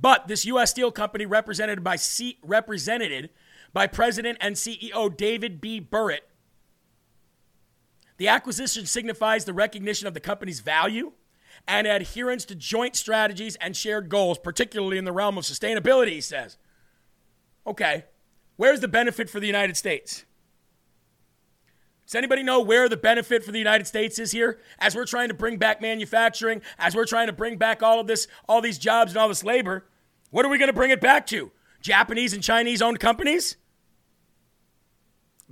But 0.00 0.28
this 0.28 0.44
U.S. 0.46 0.70
Steel 0.70 0.92
Company, 0.92 1.26
represented 1.26 1.82
by 1.82 1.96
C- 1.96 2.38
represented 2.42 3.30
by 3.72 3.86
President 3.86 4.38
and 4.40 4.54
CEO 4.54 5.14
David 5.16 5.60
B. 5.60 5.80
Burritt, 5.80 6.20
the 8.16 8.28
acquisition 8.28 8.86
signifies 8.86 9.44
the 9.44 9.52
recognition 9.52 10.06
of 10.06 10.14
the 10.14 10.20
company's 10.20 10.60
value 10.60 11.12
and 11.66 11.86
adherence 11.86 12.44
to 12.46 12.54
joint 12.54 12.96
strategies 12.96 13.56
and 13.56 13.76
shared 13.76 14.08
goals, 14.08 14.38
particularly 14.38 14.98
in 14.98 15.04
the 15.04 15.12
realm 15.12 15.38
of 15.38 15.44
sustainability, 15.44 16.10
he 16.10 16.20
says. 16.20 16.58
Okay, 17.66 18.04
where's 18.56 18.80
the 18.80 18.88
benefit 18.88 19.28
for 19.28 19.40
the 19.40 19.46
United 19.46 19.76
States? 19.76 20.24
Does 22.08 22.14
anybody 22.14 22.42
know 22.42 22.62
where 22.62 22.88
the 22.88 22.96
benefit 22.96 23.44
for 23.44 23.52
the 23.52 23.58
United 23.58 23.86
States 23.86 24.18
is 24.18 24.32
here? 24.32 24.58
As 24.78 24.96
we're 24.96 25.04
trying 25.04 25.28
to 25.28 25.34
bring 25.34 25.58
back 25.58 25.82
manufacturing, 25.82 26.62
as 26.78 26.96
we're 26.96 27.04
trying 27.04 27.26
to 27.26 27.34
bring 27.34 27.58
back 27.58 27.82
all 27.82 28.00
of 28.00 28.06
this, 28.06 28.26
all 28.48 28.62
these 28.62 28.78
jobs 28.78 29.12
and 29.12 29.18
all 29.18 29.28
this 29.28 29.44
labor, 29.44 29.84
what 30.30 30.46
are 30.46 30.48
we 30.48 30.56
going 30.56 30.70
to 30.70 30.74
bring 30.74 30.90
it 30.90 31.02
back 31.02 31.26
to? 31.26 31.52
Japanese 31.82 32.32
and 32.32 32.42
Chinese 32.42 32.80
owned 32.80 32.98
companies? 32.98 33.58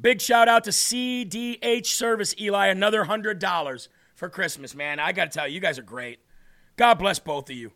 Big 0.01 0.19
shout 0.23 0.49
out 0.49 0.65
to 0.65 0.71
CDH 0.71 1.87
Service, 1.89 2.35
Eli, 2.41 2.69
another 2.69 3.05
$100 3.05 3.89
for 4.15 4.31
Christmas, 4.31 4.75
man. 4.75 4.99
I 4.99 5.13
got 5.13 5.31
to 5.31 5.39
tell 5.39 5.47
you, 5.47 5.57
you 5.57 5.61
guys 5.61 5.79
are 5.79 5.83
great. 5.83 6.21
God 6.79 6.95
bless 6.95 7.19
both 7.19 7.51
of 7.51 7.57
you. 7.57 7.73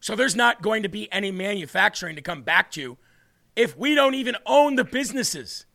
So 0.00 0.16
there's 0.16 0.34
not 0.34 0.62
going 0.62 0.82
to 0.82 0.88
be 0.88 1.10
any 1.12 1.30
manufacturing 1.30 2.16
to 2.16 2.22
come 2.22 2.42
back 2.42 2.72
to 2.72 2.98
if 3.56 3.76
we 3.76 3.94
don't 3.94 4.14
even 4.14 4.36
own 4.46 4.76
the 4.76 4.84
businesses. 4.84 5.66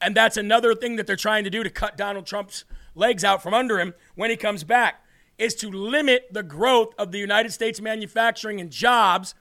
And 0.00 0.14
that's 0.14 0.36
another 0.36 0.74
thing 0.74 0.96
that 0.96 1.06
they're 1.06 1.16
trying 1.16 1.44
to 1.44 1.50
do 1.50 1.62
to 1.62 1.70
cut 1.70 1.96
Donald 1.96 2.26
Trump's 2.26 2.64
legs 2.94 3.24
out 3.24 3.42
from 3.42 3.54
under 3.54 3.78
him 3.78 3.94
when 4.14 4.30
he 4.30 4.36
comes 4.36 4.64
back 4.64 5.02
is 5.38 5.54
to 5.56 5.70
limit 5.70 6.28
the 6.30 6.42
growth 6.42 6.94
of 6.98 7.12
the 7.12 7.18
United 7.18 7.52
States 7.52 7.80
manufacturing 7.80 8.60
and 8.60 8.70
jobs 8.70 9.34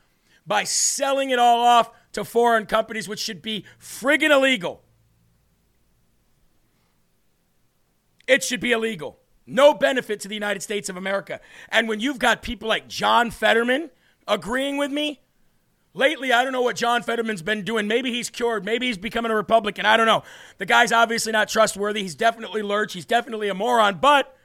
by 0.45 0.63
selling 0.63 1.29
it 1.29 1.39
all 1.39 1.65
off 1.65 1.89
to 2.11 2.23
foreign 2.23 2.65
companies, 2.65 3.07
which 3.07 3.19
should 3.19 3.41
be 3.41 3.65
friggin' 3.79 4.29
illegal. 4.29 4.83
It 8.27 8.43
should 8.43 8.59
be 8.59 8.71
illegal. 8.71 9.19
No 9.47 9.73
benefit 9.73 10.19
to 10.21 10.27
the 10.27 10.33
United 10.33 10.63
States 10.63 10.89
of 10.89 10.97
America. 10.97 11.39
And 11.69 11.87
when 11.87 11.99
you've 11.99 12.19
got 12.19 12.41
people 12.41 12.67
like 12.67 12.87
John 12.87 13.31
Fetterman 13.31 13.91
agreeing 14.27 14.77
with 14.77 14.91
me, 14.91 15.21
lately, 15.95 16.31
I 16.31 16.43
don't 16.43 16.53
know 16.53 16.61
what 16.61 16.76
John 16.76 17.01
Fetterman's 17.01 17.41
been 17.41 17.63
doing. 17.63 17.88
Maybe 17.88 18.11
he's 18.11 18.30
cured. 18.30 18.63
Maybe 18.63 18.88
he's 18.88 18.97
becoming 18.97 19.31
a 19.31 19.35
Republican. 19.35 19.85
I 19.85 19.97
don't 19.97 20.05
know. 20.05 20.23
The 20.59 20.65
guy's 20.65 20.91
obviously 20.91 21.31
not 21.31 21.49
trustworthy. 21.49 22.03
He's 22.03 22.15
definitely 22.15 22.61
lurch. 22.61 22.93
He's 22.93 23.05
definitely 23.05 23.49
a 23.49 23.55
moron. 23.55 23.97
But 23.99 24.35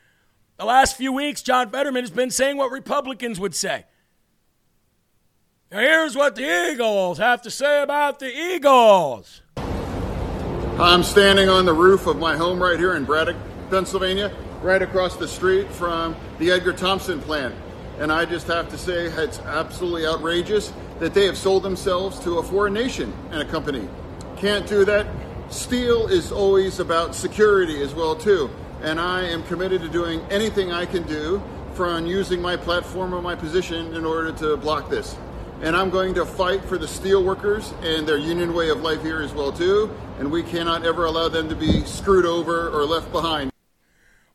the 0.56 0.64
last 0.64 0.96
few 0.96 1.12
weeks, 1.12 1.42
John 1.42 1.70
Fetterman 1.70 2.02
has 2.02 2.10
been 2.10 2.30
saying 2.30 2.56
what 2.56 2.70
Republicans 2.70 3.38
would 3.38 3.54
say. 3.54 3.84
Now 5.70 5.78
here's 5.80 6.16
what 6.16 6.34
the 6.34 6.72
Eagles 6.72 7.18
have 7.18 7.42
to 7.42 7.50
say 7.50 7.82
about 7.82 8.18
the 8.18 8.30
Eagles. 8.34 9.42
I'm 10.78 11.02
standing 11.02 11.48
on 11.48 11.66
the 11.66 11.74
roof 11.74 12.06
of 12.06 12.16
my 12.18 12.36
home 12.36 12.60
right 12.60 12.78
here 12.78 12.94
in 12.94 13.04
Braddock, 13.04 13.36
Pennsylvania, 13.68 14.34
right 14.62 14.82
across 14.82 15.16
the 15.16 15.28
street 15.28 15.70
from 15.70 16.16
the 16.38 16.50
Edgar 16.50 16.72
Thomson 16.72 17.20
plant. 17.20 17.54
And 17.98 18.10
I 18.10 18.24
just 18.24 18.46
have 18.46 18.68
to 18.70 18.78
say, 18.78 19.06
it's 19.06 19.38
absolutely 19.40 20.06
outrageous 20.06 20.72
that 21.00 21.14
they 21.14 21.24
have 21.24 21.36
sold 21.36 21.62
themselves 21.62 22.20
to 22.20 22.38
a 22.38 22.42
foreign 22.42 22.74
nation 22.74 23.12
and 23.30 23.42
a 23.42 23.44
company. 23.44 23.88
Can't 24.36 24.66
do 24.66 24.84
that. 24.84 25.06
Steel 25.48 26.06
is 26.06 26.30
always 26.30 26.78
about 26.78 27.14
security 27.14 27.82
as 27.82 27.94
well, 27.94 28.14
too. 28.14 28.48
And 28.82 29.00
I 29.00 29.22
am 29.24 29.42
committed 29.44 29.82
to 29.82 29.88
doing 29.88 30.20
anything 30.30 30.72
I 30.72 30.86
can 30.86 31.02
do 31.02 31.42
from 31.74 32.06
using 32.06 32.40
my 32.40 32.56
platform 32.56 33.14
or 33.14 33.20
my 33.20 33.34
position 33.34 33.94
in 33.94 34.04
order 34.04 34.32
to 34.32 34.56
block 34.56 34.88
this. 34.88 35.16
And 35.62 35.76
I'm 35.76 35.90
going 35.90 36.14
to 36.14 36.24
fight 36.24 36.64
for 36.64 36.78
the 36.78 36.88
steel 36.88 37.24
workers 37.24 37.74
and 37.82 38.06
their 38.06 38.16
union 38.16 38.54
way 38.54 38.70
of 38.70 38.80
life 38.80 39.02
here 39.02 39.22
as 39.22 39.32
well, 39.32 39.52
too. 39.52 39.90
And 40.18 40.30
we 40.30 40.42
cannot 40.42 40.86
ever 40.86 41.04
allow 41.06 41.28
them 41.28 41.48
to 41.48 41.56
be 41.56 41.84
screwed 41.84 42.26
over 42.26 42.68
or 42.70 42.84
left 42.84 43.10
behind. 43.12 43.50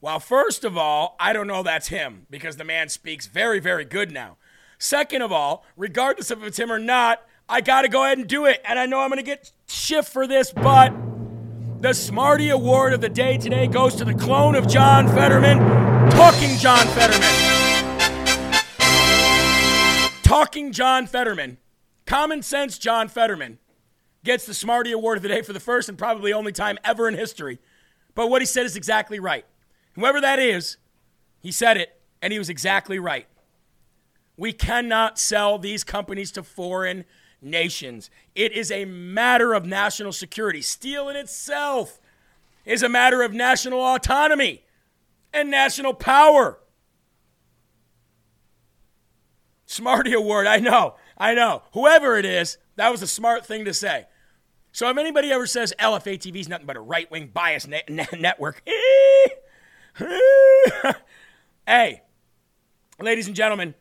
Well, 0.02 0.20
first 0.20 0.64
of 0.64 0.78
all, 0.78 1.16
I 1.20 1.34
don't 1.34 1.48
know 1.48 1.64
that's 1.64 1.88
him 1.88 2.28
because 2.30 2.58
the 2.58 2.64
man 2.64 2.90
speaks 2.90 3.26
very, 3.26 3.60
very 3.60 3.86
good 3.86 4.12
now. 4.12 4.38
Second 4.78 5.22
of 5.22 5.32
all, 5.32 5.66
regardless 5.78 6.32
of 6.32 6.42
if 6.42 6.50
it's 6.50 6.60
him 6.60 6.72
or 6.72 6.80
not, 6.80 7.22
I 7.48 7.62
got 7.62 7.84
to 7.84 7.88
go 7.88 8.04
ahead 8.04 8.18
and 8.18 8.28
do 8.28 8.46
it. 8.46 8.62
And 8.66 8.78
I 8.80 8.86
know 8.86 9.00
I'm 9.00 9.10
going 9.10 9.18
to 9.18 9.24
get 9.24 9.52
shift 9.68 10.12
for 10.12 10.28
this, 10.28 10.52
but 10.52 10.94
the 11.80 11.94
Smarty 11.94 12.50
Award 12.50 12.94
of 12.94 13.02
the 13.02 13.10
day 13.10 13.38
today 13.38 13.68
goes 13.68 13.96
to 13.96 14.06
the 14.06 14.14
clone 14.14 14.56
of 14.56 14.68
John 14.68 15.08
Fetterman, 15.08 15.60
Talking 16.12 16.58
John 16.58 16.88
Fetterman. 16.88 17.56
Talking 20.24 20.72
John 20.72 21.06
Fetterman, 21.06 21.60
common 22.08 22.42
sense 22.42 22.80
John 22.80 23.08
Fetterman, 23.08 23.60
gets 24.24 24.46
the 24.48 24.56
Smarty 24.56 24.92
Award 24.92 25.18
of 25.18 25.22
the 25.22 25.30
day 25.30 25.44
for 25.44 25.54
the 25.54 25.60
first 25.60 25.88
and 25.88 25.98
probably 25.98 26.34
only 26.34 26.52
time 26.52 26.80
ever 26.84 27.08
in 27.08 27.14
history. 27.14 27.60
But 28.16 28.30
what 28.32 28.42
he 28.42 28.46
said 28.48 28.66
is 28.66 28.76
exactly 28.76 29.20
right. 29.20 29.46
Whoever 29.94 30.20
that 30.20 30.40
is, 30.40 30.78
he 31.40 31.52
said 31.52 31.78
it, 31.78 32.02
and 32.22 32.34
he 32.34 32.40
was 32.40 32.50
exactly 32.50 32.98
right. 32.98 33.28
We 34.38 34.52
cannot 34.54 35.18
sell 35.18 35.58
these 35.58 35.84
companies 35.84 36.32
to 36.34 36.44
foreign 36.44 37.06
nations. 37.42 38.10
It 38.34 38.52
is 38.52 38.72
a 38.72 38.86
matter 38.86 39.54
of 39.54 39.66
national 39.66 40.12
security. 40.12 40.62
Steel 40.62 41.10
in 41.10 41.16
itself 41.16 42.02
is 42.66 42.84
a 42.84 42.90
matter 42.90 43.22
of 43.22 43.34
national 43.34 43.80
autonomy 43.80 44.66
and 45.34 45.50
national 45.50 45.94
power. 45.94 46.60
Smarty 49.66 50.14
Award, 50.14 50.48
I 50.48 50.58
know, 50.58 50.96
I 51.18 51.34
know. 51.34 51.64
Whoever 51.74 52.18
it 52.18 52.26
is, 52.26 52.58
that 52.76 52.92
was 52.92 53.02
a 53.02 53.08
smart 53.08 53.46
thing 53.46 53.66
to 53.66 53.74
say. 53.74 54.06
So 54.72 54.90
if 54.90 54.98
anybody 54.98 55.32
ever 55.32 55.48
says 55.48 55.74
LFA 55.80 56.18
TV 56.18 56.42
is 56.42 56.50
nothing 56.50 56.66
but 56.66 56.76
a 56.76 56.82
right 56.82 57.10
wing 57.10 57.32
bias 57.34 57.66
ne- 57.68 57.84
ne- 57.90 58.06
network, 58.20 58.62
hey, 61.66 62.02
ladies 63.00 63.28
and 63.28 63.36
gentlemen, 63.36 63.74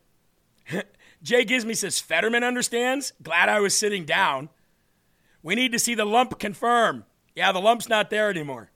Jay 1.24 1.44
Gizme 1.44 1.74
says 1.74 1.98
Fetterman 1.98 2.44
understands. 2.44 3.14
Glad 3.22 3.48
I 3.48 3.58
was 3.58 3.74
sitting 3.74 4.04
down. 4.04 4.50
We 5.42 5.54
need 5.54 5.72
to 5.72 5.78
see 5.78 5.94
the 5.94 6.04
lump 6.04 6.38
confirm. 6.38 7.06
Yeah, 7.34 7.50
the 7.50 7.60
lump's 7.60 7.88
not 7.88 8.10
there 8.10 8.28
anymore. 8.28 8.70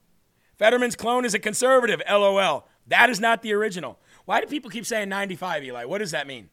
Fetterman's 0.57 0.95
clone 0.95 1.25
is 1.25 1.35
a 1.35 1.39
conservative. 1.39 2.01
LOL. 2.09 2.67
That 2.87 3.11
is 3.11 3.19
not 3.19 3.43
the 3.43 3.53
original. 3.53 3.99
Why 4.25 4.41
do 4.41 4.47
people 4.47 4.71
keep 4.71 4.85
saying 4.85 5.09
95, 5.09 5.63
Eli? 5.63 5.85
What 5.85 5.99
does 5.99 6.11
that 6.11 6.27
mean? 6.27 6.49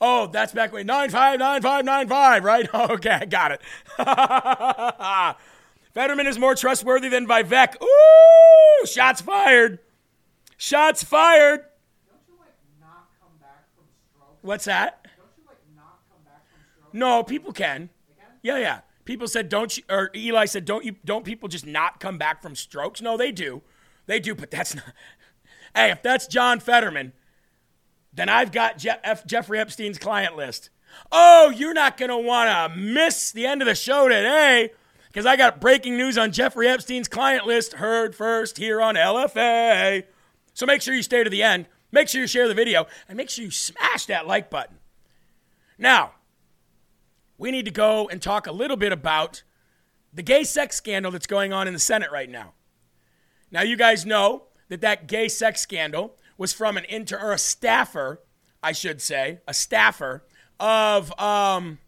Oh, 0.00 0.26
that's 0.26 0.52
back 0.52 0.72
when 0.72 0.86
959595, 0.86 2.44
right? 2.44 2.74
okay, 2.90 3.26
got 3.26 3.52
it. 3.52 3.60
Fetterman 5.94 6.26
is 6.26 6.38
more 6.38 6.54
trustworthy 6.54 7.08
than 7.08 7.26
Vivek. 7.26 7.82
Ooh, 7.82 8.86
shots 8.86 9.20
fired. 9.20 9.78
Shots 10.56 11.04
fired. 11.04 11.66
What's 14.46 14.64
that? 14.66 15.06
No, 16.92 17.22
people 17.24 17.52
can. 17.52 17.90
Yeah, 18.42 18.58
yeah. 18.58 18.80
People 19.04 19.26
said 19.28 19.48
don't 19.48 19.76
you 19.76 19.82
or 19.90 20.10
Eli 20.14 20.46
said 20.46 20.64
don't 20.64 20.84
you 20.84 20.96
don't 21.04 21.24
people 21.24 21.48
just 21.48 21.66
not 21.66 22.00
come 22.00 22.16
back 22.16 22.42
from 22.42 22.54
strokes? 22.54 23.02
No, 23.02 23.16
they 23.16 23.32
do. 23.32 23.62
They 24.06 24.20
do, 24.20 24.34
but 24.34 24.50
that's 24.50 24.74
not 24.74 24.84
Hey, 25.74 25.90
if 25.90 26.02
that's 26.02 26.26
John 26.26 26.60
Fetterman, 26.60 27.12
then 28.14 28.28
I've 28.28 28.50
got 28.50 28.78
Je- 28.78 28.90
F- 29.04 29.26
Jeffrey 29.26 29.58
Epstein's 29.58 29.98
client 29.98 30.36
list. 30.36 30.70
Oh, 31.12 31.52
you're 31.54 31.74
not 31.74 31.98
going 31.98 32.08
to 32.08 32.16
want 32.16 32.48
to 32.48 32.78
miss 32.78 33.30
the 33.32 33.44
end 33.44 33.60
of 33.60 33.66
the 33.66 33.74
show 33.74 34.08
today 34.08 34.70
because 35.08 35.26
I 35.26 35.36
got 35.36 35.60
breaking 35.60 35.98
news 35.98 36.16
on 36.16 36.32
Jeffrey 36.32 36.66
Epstein's 36.68 37.08
client 37.08 37.46
list 37.46 37.74
heard 37.74 38.14
first 38.14 38.56
here 38.56 38.80
on 38.80 38.94
LFA. 38.94 40.04
So 40.54 40.64
make 40.64 40.80
sure 40.80 40.94
you 40.94 41.02
stay 41.02 41.22
to 41.22 41.28
the 41.28 41.42
end. 41.42 41.66
Make 41.96 42.08
sure 42.08 42.20
you 42.20 42.26
share 42.26 42.46
the 42.46 42.52
video 42.52 42.86
and 43.08 43.16
make 43.16 43.30
sure 43.30 43.42
you 43.42 43.50
smash 43.50 44.04
that 44.04 44.26
like 44.26 44.50
button. 44.50 44.76
Now, 45.78 46.12
we 47.38 47.50
need 47.50 47.64
to 47.64 47.70
go 47.70 48.06
and 48.06 48.20
talk 48.20 48.46
a 48.46 48.52
little 48.52 48.76
bit 48.76 48.92
about 48.92 49.44
the 50.12 50.22
gay 50.22 50.44
sex 50.44 50.76
scandal 50.76 51.10
that's 51.10 51.26
going 51.26 51.54
on 51.54 51.66
in 51.66 51.72
the 51.72 51.80
Senate 51.80 52.10
right 52.12 52.28
now. 52.28 52.52
Now, 53.50 53.62
you 53.62 53.78
guys 53.78 54.04
know 54.04 54.42
that 54.68 54.82
that 54.82 55.06
gay 55.06 55.28
sex 55.28 55.62
scandal 55.62 56.18
was 56.36 56.52
from 56.52 56.76
an 56.76 56.84
intern 56.84 57.22
or 57.22 57.32
a 57.32 57.38
staffer, 57.38 58.20
I 58.62 58.72
should 58.72 59.00
say, 59.00 59.40
a 59.48 59.54
staffer 59.54 60.22
of 60.60 61.18
um, 61.18 61.78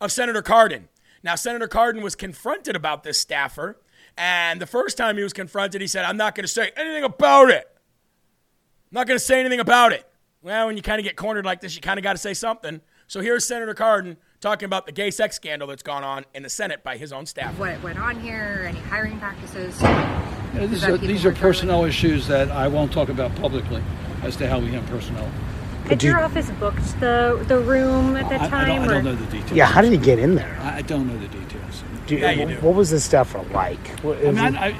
of 0.00 0.10
Senator 0.10 0.40
Cardin. 0.40 0.84
Now, 1.22 1.34
Senator 1.34 1.68
Cardin 1.68 2.00
was 2.00 2.14
confronted 2.14 2.76
about 2.76 3.02
this 3.02 3.20
staffer, 3.20 3.78
and 4.16 4.58
the 4.58 4.66
first 4.66 4.96
time 4.96 5.18
he 5.18 5.22
was 5.22 5.34
confronted, 5.34 5.82
he 5.82 5.86
said, 5.86 6.06
"I'm 6.06 6.16
not 6.16 6.34
going 6.34 6.44
to 6.44 6.48
say 6.48 6.72
anything 6.78 7.04
about 7.04 7.50
it. 7.50 7.69
I'm 8.90 8.94
not 8.96 9.06
going 9.06 9.18
to 9.18 9.24
say 9.24 9.38
anything 9.38 9.60
about 9.60 9.92
it." 9.92 10.04
Well, 10.42 10.66
when 10.66 10.76
you 10.76 10.82
kind 10.82 10.98
of 10.98 11.04
get 11.04 11.16
cornered 11.16 11.44
like 11.44 11.60
this, 11.60 11.76
you 11.76 11.82
kind 11.82 11.98
of 11.98 12.02
got 12.02 12.12
to 12.12 12.18
say 12.18 12.34
something. 12.34 12.80
So 13.06 13.20
here's 13.20 13.46
Senator 13.46 13.74
Cardin 13.74 14.16
talking 14.40 14.64
about 14.66 14.86
the 14.86 14.92
gay 14.92 15.10
sex 15.10 15.36
scandal 15.36 15.68
that's 15.68 15.82
gone 15.82 16.02
on 16.02 16.24
in 16.34 16.42
the 16.42 16.48
Senate 16.48 16.82
by 16.82 16.96
his 16.96 17.12
own 17.12 17.26
staff. 17.26 17.56
What 17.58 17.80
went 17.82 17.98
on 18.00 18.18
here? 18.20 18.66
Any 18.68 18.78
hiring 18.80 19.18
practices? 19.20 19.80
Yeah, 19.82 20.66
these 20.66 20.82
are, 20.84 20.96
these 20.96 21.24
are 21.24 21.32
personnel 21.32 21.84
issues 21.84 22.26
that 22.26 22.50
I 22.50 22.66
won't 22.68 22.90
talk 22.90 23.10
about 23.10 23.34
publicly 23.36 23.82
as 24.22 24.34
to 24.36 24.48
how 24.48 24.58
we 24.58 24.68
have 24.72 24.84
personnel. 24.86 25.30
Had 25.84 26.02
your 26.02 26.20
office 26.20 26.50
booked 26.52 26.98
the 27.00 27.44
the 27.48 27.58
room 27.58 28.16
at 28.16 28.28
that 28.30 28.40
I, 28.40 28.46
I 28.46 28.48
time? 28.48 28.66
don't, 28.66 28.90
I 28.90 28.92
don't 28.94 29.04
know 29.04 29.14
the 29.14 29.26
details. 29.26 29.52
Yeah, 29.52 29.66
how 29.66 29.82
did 29.82 29.92
he 29.92 29.98
get 29.98 30.18
in 30.18 30.34
there? 30.36 30.58
I 30.62 30.78
I 30.78 30.82
don't 30.82 31.06
know 31.06 31.16
the 31.18 31.28
details. 31.28 31.84
Do 32.06 32.16
you- 32.16 32.56
What 32.56 32.74
was 32.74 32.90
this 32.90 33.04
stuff 33.04 33.34
like? 33.52 33.86
What, 34.00 34.18
I 34.18 34.30
mean, 34.30 34.38
I, 34.38 34.68
I, 34.68 34.76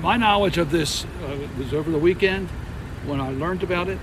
my 0.00 0.16
knowledge 0.16 0.58
of 0.58 0.70
this 0.70 1.04
uh, 1.04 1.36
was 1.58 1.72
over 1.72 1.90
the 1.90 1.98
weekend 1.98 2.48
when 3.06 3.20
I 3.20 3.30
learned 3.30 3.62
about 3.62 3.88
it. 3.88 3.98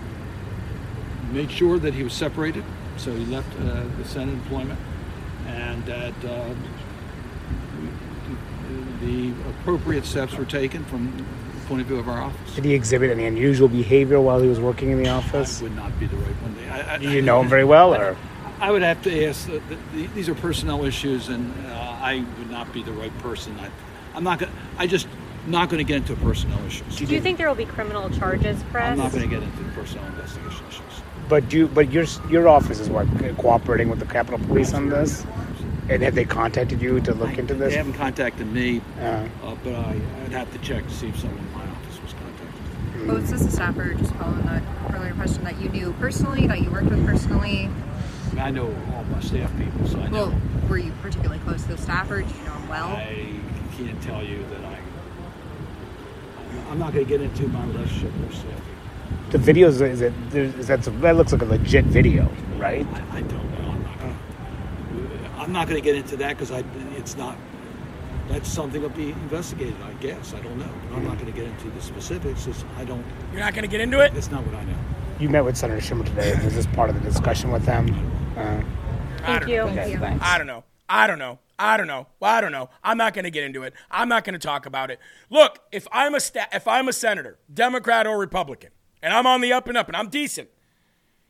Made 1.32 1.52
sure 1.52 1.80
that 1.80 1.94
he 1.94 2.04
was 2.04 2.14
separated, 2.14 2.64
so 2.98 3.14
he 3.14 3.26
left 3.26 3.48
uh, 3.62 3.84
the 3.98 4.06
Senate 4.06 4.34
employment, 4.34 4.80
and 5.48 5.86
that 5.86 6.14
uh, 6.26 6.54
the 9.02 9.32
appropriate 9.50 10.06
steps 10.06 10.36
were 10.36 10.46
taken 10.46 10.84
from 10.86 11.16
the 11.18 11.68
point 11.68 11.82
of 11.82 11.88
view 11.88 12.00
of 12.00 12.10
our 12.10 12.22
office. 12.22 12.56
did 12.56 12.66
he 12.66 12.74
exhibit 12.74 13.10
any 13.10 13.26
unusual 13.26 13.70
behavior 13.70 14.20
while 14.20 14.42
he 14.42 14.48
was 14.50 14.60
working 14.60 14.92
in 14.92 15.02
the 15.02 15.10
office? 15.10 15.62
would 15.62 15.76
not 15.76 15.98
be 16.00 16.06
the 16.06 16.18
right 16.18 16.36
one. 16.42 16.56
I, 16.70 16.96
I, 16.96 16.98
Do 16.98 17.10
you 17.10 17.22
know 17.22 17.40
him 17.42 17.48
very 17.48 17.64
well, 17.64 17.94
or? 17.96 18.18
I 18.60 18.72
would 18.72 18.82
have 18.82 19.02
to 19.04 19.26
ask. 19.26 19.50
Uh, 19.50 19.60
the, 19.70 19.78
the, 19.94 20.08
these 20.08 20.30
are 20.30 20.36
personnel 20.36 20.86
issues, 20.86 21.30
and 21.30 21.52
uh, 21.68 21.98
I 22.02 22.26
would 22.38 22.52
not 22.52 22.72
be 22.74 22.84
the 22.84 22.92
right 22.92 23.16
person. 23.20 23.58
I, 23.60 23.70
I'm 24.16 24.24
not 24.24 24.40
going. 24.40 24.52
To, 24.52 24.58
I 24.78 24.86
just 24.86 25.08
not 25.48 25.70
going 25.70 25.80
to 25.80 25.84
get 25.84 25.98
into 25.98 26.16
personnel 26.24 26.64
issues. 26.66 26.98
Do 26.98 27.06
you 27.06 27.22
think 27.22 27.38
there 27.38 27.48
will 27.48 27.56
be 27.56 27.66
criminal 27.66 28.10
charges 28.12 28.62
pressed? 28.72 28.92
I'm 28.92 28.98
not 28.98 29.12
going 29.12 29.24
to 29.24 29.36
get 29.36 29.44
into 29.44 29.64
the 29.64 29.72
personnel 29.72 30.06
investigation 30.08 30.66
issues. 30.68 30.82
But 31.30 31.52
you, 31.54 31.68
but 31.68 31.92
your 31.92 32.06
your 32.30 32.48
office 32.48 32.80
is 32.80 32.90
what 32.90 33.08
cooperating 33.38 33.90
with 33.90 34.00
the 34.00 34.06
Capitol 34.06 34.40
Police 34.48 34.74
on 34.74 34.90
this, 34.90 35.26
and 35.90 36.04
have 36.04 36.14
they 36.14 36.26
contacted 36.26 36.82
you 36.82 37.00
to 37.02 37.14
look 37.14 37.38
into 37.38 37.54
this? 37.54 37.72
They 37.72 37.78
haven't 37.78 37.94
contacted 37.94 38.48
me, 38.52 38.82
Uh, 39.00 39.28
uh, 39.44 39.56
but 39.64 39.74
I, 39.74 40.00
I'd 40.26 40.32
have 40.34 40.52
to 40.52 40.58
check 40.60 40.86
to 40.86 40.94
see 40.94 41.08
if 41.08 41.18
someone 41.18 41.40
in 41.40 41.54
my 41.54 41.62
office 41.62 42.02
was 42.02 42.14
contacted. 42.14 43.08
Well, 43.08 43.16
was 43.16 43.32
this 43.32 43.46
a 43.46 43.52
staffer, 43.52 43.94
just 43.94 44.14
following 44.16 44.44
that 44.44 44.62
earlier 44.94 45.14
question, 45.14 45.44
that 45.46 45.60
you 45.62 45.70
knew 45.70 45.94
personally, 46.00 46.48
that 46.48 46.62
you 46.62 46.70
worked 46.70 46.90
with 46.90 47.06
personally? 47.06 47.70
I, 48.32 48.34
mean, 48.34 48.40
I 48.40 48.52
know 48.52 48.68
all 48.94 49.04
my 49.06 49.22
staff 49.22 49.58
people, 49.58 49.88
so 49.88 50.00
I 50.00 50.08
know. 50.10 50.28
Well, 50.28 50.42
were 50.70 50.78
you 50.80 50.92
particularly 51.02 51.40
close 51.40 51.62
to 51.64 51.70
the 51.70 51.78
staffer? 51.78 52.22
Did 52.22 52.36
you 52.36 52.44
know 52.44 52.54
him 52.56 52.68
well? 52.68 52.90
I 52.90 53.40
can't 53.78 54.02
tell 54.04 54.22
you 54.22 54.46
that 54.50 54.66
I. 54.66 54.81
I'm 56.72 56.80
not 56.80 56.94
going 56.94 57.06
to 57.06 57.10
get 57.10 57.20
into 57.20 57.48
my 57.50 57.66
relationship 57.66 58.14
with 58.22 58.34
staff 58.34 58.46
people. 58.46 59.30
the 59.32 59.38
videos 59.40 59.82
is 59.82 60.00
it 60.00 60.14
is 60.34 60.68
that 60.68 60.82
that 60.84 61.18
looks 61.18 61.34
like 61.34 61.42
a 61.42 61.46
legit 61.46 61.84
video, 61.84 62.32
right? 62.58 62.88
I, 62.94 63.18
I 63.18 63.22
don't 63.24 63.52
know. 63.52 63.72
I'm 63.72 63.84
not 63.84 64.00
going 64.00 64.16
to. 64.16 65.30
I'm 65.38 65.52
not 65.52 65.68
going 65.68 65.82
to 65.82 65.86
get 65.86 65.96
into 65.98 66.16
that 66.18 66.30
because 66.38 66.50
I. 66.50 66.64
It's 66.96 67.18
not. 67.18 67.36
That's 68.30 68.48
something 68.48 68.82
to 68.82 68.88
be 68.88 69.10
investigated. 69.10 69.76
I 69.84 69.92
guess 70.02 70.34
I 70.34 70.40
don't 70.40 70.58
know. 70.58 70.70
But 70.90 70.96
I'm 71.00 71.04
not 71.04 71.16
going 71.20 71.26
to 71.30 71.38
get 71.38 71.46
into 71.50 71.70
the 71.72 71.82
specifics. 71.82 72.46
'cause 72.46 72.64
I 72.78 72.86
don't. 72.86 73.04
You're 73.34 73.42
not 73.42 73.54
going 73.54 73.64
to 73.66 73.70
get 73.70 73.82
into 73.82 74.00
it. 74.00 74.14
That's 74.14 74.32
not 74.32 74.46
what 74.46 74.56
I 74.56 74.64
know. 74.64 74.78
You 75.20 75.28
met 75.28 75.44
with 75.44 75.58
Senator 75.58 75.82
Schumer 75.82 76.06
today. 76.06 76.40
Was 76.42 76.56
this 76.56 76.68
part 76.68 76.90
of 76.90 76.96
the 76.96 77.02
discussion 77.02 77.52
with 77.52 77.66
them? 77.66 77.90
Uh, 78.38 78.62
I 79.26 79.40
don't 79.40 79.50
know. 79.50 79.68
Okay, 79.68 79.98
thanks. 79.98 80.24
I 80.26 80.38
don't 80.38 80.48
know. 80.48 80.64
I 80.88 81.06
don't 81.06 81.20
know. 81.20 81.38
I 81.62 81.78
don't 81.78 81.86
know. 81.86 82.08
Well, 82.20 82.32
I 82.34 82.42
don't 82.42 82.52
know. 82.52 82.72
I'm 82.84 82.98
not 82.98 83.14
going 83.14 83.26
to 83.26 83.32
get 83.32 83.44
into 83.44 83.62
it. 83.62 83.76
I'm 83.92 84.10
not 84.10 84.24
going 84.24 84.34
to 84.34 84.40
talk 84.40 84.66
about 84.66 84.90
it. 84.90 85.00
Look, 85.30 85.60
if 85.72 85.88
I'm 85.92 86.16
a 86.16 86.20
sta- 86.20 86.48
if 86.52 86.68
I'm 86.68 86.88
a 86.88 86.94
senator, 86.94 87.38
Democrat 87.54 88.08
or 88.08 88.18
Republican, 88.18 88.72
and 89.02 89.14
I'm 89.14 89.28
on 89.28 89.42
the 89.42 89.54
up 89.54 89.68
and 89.68 89.78
up, 89.78 89.88
and 89.88 89.96
I'm 89.96 90.10
decent, 90.10 90.50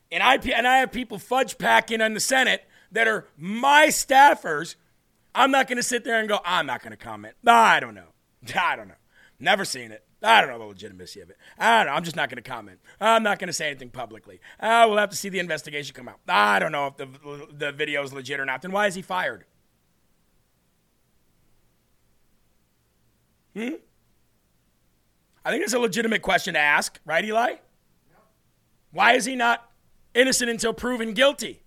and 0.10 0.24
I 0.24 0.36
and 0.36 0.66
I 0.66 0.78
have 0.78 0.94
people 0.94 1.20
fudge 1.20 1.58
packing 1.58 2.00
in 2.00 2.14
the 2.14 2.22
Senate 2.22 2.64
that 2.94 3.10
are 3.10 3.28
my 3.38 3.88
staffers, 3.88 4.76
I'm 5.36 5.52
not 5.52 5.68
going 5.68 5.78
to 5.78 5.84
sit 5.84 6.06
there 6.06 6.18
and 6.18 6.30
go, 6.30 6.40
I'm 6.46 6.66
not 6.66 6.82
going 6.82 6.92
to 6.92 6.98
comment. 6.98 7.36
I 7.46 7.82
don't 7.82 7.96
know. 7.96 8.14
I 8.58 8.78
don't 8.78 8.88
know. 8.88 8.96
Never 9.38 9.66
seen 9.66 9.92
it. 9.92 10.06
I 10.24 10.40
don't 10.40 10.52
know 10.52 10.60
the 10.60 10.66
legitimacy 10.66 11.20
of 11.20 11.30
it. 11.30 11.38
I 11.58 11.80
don't 11.80 11.88
know. 11.88 11.98
I'm 11.98 12.04
just 12.04 12.16
not 12.16 12.30
going 12.30 12.42
to 12.42 12.48
comment. 12.48 12.80
I'm 13.02 13.24
not 13.24 13.40
going 13.40 13.48
to 13.48 13.54
say 13.54 13.68
anything 13.68 13.90
publicly. 13.90 14.40
Uh, 14.60 14.86
we'll 14.88 14.98
have 15.00 15.10
to 15.10 15.18
see 15.18 15.30
the 15.30 15.40
investigation 15.40 15.94
come 15.94 16.08
out. 16.08 16.20
I 16.28 16.60
don't 16.60 16.72
know 16.72 16.88
if 16.88 16.96
the, 16.96 17.08
the 17.52 17.72
video 17.74 18.04
is 18.04 18.14
legit 18.14 18.40
or 18.40 18.46
not. 18.46 18.62
Then 18.62 18.72
why 18.72 18.88
is 18.88 18.96
he 18.96 19.02
fired? 19.02 19.46
Hmm? 23.56 23.76
I 25.44 25.52
think 25.52 25.64
it's 25.64 25.74
a 25.74 25.80
legitimate 25.80 26.22
question 26.22 26.54
to 26.54 26.60
ask, 26.60 27.00
right, 27.06 27.24
Eli? 27.24 27.56
Why 28.92 29.14
is 29.14 29.26
he 29.26 29.36
not 29.36 29.70
innocent 30.14 30.50
until 30.50 30.74
proven 30.74 31.14
guilty? 31.14 31.62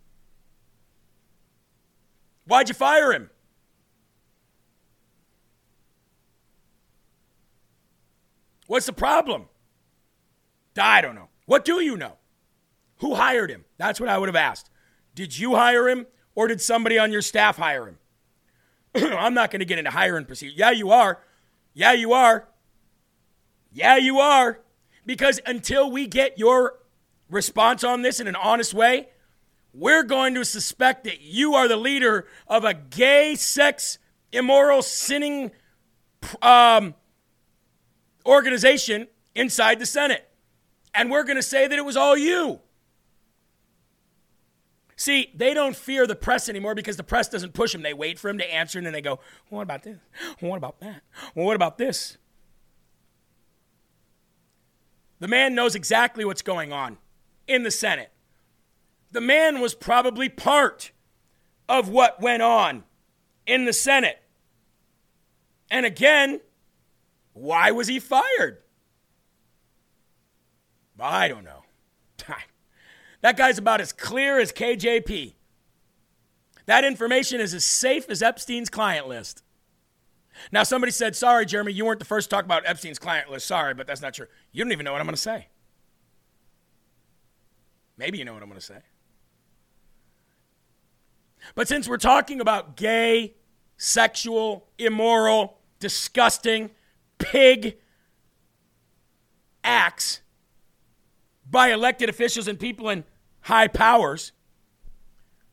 Why'd 2.46 2.68
you 2.68 2.74
fire 2.74 3.12
him? 3.12 3.30
What's 8.66 8.86
the 8.86 8.92
problem? 8.92 9.46
I 10.78 11.00
don't 11.00 11.14
know. 11.14 11.28
What 11.46 11.64
do 11.64 11.80
you 11.80 11.96
know? 11.96 12.14
Who 12.98 13.14
hired 13.14 13.50
him? 13.50 13.64
That's 13.76 14.00
what 14.00 14.08
I 14.08 14.18
would 14.18 14.28
have 14.28 14.36
asked. 14.36 14.70
Did 15.14 15.38
you 15.38 15.54
hire 15.54 15.88
him 15.88 16.06
or 16.34 16.48
did 16.48 16.60
somebody 16.60 16.98
on 16.98 17.12
your 17.12 17.22
staff 17.22 17.56
hire 17.56 17.86
him? 17.86 17.98
I'm 18.94 19.34
not 19.34 19.50
going 19.50 19.60
to 19.60 19.66
get 19.66 19.78
into 19.78 19.90
hiring 19.90 20.24
procedure. 20.24 20.54
Yeah, 20.56 20.70
you 20.70 20.90
are. 20.90 21.20
Yeah, 21.74 21.92
you 21.92 22.12
are. 22.12 22.48
Yeah, 23.72 23.96
you 23.96 24.20
are. 24.20 24.60
Because 25.04 25.40
until 25.44 25.90
we 25.90 26.06
get 26.06 26.38
your 26.38 26.78
response 27.28 27.84
on 27.84 28.02
this 28.02 28.20
in 28.20 28.28
an 28.28 28.36
honest 28.36 28.72
way, 28.72 29.08
we're 29.74 30.04
going 30.04 30.34
to 30.34 30.44
suspect 30.44 31.04
that 31.04 31.20
you 31.20 31.54
are 31.54 31.66
the 31.66 31.76
leader 31.76 32.26
of 32.46 32.64
a 32.64 32.72
gay, 32.72 33.34
sex, 33.34 33.98
immoral, 34.32 34.82
sinning 34.82 35.50
um, 36.40 36.94
organization 38.24 39.08
inside 39.34 39.80
the 39.80 39.86
Senate. 39.86 40.28
And 40.94 41.10
we're 41.10 41.24
going 41.24 41.36
to 41.36 41.42
say 41.42 41.66
that 41.66 41.76
it 41.76 41.84
was 41.84 41.96
all 41.96 42.16
you. 42.16 42.60
See, 44.96 45.32
they 45.34 45.54
don't 45.54 45.74
fear 45.74 46.06
the 46.06 46.14
press 46.14 46.48
anymore 46.48 46.74
because 46.74 46.96
the 46.96 47.02
press 47.02 47.28
doesn't 47.28 47.52
push 47.52 47.72
them. 47.72 47.82
They 47.82 47.94
wait 47.94 48.18
for 48.18 48.28
him 48.28 48.38
to 48.38 48.54
answer 48.54 48.78
and 48.78 48.86
then 48.86 48.92
they 48.92 49.00
go, 49.00 49.18
well, 49.50 49.58
What 49.58 49.62
about 49.62 49.82
this? 49.82 49.98
Well, 50.40 50.50
what 50.50 50.56
about 50.56 50.80
that? 50.80 51.02
Well, 51.34 51.46
what 51.46 51.56
about 51.56 51.78
this? 51.78 52.16
The 55.20 55.28
man 55.28 55.54
knows 55.54 55.74
exactly 55.74 56.24
what's 56.24 56.42
going 56.42 56.72
on 56.72 56.98
in 57.46 57.62
the 57.62 57.70
Senate. 57.70 58.10
The 59.10 59.20
man 59.20 59.60
was 59.60 59.74
probably 59.74 60.28
part 60.28 60.92
of 61.68 61.88
what 61.88 62.20
went 62.20 62.42
on 62.42 62.84
in 63.46 63.64
the 63.64 63.72
Senate. 63.72 64.20
And 65.70 65.86
again, 65.86 66.40
why 67.32 67.70
was 67.70 67.88
he 67.88 67.98
fired? 67.98 68.58
I 71.00 71.28
don't 71.28 71.44
know. 71.44 71.63
That 73.24 73.38
guy's 73.38 73.56
about 73.56 73.80
as 73.80 73.90
clear 73.90 74.38
as 74.38 74.52
KJP. 74.52 75.32
That 76.66 76.84
information 76.84 77.40
is 77.40 77.54
as 77.54 77.64
safe 77.64 78.10
as 78.10 78.20
Epstein's 78.22 78.68
client 78.68 79.08
list. 79.08 79.42
Now, 80.52 80.62
somebody 80.62 80.92
said, 80.92 81.16
Sorry, 81.16 81.46
Jeremy, 81.46 81.72
you 81.72 81.86
weren't 81.86 82.00
the 82.00 82.04
first 82.04 82.28
to 82.28 82.36
talk 82.36 82.44
about 82.44 82.64
Epstein's 82.66 82.98
client 82.98 83.30
list. 83.30 83.46
Sorry, 83.46 83.72
but 83.72 83.86
that's 83.86 84.02
not 84.02 84.12
true. 84.12 84.26
You 84.52 84.62
don't 84.62 84.72
even 84.72 84.84
know 84.84 84.92
what 84.92 85.00
I'm 85.00 85.06
going 85.06 85.14
to 85.14 85.22
say. 85.22 85.48
Maybe 87.96 88.18
you 88.18 88.26
know 88.26 88.34
what 88.34 88.42
I'm 88.42 88.48
going 88.50 88.60
to 88.60 88.66
say. 88.66 88.80
But 91.54 91.66
since 91.66 91.88
we're 91.88 91.96
talking 91.96 92.42
about 92.42 92.76
gay, 92.76 93.36
sexual, 93.78 94.66
immoral, 94.76 95.56
disgusting, 95.80 96.72
pig 97.16 97.78
acts 99.64 100.20
by 101.50 101.72
elected 101.72 102.10
officials 102.10 102.48
and 102.48 102.60
people 102.60 102.90
in 102.90 103.02
high 103.44 103.68
powers, 103.68 104.32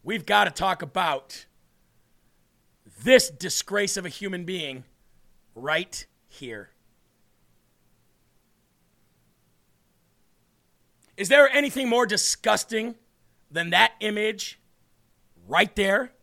we've 0.02 0.26
got 0.26 0.46
to 0.46 0.52
talk 0.52 0.82
about 0.82 1.46
this 3.04 3.30
disgrace 3.30 3.98
of 3.98 4.06
a 4.06 4.10
human 4.10 4.46
being 4.46 4.86
right 5.56 6.06
here. 6.28 6.70
Is 11.18 11.30
there 11.30 11.50
anything 11.50 11.90
more 11.90 12.06
disgusting 12.06 12.96
than 13.52 13.72
that 13.72 13.92
image 14.00 14.60
right 15.48 15.76
there? 15.76 16.14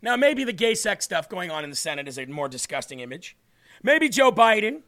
Now, 0.00 0.16
maybe 0.16 0.44
the 0.44 0.52
gay 0.52 0.74
sex 0.74 1.04
stuff 1.04 1.28
going 1.28 1.50
on 1.50 1.64
in 1.64 1.70
the 1.70 1.76
Senate 1.76 2.08
is 2.08 2.18
a 2.18 2.26
more 2.26 2.48
disgusting 2.48 3.00
image. 3.00 3.36
Maybe 3.82 4.08
Joe 4.08 4.32
Biden 4.32 4.82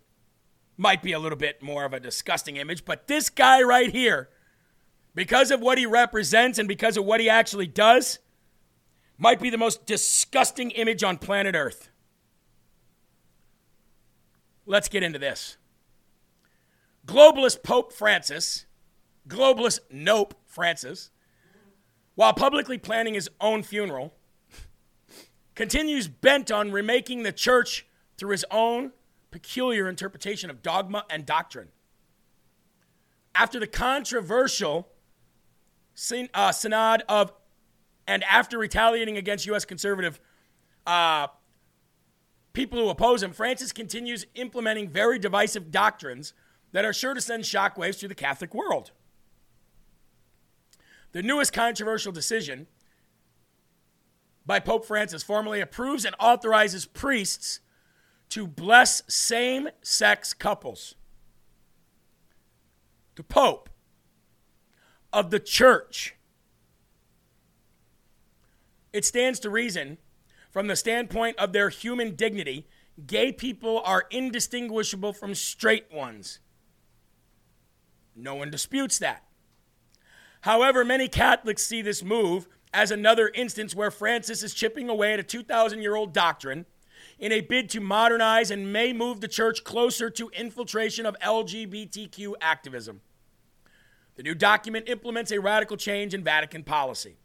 might 0.78 1.02
be 1.02 1.12
a 1.12 1.18
little 1.18 1.38
bit 1.38 1.62
more 1.62 1.84
of 1.84 1.92
a 1.92 2.00
disgusting 2.00 2.56
image, 2.56 2.84
but 2.86 3.06
this 3.06 3.28
guy 3.28 3.62
right 3.62 3.90
here, 3.90 4.30
because 5.16 5.50
of 5.50 5.60
what 5.60 5.78
he 5.78 5.86
represents 5.86 6.58
and 6.58 6.68
because 6.68 6.96
of 6.96 7.04
what 7.04 7.20
he 7.20 7.28
actually 7.28 7.66
does, 7.66 8.20
might 9.18 9.40
be 9.40 9.48
the 9.48 9.58
most 9.58 9.86
disgusting 9.86 10.70
image 10.72 11.02
on 11.02 11.16
planet 11.16 11.56
Earth. 11.56 11.88
Let's 14.66 14.88
get 14.88 15.02
into 15.02 15.18
this. 15.18 15.56
Globalist 17.06 17.62
Pope 17.62 17.92
Francis, 17.94 18.66
globalist 19.26 19.80
Nope 19.90 20.34
Francis, 20.44 21.10
while 22.14 22.34
publicly 22.34 22.76
planning 22.76 23.14
his 23.14 23.30
own 23.40 23.62
funeral, 23.62 24.12
continues 25.54 26.08
bent 26.08 26.50
on 26.50 26.72
remaking 26.72 27.22
the 27.22 27.32
church 27.32 27.86
through 28.18 28.30
his 28.32 28.44
own 28.50 28.92
peculiar 29.30 29.88
interpretation 29.88 30.50
of 30.50 30.62
dogma 30.62 31.06
and 31.08 31.24
doctrine. 31.24 31.68
After 33.34 33.58
the 33.58 33.66
controversial 33.66 34.88
uh, 36.34 36.52
synod 36.52 37.02
of 37.08 37.32
and 38.06 38.22
after 38.24 38.58
retaliating 38.58 39.16
against 39.16 39.46
U.S. 39.46 39.64
conservative 39.64 40.20
uh, 40.86 41.26
people 42.52 42.78
who 42.78 42.88
oppose 42.88 43.22
him, 43.22 43.32
Francis 43.32 43.72
continues 43.72 44.26
implementing 44.34 44.88
very 44.88 45.18
divisive 45.18 45.70
doctrines 45.70 46.32
that 46.72 46.84
are 46.84 46.92
sure 46.92 47.14
to 47.14 47.20
send 47.20 47.44
shockwaves 47.44 47.98
through 47.98 48.08
the 48.08 48.14
Catholic 48.14 48.54
world. 48.54 48.92
The 51.12 51.22
newest 51.22 51.52
controversial 51.52 52.12
decision 52.12 52.66
by 54.44 54.60
Pope 54.60 54.84
Francis 54.84 55.22
formally 55.22 55.60
approves 55.60 56.04
and 56.04 56.14
authorizes 56.20 56.86
priests 56.86 57.60
to 58.28 58.46
bless 58.46 59.02
same 59.08 59.68
sex 59.82 60.34
couples. 60.34 60.94
The 63.16 63.22
Pope 63.22 63.70
of 65.16 65.30
the 65.30 65.40
Church 65.40 66.16
it 68.96 69.04
stands 69.04 69.38
to 69.40 69.50
reason, 69.50 69.98
from 70.50 70.68
the 70.68 70.74
standpoint 70.74 71.38
of 71.38 71.52
their 71.52 71.68
human 71.68 72.16
dignity, 72.16 72.66
gay 73.06 73.30
people 73.30 73.82
are 73.84 74.06
indistinguishable 74.10 75.12
from 75.12 75.34
straight 75.34 75.92
ones. 75.92 76.38
No 78.14 78.36
one 78.36 78.50
disputes 78.50 78.98
that. 79.00 79.24
However, 80.40 80.82
many 80.82 81.08
Catholics 81.08 81.66
see 81.66 81.82
this 81.82 82.02
move 82.02 82.48
as 82.72 82.90
another 82.90 83.30
instance 83.34 83.74
where 83.74 83.90
Francis 83.90 84.42
is 84.42 84.54
chipping 84.54 84.88
away 84.88 85.12
at 85.12 85.20
a 85.20 85.22
2,000 85.22 85.82
year 85.82 85.94
old 85.94 86.14
doctrine 86.14 86.64
in 87.18 87.32
a 87.32 87.42
bid 87.42 87.68
to 87.68 87.80
modernize 87.80 88.50
and 88.50 88.72
may 88.72 88.94
move 88.94 89.20
the 89.20 89.28
church 89.28 89.62
closer 89.62 90.08
to 90.08 90.30
infiltration 90.30 91.04
of 91.04 91.18
LGBTQ 91.20 92.32
activism. 92.40 93.02
The 94.16 94.22
new 94.22 94.34
document 94.34 94.88
implements 94.88 95.30
a 95.30 95.40
radical 95.40 95.76
change 95.76 96.14
in 96.14 96.24
Vatican 96.24 96.64
policy. 96.64 97.16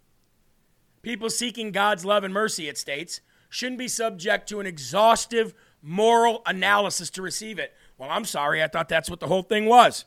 People 1.02 1.30
seeking 1.30 1.72
God's 1.72 2.06
love 2.06 2.24
and 2.24 2.34
mercy, 2.34 2.68
it 2.68 2.78
states, 2.78 3.22
shouldn't 3.50 3.80
be 3.80 3.88
subject 3.88 4.48
to 4.50 4.60
an 4.60 4.68
exhaustive 4.68 5.54
moral 5.82 6.42
analysis 6.46 7.10
to 7.12 7.22
receive 7.22 7.58
it. 7.60 7.74
Well, 7.98 8.10
I'm 8.10 8.26
sorry, 8.26 8.62
I 8.62 8.68
thought 8.68 8.90
that's 8.90 9.10
what 9.10 9.20
the 9.20 9.28
whole 9.28 9.42
thing 9.42 9.66
was. 9.66 10.06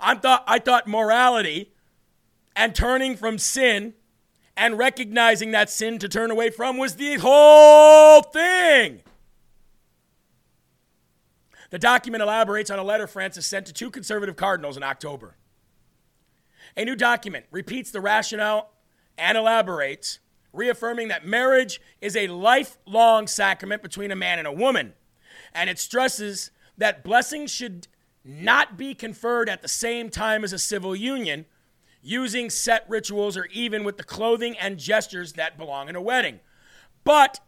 I 0.00 0.14
thought, 0.14 0.44
I 0.46 0.58
thought 0.58 0.86
morality 0.86 1.72
and 2.54 2.74
turning 2.74 3.16
from 3.16 3.38
sin 3.38 3.94
and 4.56 4.78
recognizing 4.78 5.50
that 5.50 5.68
sin 5.68 5.98
to 5.98 6.08
turn 6.08 6.30
away 6.30 6.50
from 6.50 6.78
was 6.78 6.96
the 6.96 7.16
whole 7.16 8.22
thing. 8.22 9.02
The 11.76 11.80
document 11.80 12.22
elaborates 12.22 12.70
on 12.70 12.78
a 12.78 12.82
letter 12.82 13.06
Francis 13.06 13.44
sent 13.44 13.66
to 13.66 13.72
two 13.74 13.90
conservative 13.90 14.34
cardinals 14.34 14.78
in 14.78 14.82
October. 14.82 15.36
A 16.74 16.86
new 16.86 16.96
document 16.96 17.44
repeats 17.50 17.90
the 17.90 18.00
rationale 18.00 18.70
and 19.18 19.36
elaborates, 19.36 20.20
reaffirming 20.54 21.08
that 21.08 21.26
marriage 21.26 21.82
is 22.00 22.16
a 22.16 22.28
lifelong 22.28 23.26
sacrament 23.26 23.82
between 23.82 24.10
a 24.10 24.16
man 24.16 24.38
and 24.38 24.48
a 24.48 24.52
woman. 24.52 24.94
And 25.52 25.68
it 25.68 25.78
stresses 25.78 26.50
that 26.78 27.04
blessings 27.04 27.50
should 27.50 27.88
not 28.24 28.78
be 28.78 28.94
conferred 28.94 29.50
at 29.50 29.60
the 29.60 29.68
same 29.68 30.08
time 30.08 30.44
as 30.44 30.54
a 30.54 30.58
civil 30.58 30.96
union, 30.96 31.44
using 32.00 32.48
set 32.48 32.88
rituals 32.88 33.36
or 33.36 33.48
even 33.52 33.84
with 33.84 33.98
the 33.98 34.02
clothing 34.02 34.56
and 34.56 34.78
gestures 34.78 35.34
that 35.34 35.58
belong 35.58 35.90
in 35.90 35.94
a 35.94 36.00
wedding. 36.00 36.40
But, 37.04 37.38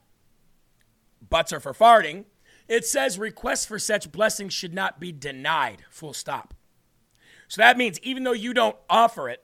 butts 1.30 1.50
are 1.50 1.60
for 1.60 1.72
farting, 1.72 2.26
it 2.68 2.84
says 2.86 3.18
requests 3.18 3.64
for 3.64 3.78
such 3.78 4.12
blessings 4.12 4.52
should 4.52 4.74
not 4.74 5.00
be 5.00 5.10
denied, 5.10 5.84
full 5.90 6.12
stop. 6.12 6.54
So 7.48 7.62
that 7.62 7.78
means 7.78 7.98
even 8.00 8.24
though 8.24 8.32
you 8.32 8.52
don't 8.52 8.76
offer 8.90 9.28
it, 9.28 9.42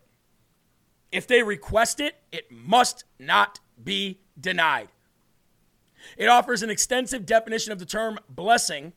if 1.10 1.26
they 1.26 1.42
request 1.42 2.00
it, 2.00 2.16
it 2.30 2.50
must 2.50 3.04
not 3.18 3.60
be 3.82 4.20
denied. 4.38 4.88
It 6.18 6.28
offers 6.28 6.62
an 6.62 6.70
extensive 6.70 7.24
definition 7.24 7.72
of 7.72 7.78
the 7.78 7.86
term 7.86 8.18
blessing 8.28 8.92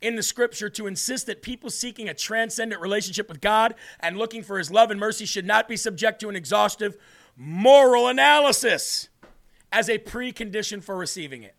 in 0.00 0.16
the 0.16 0.22
scripture 0.22 0.68
to 0.68 0.88
insist 0.88 1.26
that 1.26 1.42
people 1.42 1.70
seeking 1.70 2.08
a 2.08 2.14
transcendent 2.14 2.80
relationship 2.80 3.28
with 3.28 3.40
God 3.40 3.74
and 4.00 4.18
looking 4.18 4.42
for 4.42 4.58
his 4.58 4.70
love 4.70 4.90
and 4.90 4.98
mercy 4.98 5.24
should 5.24 5.46
not 5.46 5.68
be 5.68 5.76
subject 5.76 6.20
to 6.20 6.28
an 6.28 6.34
exhaustive 6.34 6.96
moral 7.36 8.08
analysis 8.08 9.08
as 9.70 9.88
a 9.88 9.98
precondition 9.98 10.82
for 10.82 10.96
receiving 10.96 11.44
it. 11.44 11.54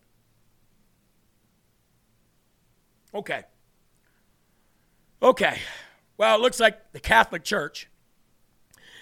Okay. 3.14 3.44
Okay. 5.22 5.60
Well, 6.18 6.36
it 6.36 6.42
looks 6.42 6.60
like 6.60 6.92
the 6.94 7.00
Catholic 7.00 7.44
Church 7.44 7.90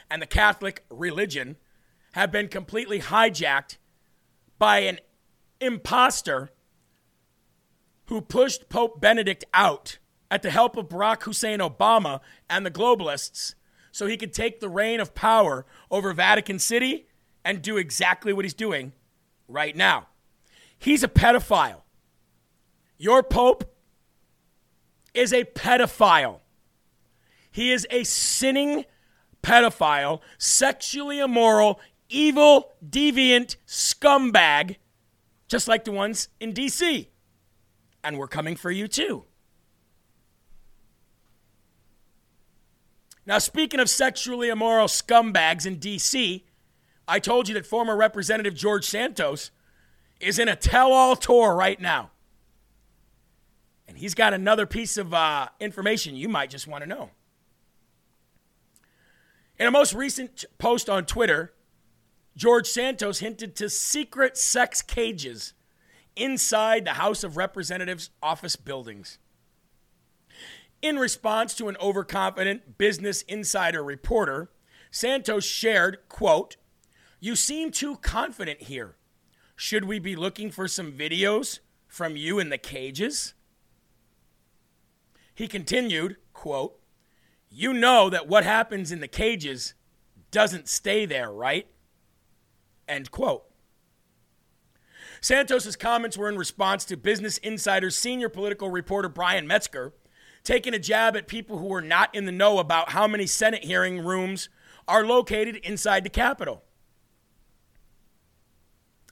and 0.10 0.22
the 0.22 0.28
Catholic 0.28 0.84
religion 0.90 1.58
have 2.14 2.32
been 2.32 2.48
completely 2.48 3.00
hijacked 3.00 3.78
by 4.60 4.80
an 4.80 5.00
impostor 5.60 6.50
who 8.08 8.22
pushed 8.22 8.68
Pope 8.70 9.00
Benedict 9.00 9.46
out 9.54 9.98
at 10.30 10.42
the 10.42 10.52
help 10.52 10.76
of 10.76 10.90
Barack 10.90 11.24
Hussein 11.24 11.60
Obama 11.60 12.20
and 12.50 12.66
the 12.66 12.72
globalists 12.72 13.56
so 13.92 14.06
he 14.08 14.18
could 14.18 14.34
take 14.34 14.60
the 14.60 14.70
reign 14.70 15.00
of 15.00 15.16
power 15.16 15.66
over 15.90 16.14
Vatican 16.14 16.60
City 16.60 17.08
and 17.44 17.62
do 17.62 17.78
exactly 17.78 18.34
what 18.34 18.46
he's 18.46 18.54
doing 18.54 18.94
right 19.48 19.76
now. 19.76 20.08
He's 20.78 21.04
a 21.04 21.08
pedophile. 21.08 21.82
Your 22.98 23.24
Pope 23.24 23.71
is 25.14 25.34
a 25.34 25.44
pedophile. 25.44 26.40
He 27.52 27.72
is 27.72 27.86
a 27.90 28.04
sinning 28.04 28.86
pedophile, 29.44 30.22
sexually 30.38 31.20
immoral, 31.20 31.80
evil, 32.10 32.74
deviant 32.88 33.58
scumbag, 33.68 34.78
just 35.48 35.68
like 35.68 35.84
the 35.84 35.92
ones 35.92 36.30
in 36.40 36.54
DC. 36.54 37.08
And 38.04 38.18
we're 38.18 38.28
coming 38.28 38.56
for 38.56 38.72
you 38.72 38.88
too. 38.88 39.26
Now, 43.26 43.38
speaking 43.38 43.80
of 43.80 43.90
sexually 43.90 44.50
immoral 44.50 44.88
scumbags 44.88 45.66
in 45.66 45.78
DC, 45.78 46.44
I 47.08 47.20
told 47.20 47.48
you 47.48 47.54
that 47.54 47.66
former 47.66 47.96
Representative 47.96 48.56
George 48.56 48.86
Santos 48.86 49.52
is 50.20 50.40
in 50.40 50.48
a 50.48 50.56
tell 50.56 50.92
all 50.92 51.16
tour 51.16 51.54
right 51.56 51.80
now. 51.80 52.12
He's 54.02 54.16
got 54.16 54.34
another 54.34 54.66
piece 54.66 54.98
of 54.98 55.14
uh, 55.14 55.50
information 55.60 56.16
you 56.16 56.28
might 56.28 56.50
just 56.50 56.66
want 56.66 56.84
to 56.84 56.90
know. 56.90 57.12
In 59.60 59.68
a 59.68 59.72
most 59.72 59.94
recent 59.94 60.44
post 60.58 60.90
on 60.90 61.06
Twitter, 61.06 61.54
George 62.36 62.66
Santos 62.66 63.20
hinted 63.20 63.56
to 63.58 63.70
secret 63.70 64.40
sex 64.40 64.82
cages 64.82 65.54
inside 66.16 66.84
the 66.84 66.94
House 66.94 67.24
of 67.24 67.38
Representatives 67.38 68.10
office 68.24 68.56
buildings. 68.56 69.20
In 70.82 70.98
response 70.98 71.54
to 71.58 71.70
an 71.70 71.78
overconfident 71.80 72.80
Business 72.80 73.22
Insider 73.22 73.84
reporter, 73.84 74.50
Santos 74.90 75.46
shared, 75.46 76.00
quote, 76.10 76.58
"You 77.20 77.36
seem 77.36 77.70
too 77.70 77.98
confident 77.98 78.64
here. 78.64 78.96
Should 79.56 79.86
we 79.86 80.00
be 80.00 80.16
looking 80.16 80.50
for 80.50 80.68
some 80.68 80.92
videos 80.92 81.60
from 81.88 82.18
you 82.18 82.40
in 82.40 82.50
the 82.50 82.58
cages?" 82.58 83.36
He 85.34 85.48
continued, 85.48 86.18
quote, 86.34 86.80
"You 87.50 87.74
know 87.74 88.10
that 88.10 88.28
what 88.28 88.44
happens 88.44 88.92
in 88.92 89.00
the 89.00 89.08
cages 89.08 89.74
doesn't 90.30 90.70
stay 90.70 91.06
there, 91.06 91.32
right?" 91.32 91.68
End 92.88 93.12
quote. 93.12 93.46
Santos's 95.22 95.76
comments 95.76 96.18
were 96.18 96.30
in 96.30 96.38
response 96.38 96.84
to 96.86 96.98
Business 96.98 97.38
Insider's 97.40 97.96
senior 97.96 98.28
political 98.28 98.70
reporter 98.70 99.08
Bryan 99.08 99.46
Metzger 99.46 99.94
taking 100.44 100.74
a 100.74 100.80
jab 100.80 101.16
at 101.16 101.28
people 101.28 101.60
who 101.60 101.68
were 101.68 101.82
not 101.82 102.14
in 102.16 102.26
the 102.26 102.32
know 102.32 102.58
about 102.58 102.92
how 102.92 103.08
many 103.08 103.28
Senate 103.28 103.64
hearing 103.64 104.00
rooms 104.00 104.50
are 104.88 105.06
located 105.06 105.58
inside 105.58 106.04
the 106.04 106.10
Capitol. 106.10 106.64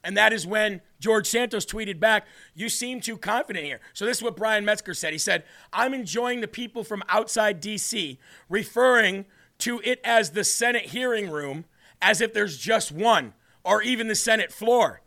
And 0.03 0.15
that 0.17 0.33
is 0.33 0.47
when 0.47 0.81
George 0.99 1.27
Santos 1.27 1.65
tweeted 1.65 1.99
back, 1.99 2.25
You 2.55 2.69
seem 2.69 3.01
too 3.01 3.17
confident 3.17 3.65
here. 3.65 3.79
So, 3.93 4.05
this 4.05 4.17
is 4.17 4.23
what 4.23 4.37
Bryan 4.37 4.65
Metzger 4.65 4.93
said. 4.93 5.13
He 5.13 5.19
said, 5.19 5.43
I'm 5.73 5.93
enjoying 5.93 6.41
the 6.41 6.47
people 6.47 6.83
from 6.83 7.03
outside 7.09 7.59
D.C., 7.59 8.19
referring 8.47 9.25
to 9.59 9.81
it 9.83 9.99
as 10.03 10.31
the 10.31 10.43
Senate 10.43 10.87
hearing 10.87 11.29
room 11.29 11.65
as 12.01 12.21
if 12.21 12.33
there's 12.33 12.57
just 12.57 12.91
one, 12.91 13.33
or 13.63 13.81
even 13.81 14.07
the 14.07 14.15
Senate 14.15 14.51
floor. 14.51 15.01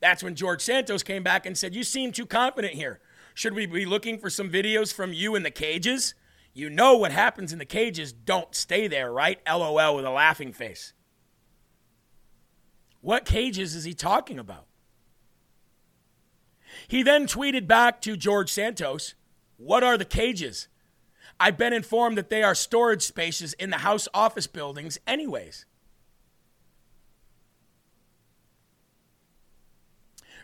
That's 0.00 0.22
when 0.22 0.34
George 0.34 0.60
Santos 0.60 1.02
came 1.02 1.22
back 1.22 1.46
and 1.46 1.56
said, 1.56 1.74
You 1.74 1.84
seem 1.84 2.12
too 2.12 2.26
confident 2.26 2.74
here. 2.74 3.00
Should 3.34 3.54
we 3.54 3.66
be 3.66 3.86
looking 3.86 4.18
for 4.18 4.30
some 4.30 4.50
videos 4.50 4.92
from 4.92 5.12
you 5.12 5.34
in 5.34 5.42
the 5.42 5.50
cages? 5.50 6.14
You 6.52 6.70
know 6.70 6.96
what 6.96 7.10
happens 7.10 7.52
in 7.52 7.58
the 7.58 7.64
cages 7.64 8.12
don't 8.12 8.54
stay 8.54 8.86
there, 8.86 9.12
right? 9.12 9.40
LOL 9.48 9.96
with 9.96 10.04
a 10.04 10.10
laughing 10.10 10.52
face. 10.52 10.92
What 13.04 13.26
cages 13.26 13.74
is 13.74 13.84
he 13.84 13.92
talking 13.92 14.38
about? 14.38 14.64
He 16.88 17.02
then 17.02 17.26
tweeted 17.26 17.66
back 17.66 18.00
to 18.00 18.16
George 18.16 18.50
Santos, 18.50 19.14
What 19.58 19.84
are 19.84 19.98
the 19.98 20.06
cages? 20.06 20.68
I've 21.38 21.58
been 21.58 21.74
informed 21.74 22.16
that 22.16 22.30
they 22.30 22.42
are 22.42 22.54
storage 22.54 23.02
spaces 23.02 23.52
in 23.52 23.68
the 23.68 23.76
House 23.78 24.08
office 24.14 24.46
buildings, 24.46 24.98
anyways. 25.06 25.66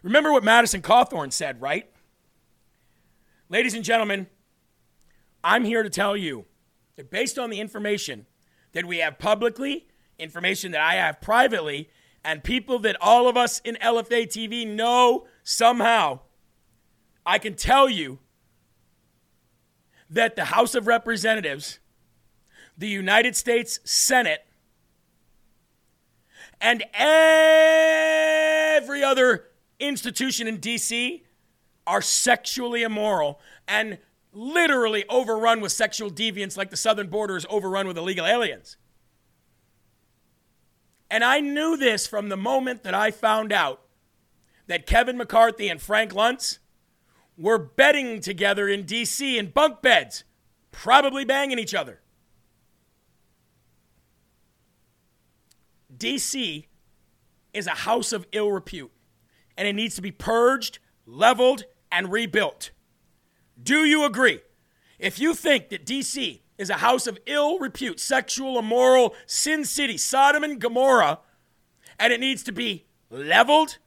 Remember 0.03 0.31
what 0.31 0.45
Madison 0.45 0.83
Cawthorn 0.83 1.33
said, 1.33 1.63
right? 1.63 1.91
Ladies 3.49 3.73
and 3.73 3.83
gentlemen, 3.85 4.27
I'm 5.43 5.65
here 5.65 5.83
to 5.83 5.91
tell 5.91 6.15
you 6.15 6.45
that 6.97 7.11
based 7.11 7.39
on 7.39 7.49
the 7.49 7.59
information 7.59 8.27
that 8.73 8.85
we 8.85 8.99
have 8.99 9.19
publicly, 9.19 9.89
information 10.19 10.73
that 10.73 10.83
I 10.83 10.97
have 10.97 11.23
privately, 11.23 11.89
and 12.25 12.45
people 12.45 12.79
that 12.81 12.97
all 13.01 13.29
of 13.29 13.37
us 13.37 13.61
in 13.65 13.77
LFA 13.77 14.27
TV 14.27 14.67
know 14.67 15.27
somehow, 15.43 16.21
I 17.25 17.39
can 17.39 17.55
tell 17.55 17.89
you 17.89 18.19
that 20.11 20.37
the 20.37 20.47
House 20.47 20.75
of 20.75 20.87
Representatives, 20.87 21.79
the 22.77 22.89
United 22.89 23.37
States 23.37 23.81
Senate, 23.85 24.45
and 26.61 26.85
every 26.93 29.03
other 29.03 29.47
institution 29.79 30.47
in 30.47 30.59
DC 30.59 31.23
are 31.87 32.03
sexually 32.03 32.83
immoral 32.83 33.41
and 33.67 33.99
literally 34.33 35.05
overrun 35.09 35.61
with 35.61 35.73
sexual 35.73 36.11
deviance 36.11 36.57
like 36.57 36.71
the 36.71 36.77
southern 36.77 37.09
border 37.09 37.37
is 37.37 37.47
overrun 37.49 37.87
with 37.87 37.97
illegal 37.97 38.27
aliens. 38.27 38.77
And 41.11 41.25
I 41.25 41.41
knew 41.41 41.77
this 41.77 42.07
from 42.07 42.29
the 42.29 42.37
moment 42.37 42.85
that 42.85 42.95
I 42.95 43.11
found 43.11 43.53
out 43.53 43.83
that 44.69 44.87
Kevin 44.87 45.17
McCarthy 45.19 45.69
and 45.69 45.83
Frank 45.83 46.13
Luntz 46.13 46.59
were 47.37 47.59
bedding 47.59 48.21
together 48.21 48.69
in 48.69 48.85
D.C. 48.85 49.37
in 49.37 49.51
bunk 49.51 49.83
beds, 49.83 50.25
probably 50.71 51.25
banging 51.25 51.59
each 51.59 51.75
other. 51.75 52.01
D.C. 55.97 56.69
is 57.53 57.67
a 57.67 57.71
house 57.71 58.13
of 58.13 58.27
ill 58.31 58.53
repute, 58.53 58.93
and 59.57 59.67
it 59.67 59.73
needs 59.73 59.97
to 59.97 60.03
be 60.03 60.13
purged, 60.13 60.79
leveled, 61.07 61.65
and 61.91 62.13
rebuilt. 62.13 62.71
Do 63.61 63.85
you 63.85 64.05
agree? 64.05 64.41
If 64.99 65.19
you 65.19 65.35
think 65.35 65.71
that 65.71 65.85
DC 65.85 66.41
is 66.61 66.69
a 66.69 66.75
house 66.75 67.07
of 67.07 67.19
ill 67.25 67.59
repute, 67.59 67.99
sexual, 67.99 68.59
immoral, 68.59 69.15
sin 69.25 69.65
city, 69.65 69.97
Sodom 69.97 70.45
and 70.45 70.61
Gomorrah, 70.61 71.21
and 71.99 72.13
it 72.13 72.21
needs 72.21 72.43
to 72.43 72.53
be 72.53 72.85
leveled 73.09 73.79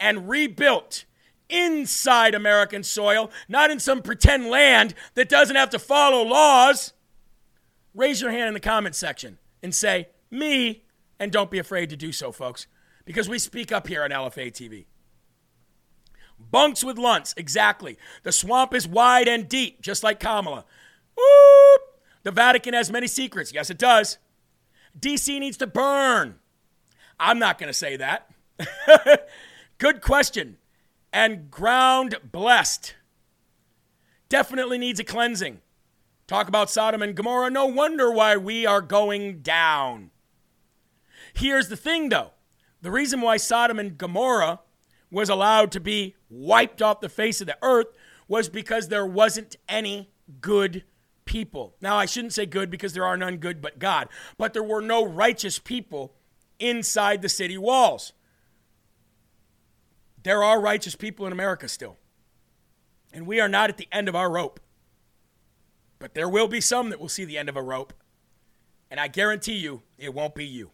and 0.00 0.26
rebuilt 0.26 1.04
inside 1.50 2.34
American 2.34 2.82
soil, 2.82 3.30
not 3.48 3.70
in 3.70 3.78
some 3.78 4.00
pretend 4.00 4.48
land 4.48 4.94
that 5.12 5.28
doesn't 5.28 5.56
have 5.56 5.68
to 5.68 5.78
follow 5.78 6.22
laws, 6.22 6.94
raise 7.94 8.22
your 8.22 8.30
hand 8.30 8.48
in 8.48 8.54
the 8.54 8.60
comments 8.60 8.96
section 8.96 9.36
and 9.62 9.74
say, 9.74 10.08
me, 10.30 10.84
and 11.20 11.30
don't 11.30 11.50
be 11.50 11.58
afraid 11.58 11.90
to 11.90 11.96
do 11.96 12.12
so, 12.12 12.32
folks, 12.32 12.66
because 13.04 13.28
we 13.28 13.38
speak 13.38 13.70
up 13.70 13.86
here 13.88 14.02
on 14.02 14.10
LFA 14.10 14.50
TV. 14.50 14.86
Bunks 16.38 16.82
with 16.82 16.96
Luntz, 16.96 17.34
exactly. 17.36 17.98
The 18.22 18.32
swamp 18.32 18.72
is 18.72 18.88
wide 18.88 19.28
and 19.28 19.46
deep, 19.46 19.82
just 19.82 20.02
like 20.02 20.18
Kamala. 20.18 20.64
Whoop! 21.14 21.85
The 22.26 22.32
Vatican 22.32 22.74
has 22.74 22.90
many 22.90 23.06
secrets. 23.06 23.52
Yes, 23.54 23.70
it 23.70 23.78
does. 23.78 24.18
DC 24.98 25.38
needs 25.38 25.56
to 25.58 25.66
burn. 25.68 26.40
I'm 27.20 27.38
not 27.38 27.56
going 27.56 27.68
to 27.68 27.72
say 27.72 27.96
that. 27.98 28.28
Good 29.78 30.00
question. 30.00 30.56
And 31.12 31.52
ground 31.52 32.16
blessed. 32.32 32.96
Definitely 34.28 34.76
needs 34.76 34.98
a 34.98 35.04
cleansing. 35.04 35.60
Talk 36.26 36.48
about 36.48 36.68
Sodom 36.68 37.00
and 37.00 37.14
Gomorrah. 37.14 37.48
No 37.48 37.66
wonder 37.66 38.10
why 38.10 38.36
we 38.36 38.66
are 38.66 38.82
going 38.82 39.38
down. 39.38 40.10
Here's 41.32 41.68
the 41.68 41.76
thing, 41.76 42.08
though 42.08 42.32
the 42.82 42.90
reason 42.90 43.20
why 43.20 43.36
Sodom 43.36 43.78
and 43.78 43.96
Gomorrah 43.96 44.58
was 45.12 45.28
allowed 45.28 45.70
to 45.70 45.80
be 45.80 46.16
wiped 46.28 46.82
off 46.82 46.98
the 46.98 47.08
face 47.08 47.40
of 47.40 47.46
the 47.46 47.58
earth 47.62 47.86
was 48.26 48.48
because 48.48 48.88
there 48.88 49.06
wasn't 49.06 49.54
any 49.68 50.10
good 50.40 50.82
people. 51.26 51.74
Now, 51.80 51.96
I 51.96 52.06
shouldn't 52.06 52.32
say 52.32 52.46
good 52.46 52.70
because 52.70 52.94
there 52.94 53.04
are 53.04 53.16
none 53.16 53.36
good 53.36 53.60
but 53.60 53.78
God, 53.78 54.08
but 54.38 54.54
there 54.54 54.62
were 54.62 54.80
no 54.80 55.04
righteous 55.04 55.58
people 55.58 56.14
inside 56.58 57.20
the 57.20 57.28
city 57.28 57.58
walls. 57.58 58.14
There 60.22 60.42
are 60.42 60.60
righteous 60.60 60.96
people 60.96 61.26
in 61.26 61.32
America 61.32 61.68
still. 61.68 61.98
And 63.12 63.26
we 63.26 63.40
are 63.40 63.48
not 63.48 63.70
at 63.70 63.76
the 63.76 63.88
end 63.92 64.08
of 64.08 64.16
our 64.16 64.30
rope. 64.30 64.58
But 65.98 66.14
there 66.14 66.28
will 66.28 66.48
be 66.48 66.60
some 66.60 66.90
that 66.90 67.00
will 67.00 67.08
see 67.08 67.24
the 67.24 67.38
end 67.38 67.48
of 67.48 67.56
a 67.56 67.62
rope. 67.62 67.92
And 68.90 68.98
I 69.00 69.08
guarantee 69.08 69.56
you, 69.56 69.82
it 69.98 70.12
won't 70.12 70.34
be 70.34 70.44
you. 70.44 70.70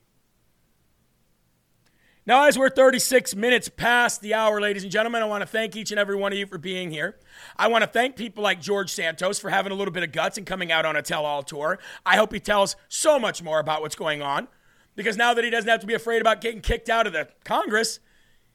Now, 2.25 2.47
as 2.47 2.57
we're 2.57 2.71
36 2.71 3.35
minutes 3.35 3.69
past 3.69 4.21
the 4.21 4.33
hour, 4.33 4.61
ladies 4.61 4.85
and 4.85 4.93
gentlemen, 4.93 5.23
I 5.23 5.25
want 5.25 5.43
to 5.43 5.47
thank 5.47 5.75
each 5.75 5.91
and 5.91 5.99
every 5.99 6.15
one 6.15 6.33
of 6.33 6.39
you 6.39 6.47
for 6.47 6.57
being 6.57 6.93
here. 6.93 7.19
I 7.57 7.67
want 7.67 7.83
to 7.83 7.89
thank 7.89 8.15
people 8.15 8.45
like 8.45 8.61
George 8.61 8.93
Santos 8.93 9.41
for 9.41 9.51
having 9.51 9.73
a 9.73 9.75
little 9.75 9.93
bit 9.93 10.05
of 10.05 10.13
guts 10.13 10.39
and 10.39 10.47
coming 10.47 10.71
out 10.71 10.87
on 10.87 10.95
a 10.95 11.03
tell 11.03 11.27
all 11.27 11.43
tour. 11.43 11.81
I 12.07 12.17
hope 12.17 12.33
he 12.33 12.39
tells 12.39 12.77
so 12.89 13.19
much 13.19 13.43
more 13.43 13.59
about 13.59 13.81
what's 13.81 13.97
going 13.97 14.23
on 14.23 14.47
because 14.95 15.17
now 15.17 15.35
that 15.35 15.43
he 15.43 15.51
doesn't 15.51 15.69
have 15.69 15.81
to 15.81 15.87
be 15.87 15.95
afraid 15.95 16.21
about 16.21 16.41
getting 16.41 16.61
kicked 16.61 16.89
out 16.89 17.09
of 17.09 17.13
the 17.13 17.27
Congress, 17.43 17.99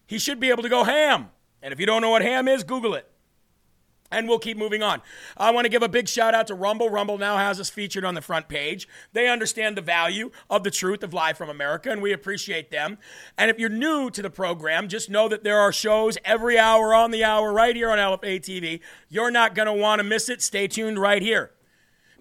he 0.06 0.18
should 0.18 0.40
be 0.40 0.50
able 0.50 0.64
to 0.64 0.70
go 0.70 0.86
ham. 0.86 1.32
And 1.62 1.74
if 1.74 1.80
you 1.82 1.86
don't 1.86 2.02
know 2.02 2.12
what 2.12 2.22
ham 2.22 2.48
is, 2.48 2.64
Google 2.64 2.94
it. 2.94 3.12
And 4.10 4.28
we'll 4.30 4.40
keep 4.40 4.58
moving 4.58 4.82
on. 4.82 5.02
I 5.36 5.52
want 5.52 5.66
to 5.66 5.70
give 5.70 5.84
a 5.84 5.90
big 5.90 6.08
shout 6.08 6.34
out 6.34 6.48
to 6.48 6.56
Rumble. 6.56 6.90
Rumble 6.90 7.18
now 7.18 7.38
has 7.38 7.60
us 7.60 7.70
featured 7.70 8.06
on 8.06 8.16
the 8.16 8.22
front 8.22 8.48
page. 8.48 8.88
They 9.12 9.28
understand 9.28 9.76
the 9.76 9.82
value 9.82 10.32
of 10.50 10.64
the 10.64 10.72
truth 10.72 11.04
of 11.04 11.14
Live 11.14 11.38
from 11.38 11.50
America, 11.50 11.92
and 11.92 12.02
we 12.02 12.14
appreciate 12.14 12.72
them. 12.72 13.00
And 13.38 13.52
if 13.52 13.60
you're 13.60 13.70
new 13.70 14.10
to 14.12 14.22
the 14.22 14.30
program, 14.30 14.88
just 14.88 15.10
know 15.10 15.28
that 15.28 15.44
there 15.44 15.60
are 15.60 15.74
shows 15.74 16.18
every 16.24 16.58
hour 16.58 16.94
on 16.94 17.12
the 17.12 17.26
hour 17.26 17.52
right 17.52 17.76
here 17.76 17.92
on 17.92 17.98
LFA 17.98 18.40
TV. 18.40 18.80
You're 19.10 19.32
not 19.32 19.56
going 19.56 19.68
to 19.68 19.74
want 19.74 20.00
to 20.00 20.04
miss 20.06 20.30
it. 20.30 20.42
Stay 20.42 20.68
tuned 20.68 21.00
right 21.00 21.22
here. 21.22 21.52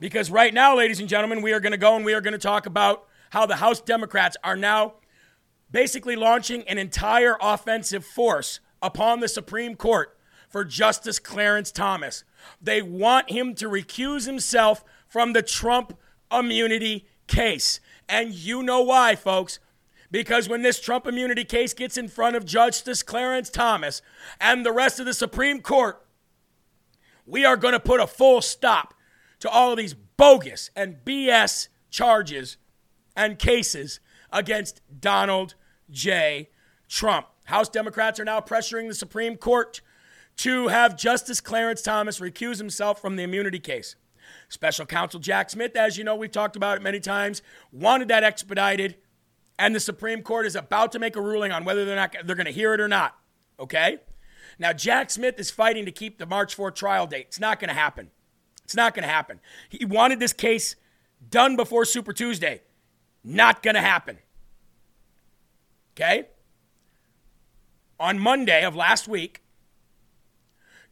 Because 0.01 0.31
right 0.31 0.53
now, 0.53 0.77
ladies 0.77 0.99
and 0.99 1.09
gentlemen, 1.09 1.41
we 1.41 1.53
are 1.53 1.61
going 1.61 1.73
to 1.73 1.79
go 1.79 1.95
and 1.95 2.05
we 2.05 2.15
are 2.15 2.21
going 2.21 2.33
to 2.33 2.39
talk 2.39 2.67
about 2.67 3.07
how 3.31 3.47
the 3.47 3.57
House 3.57 3.81
Democrats 3.81 4.37
are 4.43 4.57
now 4.57 4.95
basically 5.71 6.17
launching 6.17 6.63
an 6.69 6.79
entire 6.79 7.37
offensive 7.41 8.05
force 8.05 8.61
upon 8.83 9.21
the 9.21 9.29
Supreme 9.29 9.75
Court 9.75 10.15
for 10.48 10.64
Justice 10.64 11.18
Clarence 11.18 11.70
Thomas. 11.70 12.24
They 12.60 12.82
want 12.82 13.31
him 13.31 13.55
to 13.56 13.68
recuse 13.68 14.27
himself 14.27 14.85
from 15.09 15.32
the 15.32 15.43
Trump 15.43 15.98
immunity 16.32 17.06
case. 17.27 17.81
And 18.09 18.32
you 18.32 18.62
know 18.62 18.82
why, 18.82 19.16
folks. 19.16 19.59
Because 20.10 20.48
when 20.48 20.62
this 20.62 20.81
Trump 20.81 21.06
immunity 21.06 21.44
case 21.44 21.74
gets 21.74 21.97
in 21.97 22.09
front 22.09 22.36
of 22.36 22.44
Justice 22.44 23.02
Clarence 23.02 23.51
Thomas 23.51 24.02
and 24.40 24.64
the 24.64 24.73
rest 24.73 25.01
of 25.01 25.06
the 25.06 25.14
Supreme 25.14 25.60
Court, 25.60 26.01
we 27.27 27.44
are 27.44 27.56
going 27.56 27.73
to 27.73 27.81
put 27.81 28.01
a 28.01 28.06
full 28.06 28.40
stop 28.40 28.94
to 29.40 29.48
all 29.48 29.73
of 29.73 29.78
these 29.78 29.94
bogus 29.94 30.70
and 30.77 31.05
BS 31.05 31.68
charges 31.90 32.56
and 33.16 33.39
cases 33.39 34.01
against 34.32 34.81
Donald 35.01 35.55
J. 35.90 36.51
Trump. 36.89 37.27
House 37.47 37.68
Democrats 37.68 38.20
are 38.20 38.24
now 38.24 38.40
pressuring 38.40 38.89
the 38.89 38.94
Supreme 38.94 39.36
Court 39.36 39.81
to 40.39 40.69
have 40.69 40.97
Justice 40.97 41.41
Clarence 41.41 41.83
Thomas 41.83 42.21
recuse 42.21 42.59
himself 42.59 43.01
from 43.01 43.17
the 43.17 43.23
immunity 43.23 43.59
case. 43.59 43.97
Special 44.49 44.87
counsel 44.87 45.21
Jack 45.21 45.51
Smith, 45.51 45.77
as 45.77 45.97
you 45.97 46.05
know, 46.05 46.15
we've 46.15 46.31
talked 46.31 46.57
about 46.57 46.77
it 46.77 46.83
many 46.83 47.01
times, 47.01 47.43
wanted 47.73 48.09
that 48.09 48.25
expedited, 48.25 48.97
and 49.59 49.75
the 49.75 49.81
Supreme 49.81 50.23
Court 50.23 50.47
is 50.47 50.57
about 50.57 50.93
to 50.93 50.99
make 50.99 51.17
a 51.17 51.21
ruling 51.21 51.53
on 51.53 51.65
whether 51.65 51.85
they're 51.85 51.97
not 51.97 52.15
they're 52.25 52.37
going 52.37 52.47
to 52.47 52.53
hear 52.53 52.75
it 52.75 52.81
or 52.81 52.89
not. 52.89 53.17
Okay? 53.59 53.99
Now 54.59 54.73
Jack 54.73 55.11
Smith 55.11 55.39
is 55.39 55.51
fighting 55.51 55.85
to 55.87 55.93
keep 55.93 56.19
the 56.19 56.27
March 56.27 56.55
4 56.55 56.71
trial 56.71 57.07
date. 57.07 57.27
It's 57.29 57.41
not 57.41 57.59
going 57.59 57.69
to 57.69 57.75
happen. 57.75 58.11
It's 58.65 58.77
not 58.77 58.95
going 58.95 59.05
to 59.05 59.09
happen. 59.09 59.41
He 59.69 59.85
wanted 59.85 60.21
this 60.21 60.33
case 60.33 60.77
done 61.31 61.57
before 61.57 61.85
Super 61.85 62.13
Tuesday. 62.13 62.63
Not 63.25 63.63
going 63.63 63.75
to 63.75 63.81
happen. 63.81 64.19
Okay? 65.95 66.29
On 67.99 68.19
Monday 68.19 68.65
of 68.65 68.77
last 68.77 69.09
week, 69.09 69.43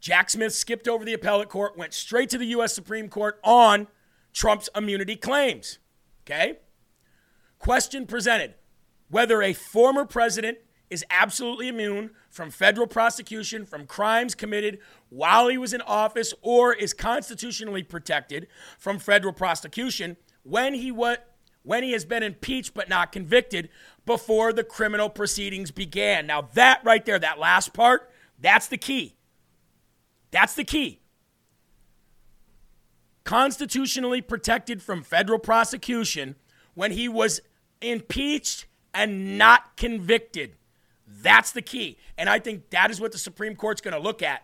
Jack 0.05 0.29
Smith 0.29 0.53
skipped 0.53 0.87
over 0.87 1.03
the 1.03 1.15
appellate 1.15 1.49
court, 1.49 1.75
went 1.75 1.91
straight 1.91 2.29
to 2.29 2.37
the 2.37 2.45
U.S. 2.45 2.75
Supreme 2.75 3.09
Court 3.09 3.39
on 3.43 3.87
Trump's 4.33 4.69
immunity 4.75 5.15
claims. 5.15 5.79
Okay? 6.21 6.59
Question 7.57 8.05
presented 8.05 8.53
whether 9.09 9.41
a 9.41 9.53
former 9.53 10.05
president 10.05 10.59
is 10.91 11.03
absolutely 11.09 11.69
immune 11.69 12.11
from 12.29 12.51
federal 12.51 12.85
prosecution 12.85 13.65
from 13.65 13.87
crimes 13.87 14.35
committed 14.35 14.77
while 15.09 15.47
he 15.47 15.57
was 15.57 15.73
in 15.73 15.81
office 15.81 16.35
or 16.43 16.71
is 16.71 16.93
constitutionally 16.93 17.81
protected 17.81 18.45
from 18.77 18.99
federal 18.99 19.33
prosecution 19.33 20.17
when 20.43 20.75
he 20.75 20.91
what 20.91 21.33
when 21.63 21.81
he 21.81 21.93
has 21.93 22.05
been 22.05 22.21
impeached 22.21 22.75
but 22.75 22.87
not 22.87 23.11
convicted 23.11 23.69
before 24.05 24.53
the 24.53 24.63
criminal 24.63 25.09
proceedings 25.09 25.71
began. 25.71 26.27
Now 26.27 26.43
that 26.53 26.81
right 26.83 27.03
there 27.03 27.17
that 27.17 27.39
last 27.39 27.73
part, 27.73 28.11
that's 28.39 28.67
the 28.67 28.77
key. 28.77 29.14
That's 30.35 30.53
the 30.53 30.65
key. 30.65 30.99
Constitutionally 33.23 34.19
protected 34.19 34.81
from 34.81 35.01
federal 35.01 35.39
prosecution 35.39 36.35
when 36.73 36.91
he 36.91 37.07
was 37.07 37.39
impeached 37.79 38.65
and 38.93 39.37
not 39.37 39.77
convicted. 39.77 40.57
That's 41.07 41.53
the 41.53 41.61
key. 41.61 41.97
And 42.17 42.27
I 42.29 42.39
think 42.39 42.69
that 42.71 42.91
is 42.91 42.99
what 42.99 43.13
the 43.13 43.17
Supreme 43.17 43.55
Court's 43.55 43.79
going 43.79 43.93
to 43.93 43.99
look 43.99 44.21
at. 44.21 44.43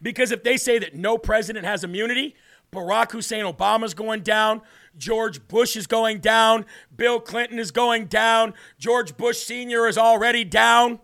Because 0.00 0.30
if 0.30 0.44
they 0.44 0.56
say 0.56 0.78
that 0.78 0.94
no 0.94 1.18
president 1.18 1.66
has 1.66 1.82
immunity, 1.82 2.36
Barack 2.70 3.10
Hussein 3.10 3.46
Obama's 3.46 3.94
going 3.94 4.20
down, 4.20 4.62
George 4.96 5.48
Bush 5.48 5.74
is 5.74 5.88
going 5.88 6.20
down, 6.20 6.64
Bill 6.96 7.18
Clinton 7.18 7.58
is 7.58 7.72
going 7.72 8.06
down, 8.06 8.54
George 8.78 9.16
Bush 9.16 9.38
Sr. 9.38 9.88
is 9.88 9.98
already 9.98 10.44
down. 10.44 11.00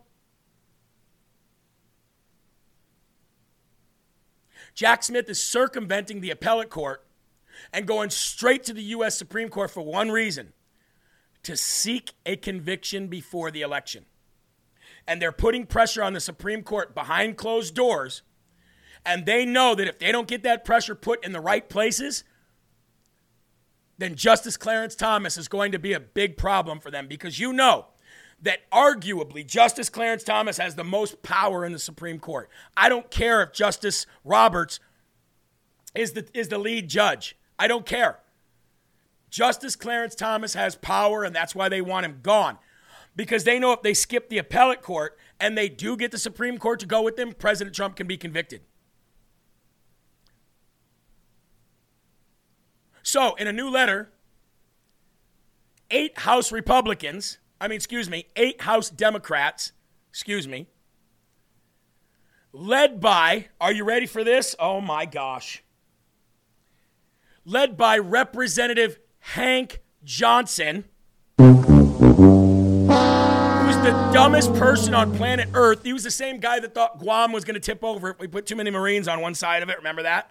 Jack 4.77 5.03
Smith 5.03 5.29
is 5.31 5.43
circumventing 5.43 6.21
the 6.21 6.31
appellate 6.31 6.69
court 6.69 7.03
and 7.73 7.87
going 7.87 8.11
straight 8.11 8.63
to 8.65 8.75
the 8.75 8.83
U.S. 8.83 9.17
Supreme 9.17 9.49
Court 9.49 9.71
for 9.71 9.81
one 9.81 10.11
reason 10.11 10.53
to 11.43 11.57
seek 11.57 12.13
a 12.27 12.37
conviction 12.37 13.09
before 13.09 13.51
the 13.51 13.63
election. 13.63 14.05
And 15.09 15.21
they're 15.21 15.33
putting 15.33 15.65
pressure 15.65 16.03
on 16.03 16.13
the 16.13 16.21
Supreme 16.21 16.63
Court 16.63 16.95
behind 16.95 17.39
closed 17.39 17.75
doors. 17.75 18.21
And 19.05 19.25
they 19.25 19.47
know 19.47 19.75
that 19.75 19.89
if 19.89 19.99
they 19.99 20.13
don't 20.13 20.29
get 20.29 20.43
that 20.43 20.65
pressure 20.65 20.95
put 20.95 21.25
in 21.25 21.33
the 21.33 21.41
right 21.41 21.67
places, 21.67 22.23
then 23.97 24.15
Justice 24.15 24.59
Clarence 24.59 24.95
Thomas 24.95 25.39
is 25.39 25.49
going 25.49 25.73
to 25.73 25.79
be 25.79 25.95
a 25.95 26.01
big 26.01 26.37
problem 26.37 26.81
for 26.81 26.91
them 26.91 27.07
because 27.07 27.39
you 27.39 27.55
know 27.55 27.87
that 28.43 28.71
arguably 28.71 29.47
Justice 29.47 29.89
Clarence 29.89 30.23
Thomas 30.23 30.59
has 30.59 30.75
the 30.75 30.85
most 30.85 31.23
power 31.23 31.65
in 31.65 31.73
the 31.73 31.79
Supreme 31.79 32.19
Court. 32.19 32.49
I 32.77 32.89
don't 32.89 33.11
care 33.11 33.43
if 33.43 33.53
Justice 33.53 34.07
Roberts 34.25 34.79
is 35.95 36.13
the, 36.13 36.27
is 36.35 36.49
the 36.49 36.59
lead 36.59 36.89
judge. 36.89 37.37
I 37.59 37.67
don't 37.67 37.87
care. 37.87 38.21
Justice 39.31 39.77
Clarence 39.77 40.15
Thomas 40.15 40.55
has 40.55 40.77
power, 40.77 41.25
and 41.25 41.35
that's 41.35 41.55
why 41.55 41.69
they 41.69 41.81
want 41.81 42.07
him 42.07 42.21
gone. 42.23 42.59
Because 43.15 43.45
they 43.45 43.59
know 43.59 43.73
if 43.73 43.83
they 43.83 43.95
skip 43.95 44.29
the 44.29 44.39
appellate 44.39 44.83
court 44.83 45.19
and 45.41 45.57
they 45.57 45.69
do 45.69 45.97
get 45.97 46.11
the 46.11 46.19
Supreme 46.19 46.59
Court 46.59 46.81
to 46.81 46.87
go 46.87 47.03
with 47.03 47.17
them, 47.17 47.33
President 47.33 47.75
Trump 47.75 47.97
can 47.97 48.07
be 48.07 48.19
convicted. 48.19 48.61
So, 53.03 53.35
in 53.37 53.47
a 53.47 53.53
new 53.53 53.71
letter, 53.71 54.11
eight 55.91 56.19
House 56.19 56.53
Republicans 56.53 57.39
I 57.61 57.69
mean, 57.69 57.77
excuse 57.77 58.11
me, 58.11 58.27
eight 58.37 58.61
House 58.61 58.91
Democrats, 58.91 59.73
excuse 60.11 60.47
me, 60.47 60.67
led 62.53 63.01
by, 63.01 63.47
are 63.61 63.73
you 63.73 63.85
ready 63.85 64.07
for 64.07 64.23
this? 64.25 64.55
Oh 64.59 64.81
my 64.81 65.07
gosh. 65.07 65.63
Led 67.45 67.77
by 67.77 67.99
Representative 67.99 68.99
Hank 69.21 69.81
Johnson, 70.05 70.85
who's 71.39 71.57
the 73.85 74.11
dumbest 74.13 74.53
person 74.55 74.95
on 74.95 75.17
planet 75.17 75.49
Earth. 75.55 75.83
He 75.85 75.93
was 75.93 76.05
the 76.05 76.11
same 76.11 76.41
guy 76.41 76.61
that 76.61 76.75
thought 76.75 76.99
Guam 76.99 77.33
was 77.33 77.45
going 77.45 77.55
to 77.55 77.61
tip 77.61 77.83
over 77.83 78.11
if 78.11 78.19
we 78.19 78.27
put 78.27 78.47
too 78.47 78.57
many 78.57 78.71
Marines 78.71 79.09
on 79.09 79.21
one 79.21 79.35
side 79.35 79.63
of 79.63 79.71
it. 79.71 79.79
Remember 79.79 80.03
that? 80.03 80.31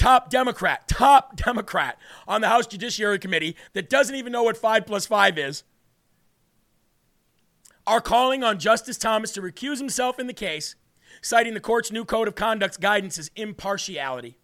Top 0.00 0.30
Democrat, 0.30 0.88
top 0.88 1.36
Democrat 1.36 1.98
on 2.26 2.40
the 2.40 2.48
House 2.48 2.66
Judiciary 2.66 3.18
Committee 3.18 3.54
that 3.74 3.90
doesn't 3.90 4.14
even 4.16 4.32
know 4.32 4.42
what 4.42 4.56
5 4.56 4.86
plus 4.86 5.06
5 5.06 5.36
is, 5.36 5.62
are 7.86 8.00
calling 8.00 8.42
on 8.42 8.58
Justice 8.58 8.96
Thomas 8.96 9.30
to 9.32 9.42
recuse 9.42 9.76
himself 9.76 10.18
in 10.18 10.26
the 10.26 10.32
case, 10.32 10.74
citing 11.20 11.52
the 11.52 11.60
court's 11.60 11.92
new 11.92 12.06
code 12.06 12.28
of 12.28 12.34
conduct's 12.34 12.78
guidance 12.78 13.18
as 13.18 13.30
impartiality. 13.36 14.38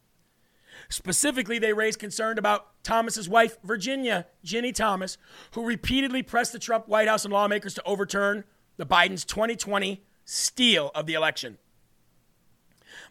Specifically, 0.90 1.58
they 1.58 1.72
raised 1.72 1.98
concern 1.98 2.36
about 2.38 2.66
Thomas's 2.84 3.28
wife, 3.28 3.56
Virginia 3.64 4.26
Ginny 4.44 4.72
Thomas, 4.72 5.16
who 5.52 5.64
repeatedly 5.64 6.22
pressed 6.22 6.52
the 6.52 6.58
Trump 6.58 6.86
White 6.86 7.08
House 7.08 7.24
and 7.24 7.32
lawmakers 7.32 7.72
to 7.74 7.82
overturn 7.84 8.44
the 8.76 8.84
Biden's 8.84 9.24
2020 9.24 10.04
steal 10.26 10.90
of 10.94 11.06
the 11.06 11.14
election. 11.14 11.56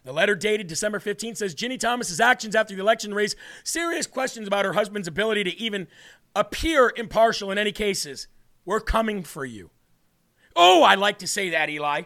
The 0.05 0.13
letter 0.13 0.35
dated 0.35 0.67
December 0.67 0.99
15 0.99 1.33
says 1.35 1.55
Ginny 1.55 1.79
Thomas's 1.79 2.21
actions 2.21 2.55
after 2.55 2.75
the 2.75 2.81
election 2.81 3.13
raise 3.13 3.35
serious 3.63 4.05
questions 4.05 4.47
about 4.47 4.63
her 4.63 4.73
husband's 4.73 5.07
ability 5.07 5.43
to 5.45 5.57
even 5.57 5.87
appear 6.35 6.93
impartial 6.95 7.51
in 7.51 7.57
any 7.57 7.71
cases. 7.71 8.27
We're 8.65 8.81
coming 8.81 9.23
for 9.23 9.43
you. 9.43 9.71
Oh, 10.55 10.83
I 10.83 10.93
like 10.93 11.19
to 11.19 11.27
say 11.27 11.49
that, 11.49 11.71
Eli. 11.71 12.03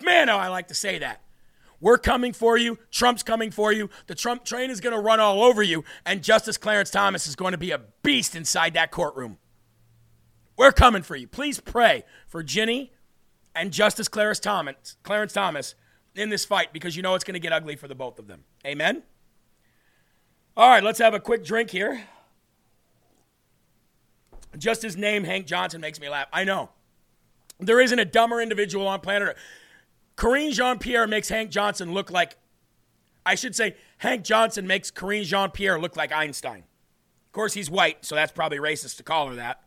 Man, 0.00 0.30
oh, 0.30 0.36
I 0.36 0.46
like 0.48 0.68
to 0.68 0.74
say 0.74 0.98
that. 1.00 1.20
We're 1.80 1.98
coming 1.98 2.32
for 2.32 2.56
you. 2.56 2.78
Trump's 2.92 3.24
coming 3.24 3.50
for 3.50 3.72
you. 3.72 3.90
The 4.06 4.14
Trump 4.14 4.44
train 4.44 4.70
is 4.70 4.80
going 4.80 4.94
to 4.94 5.00
run 5.00 5.18
all 5.18 5.42
over 5.42 5.62
you. 5.62 5.84
And 6.06 6.22
Justice 6.22 6.56
Clarence 6.56 6.90
Thomas 6.90 7.26
is 7.26 7.34
going 7.34 7.52
to 7.52 7.58
be 7.58 7.72
a 7.72 7.80
beast 8.02 8.36
inside 8.36 8.74
that 8.74 8.92
courtroom. 8.92 9.38
We're 10.56 10.72
coming 10.72 11.02
for 11.02 11.16
you. 11.16 11.26
Please 11.26 11.58
pray 11.58 12.04
for 12.28 12.44
Ginny 12.44 12.92
and 13.54 13.72
Justice 13.72 14.08
Clarence 14.08 14.40
Thomas, 14.40 14.96
Clarence 15.02 15.32
Thomas 15.32 15.74
in 16.18 16.28
this 16.30 16.44
fight 16.44 16.72
because 16.72 16.96
you 16.96 17.02
know 17.02 17.14
it's 17.14 17.24
going 17.24 17.34
to 17.34 17.40
get 17.40 17.52
ugly 17.52 17.76
for 17.76 17.88
the 17.88 17.94
both 17.94 18.18
of 18.18 18.26
them. 18.26 18.44
Amen? 18.66 19.02
All 20.56 20.68
right, 20.68 20.82
let's 20.82 20.98
have 20.98 21.14
a 21.14 21.20
quick 21.20 21.44
drink 21.44 21.70
here. 21.70 22.02
Just 24.56 24.82
his 24.82 24.96
name, 24.96 25.24
Hank 25.24 25.46
Johnson, 25.46 25.80
makes 25.80 26.00
me 26.00 26.08
laugh. 26.08 26.26
I 26.32 26.44
know. 26.44 26.70
There 27.60 27.80
isn't 27.80 27.98
a 27.98 28.04
dumber 28.04 28.40
individual 28.40 28.86
on 28.88 29.00
planet 29.00 29.28
Earth. 29.28 29.36
Karine 30.16 30.52
Jean 30.52 30.78
Pierre 30.78 31.06
makes 31.06 31.28
Hank 31.28 31.50
Johnson 31.50 31.92
look 31.92 32.10
like, 32.10 32.36
I 33.24 33.36
should 33.36 33.54
say, 33.54 33.76
Hank 33.98 34.24
Johnson 34.24 34.66
makes 34.66 34.90
Karine 34.90 35.24
Jean 35.24 35.50
Pierre 35.50 35.78
look 35.78 35.96
like 35.96 36.12
Einstein. 36.12 36.64
Of 37.26 37.32
course, 37.32 37.54
he's 37.54 37.70
white, 37.70 38.04
so 38.04 38.16
that's 38.16 38.32
probably 38.32 38.58
racist 38.58 38.96
to 38.96 39.04
call 39.04 39.28
her 39.28 39.36
that. 39.36 39.62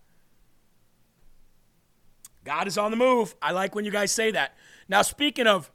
God 2.43 2.67
is 2.67 2.77
on 2.77 2.91
the 2.91 2.97
move. 2.97 3.35
I 3.41 3.51
like 3.51 3.75
when 3.75 3.85
you 3.85 3.91
guys 3.91 4.11
say 4.11 4.31
that. 4.31 4.55
Now, 4.89 5.03
speaking 5.03 5.47
of 5.47 5.71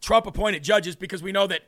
Trump 0.00 0.26
appointed 0.26 0.62
judges, 0.62 0.96
because 0.96 1.22
we 1.22 1.32
know 1.32 1.46
that 1.46 1.62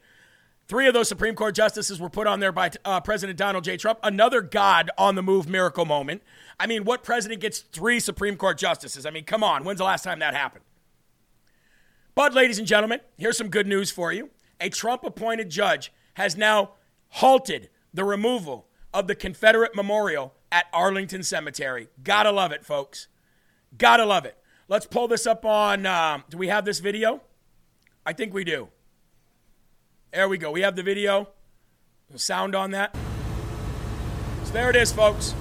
three 0.67 0.87
of 0.87 0.95
those 0.95 1.09
Supreme 1.09 1.35
Court 1.35 1.55
justices 1.55 1.99
were 1.99 2.11
put 2.11 2.27
on 2.27 2.41
there 2.41 2.53
by 2.53 2.71
uh, 2.85 3.01
President 3.01 3.39
Donald 3.39 3.65
J. 3.65 3.77
Trump, 3.77 3.99
another 4.03 4.43
God 4.43 4.91
on 4.99 5.15
the 5.15 5.23
move 5.23 5.49
miracle 5.49 5.85
moment. 5.85 6.23
I 6.61 6.67
mean, 6.67 6.85
what 6.85 7.03
president 7.03 7.41
gets 7.41 7.61
three 7.61 8.01
Supreme 8.01 8.37
Court 8.37 8.59
justices? 8.59 9.07
I 9.07 9.11
mean, 9.11 9.25
come 9.25 9.43
on. 9.43 9.65
When's 9.65 9.79
the 9.79 9.85
last 9.85 10.05
time 10.05 10.19
that 10.19 10.35
happened? 10.35 10.65
But, 12.15 12.35
ladies 12.35 12.59
and 12.59 12.67
gentlemen, 12.67 13.01
here's 13.17 13.37
some 13.39 13.49
good 13.49 13.67
news 13.67 13.91
for 13.91 14.13
you. 14.13 14.31
A 14.61 14.69
Trump 14.69 15.05
appointed 15.05 15.51
judge 15.51 15.93
has 16.15 16.37
now 16.37 16.73
halted 17.11 17.71
the 17.95 18.05
removal 18.05 18.67
of 18.93 19.07
the 19.07 19.15
Confederate 19.15 19.75
memorial 19.75 20.35
at 20.51 20.67
Arlington 20.73 21.23
Cemetery. 21.23 21.89
Gotta 22.03 22.33
love 22.33 22.53
it, 22.53 22.65
folks. 22.65 23.07
Gotta 23.77 24.05
love 24.05 24.25
it. 24.25 24.37
Let's 24.67 24.87
pull 24.87 25.09
this 25.09 25.27
up 25.27 25.45
on. 25.45 25.87
Um, 25.87 26.25
do 26.29 26.37
we 26.37 26.49
have 26.49 26.65
this 26.65 26.81
video? 26.81 27.23
I 28.09 28.15
think 28.15 28.33
we 28.33 28.43
do. 28.43 28.69
There 30.15 30.31
we 30.31 30.39
go. 30.39 30.51
We 30.51 30.63
have 30.63 30.77
the 30.77 30.83
video. 30.83 31.29
The 32.11 32.19
sound 32.19 32.55
on 32.55 32.71
that. 32.71 32.97
So 34.45 34.53
there 34.55 34.71
it 34.71 34.77
is, 34.77 34.91
folks. 34.91 35.35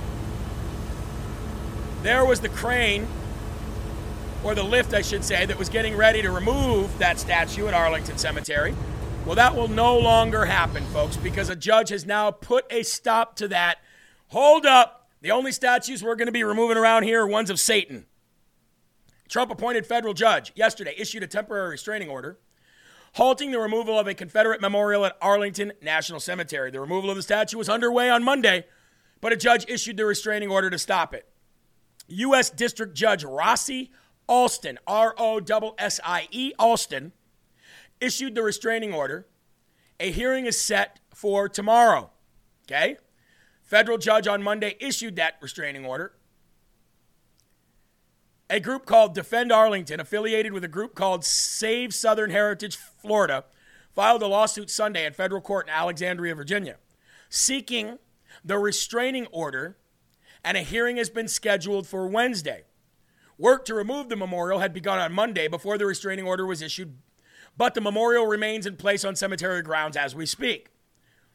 There 2.01 2.25
was 2.25 2.41
the 2.41 2.49
crane, 2.49 3.07
or 4.43 4.53
the 4.53 4.63
lift, 4.63 4.93
I 4.93 5.01
should 5.01 5.23
say, 5.23 5.45
that 5.45 5.57
was 5.57 5.69
getting 5.69 5.95
ready 5.95 6.21
to 6.21 6.29
remove 6.29 6.99
that 6.99 7.19
statue 7.19 7.67
at 7.69 7.73
Arlington 7.73 8.17
Cemetery. 8.17 8.75
Well, 9.25 9.35
that 9.35 9.55
will 9.55 9.69
no 9.69 9.97
longer 9.97 10.43
happen, 10.43 10.83
folks, 10.87 11.15
because 11.15 11.47
a 11.47 11.55
judge 11.55 11.87
has 11.87 12.05
now 12.05 12.31
put 12.31 12.65
a 12.69 12.83
stop 12.83 13.37
to 13.37 13.47
that. 13.47 13.77
Hold 14.27 14.65
up. 14.65 15.09
The 15.21 15.31
only 15.31 15.53
statues 15.53 16.03
we're 16.03 16.17
going 16.17 16.25
to 16.25 16.33
be 16.33 16.43
removing 16.43 16.75
around 16.75 17.03
here 17.03 17.21
are 17.21 17.27
ones 17.27 17.49
of 17.49 17.61
Satan. 17.61 18.07
Trump 19.29 19.51
appointed 19.51 19.85
federal 19.85 20.13
judge 20.13 20.51
yesterday 20.53 20.95
issued 20.97 21.23
a 21.23 21.27
temporary 21.27 21.69
restraining 21.69 22.09
order 22.09 22.37
halting 23.17 23.49
the 23.49 23.59
removal 23.59 23.97
of 23.97 24.05
a 24.05 24.13
Confederate 24.13 24.61
memorial 24.61 25.03
at 25.03 25.17
Arlington 25.19 25.73
National 25.81 26.19
Cemetery. 26.19 26.69
The 26.69 26.79
removal 26.79 27.09
of 27.09 27.15
the 27.15 27.23
statue 27.23 27.57
was 27.57 27.67
underway 27.67 28.11
on 28.11 28.23
Monday, 28.23 28.65
but 29.21 29.33
a 29.33 29.35
judge 29.35 29.65
issued 29.67 29.97
the 29.97 30.05
restraining 30.05 30.49
order 30.49 30.69
to 30.69 30.77
stop 30.77 31.15
it. 31.15 31.27
U.S. 32.09 32.51
District 32.51 32.93
Judge 32.93 33.23
Rossie 33.23 33.89
Alston, 34.27 34.77
R 34.85 35.15
O 35.17 35.39
S 35.39 35.73
S 35.79 35.99
I 36.05 36.27
E 36.29 36.53
Alston, 36.59 37.11
issued 37.99 38.35
the 38.35 38.43
restraining 38.43 38.93
order. 38.93 39.25
A 39.99 40.11
hearing 40.11 40.45
is 40.45 40.61
set 40.61 40.99
for 41.11 41.49
tomorrow. 41.49 42.11
Okay? 42.65 42.97
Federal 43.63 43.97
judge 43.97 44.27
on 44.27 44.43
Monday 44.43 44.75
issued 44.79 45.15
that 45.15 45.37
restraining 45.41 45.87
order. 45.87 46.13
A 48.49 48.61
group 48.61 48.85
called 48.85 49.13
Defend 49.13 49.51
Arlington, 49.51 49.99
affiliated 49.99 50.53
with 50.53 50.63
a 50.63 50.69
group 50.69 50.95
called 50.95 51.25
Save 51.25 51.93
Southern 51.93 52.29
Heritage 52.29 52.77
Florida, 52.77 53.43
filed 53.93 54.21
a 54.21 54.27
lawsuit 54.27 54.69
Sunday 54.69 55.05
in 55.05 55.11
federal 55.11 55.41
court 55.41 55.67
in 55.67 55.73
Alexandria, 55.73 56.33
Virginia, 56.33 56.77
seeking 57.29 57.99
the 58.45 58.57
restraining 58.57 59.25
order, 59.27 59.75
and 60.45 60.55
a 60.55 60.61
hearing 60.61 60.95
has 60.95 61.09
been 61.09 61.27
scheduled 61.27 61.87
for 61.87 62.07
Wednesday. 62.07 62.63
Work 63.37 63.65
to 63.65 63.73
remove 63.73 64.07
the 64.07 64.15
memorial 64.15 64.59
had 64.59 64.73
begun 64.73 64.97
on 64.97 65.11
Monday 65.11 65.49
before 65.49 65.77
the 65.77 65.85
restraining 65.85 66.25
order 66.25 66.45
was 66.45 66.61
issued, 66.61 66.97
but 67.57 67.73
the 67.73 67.81
memorial 67.81 68.27
remains 68.27 68.65
in 68.65 68.77
place 68.77 69.03
on 69.03 69.17
cemetery 69.17 69.61
grounds 69.61 69.97
as 69.97 70.15
we 70.15 70.25
speak. 70.25 70.69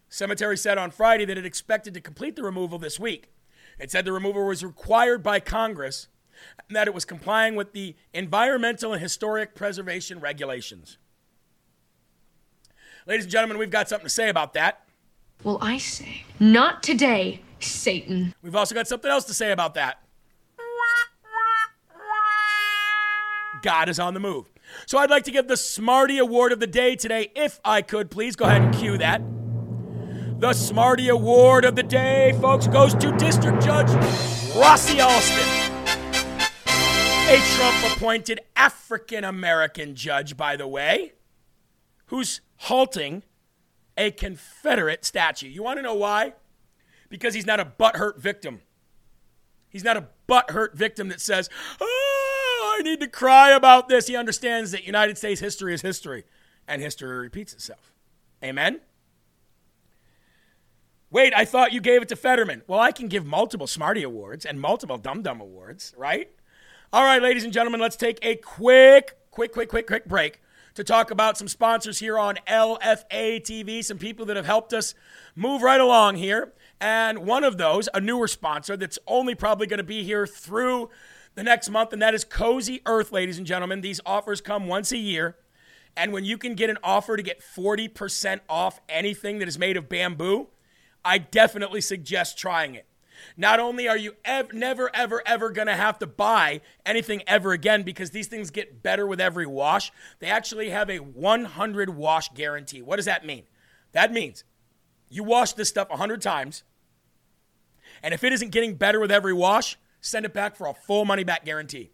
Cemetery 0.09 0.57
said 0.57 0.79
on 0.79 0.91
Friday 0.91 1.27
that 1.27 1.39
it 1.39 1.45
expected 1.45 1.93
to 1.93 2.01
complete 2.01 2.37
the 2.37 2.43
removal 2.43 2.79
this 2.79 2.99
week. 2.99 3.29
It 3.79 3.91
said 3.91 4.07
the 4.07 4.13
removal 4.13 4.47
was 4.47 4.65
required 4.65 5.23
by 5.23 5.41
Congress 5.41 6.09
and 6.69 6.77
that 6.77 6.89
it 6.89 6.95
was 6.95 7.05
complying 7.05 7.55
with 7.55 7.73
the 7.73 7.95
environmental 8.13 8.93
and 8.93 9.03
historic 9.03 9.55
preservation 9.55 10.21
regulations. 10.21 10.99
Ladies 13.07 13.25
and 13.25 13.33
gentlemen, 13.33 13.59
we've 13.59 13.71
got 13.71 13.89
something 13.89 14.07
to 14.07 14.11
say 14.11 14.29
about 14.29 14.55
that. 14.55 14.85
Well, 15.43 15.59
I 15.61 15.79
say, 15.79 16.25
not 16.39 16.83
today, 16.83 17.41
Satan. 17.59 18.35
We've 18.43 18.55
also 18.55 18.75
got 18.75 18.87
something 18.87 19.11
else 19.11 19.25
to 19.25 19.35
say 19.35 19.51
about 19.51 19.75
that. 19.75 19.99
God 23.63 23.89
is 23.89 23.99
on 23.99 24.15
the 24.15 24.21
move. 24.21 24.51
So 24.87 24.99
I'd 24.99 25.11
like 25.11 25.25
to 25.25 25.31
give 25.31 25.49
the 25.49 25.57
Smarty 25.57 26.19
Award 26.19 26.53
of 26.53 26.61
the 26.61 26.67
day 26.67 26.97
today, 26.97 27.31
if 27.35 27.61
I 27.65 27.83
could 27.83 28.11
please. 28.11 28.37
Go 28.37 28.45
ahead 28.45 28.63
and 28.63 28.75
cue 28.75 28.99
that. 28.99 29.23
The 30.41 30.53
Smarty 30.53 31.09
Award 31.09 31.65
of 31.65 31.77
the 31.77 31.85
day, 31.85 32.37
folks, 32.41 32.67
goes 32.67 32.95
to 32.95 33.13
District 33.17 33.63
Judge 33.63 33.89
Rossie 34.55 35.01
Alston 35.01 35.62
a 37.33 37.39
Trump 37.57 37.97
appointed 37.97 38.41
African 38.57 39.25
American 39.25 39.95
judge, 39.95 40.37
by 40.37 40.55
the 40.55 40.69
way, 40.69 41.15
who's 42.09 42.43
halting 42.57 43.23
a 43.97 44.11
Confederate 44.11 45.07
statue. 45.07 45.49
You 45.49 45.63
want 45.63 45.79
to 45.79 45.83
know 45.83 45.95
why? 45.95 46.35
Because 47.09 47.33
he's 47.33 47.47
not 47.47 47.59
a 47.59 47.65
butthurt 47.65 48.19
victim. 48.19 48.61
He's 49.71 49.83
not 49.83 49.97
a 49.97 50.09
butthurt 50.29 50.75
victim 50.75 51.09
that 51.09 51.23
says, 51.23 51.49
oh, 51.81 52.77
I 52.79 52.83
need 52.83 53.01
to 53.01 53.09
cry 53.09 53.53
about 53.53 53.89
this. 53.89 54.09
He 54.09 54.15
understands 54.15 54.71
that 54.73 54.85
United 54.85 55.17
States 55.17 55.41
history 55.41 55.73
is 55.73 55.81
history, 55.81 56.25
and 56.69 56.83
history 56.83 57.17
repeats 57.17 57.55
itself. 57.55 57.95
Amen? 58.45 58.83
Wait, 61.11 61.33
I 61.35 61.47
thought 61.47 61.73
you 61.73 61.81
gave 61.81 62.03
it 62.03 62.11
to 62.11 62.17
Fetterman. 62.17 62.61
Well, 62.67 62.81
I 62.81 62.93
can 62.93 63.09
give 63.09 63.25
multiple 63.25 63.67
Smarty 63.67 64.03
Awards 64.03 64.45
and 64.45 64.61
multiple 64.61 64.99
Dum 64.99 65.23
Dum 65.23 65.41
Awards, 65.41 65.95
right? 65.97 66.31
All 66.95 67.05
right, 67.05 67.23
ladies 67.23 67.45
and 67.45 67.55
gentlemen, 67.55 67.81
let's 67.81 67.97
take 67.97 68.19
a 68.21 68.37
quick, 68.37 69.17
quick, 69.31 69.55
quick, 69.55 69.71
quick, 69.71 69.87
quick 69.87 70.05
break 70.05 70.43
to 70.75 70.85
talk 70.85 71.11
about 71.11 71.39
some 71.39 71.49
sponsors 71.49 72.01
here 72.01 72.19
on 72.19 72.37
LFA 72.47 73.41
TV, 73.41 73.83
some 73.83 73.97
people 73.97 74.27
that 74.27 74.37
have 74.37 74.45
helped 74.45 74.75
us 74.75 74.95
move 75.35 75.63
right 75.63 75.81
along 75.81 76.17
here. 76.17 76.53
And 76.83 77.21
one 77.21 77.45
of 77.45 77.57
those, 77.57 77.89
a 77.95 78.01
newer 78.03 78.29
sponsor 78.29 78.77
that's 78.77 78.99
only 79.07 79.35
probably 79.35 79.67
going 79.67 79.79
to 79.79 79.85
be 79.85 80.05
here 80.05 80.27
through 80.27 80.91
the 81.35 81.43
next 81.43 81.71
month, 81.71 81.95
and 81.95 82.03
that 82.03 82.13
is 82.13 82.25
Cozy 82.25 82.83
Earth, 82.85 83.11
ladies 83.11 83.39
and 83.39 83.47
gentlemen. 83.47 83.81
These 83.81 84.03
offers 84.05 84.43
come 84.43 84.67
once 84.67 84.93
a 84.93 84.99
year. 84.99 85.39
And 85.97 86.13
when 86.13 86.27
you 86.27 86.37
can 86.37 86.55
get 86.55 86.69
an 86.69 86.77
offer 86.85 87.17
to 87.17 87.23
get 87.23 87.41
40% 87.41 88.41
off 88.51 88.83
anything 88.91 89.39
that 89.39 89.49
is 89.49 89.59
made 89.59 89.79
of 89.79 89.89
bamboo, 89.89 90.49
I 91.03 91.17
definitely 91.17 91.81
suggest 91.81 92.37
trying 92.37 92.75
it. 92.75 92.85
Not 93.37 93.61
only 93.61 93.89
are 93.89 93.97
you 93.97 94.15
ev- 94.25 94.53
never, 94.53 94.91
ever, 94.95 95.23
ever 95.27 95.51
going 95.51 95.69
to 95.69 95.77
have 95.77 95.99
to 96.01 96.07
buy 96.07 96.61
anything 96.85 97.23
ever 97.27 97.53
again 97.53 97.83
because 97.83 98.11
these 98.11 98.27
things 98.27 98.51
get 98.51 98.83
better 98.83 99.07
with 99.07 99.21
every 99.21 99.47
wash, 99.47 99.93
they 100.19 100.29
actually 100.29 100.71
have 100.71 100.91
a 100.91 100.99
100 100.99 101.91
wash 101.91 102.33
guarantee. 102.35 102.83
What 102.83 102.97
does 102.97 103.07
that 103.07 103.27
mean? 103.27 103.45
That 103.93 104.13
means 104.13 104.45
you 105.09 105.25
wash 105.25 105.53
this 105.53 105.69
stuff 105.69 105.91
100 105.91 106.23
times, 106.23 106.65
and 108.03 108.15
if 108.15 108.25
it 108.25 108.33
isn't 108.33 108.51
getting 108.51 108.75
better 108.75 108.99
with 108.99 109.13
every 109.13 109.33
wash, 109.33 109.79
send 110.01 110.25
it 110.25 110.33
back 110.35 110.57
for 110.57 110.67
a 110.67 110.75
full 110.75 111.05
money 111.05 111.25
back 111.25 111.45
guarantee. 111.45 111.93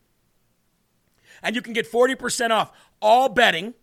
And 1.42 1.54
you 1.54 1.62
can 1.62 1.72
get 1.72 1.90
40% 1.90 2.50
off 2.50 2.72
all 3.00 3.28
bedding. 3.28 3.74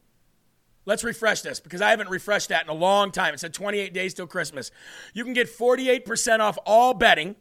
Let's 0.85 1.03
refresh 1.03 1.41
this 1.41 1.59
because 1.59 1.81
I 1.81 1.89
haven't 1.89 2.09
refreshed 2.09 2.49
that 2.49 2.63
in 2.63 2.69
a 2.69 2.73
long 2.73 3.11
time. 3.11 3.33
It 3.33 3.39
said 3.39 3.53
28 3.53 3.93
days 3.93 4.13
till 4.13 4.27
Christmas. 4.27 4.71
You 5.13 5.23
can 5.23 5.33
get 5.33 5.47
48% 5.47 6.39
off 6.39 6.57
all 6.65 6.93
bedding 6.93 7.35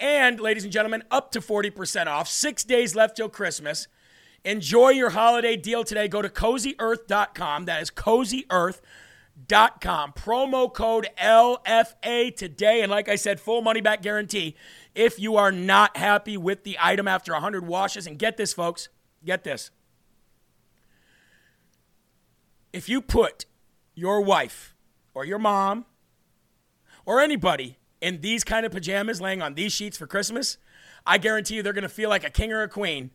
and, 0.00 0.40
ladies 0.40 0.64
and 0.64 0.72
gentlemen, 0.72 1.04
up 1.10 1.30
to 1.32 1.40
40% 1.40 2.06
off. 2.06 2.28
Six 2.28 2.64
days 2.64 2.94
left 2.94 3.16
till 3.16 3.28
Christmas. 3.28 3.88
Enjoy 4.44 4.90
your 4.90 5.10
holiday 5.10 5.56
deal 5.56 5.84
today. 5.84 6.08
Go 6.08 6.20
to 6.20 6.28
cozyearth.com. 6.28 7.64
That 7.64 7.80
is 7.80 7.90
cozyearth.com. 7.90 10.12
Promo 10.12 10.72
code 10.72 11.08
LFA 11.18 12.36
today. 12.36 12.82
And 12.82 12.90
like 12.90 13.08
I 13.08 13.16
said, 13.16 13.40
full 13.40 13.62
money 13.62 13.80
back 13.80 14.02
guarantee 14.02 14.56
if 14.94 15.18
you 15.18 15.36
are 15.36 15.52
not 15.52 15.96
happy 15.96 16.36
with 16.36 16.64
the 16.64 16.76
item 16.80 17.08
after 17.08 17.32
100 17.32 17.66
washes. 17.66 18.06
And 18.06 18.18
get 18.18 18.36
this, 18.36 18.52
folks. 18.52 18.88
Get 19.24 19.44
this. 19.44 19.70
If 22.74 22.88
you 22.88 23.00
put 23.00 23.46
your 23.94 24.20
wife 24.20 24.74
or 25.14 25.24
your 25.24 25.38
mom 25.38 25.84
or 27.06 27.20
anybody 27.20 27.78
in 28.00 28.20
these 28.20 28.42
kind 28.42 28.66
of 28.66 28.72
pajamas 28.72 29.20
laying 29.20 29.40
on 29.40 29.54
these 29.54 29.72
sheets 29.72 29.96
for 29.96 30.08
Christmas, 30.08 30.58
I 31.06 31.18
guarantee 31.18 31.54
you 31.54 31.62
they're 31.62 31.72
going 31.72 31.82
to 31.82 31.88
feel 31.88 32.10
like 32.10 32.24
a 32.24 32.30
king 32.30 32.52
or 32.52 32.62
a 32.62 32.68
queen 32.68 33.12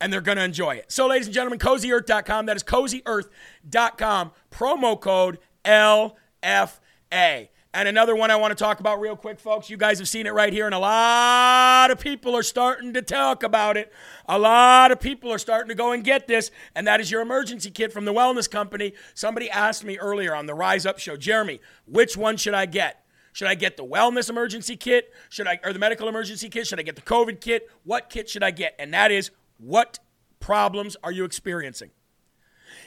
and 0.00 0.12
they're 0.12 0.20
going 0.20 0.38
to 0.38 0.44
enjoy 0.44 0.76
it. 0.76 0.92
So, 0.92 1.08
ladies 1.08 1.26
and 1.26 1.34
gentlemen, 1.34 1.58
cozyearth.com. 1.58 2.46
That 2.46 2.54
is 2.54 2.62
cozyearth.com. 2.62 4.30
Promo 4.52 5.00
code 5.00 5.38
LFA. 5.64 7.48
And 7.72 7.86
another 7.86 8.16
one 8.16 8.32
I 8.32 8.36
want 8.36 8.50
to 8.50 8.56
talk 8.56 8.80
about 8.80 9.00
real 9.00 9.14
quick, 9.14 9.38
folks. 9.38 9.70
You 9.70 9.76
guys 9.76 10.00
have 10.00 10.08
seen 10.08 10.26
it 10.26 10.34
right 10.34 10.52
here, 10.52 10.66
and 10.66 10.74
a 10.74 10.78
lot 10.78 11.92
of 11.92 12.00
people 12.00 12.36
are 12.36 12.42
starting 12.42 12.94
to 12.94 13.02
talk 13.02 13.44
about 13.44 13.76
it. 13.76 13.92
A 14.28 14.36
lot 14.36 14.90
of 14.90 14.98
people 14.98 15.32
are 15.32 15.38
starting 15.38 15.68
to 15.68 15.76
go 15.76 15.92
and 15.92 16.02
get 16.02 16.26
this, 16.26 16.50
and 16.74 16.84
that 16.88 17.00
is 17.00 17.12
your 17.12 17.20
emergency 17.20 17.70
kit 17.70 17.92
from 17.92 18.06
the 18.06 18.12
Wellness 18.12 18.50
Company. 18.50 18.92
Somebody 19.14 19.48
asked 19.48 19.84
me 19.84 19.98
earlier 19.98 20.34
on 20.34 20.46
the 20.46 20.54
Rise 20.54 20.84
Up 20.84 20.98
show, 20.98 21.16
Jeremy, 21.16 21.60
which 21.86 22.16
one 22.16 22.36
should 22.36 22.54
I 22.54 22.66
get? 22.66 23.04
Should 23.32 23.46
I 23.46 23.54
get 23.54 23.76
the 23.76 23.84
wellness 23.84 24.28
emergency 24.28 24.76
kit? 24.76 25.14
Should 25.28 25.46
I 25.46 25.60
or 25.62 25.72
the 25.72 25.78
medical 25.78 26.08
emergency 26.08 26.48
kit? 26.48 26.66
Should 26.66 26.80
I 26.80 26.82
get 26.82 26.96
the 26.96 27.02
COVID 27.02 27.40
kit? 27.40 27.70
What 27.84 28.10
kit 28.10 28.28
should 28.28 28.42
I 28.42 28.50
get? 28.50 28.74
And 28.80 28.92
that 28.92 29.12
is 29.12 29.30
what 29.58 30.00
problems 30.40 30.96
are 31.04 31.12
you 31.12 31.22
experiencing? 31.22 31.90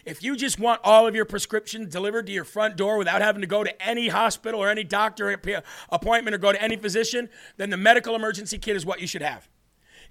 If 0.05 0.23
you 0.23 0.35
just 0.35 0.59
want 0.59 0.81
all 0.83 1.07
of 1.07 1.15
your 1.15 1.25
prescriptions 1.25 1.91
delivered 1.91 2.27
to 2.27 2.31
your 2.31 2.43
front 2.43 2.75
door 2.75 2.97
without 2.97 3.21
having 3.21 3.41
to 3.41 3.47
go 3.47 3.63
to 3.63 3.81
any 3.81 4.09
hospital 4.09 4.61
or 4.61 4.69
any 4.69 4.83
doctor 4.83 5.31
appointment 5.89 6.35
or 6.35 6.37
go 6.37 6.51
to 6.51 6.61
any 6.61 6.75
physician, 6.75 7.29
then 7.57 7.69
the 7.69 7.77
medical 7.77 8.15
emergency 8.15 8.57
kit 8.57 8.75
is 8.75 8.85
what 8.85 9.01
you 9.01 9.07
should 9.07 9.21
have. 9.21 9.49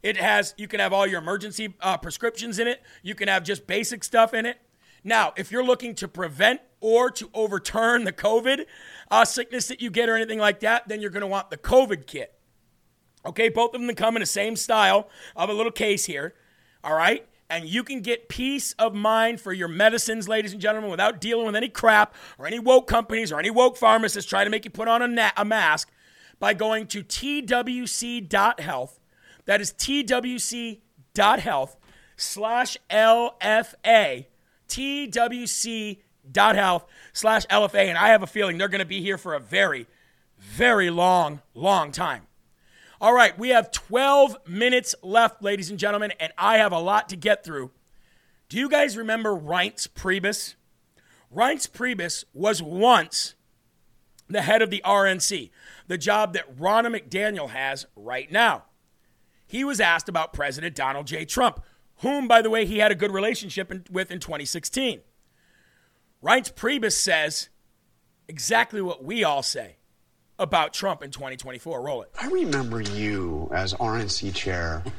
It 0.02 0.16
has, 0.16 0.54
you 0.56 0.66
can 0.66 0.80
have 0.80 0.92
all 0.92 1.06
your 1.06 1.20
emergency 1.20 1.74
uh, 1.80 1.96
prescriptions 1.96 2.58
in 2.58 2.66
it, 2.66 2.82
you 3.02 3.14
can 3.14 3.28
have 3.28 3.44
just 3.44 3.66
basic 3.66 4.02
stuff 4.02 4.34
in 4.34 4.46
it. 4.46 4.58
Now, 5.04 5.32
if 5.36 5.50
you're 5.50 5.64
looking 5.64 5.94
to 5.96 6.08
prevent 6.08 6.60
or 6.80 7.10
to 7.10 7.28
overturn 7.34 8.04
the 8.04 8.12
COVID 8.12 8.66
uh, 9.10 9.24
sickness 9.24 9.68
that 9.68 9.80
you 9.80 9.90
get 9.90 10.08
or 10.08 10.16
anything 10.16 10.38
like 10.38 10.60
that, 10.60 10.88
then 10.88 11.00
you're 11.00 11.10
going 11.10 11.22
to 11.22 11.26
want 11.26 11.50
the 11.50 11.56
COVID 11.56 12.06
kit. 12.06 12.34
Okay, 13.24 13.48
both 13.48 13.74
of 13.74 13.80
them 13.80 13.94
come 13.94 14.16
in 14.16 14.20
the 14.20 14.26
same 14.26 14.56
style 14.56 15.08
of 15.36 15.48
a 15.48 15.52
little 15.52 15.72
case 15.72 16.06
here. 16.06 16.34
All 16.82 16.94
right 16.94 17.26
and 17.52 17.68
you 17.68 17.84
can 17.84 18.00
get 18.00 18.30
peace 18.30 18.72
of 18.78 18.94
mind 18.94 19.38
for 19.38 19.52
your 19.52 19.68
medicines, 19.68 20.26
ladies 20.26 20.52
and 20.52 20.60
gentlemen, 20.60 20.90
without 20.90 21.20
dealing 21.20 21.44
with 21.44 21.54
any 21.54 21.68
crap 21.68 22.14
or 22.38 22.46
any 22.46 22.58
woke 22.58 22.88
companies 22.88 23.30
or 23.30 23.38
any 23.38 23.50
woke 23.50 23.76
pharmacists 23.76 24.28
trying 24.28 24.46
to 24.46 24.50
make 24.50 24.64
you 24.64 24.70
put 24.70 24.88
on 24.88 25.02
a, 25.02 25.06
na- 25.06 25.32
a 25.36 25.44
mask 25.44 25.90
by 26.40 26.54
going 26.54 26.86
to 26.86 27.04
twc.health. 27.04 28.98
That 29.44 29.60
is 29.60 29.74
twc.health 29.74 31.76
slash 32.16 32.78
LFA. 32.88 34.26
twc.health 34.68 36.84
slash 37.12 37.46
LFA. 37.46 37.84
And 37.84 37.98
I 37.98 38.08
have 38.08 38.22
a 38.22 38.26
feeling 38.26 38.56
they're 38.56 38.68
going 38.68 38.78
to 38.78 38.86
be 38.86 39.02
here 39.02 39.18
for 39.18 39.34
a 39.34 39.40
very, 39.40 39.86
very 40.38 40.88
long, 40.88 41.42
long 41.52 41.92
time. 41.92 42.22
All 43.02 43.12
right, 43.12 43.36
we 43.36 43.48
have 43.48 43.72
12 43.72 44.46
minutes 44.46 44.94
left, 45.02 45.42
ladies 45.42 45.70
and 45.70 45.78
gentlemen, 45.78 46.12
and 46.20 46.32
I 46.38 46.58
have 46.58 46.70
a 46.70 46.78
lot 46.78 47.08
to 47.08 47.16
get 47.16 47.42
through. 47.42 47.72
Do 48.48 48.56
you 48.56 48.68
guys 48.68 48.96
remember 48.96 49.30
Reince 49.30 49.88
Priebus? 49.88 50.54
Reince 51.34 51.68
Priebus 51.68 52.22
was 52.32 52.62
once 52.62 53.34
the 54.28 54.42
head 54.42 54.62
of 54.62 54.70
the 54.70 54.80
RNC, 54.84 55.50
the 55.88 55.98
job 55.98 56.32
that 56.34 56.56
Ronna 56.56 56.96
McDaniel 56.96 57.50
has 57.50 57.86
right 57.96 58.30
now. 58.30 58.66
He 59.48 59.64
was 59.64 59.80
asked 59.80 60.08
about 60.08 60.32
President 60.32 60.76
Donald 60.76 61.08
J. 61.08 61.24
Trump, 61.24 61.60
whom, 62.02 62.28
by 62.28 62.40
the 62.40 62.50
way, 62.50 62.66
he 62.66 62.78
had 62.78 62.92
a 62.92 62.94
good 62.94 63.10
relationship 63.10 63.72
in, 63.72 63.84
with 63.90 64.12
in 64.12 64.20
2016. 64.20 65.00
Reince 66.22 66.52
Priebus 66.52 66.92
says 66.92 67.48
exactly 68.28 68.80
what 68.80 69.02
we 69.02 69.24
all 69.24 69.42
say 69.42 69.78
about 70.42 70.74
Trump 70.74 71.02
in 71.02 71.10
2024. 71.10 71.80
Roll 71.80 72.02
it. 72.02 72.10
I 72.20 72.26
remember 72.26 72.80
you 72.80 73.48
as 73.54 73.72
RNC 73.74 74.34
chair. 74.34 74.82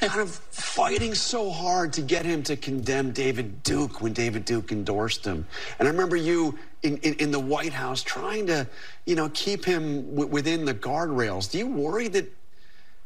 kind 0.00 0.20
of 0.20 0.30
fighting 0.30 1.14
so 1.14 1.50
hard 1.50 1.92
to 1.92 2.02
get 2.02 2.24
him 2.24 2.42
to 2.42 2.56
condemn 2.56 3.12
David 3.12 3.62
Duke 3.62 4.00
when 4.00 4.12
David 4.12 4.44
Duke 4.44 4.72
endorsed 4.72 5.24
him. 5.24 5.46
And 5.78 5.86
I 5.86 5.90
remember 5.90 6.16
you 6.16 6.58
in, 6.82 6.96
in, 6.98 7.14
in 7.14 7.30
the 7.30 7.38
White 7.38 7.72
House 7.72 8.02
trying 8.02 8.48
to, 8.48 8.66
you 9.06 9.14
know, 9.14 9.30
keep 9.32 9.64
him 9.64 10.10
w- 10.10 10.28
within 10.28 10.64
the 10.64 10.74
guardrails. 10.74 11.50
Do 11.50 11.58
you 11.58 11.68
worry 11.68 12.08
that, 12.08 12.26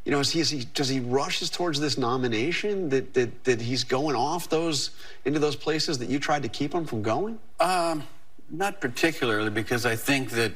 you 0.05 0.13
know, 0.13 0.21
is 0.21 0.31
he, 0.31 0.41
is 0.41 0.51
he, 0.51 0.65
does 0.65 0.89
he 0.89 1.01
rushes 1.01 1.51
towards 1.51 1.81
this 1.81 1.99
nomination 1.99 2.89
that, 2.89 3.13
that, 3.13 3.45
that 3.45 3.61
he's 3.61 3.85
going 3.85 4.17
off 4.17 4.49
those, 4.49 4.91
into 5.27 5.39
those 5.39 5.57
places 5.57 5.99
that 5.99 6.09
you 6.09 6.19
tried 6.19 6.45
to 6.45 6.49
keep 6.49 6.75
him 6.75 6.87
from 6.87 7.03
going? 7.03 7.39
Um, 7.61 8.05
not 8.51 8.81
particularly, 8.81 9.51
because 9.51 9.85
I 9.85 9.97
think 9.97 10.31
that 10.31 10.53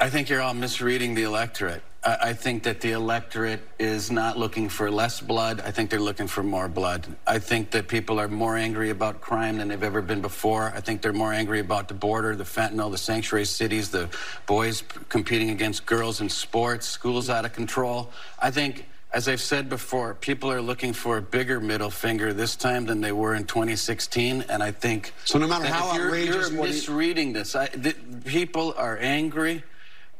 I 0.00 0.10
think 0.10 0.28
you're 0.28 0.42
all 0.42 0.54
misreading 0.54 1.14
the 1.14 1.22
electorate. 1.22 1.82
I, 2.02 2.16
I 2.20 2.32
think 2.32 2.64
that 2.64 2.80
the 2.80 2.92
electorate 2.92 3.60
is 3.78 4.10
not 4.10 4.36
looking 4.36 4.68
for 4.68 4.90
less 4.90 5.20
blood. 5.20 5.62
I 5.64 5.70
think 5.70 5.88
they're 5.88 6.00
looking 6.00 6.26
for 6.26 6.42
more 6.42 6.68
blood. 6.68 7.06
I 7.26 7.38
think 7.38 7.70
that 7.70 7.88
people 7.88 8.20
are 8.20 8.28
more 8.28 8.56
angry 8.56 8.90
about 8.90 9.20
crime 9.20 9.58
than 9.58 9.68
they've 9.68 9.82
ever 9.82 10.02
been 10.02 10.20
before. 10.20 10.72
I 10.74 10.80
think 10.80 11.00
they're 11.00 11.12
more 11.12 11.32
angry 11.32 11.60
about 11.60 11.88
the 11.88 11.94
border, 11.94 12.34
the 12.34 12.44
fentanyl, 12.44 12.90
the 12.90 12.98
sanctuary 12.98 13.46
cities, 13.46 13.90
the 13.90 14.08
boys 14.46 14.82
competing 15.08 15.50
against 15.50 15.86
girls 15.86 16.20
in 16.20 16.28
sports, 16.28 16.86
schools 16.86 17.30
out 17.30 17.44
of 17.44 17.52
control. 17.52 18.10
I 18.38 18.50
think 18.50 18.86
as 19.12 19.28
I've 19.28 19.40
said 19.40 19.68
before, 19.68 20.14
people 20.14 20.50
are 20.50 20.60
looking 20.60 20.92
for 20.92 21.18
a 21.18 21.22
bigger 21.22 21.60
middle 21.60 21.88
finger 21.88 22.32
this 22.32 22.56
time 22.56 22.84
than 22.84 23.00
they 23.00 23.12
were 23.12 23.36
in 23.36 23.44
2016, 23.44 24.44
and 24.48 24.60
I 24.60 24.72
think 24.72 25.14
so. 25.24 25.38
No 25.38 25.46
matter 25.46 25.66
how 25.66 25.94
you're, 25.94 26.06
outrageous, 26.06 26.50
you're 26.50 26.62
misreading 26.64 27.32
this. 27.32 27.54
I, 27.54 27.68
the, 27.68 27.94
people 28.24 28.74
are 28.76 28.98
angry 28.98 29.62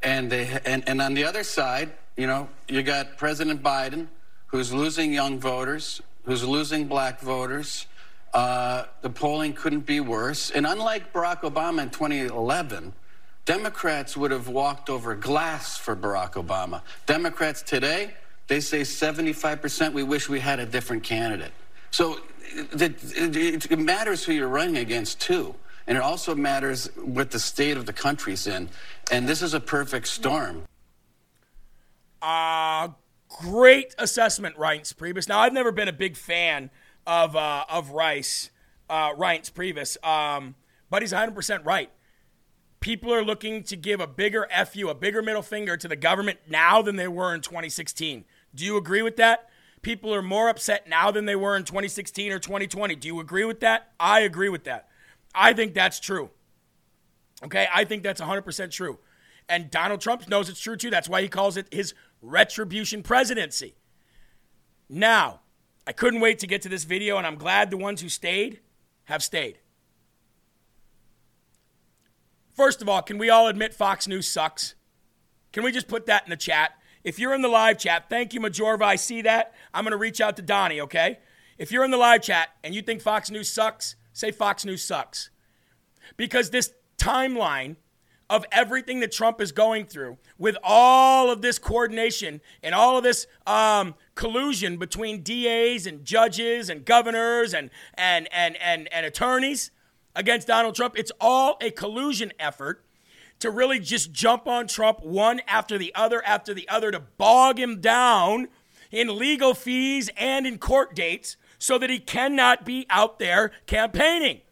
and 0.05 0.31
they 0.31 0.61
and, 0.65 0.87
and 0.87 1.01
on 1.03 1.15
the 1.15 1.25
other 1.25 1.43
side, 1.43 1.91
you 2.17 2.27
know, 2.27 2.49
you 2.69 2.83
got 2.83 3.17
President 3.17 3.63
Biden, 3.63 4.07
who's 4.47 4.73
losing 4.73 5.13
young 5.13 5.41
voters, 5.41 6.01
who's 6.25 6.47
losing 6.47 6.87
black 6.87 7.21
voters. 7.21 7.87
Uh, 8.33 8.85
the 9.01 9.11
polling 9.11 9.53
couldn't 9.53 9.87
be 9.87 10.01
worse. 10.01 10.51
And 10.51 10.67
unlike 10.67 11.13
Barack 11.13 11.43
Obama 11.43 11.83
in 11.85 11.91
2011, 11.91 12.93
Democrats 13.45 14.17
would 14.17 14.31
have 14.33 14.49
walked 14.49 14.91
over 14.91 15.15
glass 15.15 15.77
for 15.77 15.95
Barack 15.95 16.33
Obama. 16.33 16.83
Democrats 17.07 17.63
today, 17.63 18.13
they 18.49 18.61
say 18.61 18.81
75% 18.81 19.93
we 19.93 20.03
wish 20.03 20.29
we 20.29 20.41
had 20.41 20.59
a 20.59 20.67
different 20.67 21.05
candidate. 21.05 21.53
So 21.91 22.19
it, 22.73 22.99
it, 23.17 23.71
it 23.71 23.79
matters 23.79 24.25
who 24.25 24.33
you're 24.33 24.49
running 24.49 24.79
against, 24.79 25.21
too. 25.21 25.55
And 25.87 25.99
it 25.99 26.03
also 26.03 26.35
matters 26.35 26.87
what 26.97 27.31
the 27.31 27.39
state 27.39 27.77
of 27.77 27.87
the 27.87 27.93
country's 27.93 28.47
in. 28.47 28.69
And 29.11 29.29
this 29.29 29.43
is 29.43 29.55
a 29.55 29.61
perfect 29.61 30.09
storm. 30.09 30.65
Uh, 32.23 32.89
great 33.29 33.95
assessment, 33.99 34.57
Reince 34.57 34.95
Priebus. 34.95 35.29
Now, 35.29 35.41
I've 35.41 35.53
never 35.53 35.73
been 35.73 35.89
a 35.89 35.93
big 35.93 36.17
fan 36.17 36.71
of, 37.07 37.37
uh, 37.37 37.65
of 37.69 37.91
Rice, 37.91 38.51
uh, 38.89 39.11
Reince 39.11 39.53
Priebus, 39.53 40.03
um, 40.07 40.55
but 40.89 41.03
he's 41.03 41.13
100% 41.13 41.65
right. 41.67 41.91
People 42.81 43.13
are 43.13 43.25
looking 43.25 43.63
to 43.65 43.77
give 43.77 44.01
a 44.01 44.07
bigger 44.07 44.47
FU, 44.67 44.89
a 44.89 44.95
bigger 44.95 45.23
middle 45.23 45.43
finger 45.43 45.77
to 45.77 45.89
the 45.89 45.97
government 45.97 46.39
now 46.49 46.83
than 46.83 46.97
they 46.97 47.09
were 47.09 47.35
in 47.35 47.41
2016. 47.41 48.25
Do 48.55 48.65
you 48.65 48.77
agree 48.77 49.03
with 49.03 49.17
that? 49.17 49.49
People 49.83 50.15
are 50.15 50.23
more 50.23 50.49
upset 50.49 50.89
now 50.89 51.11
than 51.11 51.27
they 51.27 51.37
were 51.37 51.57
in 51.57 51.65
2016 51.65 52.33
or 52.33 52.39
2020. 52.39 52.95
Do 52.97 53.09
you 53.09 53.21
agree 53.21 53.45
with 53.45 53.61
that? 53.61 53.93
I 54.01 54.21
agree 54.21 54.49
with 54.49 54.65
that. 54.65 54.89
I 55.35 55.53
think 55.53 55.75
that's 55.75 56.01
true. 56.01 56.31
Okay, 57.43 57.67
I 57.75 57.85
think 57.85 58.03
that's 58.03 58.21
100% 58.21 58.71
true. 58.71 58.99
And 59.49 59.71
Donald 59.71 60.01
Trump 60.01 60.29
knows 60.29 60.49
it's 60.49 60.61
true 60.61 60.77
too. 60.77 60.91
That's 60.91 61.09
why 61.09 61.21
he 61.23 61.29
calls 61.29 61.57
it 61.57 61.73
his 61.73 61.95
retribution 62.23 63.03
presidency. 63.03 63.75
Now, 64.89 65.41
I 65.87 65.93
couldn't 65.93 66.21
wait 66.21 66.39
to 66.39 66.47
get 66.47 66.63
to 66.63 66.69
this 66.69 66.85
video, 66.85 67.19
and 67.19 67.27
I'm 67.27 67.37
glad 67.37 67.71
the 67.71 67.77
ones 67.77 68.01
who 68.01 68.09
stayed 68.09 68.61
have 69.05 69.23
stayed. 69.23 69.59
First 72.55 72.81
of 72.81 72.89
all, 72.89 73.03
can 73.03 73.19
we 73.19 73.29
all 73.29 73.49
admit 73.49 73.75
Fox 73.75 74.07
News 74.07 74.29
sucks? 74.29 74.75
Can 75.53 75.65
we 75.65 75.73
just 75.73 75.89
put 75.89 76.07
that 76.07 76.25
in 76.25 76.31
the 76.31 76.37
chat? 76.37 76.73
If 77.03 77.19
you're 77.19 77.35
in 77.35 77.43
the 77.43 77.49
live 77.49 77.79
chat, 77.79 78.09
thank 78.09 78.33
you, 78.33 78.41
Majorva. 78.41 78.83
I 78.83 78.97
see 78.97 79.23
that. 79.23 79.53
I'm 79.75 79.85
going 79.85 79.93
to 79.93 79.99
reach 79.99 80.21
out 80.21 80.37
to 80.37 80.43
Donnie, 80.43 80.81
okay? 80.81 81.19
If 81.59 81.71
you're 81.71 81.85
in 81.85 81.91
the 81.91 81.99
live 81.99 82.23
chat 82.23 82.49
and 82.63 82.75
you 82.75 82.81
think 82.81 83.03
Fox 83.03 83.31
News 83.31 83.51
sucks, 83.51 83.97
say 84.15 84.31
Fox 84.31 84.65
News 84.65 84.83
sucks. 84.83 85.29
Because 86.17 86.49
this 86.49 86.73
timeline 86.97 87.77
of 88.31 88.47
everything 88.51 89.01
that 89.01 89.13
Trump 89.13 89.41
is 89.41 89.53
going 89.53 89.85
through, 89.85 90.17
with 90.39 90.57
all 90.65 91.31
of 91.31 91.43
this 91.43 91.59
coordination 91.59 92.41
and 92.63 92.75
all 92.75 92.97
of 92.97 93.05
this 93.05 93.27
um, 93.47 93.95
collusion 94.15 94.79
between 94.79 95.23
DAs 95.23 95.87
and 95.87 96.05
judges 96.05 96.71
and 96.71 96.87
governors 96.87 97.53
and, 97.53 97.69
and, 97.95 98.27
and, 98.33 98.57
and, 98.63 98.91
and 98.91 99.05
attorneys 99.05 99.71
against 100.17 100.47
Donald 100.47 100.75
Trump, 100.75 100.99
it's 100.99 101.13
all 101.21 101.59
a 101.61 101.71
collusion 101.71 102.33
effort 102.39 102.83
to 103.41 103.51
really 103.51 103.79
just 103.79 104.13
jump 104.13 104.47
on 104.47 104.67
Trump 104.67 105.05
one 105.05 105.41
after 105.47 105.77
the 105.77 105.93
other 105.95 106.25
after 106.25 106.55
the 106.55 106.69
other 106.69 106.91
to 106.91 107.01
bog 107.01 107.59
him 107.59 107.81
down 107.81 108.49
in 108.91 109.19
legal 109.19 109.55
fees 109.55 110.09
and 110.17 110.47
in 110.47 110.57
court 110.57 110.95
dates 110.95 111.37
so 111.65 111.79
that 111.79 111.89
he 111.89 111.99
cannot 111.99 112.67
be 112.67 112.85
out 112.91 113.19
there 113.19 113.51
campaigning. 113.65 114.43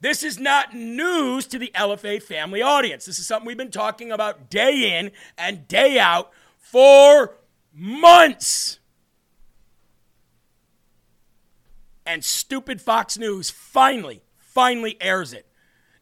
This 0.00 0.22
is 0.22 0.38
not 0.38 0.74
news 0.74 1.46
to 1.48 1.58
the 1.58 1.70
LFA 1.74 2.22
family 2.22 2.62
audience. 2.62 3.04
This 3.04 3.18
is 3.18 3.26
something 3.26 3.46
we've 3.46 3.58
been 3.58 3.70
talking 3.70 4.10
about 4.10 4.48
day 4.48 4.98
in 4.98 5.12
and 5.36 5.68
day 5.68 5.98
out 5.98 6.30
for 6.56 7.36
months. 7.74 8.78
And 12.06 12.24
stupid 12.24 12.80
Fox 12.80 13.18
News 13.18 13.50
finally, 13.50 14.22
finally 14.38 14.96
airs 14.98 15.34
it. 15.34 15.46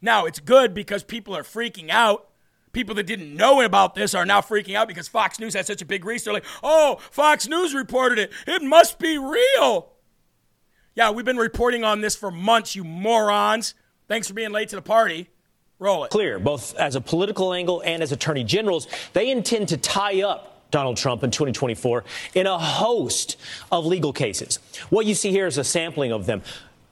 Now, 0.00 0.24
it's 0.24 0.38
good 0.38 0.72
because 0.72 1.02
people 1.02 1.34
are 1.36 1.42
freaking 1.42 1.90
out. 1.90 2.28
People 2.70 2.94
that 2.94 3.08
didn't 3.08 3.34
know 3.34 3.60
about 3.62 3.96
this 3.96 4.14
are 4.14 4.24
now 4.24 4.40
freaking 4.40 4.76
out 4.76 4.86
because 4.86 5.08
Fox 5.08 5.40
News 5.40 5.54
has 5.54 5.66
such 5.66 5.82
a 5.82 5.86
big 5.86 6.04
reach. 6.04 6.22
They're 6.22 6.32
like, 6.32 6.46
oh, 6.62 7.00
Fox 7.10 7.48
News 7.48 7.74
reported 7.74 8.20
it. 8.20 8.32
It 8.46 8.62
must 8.62 9.00
be 9.00 9.18
real. 9.18 9.97
Yeah, 10.94 11.10
we've 11.10 11.24
been 11.24 11.36
reporting 11.36 11.84
on 11.84 12.00
this 12.00 12.16
for 12.16 12.30
months, 12.30 12.74
you 12.74 12.84
morons. 12.84 13.74
Thanks 14.08 14.26
for 14.26 14.34
being 14.34 14.50
late 14.50 14.68
to 14.70 14.76
the 14.76 14.82
party. 14.82 15.28
Roll 15.78 16.04
it. 16.04 16.10
Clear, 16.10 16.38
both 16.38 16.74
as 16.74 16.96
a 16.96 17.00
political 17.00 17.52
angle 17.52 17.82
and 17.82 18.02
as 18.02 18.10
attorney 18.10 18.42
generals, 18.42 18.88
they 19.12 19.30
intend 19.30 19.68
to 19.68 19.76
tie 19.76 20.22
up 20.22 20.70
Donald 20.70 20.96
Trump 20.96 21.22
in 21.22 21.30
2024 21.30 22.04
in 22.34 22.46
a 22.46 22.58
host 22.58 23.36
of 23.70 23.86
legal 23.86 24.12
cases. 24.12 24.58
What 24.90 25.06
you 25.06 25.14
see 25.14 25.30
here 25.30 25.46
is 25.46 25.56
a 25.56 25.64
sampling 25.64 26.12
of 26.12 26.26
them. 26.26 26.42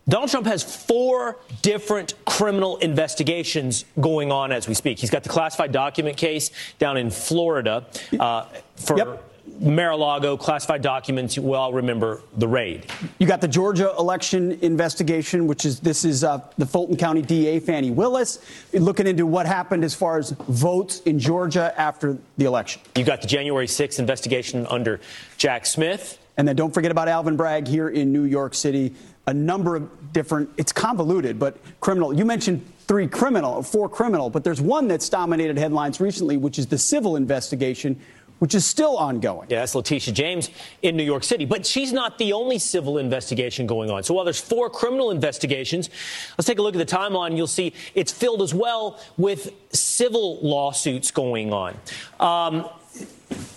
Donald 0.09 0.31
Trump 0.31 0.47
has 0.47 0.63
four 0.63 1.37
different 1.63 2.15
criminal 2.25 2.77
investigations 2.77 3.85
going 4.01 4.31
on 4.31 4.53
as 4.53 4.69
we 4.69 4.75
speak. 4.75 5.01
He's 5.01 5.11
got 5.11 5.25
the 5.25 5.29
classified 5.29 5.73
document 5.73 6.17
case 6.17 6.53
down 6.79 6.97
in 6.97 7.11
Florida 7.11 7.87
uh, 8.21 8.47
for. 8.77 8.97
Yep. 8.99 9.33
Mar-a-Lago 9.61 10.37
classified 10.37 10.83
documents. 10.83 11.37
You 11.37 11.55
all 11.55 11.73
remember 11.73 12.23
the 12.37 12.49
raid. 12.49 12.87
You 13.19 13.27
got 13.27 13.41
the 13.41 13.49
Georgia 13.49 13.93
election 13.99 14.59
investigation, 14.63 15.47
which 15.47 15.65
is 15.65 15.81
this 15.81 16.05
is 16.05 16.25
uh, 16.25 16.41
the 16.59 16.67
Fulton 16.67 16.97
County 16.97 17.23
DA 17.23 17.61
Fani 17.61 17.91
Willis 17.91 18.39
looking 18.73 19.07
into 19.07 19.27
what 19.27 19.47
happened 19.47 19.85
as 19.85 19.95
far 19.95 20.19
as 20.19 20.31
votes 20.49 21.01
in 21.01 21.19
Georgia 21.19 21.73
after 21.77 22.19
the 22.37 22.45
election. 22.45 22.83
You 22.95 23.05
got 23.05 23.23
the 23.23 23.29
January 23.29 23.67
6th 23.67 23.99
investigation 23.99 24.67
under 24.67 25.01
Jack 25.39 25.67
Smith. 25.67 26.19
And 26.37 26.47
then 26.47 26.55
don't 26.57 26.75
forget 26.75 26.91
about 26.91 27.09
Alvin 27.09 27.37
Bragg 27.37 27.67
here 27.67 27.89
in 27.89 28.13
New 28.13 28.25
York 28.25 28.55
City. 28.55 28.95
A 29.27 29.33
number 29.33 29.77
of 29.77 30.13
different, 30.13 30.51
it's 30.57 30.73
convoluted, 30.73 31.39
but 31.39 31.57
criminal. 31.81 32.13
You 32.13 32.25
mentioned 32.25 32.65
three 32.87 33.09
criminal, 33.09 33.63
four 33.63 33.89
criminal, 33.89 34.31
but 34.31 34.45
there's 34.45 34.61
one 34.61 34.87
that's 34.87 35.09
dominated 35.09 35.59
headlines 35.59 36.01
recently, 36.01 36.37
which 36.37 36.59
is 36.59 36.67
the 36.67 36.79
civil 36.79 37.17
investigation, 37.17 37.99
which 38.39 38.55
is 38.55 38.65
still 38.65 38.97
ongoing. 38.97 39.49
Yeah, 39.51 39.61
that's 39.61 39.75
Letitia 39.75 40.13
James 40.13 40.51
in 40.83 40.97
New 40.97 41.05
York 41.05 41.25
City. 41.25 41.45
But 41.45 41.65
she's 41.65 41.93
not 41.93 42.19
the 42.19 42.33
only 42.33 42.59
civil 42.59 42.99
investigation 42.99 43.67
going 43.67 43.91
on. 43.91 44.03
So 44.03 44.15
while 44.15 44.25
there's 44.25 44.41
four 44.41 44.69
criminal 44.71 45.11
investigations, 45.11 45.91
let's 46.37 46.47
take 46.47 46.59
a 46.59 46.63
look 46.63 46.75
at 46.75 46.87
the 46.87 46.97
timeline. 46.97 47.37
You'll 47.37 47.47
see 47.47 47.73
it's 47.95 48.13
filled 48.13 48.43
as 48.43 48.55
well 48.55 49.01
with 49.17 49.53
civil 49.73 50.39
lawsuits 50.41 51.11
going 51.11 51.53
on. 51.53 51.77
Um, 52.21 52.69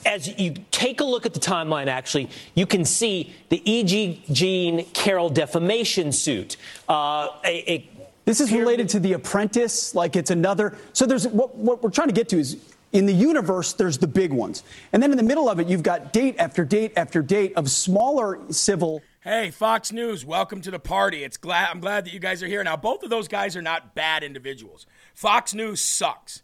as 0.06 0.40
you 0.40 0.56
take 0.72 1.02
a 1.02 1.04
look 1.04 1.26
at 1.26 1.34
the 1.34 1.40
timeline, 1.40 1.88
actually, 1.88 2.30
you 2.56 2.66
can 2.66 2.84
see 2.86 3.34
the 3.50 3.62
E.G. 3.70 4.24
Jean 4.32 4.86
Carroll 4.86 5.30
defamation 5.30 6.12
suit. 6.12 6.58
Uh, 6.88 7.28
a, 7.46 7.72
a 7.72 7.90
this 8.26 8.42
is 8.42 8.52
related 8.52 8.90
to 8.90 9.00
The 9.00 9.14
Apprentice, 9.14 9.96
like 9.96 10.16
it's 10.16 10.30
another. 10.30 10.78
So 10.94 11.06
there's 11.08 11.28
what, 11.28 11.56
what 11.56 11.82
we're 11.82 11.90
trying 11.90 12.10
to 12.10 12.14
get 12.14 12.30
to 12.30 12.40
is 12.40 12.58
in 12.92 13.06
the 13.06 13.14
universe, 13.14 13.74
there's 13.74 13.98
the 13.98 14.08
big 14.08 14.34
ones. 14.34 14.64
And 14.92 15.02
then 15.02 15.12
in 15.12 15.18
the 15.18 15.24
middle 15.24 15.50
of 15.50 15.60
it, 15.60 15.68
you've 15.68 15.84
got 15.84 16.12
date 16.12 16.36
after 16.40 16.66
date 16.66 16.94
after 16.96 17.22
date 17.22 17.54
of 17.56 17.70
smaller 17.70 18.40
civil. 18.50 19.02
Hey, 19.22 19.52
Fox 19.52 19.92
News, 19.92 20.26
welcome 20.26 20.62
to 20.62 20.72
the 20.72 20.80
party. 20.80 21.24
It's 21.24 21.38
glad 21.38 21.70
I'm 21.70 21.80
glad 21.80 22.06
that 22.06 22.14
you 22.14 22.20
guys 22.20 22.42
are 22.42 22.48
here. 22.48 22.64
Now, 22.64 22.78
both 22.78 23.04
of 23.04 23.10
those 23.10 23.28
guys 23.28 23.56
are 23.56 23.62
not 23.62 23.94
bad 23.94 24.24
individuals. 24.24 24.86
Fox 25.14 25.54
News 25.54 25.82
sucks. 25.82 26.42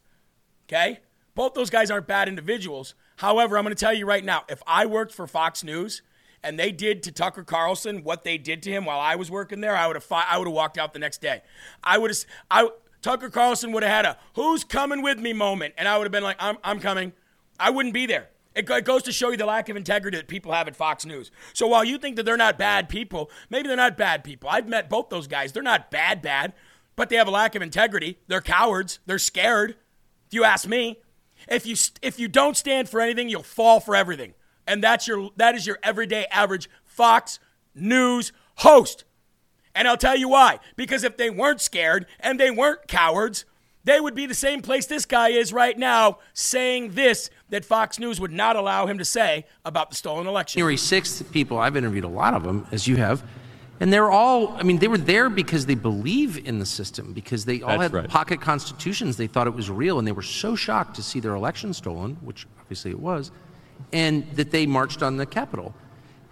Okay? 0.68 1.00
Both 1.36 1.54
those 1.54 1.70
guys 1.70 1.90
aren't 1.90 2.08
bad 2.08 2.28
individuals. 2.28 2.96
However, 3.18 3.58
I'm 3.58 3.64
going 3.64 3.76
to 3.76 3.80
tell 3.80 3.94
you 3.94 4.06
right 4.06 4.24
now, 4.24 4.44
if 4.50 4.62
I 4.68 4.86
worked 4.86 5.14
for 5.14 5.28
Fox 5.28 5.64
News 5.64 6.02
and 6.44 6.60
they 6.60 6.72
did 6.72 7.02
to 7.04 7.12
Tucker 7.12 7.44
Carlson 7.44 8.04
what 8.04 8.24
they 8.24 8.38
did 8.38 8.62
to 8.64 8.72
him 8.72 8.86
while 8.86 9.00
I 9.00 9.16
was 9.16 9.32
working 9.32 9.62
there, 9.62 9.76
I 9.76 9.88
would 9.88 9.96
have 9.96 10.06
I 10.12 10.38
would 10.38 10.48
have 10.48 10.54
walked 10.54 10.78
out 10.78 10.94
the 10.94 11.00
next 11.00 11.22
day. 11.22 11.42
I 11.84 11.98
would 11.98 12.12
have 12.12 12.26
I 12.52 12.70
Tucker 13.06 13.30
Carlson 13.30 13.72
would 13.72 13.84
have 13.84 13.92
had 13.92 14.06
a 14.06 14.18
"Who's 14.34 14.64
coming 14.64 15.04
with 15.04 15.20
me" 15.20 15.32
moment, 15.32 15.76
and 15.78 15.88
I 15.88 15.96
would 15.96 16.06
have 16.06 16.12
been 16.12 16.24
like, 16.24 16.38
"I'm 16.40 16.58
I'm 16.64 16.80
coming." 16.80 17.14
I 17.60 17.70
wouldn't 17.70 17.94
be 17.94 18.08
there. 18.08 18.30
It, 18.56 18.68
it 18.68 18.84
goes 18.84 19.04
to 19.04 19.12
show 19.12 19.30
you 19.30 19.38
the 19.38 19.46
lack 19.46 19.70
of 19.70 19.78
integrity 19.78 20.18
that 20.18 20.28
people 20.28 20.54
have 20.54 20.68
at 20.68 20.76
Fox 20.76 21.06
News. 21.06 21.30
So 21.54 21.68
while 21.68 21.84
you 21.84 22.00
think 22.00 22.16
that 22.16 22.24
they're 22.24 22.36
not 22.36 22.58
bad 22.58 22.90
people, 22.90 23.30
maybe 23.52 23.68
they're 23.68 23.78
not 23.78 23.96
bad 23.96 24.24
people. 24.24 24.50
I've 24.50 24.68
met 24.68 24.90
both 24.90 25.10
those 25.10 25.28
guys. 25.28 25.52
They're 25.52 25.62
not 25.62 25.92
bad, 25.92 26.24
bad, 26.24 26.54
but 26.96 27.10
they 27.10 27.16
have 27.16 27.28
a 27.28 27.32
lack 27.32 27.54
of 27.54 27.62
integrity. 27.62 28.18
They're 28.28 28.42
cowards. 28.42 28.98
They're 29.06 29.20
scared. 29.20 29.76
If 30.26 30.34
you 30.34 30.44
ask 30.44 30.68
me, 30.68 31.00
if 31.48 31.68
you 31.68 31.76
if 32.02 32.20
you 32.20 32.28
don't 32.28 32.58
stand 32.58 32.90
for 32.90 33.02
anything, 33.02 33.30
you'll 33.30 33.44
fall 33.44 33.80
for 33.80 33.96
everything. 33.96 34.34
And 34.66 34.84
that's 34.84 35.08
your 35.08 35.30
that 35.38 35.54
is 35.54 35.68
your 35.68 35.78
everyday 35.84 36.26
average 36.32 36.72
Fox 36.84 37.38
News 37.76 38.32
host. 38.56 39.04
And 39.76 39.88
I'll 39.88 39.98
tell 39.98 40.18
you 40.18 40.30
why. 40.30 40.60
Because 40.76 41.04
if 41.04 41.18
they 41.18 41.30
weren't 41.30 41.62
scared 41.62 42.08
and 42.20 42.40
they 42.40 42.50
weren't 42.50 42.88
cowards, 42.88 43.46
they 43.84 44.00
would 44.00 44.16
be 44.16 44.26
the 44.26 44.34
same 44.34 44.62
place 44.62 44.88
this 44.88 45.06
guy 45.06 45.30
is 45.30 45.54
right 45.54 45.78
now 45.78 46.18
saying 46.34 46.92
this 46.92 47.30
that 47.50 47.64
Fox 47.64 48.00
News 48.00 48.20
would 48.20 48.32
not 48.32 48.56
allow 48.56 48.88
him 48.88 48.98
to 48.98 49.06
say 49.06 49.46
about 49.64 49.92
the 49.92 49.96
stolen 49.96 50.26
election. 50.26 50.60
January 50.60 50.78
6th 50.78 51.32
people, 51.32 51.60
I've 51.60 51.78
interviewed 51.78 52.04
a 52.04 52.10
lot 52.10 52.34
of 52.34 52.44
them, 52.44 52.66
as 52.72 52.88
you 52.88 52.96
have, 52.96 53.24
and 53.80 53.94
they're 53.94 54.10
all, 54.10 54.56
I 54.58 54.64
mean, 54.64 54.80
they 54.80 54.88
were 54.88 54.98
there 54.98 55.30
because 55.30 55.66
they 55.66 55.76
believe 55.76 56.48
in 56.48 56.60
the 56.60 56.66
system, 56.66 57.14
because 57.14 57.46
they 57.46 57.62
all 57.62 57.78
That's 57.78 57.84
had 57.84 57.94
right. 57.94 58.10
pocket 58.10 58.42
constitutions. 58.42 59.18
They 59.18 59.28
thought 59.28 59.46
it 59.46 59.54
was 59.54 59.70
real, 59.70 60.00
and 60.00 60.08
they 60.08 60.14
were 60.14 60.22
so 60.24 60.56
shocked 60.56 60.96
to 60.96 61.04
see 61.04 61.20
their 61.20 61.36
election 61.36 61.74
stolen, 61.74 62.16
which 62.22 62.48
obviously 62.60 62.92
it 62.92 63.00
was, 63.00 63.32
and 63.94 64.26
that 64.36 64.50
they 64.50 64.66
marched 64.66 65.04
on 65.04 65.18
the 65.18 65.26
Capitol. 65.26 65.76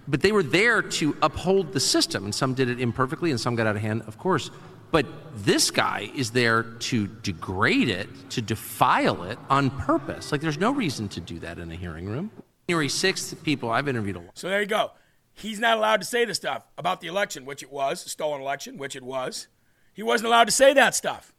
But 0.08 0.22
they 0.22 0.32
were 0.32 0.44
there 0.44 0.82
to 0.82 1.16
uphold 1.22 1.74
the 1.74 1.80
system, 1.80 2.26
and 2.26 2.36
some 2.36 2.54
did 2.54 2.70
it 2.70 2.80
imperfectly, 2.80 3.32
and 3.32 3.40
some 3.40 3.56
got 3.56 3.68
out 3.68 3.76
of 3.76 3.82
hand, 3.82 4.04
of 4.08 4.18
course. 4.18 4.52
But 4.92 5.06
this 5.36 5.72
guy 5.72 6.12
is 6.14 6.32
there 6.32 6.64
to 6.64 7.08
degrade 7.08 7.90
it, 7.90 8.10
to 8.32 8.42
defile 8.42 9.24
it 9.24 9.40
on 9.50 9.72
purpose. 9.72 10.32
Like, 10.32 10.42
there's 10.42 10.60
no 10.60 10.72
reason 10.72 11.08
to 11.10 11.20
do 11.20 11.40
that 11.40 11.58
in 11.58 11.72
a 11.72 11.76
hearing 11.76 12.08
room. 12.08 12.32
January 12.68 12.90
6th, 12.90 13.42
people, 13.44 13.72
I've 13.72 13.88
interviewed 13.88 14.18
a 14.18 14.20
lot. 14.20 14.38
So 14.38 14.50
there 14.50 14.62
you 14.62 14.68
go. 14.68 14.92
He's 15.34 15.60
not 15.60 15.78
allowed 15.78 16.02
to 16.02 16.06
say 16.06 16.26
the 16.26 16.36
stuff 16.36 16.68
about 16.78 17.02
the 17.02 17.08
election, 17.08 17.44
which 17.46 17.64
it 17.64 17.72
was, 17.72 18.02
stolen 18.02 18.42
election, 18.42 18.78
which 18.78 18.96
it 18.96 19.04
was. 19.04 19.48
He 19.94 20.04
wasn't 20.04 20.28
allowed 20.28 20.46
to 20.46 20.52
say 20.52 20.74
that 20.74 20.96
stuff. 20.96 21.34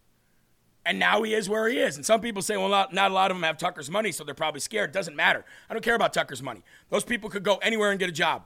And 0.84 0.98
now 0.98 1.22
he 1.22 1.32
is 1.32 1.48
where 1.48 1.68
he 1.68 1.78
is. 1.78 1.96
And 1.96 2.04
some 2.04 2.20
people 2.20 2.42
say, 2.42 2.56
well, 2.56 2.68
not, 2.68 2.92
not 2.92 3.10
a 3.10 3.14
lot 3.14 3.30
of 3.30 3.36
them 3.36 3.44
have 3.44 3.56
Tucker's 3.56 3.90
money, 3.90 4.12
so 4.12 4.24
they're 4.24 4.34
probably 4.34 4.60
scared. 4.60 4.92
Doesn't 4.92 5.16
matter. 5.16 5.44
I 5.70 5.74
don't 5.74 5.82
care 5.82 5.94
about 5.94 6.12
Tucker's 6.12 6.42
money. 6.42 6.62
Those 6.90 7.04
people 7.04 7.30
could 7.30 7.42
go 7.42 7.56
anywhere 7.56 7.90
and 7.90 7.98
get 7.98 8.08
a 8.08 8.12
job. 8.12 8.42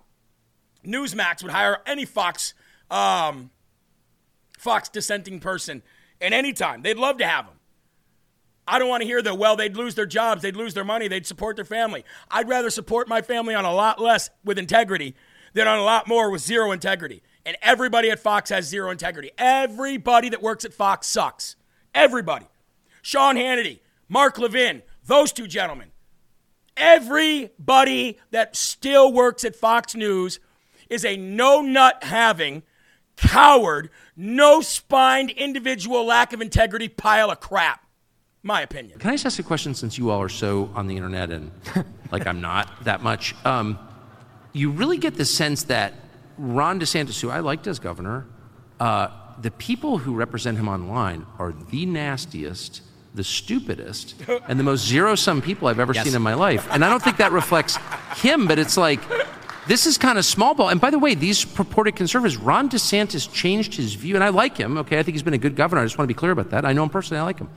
Newsmax 0.84 1.42
would 1.42 1.52
hire 1.52 1.78
any 1.86 2.05
Fox, 2.05 2.55
um, 2.90 3.50
Fox 4.59 4.88
dissenting 4.88 5.40
person 5.40 5.82
at 6.20 6.32
any 6.32 6.52
time. 6.52 6.82
They'd 6.82 6.96
love 6.96 7.18
to 7.18 7.26
have 7.26 7.46
them. 7.46 7.55
I 8.66 8.78
don't 8.78 8.88
want 8.88 9.00
to 9.00 9.06
hear 9.06 9.22
that, 9.22 9.38
well, 9.38 9.56
they'd 9.56 9.76
lose 9.76 9.94
their 9.94 10.06
jobs, 10.06 10.42
they'd 10.42 10.56
lose 10.56 10.74
their 10.74 10.84
money, 10.84 11.09
they'd 11.09 11.26
support 11.26 11.56
their 11.56 11.64
family. 11.64 12.05
I'd 12.30 12.48
rather 12.48 12.68
support 12.68 13.09
my 13.09 13.22
family 13.22 13.55
on 13.55 13.64
a 13.64 13.72
lot 13.72 13.98
less 13.98 14.28
with 14.44 14.59
integrity 14.59 15.14
than 15.55 15.66
on 15.66 15.78
a 15.78 15.82
lot 15.82 16.06
more 16.06 16.30
with 16.30 16.42
zero 16.42 16.72
integrity. 16.72 17.22
And 17.46 17.56
everybody 17.62 18.10
at 18.10 18.18
Fox 18.18 18.50
has 18.50 18.66
zero 18.66 18.90
integrity. 18.90 19.30
Everybody 19.38 20.28
that 20.28 20.42
works 20.42 20.66
at 20.66 20.74
Fox 20.74 21.06
sucks. 21.06 21.56
Everybody. 21.94 22.46
Sean 23.00 23.36
Hannity, 23.36 23.80
Mark 24.06 24.38
Levin, 24.38 24.82
those 25.06 25.32
two 25.32 25.46
gentlemen. 25.46 25.90
Everybody 26.76 28.18
that 28.30 28.55
still 28.55 29.12
works 29.12 29.44
at 29.44 29.56
Fox 29.56 29.94
News 29.94 30.40
is 30.89 31.05
a 31.05 31.16
no 31.16 31.60
nut 31.60 32.02
having, 32.05 32.62
coward, 33.16 33.90
no 34.16 34.60
spined 34.60 35.31
individual, 35.31 36.05
lack 36.06 36.32
of 36.32 36.40
integrity 36.40 36.89
pile 36.89 37.31
of 37.31 37.40
crap. 37.40 37.85
My 38.43 38.62
opinion. 38.62 38.98
Can 39.01 39.10
I 39.10 39.15
just 39.15 39.27
ask 39.27 39.39
a 39.39 39.43
question 39.43 39.74
since 39.74 39.98
you 39.98 40.10
all 40.10 40.23
are 40.23 40.28
so 40.28 40.70
on 40.74 40.86
the 40.86 40.97
internet 40.97 41.31
and 41.31 41.51
like 42.12 42.27
I'm 42.27 42.40
not 42.40 42.85
that 42.85 43.02
much? 43.02 43.35
Um, 43.44 43.78
you 44.52 44.70
really 44.70 44.97
get 44.97 45.16
the 45.16 45.24
sense 45.24 45.65
that 45.65 45.93
Ron 46.39 46.78
DeSantis, 46.81 47.20
who 47.20 47.31
I 47.31 47.40
liked 47.40 47.66
as 47.66 47.78
governor, 47.81 48.27
uh, 48.78 49.09
the 49.43 49.51
people 49.51 49.98
who 49.98 50.15
represent 50.15 50.56
him 50.56 50.69
online 50.69 51.27
are 51.39 51.52
the 51.52 51.85
nastiest, 51.85 52.82
the 53.15 53.24
stupidest, 53.24 54.15
and 54.48 54.59
the 54.59 54.65
most 54.65 54.86
zero 54.86 55.16
sum 55.16 55.43
people 55.43 55.66
I've 55.66 55.81
ever 55.81 55.93
Yes. 55.93 56.05
seen 56.06 56.15
in 56.15 56.23
my 56.23 56.35
life. 56.35 56.66
And 56.70 56.85
I 56.85 56.89
don't 56.89 57.02
think 57.02 57.16
that 57.16 57.32
reflects 57.32 57.77
him, 58.16 58.47
but 58.47 58.59
it's 58.60 58.77
like, 58.77 59.01
this 59.69 59.86
is 59.86 59.99
kind 59.99 60.19
of 60.19 60.24
small 60.24 60.55
ball. 60.55 60.70
And 60.70 60.81
by 60.81 60.90
the 60.90 60.99
way, 60.99 61.15
these 61.15 61.45
purported 61.45 61.95
conservatives, 61.95 62.39
Ron 62.39 62.70
DeSantis 62.70 63.31
changed 63.31 63.74
his 63.74 63.95
view, 63.95 64.15
and 64.15 64.24
I 64.24 64.31
like 64.31 64.57
him, 64.57 64.78
okay? 64.78 64.99
I 64.99 65.03
think 65.03 65.15
he's 65.15 65.23
been 65.23 65.35
a 65.35 65.39
good 65.39 65.57
governor. 65.57 65.82
I 65.82 65.85
just 65.85 65.99
want 65.99 66.09
to 66.09 66.15
be 66.15 66.19
clear 66.19 66.32
about 66.32 66.51
that. 66.51 66.65
I 66.65 66.73
know 66.73 66.82
him 66.82 66.89
personally, 66.89 67.20
I 67.20 67.24
like 67.24 67.39
him. 67.39 67.51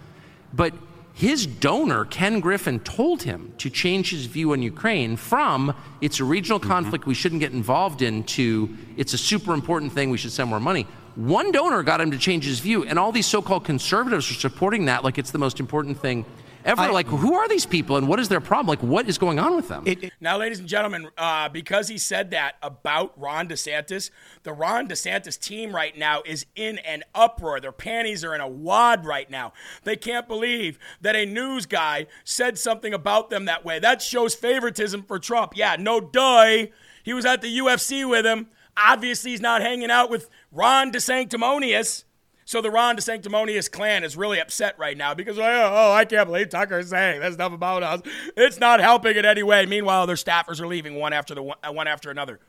But 0.54 0.74
his 1.14 1.46
donor, 1.46 2.04
Ken 2.06 2.42
Griffin, 2.42 2.82
told 2.82 3.24
him 3.24 3.54
to 3.60 3.70
change 3.70 4.12
his 4.12 4.26
view 4.26 4.52
on 4.52 4.62
Ukraine 4.62 5.16
from 5.16 5.74
it's 6.02 6.20
a 6.20 6.26
regional 6.26 6.60
mm-hmm. 6.60 6.70
conflict 6.70 7.06
we 7.06 7.14
shouldn't 7.14 7.40
get 7.40 7.54
involved 7.54 8.02
in 8.02 8.24
to 8.24 8.76
it's 8.98 9.14
a 9.14 9.18
super 9.18 9.54
important 9.54 9.94
thing 9.94 10.10
we 10.10 10.18
should 10.18 10.34
send 10.34 10.50
more 10.50 10.60
money. 10.60 10.88
One 11.16 11.52
donor 11.52 11.84
got 11.84 12.02
him 12.02 12.12
to 12.12 12.18
change 12.18 12.46
his 12.46 12.60
view, 12.60 12.84
and 12.86 13.00
all 13.00 13.12
these 13.12 13.26
so-called 13.26 13.66
conservatives 13.66 14.30
are 14.32 14.36
supporting 14.36 14.86
that 14.86 15.04
like 15.04 15.18
it's 15.18 15.32
the 15.32 15.38
most 15.38 15.60
important 15.60 16.00
thing 16.00 16.26
ever. 16.66 16.92
like, 16.92 17.08
who 17.08 17.34
are 17.36 17.48
these 17.48 17.66
people, 17.66 17.98
and 17.98 18.08
what 18.08 18.20
is 18.20 18.30
their 18.30 18.40
problem? 18.40 18.68
Like, 18.68 18.84
what 18.84 19.08
is 19.08 19.18
going 19.18 19.40
on 19.40 19.56
with 19.56 19.68
them? 19.68 19.86
Now, 20.20 20.38
ladies 20.38 20.60
and 20.60 20.68
gentlemen, 20.68 21.10
uh, 21.18 21.50
because 21.50 21.88
he 21.88 21.98
said 21.98 22.32
that 22.32 22.56
about 22.62 23.20
Ron 23.20 23.48
DeSantis, 23.48 24.10
the 24.44 24.54
Ron 24.54 24.88
DeSantis 24.88 25.40
team 25.40 25.74
right 25.74 25.98
now 25.98 26.22
is 26.26 26.46
in 26.56 26.78
an 26.80 27.04
uproar. 27.14 27.60
Their 27.60 27.72
panties 27.72 28.24
are 28.24 28.36
in 28.36 28.42
a 28.42 28.48
wad 28.48 29.06
right 29.06 29.30
now. 29.30 29.54
They 29.84 29.96
can't 29.96 30.28
believe 30.28 30.78
that 31.02 31.16
a 31.16 31.26
news 31.26 31.66
guy 31.66 32.08
said 32.24 32.58
something 32.58 32.94
about 32.94 33.30
them 33.30 33.46
that 33.46 33.66
way. 33.66 33.80
That 33.80 34.02
shows 34.02 34.36
favoritism 34.36 35.04
for 35.04 35.20
Trump. 35.20 35.54
Yeah, 35.56 35.76
no 35.80 36.00
duh. 36.00 36.68
He 37.04 37.14
was 37.14 37.26
at 37.26 37.42
the 37.42 37.58
UFC 37.58 38.08
with 38.08 38.26
him. 38.26 38.48
Obviously, 38.78 39.32
he's 39.32 39.42
not 39.42 39.62
hanging 39.62 39.92
out 39.92 40.10
with 40.10 40.30
Ron 40.52 40.92
DeSanctimonious. 40.92 42.04
So 42.52 42.62
the 42.62 42.70
Ron 42.70 42.98
DeSanctimonious 42.98 43.72
clan 43.72 44.04
is 44.04 44.18
really 44.18 44.38
upset 44.38 44.78
right 44.78 44.98
now 44.98 45.14
because 45.14 45.40
oh, 45.40 45.42
oh 45.42 45.94
I 45.94 46.04
can't 46.04 46.28
believe 46.28 46.50
Tucker 46.50 46.80
is 46.80 46.90
saying 46.90 47.22
that 47.22 47.32
stuff 47.32 47.54
about 47.54 47.82
us. 47.82 48.02
It's 48.36 48.60
not 48.60 48.82
helping 48.82 49.16
in 49.16 49.24
any 49.24 49.42
way. 49.42 49.66
Meanwhile, 49.66 50.06
their 50.06 50.18
staffers 50.18 50.60
are 50.60 50.68
leaving 50.68 50.96
one 50.96 51.14
after 51.14 51.34
the 51.34 51.44
one, 51.44 51.56
one 51.70 51.88
after 51.88 52.12
another. 52.12 52.42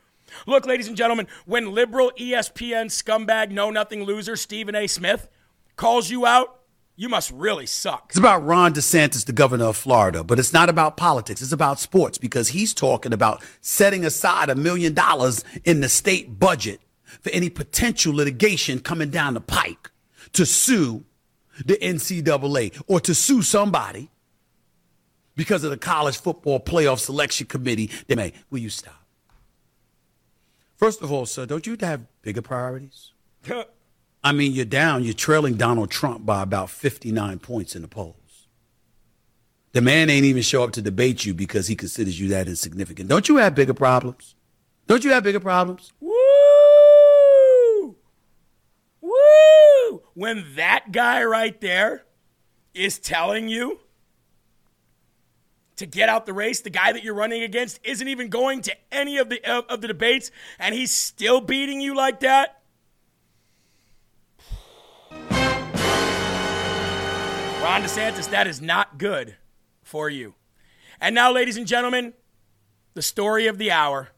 Look, 0.45 0.65
ladies 0.65 0.89
and 0.89 0.97
gentlemen, 0.97 1.27
when 1.45 1.71
liberal 1.71 2.11
ESPN 2.19 2.87
scumbag 2.87 3.51
know 3.51 3.69
nothing 3.69 4.03
loser 4.03 4.35
Stephen 4.35 4.75
A. 4.75 4.87
Smith 4.87 5.29
calls 5.77 6.09
you 6.09 6.25
out, 6.25 6.59
you 6.97 7.07
must 7.07 7.31
really 7.31 7.65
suck. 7.65 8.07
It's 8.09 8.19
about 8.19 8.43
Ron 8.43 8.73
DeSantis, 8.73 9.25
the 9.25 9.31
governor 9.31 9.67
of 9.67 9.77
Florida, 9.77 10.21
but 10.21 10.37
it's 10.37 10.51
not 10.51 10.67
about 10.67 10.97
politics. 10.97 11.41
It's 11.41 11.53
about 11.53 11.79
sports 11.79 12.17
because 12.17 12.49
he's 12.49 12.73
talking 12.73 13.13
about 13.13 13.41
setting 13.61 14.03
aside 14.03 14.49
a 14.49 14.55
million 14.55 14.93
dollars 14.93 15.45
in 15.63 15.79
the 15.79 15.87
state 15.87 16.41
budget 16.41 16.81
for 17.21 17.29
any 17.29 17.49
potential 17.49 18.13
litigation 18.13 18.81
coming 18.81 19.09
down 19.09 19.35
the 19.35 19.39
pike 19.39 19.91
to 20.33 20.45
sue 20.45 21.03
the 21.65 21.75
NCAA 21.75 22.81
or 22.87 22.99
to 23.01 23.13
sue 23.13 23.41
somebody 23.41 24.09
because 25.35 25.63
of 25.63 25.71
the 25.71 25.77
college 25.77 26.17
football 26.17 26.59
playoff 26.59 26.99
selection 26.99 27.47
committee. 27.47 27.89
They 28.07 28.15
may, 28.15 28.33
will 28.49 28.59
you 28.59 28.69
stop? 28.69 29.05
First 30.75 31.01
of 31.01 31.11
all, 31.11 31.25
sir, 31.25 31.45
don't 31.45 31.65
you 31.65 31.77
have 31.79 32.01
bigger 32.21 32.41
priorities? 32.41 33.11
I 34.23 34.31
mean, 34.31 34.53
you're 34.53 34.65
down, 34.65 35.03
you're 35.03 35.13
trailing 35.13 35.55
Donald 35.55 35.91
Trump 35.91 36.25
by 36.25 36.41
about 36.41 36.69
59 36.69 37.39
points 37.39 37.75
in 37.75 37.81
the 37.81 37.87
polls. 37.87 38.15
The 39.73 39.81
man 39.81 40.09
ain't 40.09 40.25
even 40.25 40.43
show 40.43 40.63
up 40.63 40.71
to 40.73 40.81
debate 40.81 41.25
you 41.25 41.33
because 41.33 41.67
he 41.67 41.75
considers 41.75 42.19
you 42.19 42.29
that 42.29 42.47
insignificant. 42.47 43.09
Don't 43.09 43.27
you 43.27 43.37
have 43.37 43.55
bigger 43.55 43.73
problems? 43.73 44.35
Don't 44.87 45.03
you 45.03 45.11
have 45.11 45.23
bigger 45.23 45.39
problems? 45.39 45.91
Woo! 45.99 46.11
Woo! 49.13 50.01
When 50.13 50.55
that 50.55 50.91
guy 50.91 51.23
right 51.23 51.59
there 51.61 52.05
is 52.73 52.99
telling 52.99 53.47
you 53.47 53.79
to 55.75 55.85
get 55.85 56.09
out 56.09 56.25
the 56.25 56.33
race, 56.33 56.61
the 56.61 56.69
guy 56.69 56.91
that 56.91 57.03
you're 57.03 57.13
running 57.13 57.43
against 57.43 57.79
isn't 57.83 58.07
even 58.07 58.29
going 58.29 58.61
to 58.61 58.75
any 58.91 59.17
of 59.17 59.29
the 59.29 59.43
of, 59.43 59.65
of 59.67 59.81
the 59.81 59.87
debates, 59.87 60.31
and 60.59 60.73
he's 60.73 60.91
still 60.91 61.41
beating 61.41 61.81
you 61.81 61.95
like 61.95 62.19
that. 62.21 62.61
Ron 67.61 67.81
DeSantis, 67.81 68.29
that 68.29 68.45
is 68.45 68.61
not 68.61 68.97
good 68.97 69.37
for 69.83 70.09
you. 70.09 70.35
And 70.99 71.15
now, 71.15 71.31
ladies 71.31 71.57
and 71.57 71.65
gentlemen, 71.65 72.13
the 72.93 73.01
story 73.01 73.47
of 73.47 73.57
the 73.57 73.71
hour. 73.71 74.09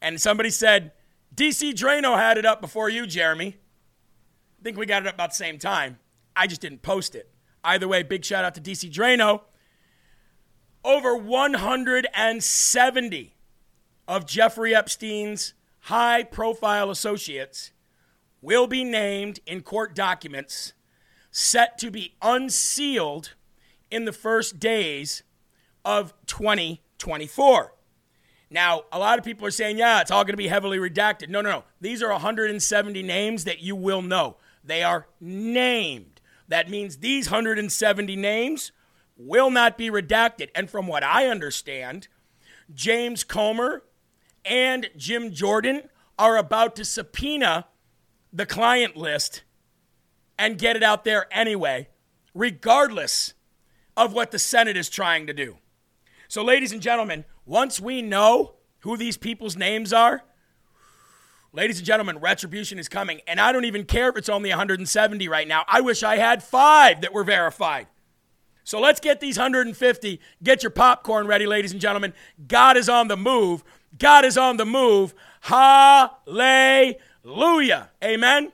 And 0.00 0.20
somebody 0.20 0.50
said, 0.50 0.92
DC 1.36 1.74
Draino 1.74 2.16
had 2.16 2.38
it 2.38 2.46
up 2.46 2.62
before 2.62 2.88
you, 2.88 3.06
Jeremy. 3.06 3.58
I 4.58 4.62
think 4.62 4.78
we 4.78 4.86
got 4.86 5.02
it 5.02 5.08
up 5.08 5.14
about 5.14 5.30
the 5.30 5.36
same 5.36 5.58
time. 5.58 5.98
I 6.34 6.46
just 6.46 6.62
didn't 6.62 6.82
post 6.82 7.14
it. 7.14 7.30
Either 7.62 7.86
way, 7.86 8.02
big 8.02 8.24
shout 8.24 8.44
out 8.44 8.54
to 8.54 8.60
DC 8.60 8.90
Draino. 8.90 9.42
Over 10.82 11.16
170 11.16 13.34
of 14.08 14.26
Jeffrey 14.26 14.74
Epstein's 14.74 15.52
high 15.80 16.22
profile 16.22 16.90
associates 16.90 17.72
will 18.40 18.66
be 18.66 18.82
named 18.82 19.40
in 19.46 19.60
court 19.60 19.94
documents 19.94 20.72
set 21.30 21.76
to 21.76 21.90
be 21.90 22.14
unsealed 22.22 23.34
in 23.90 24.06
the 24.06 24.12
first 24.12 24.58
days 24.58 25.22
of 25.84 26.14
2024. 26.26 27.75
Now, 28.48 28.84
a 28.92 28.98
lot 28.98 29.18
of 29.18 29.24
people 29.24 29.46
are 29.46 29.50
saying, 29.50 29.78
yeah, 29.78 30.00
it's 30.00 30.10
all 30.10 30.24
going 30.24 30.34
to 30.34 30.36
be 30.36 30.48
heavily 30.48 30.78
redacted. 30.78 31.28
No, 31.28 31.40
no, 31.40 31.50
no. 31.50 31.64
These 31.80 32.02
are 32.02 32.10
170 32.10 33.02
names 33.02 33.44
that 33.44 33.60
you 33.60 33.74
will 33.74 34.02
know. 34.02 34.36
They 34.62 34.82
are 34.82 35.06
named. 35.20 36.20
That 36.48 36.70
means 36.70 36.98
these 36.98 37.30
170 37.30 38.14
names 38.16 38.72
will 39.16 39.50
not 39.50 39.76
be 39.76 39.90
redacted. 39.90 40.50
And 40.54 40.70
from 40.70 40.86
what 40.86 41.02
I 41.02 41.26
understand, 41.26 42.08
James 42.72 43.24
Comer 43.24 43.82
and 44.44 44.90
Jim 44.96 45.32
Jordan 45.32 45.82
are 46.18 46.36
about 46.36 46.76
to 46.76 46.84
subpoena 46.84 47.66
the 48.32 48.46
client 48.46 48.96
list 48.96 49.42
and 50.38 50.58
get 50.58 50.76
it 50.76 50.82
out 50.82 51.04
there 51.04 51.26
anyway, 51.30 51.88
regardless 52.34 53.34
of 53.96 54.12
what 54.12 54.30
the 54.30 54.38
Senate 54.38 54.76
is 54.76 54.88
trying 54.88 55.26
to 55.26 55.32
do. 55.32 55.56
So, 56.28 56.42
ladies 56.42 56.72
and 56.72 56.82
gentlemen, 56.82 57.24
once 57.44 57.80
we 57.80 58.02
know 58.02 58.54
who 58.80 58.96
these 58.96 59.16
people's 59.16 59.56
names 59.56 59.92
are, 59.92 60.22
ladies 61.52 61.78
and 61.78 61.86
gentlemen, 61.86 62.18
retribution 62.18 62.78
is 62.78 62.88
coming. 62.88 63.20
And 63.26 63.40
I 63.40 63.52
don't 63.52 63.64
even 63.64 63.84
care 63.84 64.08
if 64.08 64.16
it's 64.16 64.28
only 64.28 64.50
170 64.50 65.28
right 65.28 65.48
now. 65.48 65.64
I 65.68 65.80
wish 65.80 66.02
I 66.02 66.16
had 66.16 66.42
five 66.42 67.00
that 67.02 67.12
were 67.12 67.24
verified. 67.24 67.86
So 68.64 68.80
let's 68.80 68.98
get 68.98 69.20
these 69.20 69.38
150. 69.38 70.20
Get 70.42 70.64
your 70.64 70.70
popcorn 70.70 71.28
ready, 71.28 71.46
ladies 71.46 71.70
and 71.72 71.80
gentlemen. 71.80 72.12
God 72.48 72.76
is 72.76 72.88
on 72.88 73.06
the 73.06 73.16
move. 73.16 73.62
God 73.96 74.24
is 74.24 74.36
on 74.36 74.56
the 74.56 74.66
move. 74.66 75.14
Hallelujah. 75.42 76.90
Amen. 78.02 78.52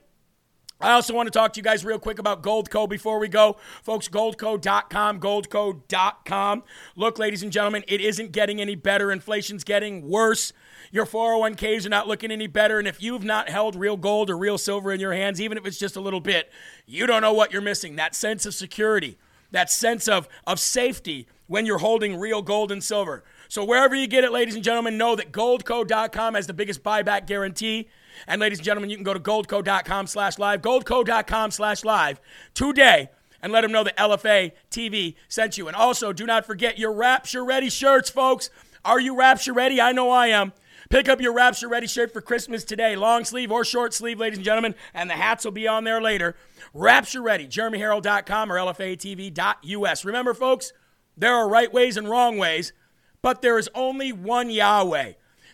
I 0.82 0.92
also 0.92 1.14
want 1.14 1.28
to 1.28 1.30
talk 1.30 1.52
to 1.52 1.60
you 1.60 1.62
guys 1.62 1.84
real 1.84 1.98
quick 1.98 2.18
about 2.18 2.42
Goldco 2.42 2.88
before 2.88 3.18
we 3.20 3.28
go. 3.28 3.56
Folks, 3.82 4.08
goldco.com, 4.08 5.20
goldco.com. 5.20 6.62
Look, 6.96 7.18
ladies 7.18 7.42
and 7.42 7.52
gentlemen, 7.52 7.84
it 7.86 8.00
isn't 8.00 8.32
getting 8.32 8.60
any 8.60 8.74
better. 8.74 9.12
Inflation's 9.12 9.62
getting 9.62 10.08
worse. 10.08 10.52
Your 10.90 11.06
401ks 11.06 11.86
are 11.86 11.90
not 11.90 12.08
looking 12.08 12.32
any 12.32 12.48
better. 12.48 12.78
And 12.78 12.88
if 12.88 13.00
you've 13.00 13.24
not 13.24 13.48
held 13.48 13.76
real 13.76 13.96
gold 13.96 14.28
or 14.28 14.36
real 14.36 14.58
silver 14.58 14.92
in 14.92 15.00
your 15.00 15.12
hands, 15.12 15.40
even 15.40 15.56
if 15.56 15.64
it's 15.64 15.78
just 15.78 15.96
a 15.96 16.00
little 16.00 16.20
bit, 16.20 16.50
you 16.84 17.06
don't 17.06 17.22
know 17.22 17.32
what 17.32 17.52
you're 17.52 17.62
missing. 17.62 17.96
That 17.96 18.14
sense 18.14 18.44
of 18.44 18.54
security, 18.54 19.18
that 19.52 19.70
sense 19.70 20.08
of, 20.08 20.28
of 20.46 20.58
safety 20.58 21.28
when 21.46 21.64
you're 21.64 21.78
holding 21.78 22.18
real 22.18 22.42
gold 22.42 22.72
and 22.72 22.82
silver. 22.82 23.22
So 23.48 23.64
wherever 23.64 23.94
you 23.94 24.06
get 24.06 24.24
it, 24.24 24.32
ladies 24.32 24.54
and 24.54 24.64
gentlemen, 24.64 24.96
know 24.98 25.14
that 25.14 25.30
goldco.com 25.30 26.34
has 26.34 26.46
the 26.46 26.54
biggest 26.54 26.82
buyback 26.82 27.26
guarantee. 27.26 27.88
And 28.26 28.40
ladies 28.40 28.58
and 28.58 28.64
gentlemen, 28.64 28.90
you 28.90 28.96
can 28.96 29.04
go 29.04 29.14
to 29.14 29.20
goldco.com 29.20 30.06
slash 30.06 30.38
live, 30.38 30.62
goldco.com 30.62 31.50
slash 31.50 31.84
live 31.84 32.20
today 32.54 33.08
and 33.42 33.52
let 33.52 33.62
them 33.62 33.72
know 33.72 33.84
that 33.84 33.96
LFA 33.96 34.52
TV 34.70 35.16
sent 35.28 35.58
you. 35.58 35.66
And 35.66 35.76
also, 35.76 36.12
do 36.12 36.24
not 36.24 36.46
forget 36.46 36.78
your 36.78 36.92
Rapture 36.92 37.44
Ready 37.44 37.68
shirts, 37.68 38.08
folks. 38.08 38.50
Are 38.84 39.00
you 39.00 39.18
Rapture 39.18 39.52
Ready? 39.52 39.80
I 39.80 39.92
know 39.92 40.10
I 40.10 40.28
am. 40.28 40.52
Pick 40.88 41.08
up 41.08 41.20
your 41.20 41.32
Rapture 41.32 41.68
Ready 41.68 41.86
shirt 41.86 42.12
for 42.12 42.20
Christmas 42.20 42.64
today, 42.64 42.96
long 42.96 43.24
sleeve 43.24 43.50
or 43.50 43.64
short 43.64 43.94
sleeve, 43.94 44.20
ladies 44.20 44.38
and 44.38 44.44
gentlemen, 44.44 44.74
and 44.92 45.08
the 45.08 45.14
hats 45.14 45.44
will 45.44 45.52
be 45.52 45.66
on 45.66 45.84
there 45.84 46.02
later. 46.02 46.36
Rapture 46.74 47.22
Ready, 47.22 47.46
jeremyherrell.com 47.46 48.52
or 48.52 48.56
lfatv.us. 48.56 50.04
Remember, 50.04 50.34
folks, 50.34 50.72
there 51.16 51.34
are 51.34 51.48
right 51.48 51.72
ways 51.72 51.96
and 51.96 52.08
wrong 52.08 52.38
ways, 52.38 52.72
but 53.22 53.42
there 53.42 53.58
is 53.58 53.68
only 53.74 54.12
one 54.12 54.50
Yahweh. 54.50 55.12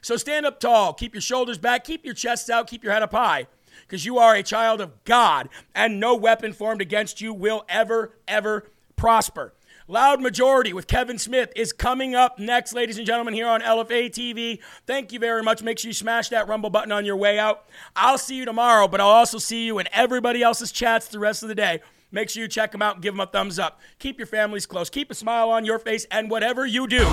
So 0.09 0.17
stand 0.17 0.47
up 0.47 0.59
tall, 0.59 0.95
keep 0.95 1.13
your 1.13 1.21
shoulders 1.21 1.59
back, 1.59 1.85
keep 1.85 2.03
your 2.03 2.15
chest 2.15 2.49
out, 2.49 2.67
keep 2.67 2.83
your 2.83 2.95
head 2.95 3.03
up 3.03 3.13
high, 3.13 3.47
because 3.83 4.07
you 4.07 4.17
are 4.17 4.35
a 4.35 4.43
child 4.43 4.81
of 4.81 5.05
God, 5.05 5.51
and 5.75 6.01
no 6.01 6.15
weapon 6.15 6.55
formed 6.55 6.81
against 6.81 7.21
you 7.21 7.35
will 7.35 7.67
ever, 7.69 8.15
ever 8.27 8.71
prosper. 8.97 9.53
Loud 9.87 10.23
Majority 10.23 10.73
with 10.73 10.87
Kevin 10.87 11.19
Smith 11.19 11.53
is 11.55 11.75
coming 11.75 12.15
up 12.15 12.39
next, 12.39 12.73
ladies 12.73 12.97
and 12.97 13.07
gentlemen, 13.07 13.35
here 13.35 13.49
on 13.49 13.61
LFA 13.61 14.09
TV. 14.09 14.61
Thank 14.87 15.13
you 15.13 15.19
very 15.19 15.43
much. 15.43 15.63
Make 15.63 15.79
sure 15.79 15.91
you 15.91 15.93
smash 15.93 16.31
that 16.31 16.49
rumble 16.49 16.71
button 16.71 16.91
on 16.91 17.05
your 17.05 17.17
way 17.17 17.39
out. 17.39 17.67
I'll 17.95 18.17
see 18.17 18.37
you 18.37 18.47
tomorrow, 18.47 18.89
but 18.89 19.03
I'll 19.03 19.09
also 19.09 19.37
see 19.37 19.67
you 19.67 19.79
in 19.79 19.91
everybody 19.93 20.43
else's 20.43 20.73
chats 20.73 21.09
the 21.09 21.19
rest 21.19 21.43
of 21.43 21.51
the 21.51 21.55
day. 21.55 21.83
Make 22.11 22.31
sure 22.31 22.41
you 22.43 22.49
check 22.49 22.73
them 22.73 22.81
out 22.81 22.95
and 22.95 23.03
give 23.03 23.13
them 23.13 23.21
a 23.21 23.27
thumbs 23.27 23.59
up. 23.59 23.79
Keep 23.99 24.17
your 24.17 24.27
families 24.27 24.65
close. 24.65 24.89
Keep 24.89 25.11
a 25.11 25.15
smile 25.15 25.51
on 25.51 25.67
your 25.67 25.79
face, 25.79 26.07
and 26.11 26.31
whatever 26.31 26.65
you 26.65 26.87
do, 26.87 27.07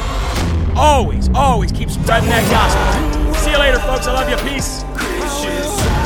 always, 0.76 1.30
always 1.34 1.72
keep 1.72 1.90
spreading 1.90 2.30
that 2.30 2.46
gospel. 2.52 3.34
See 3.36 3.52
you 3.52 3.58
later, 3.58 3.80
folks. 3.80 4.08
I 4.08 4.14
love 4.14 4.30
you. 4.30 4.38
Peace. 4.50 6.05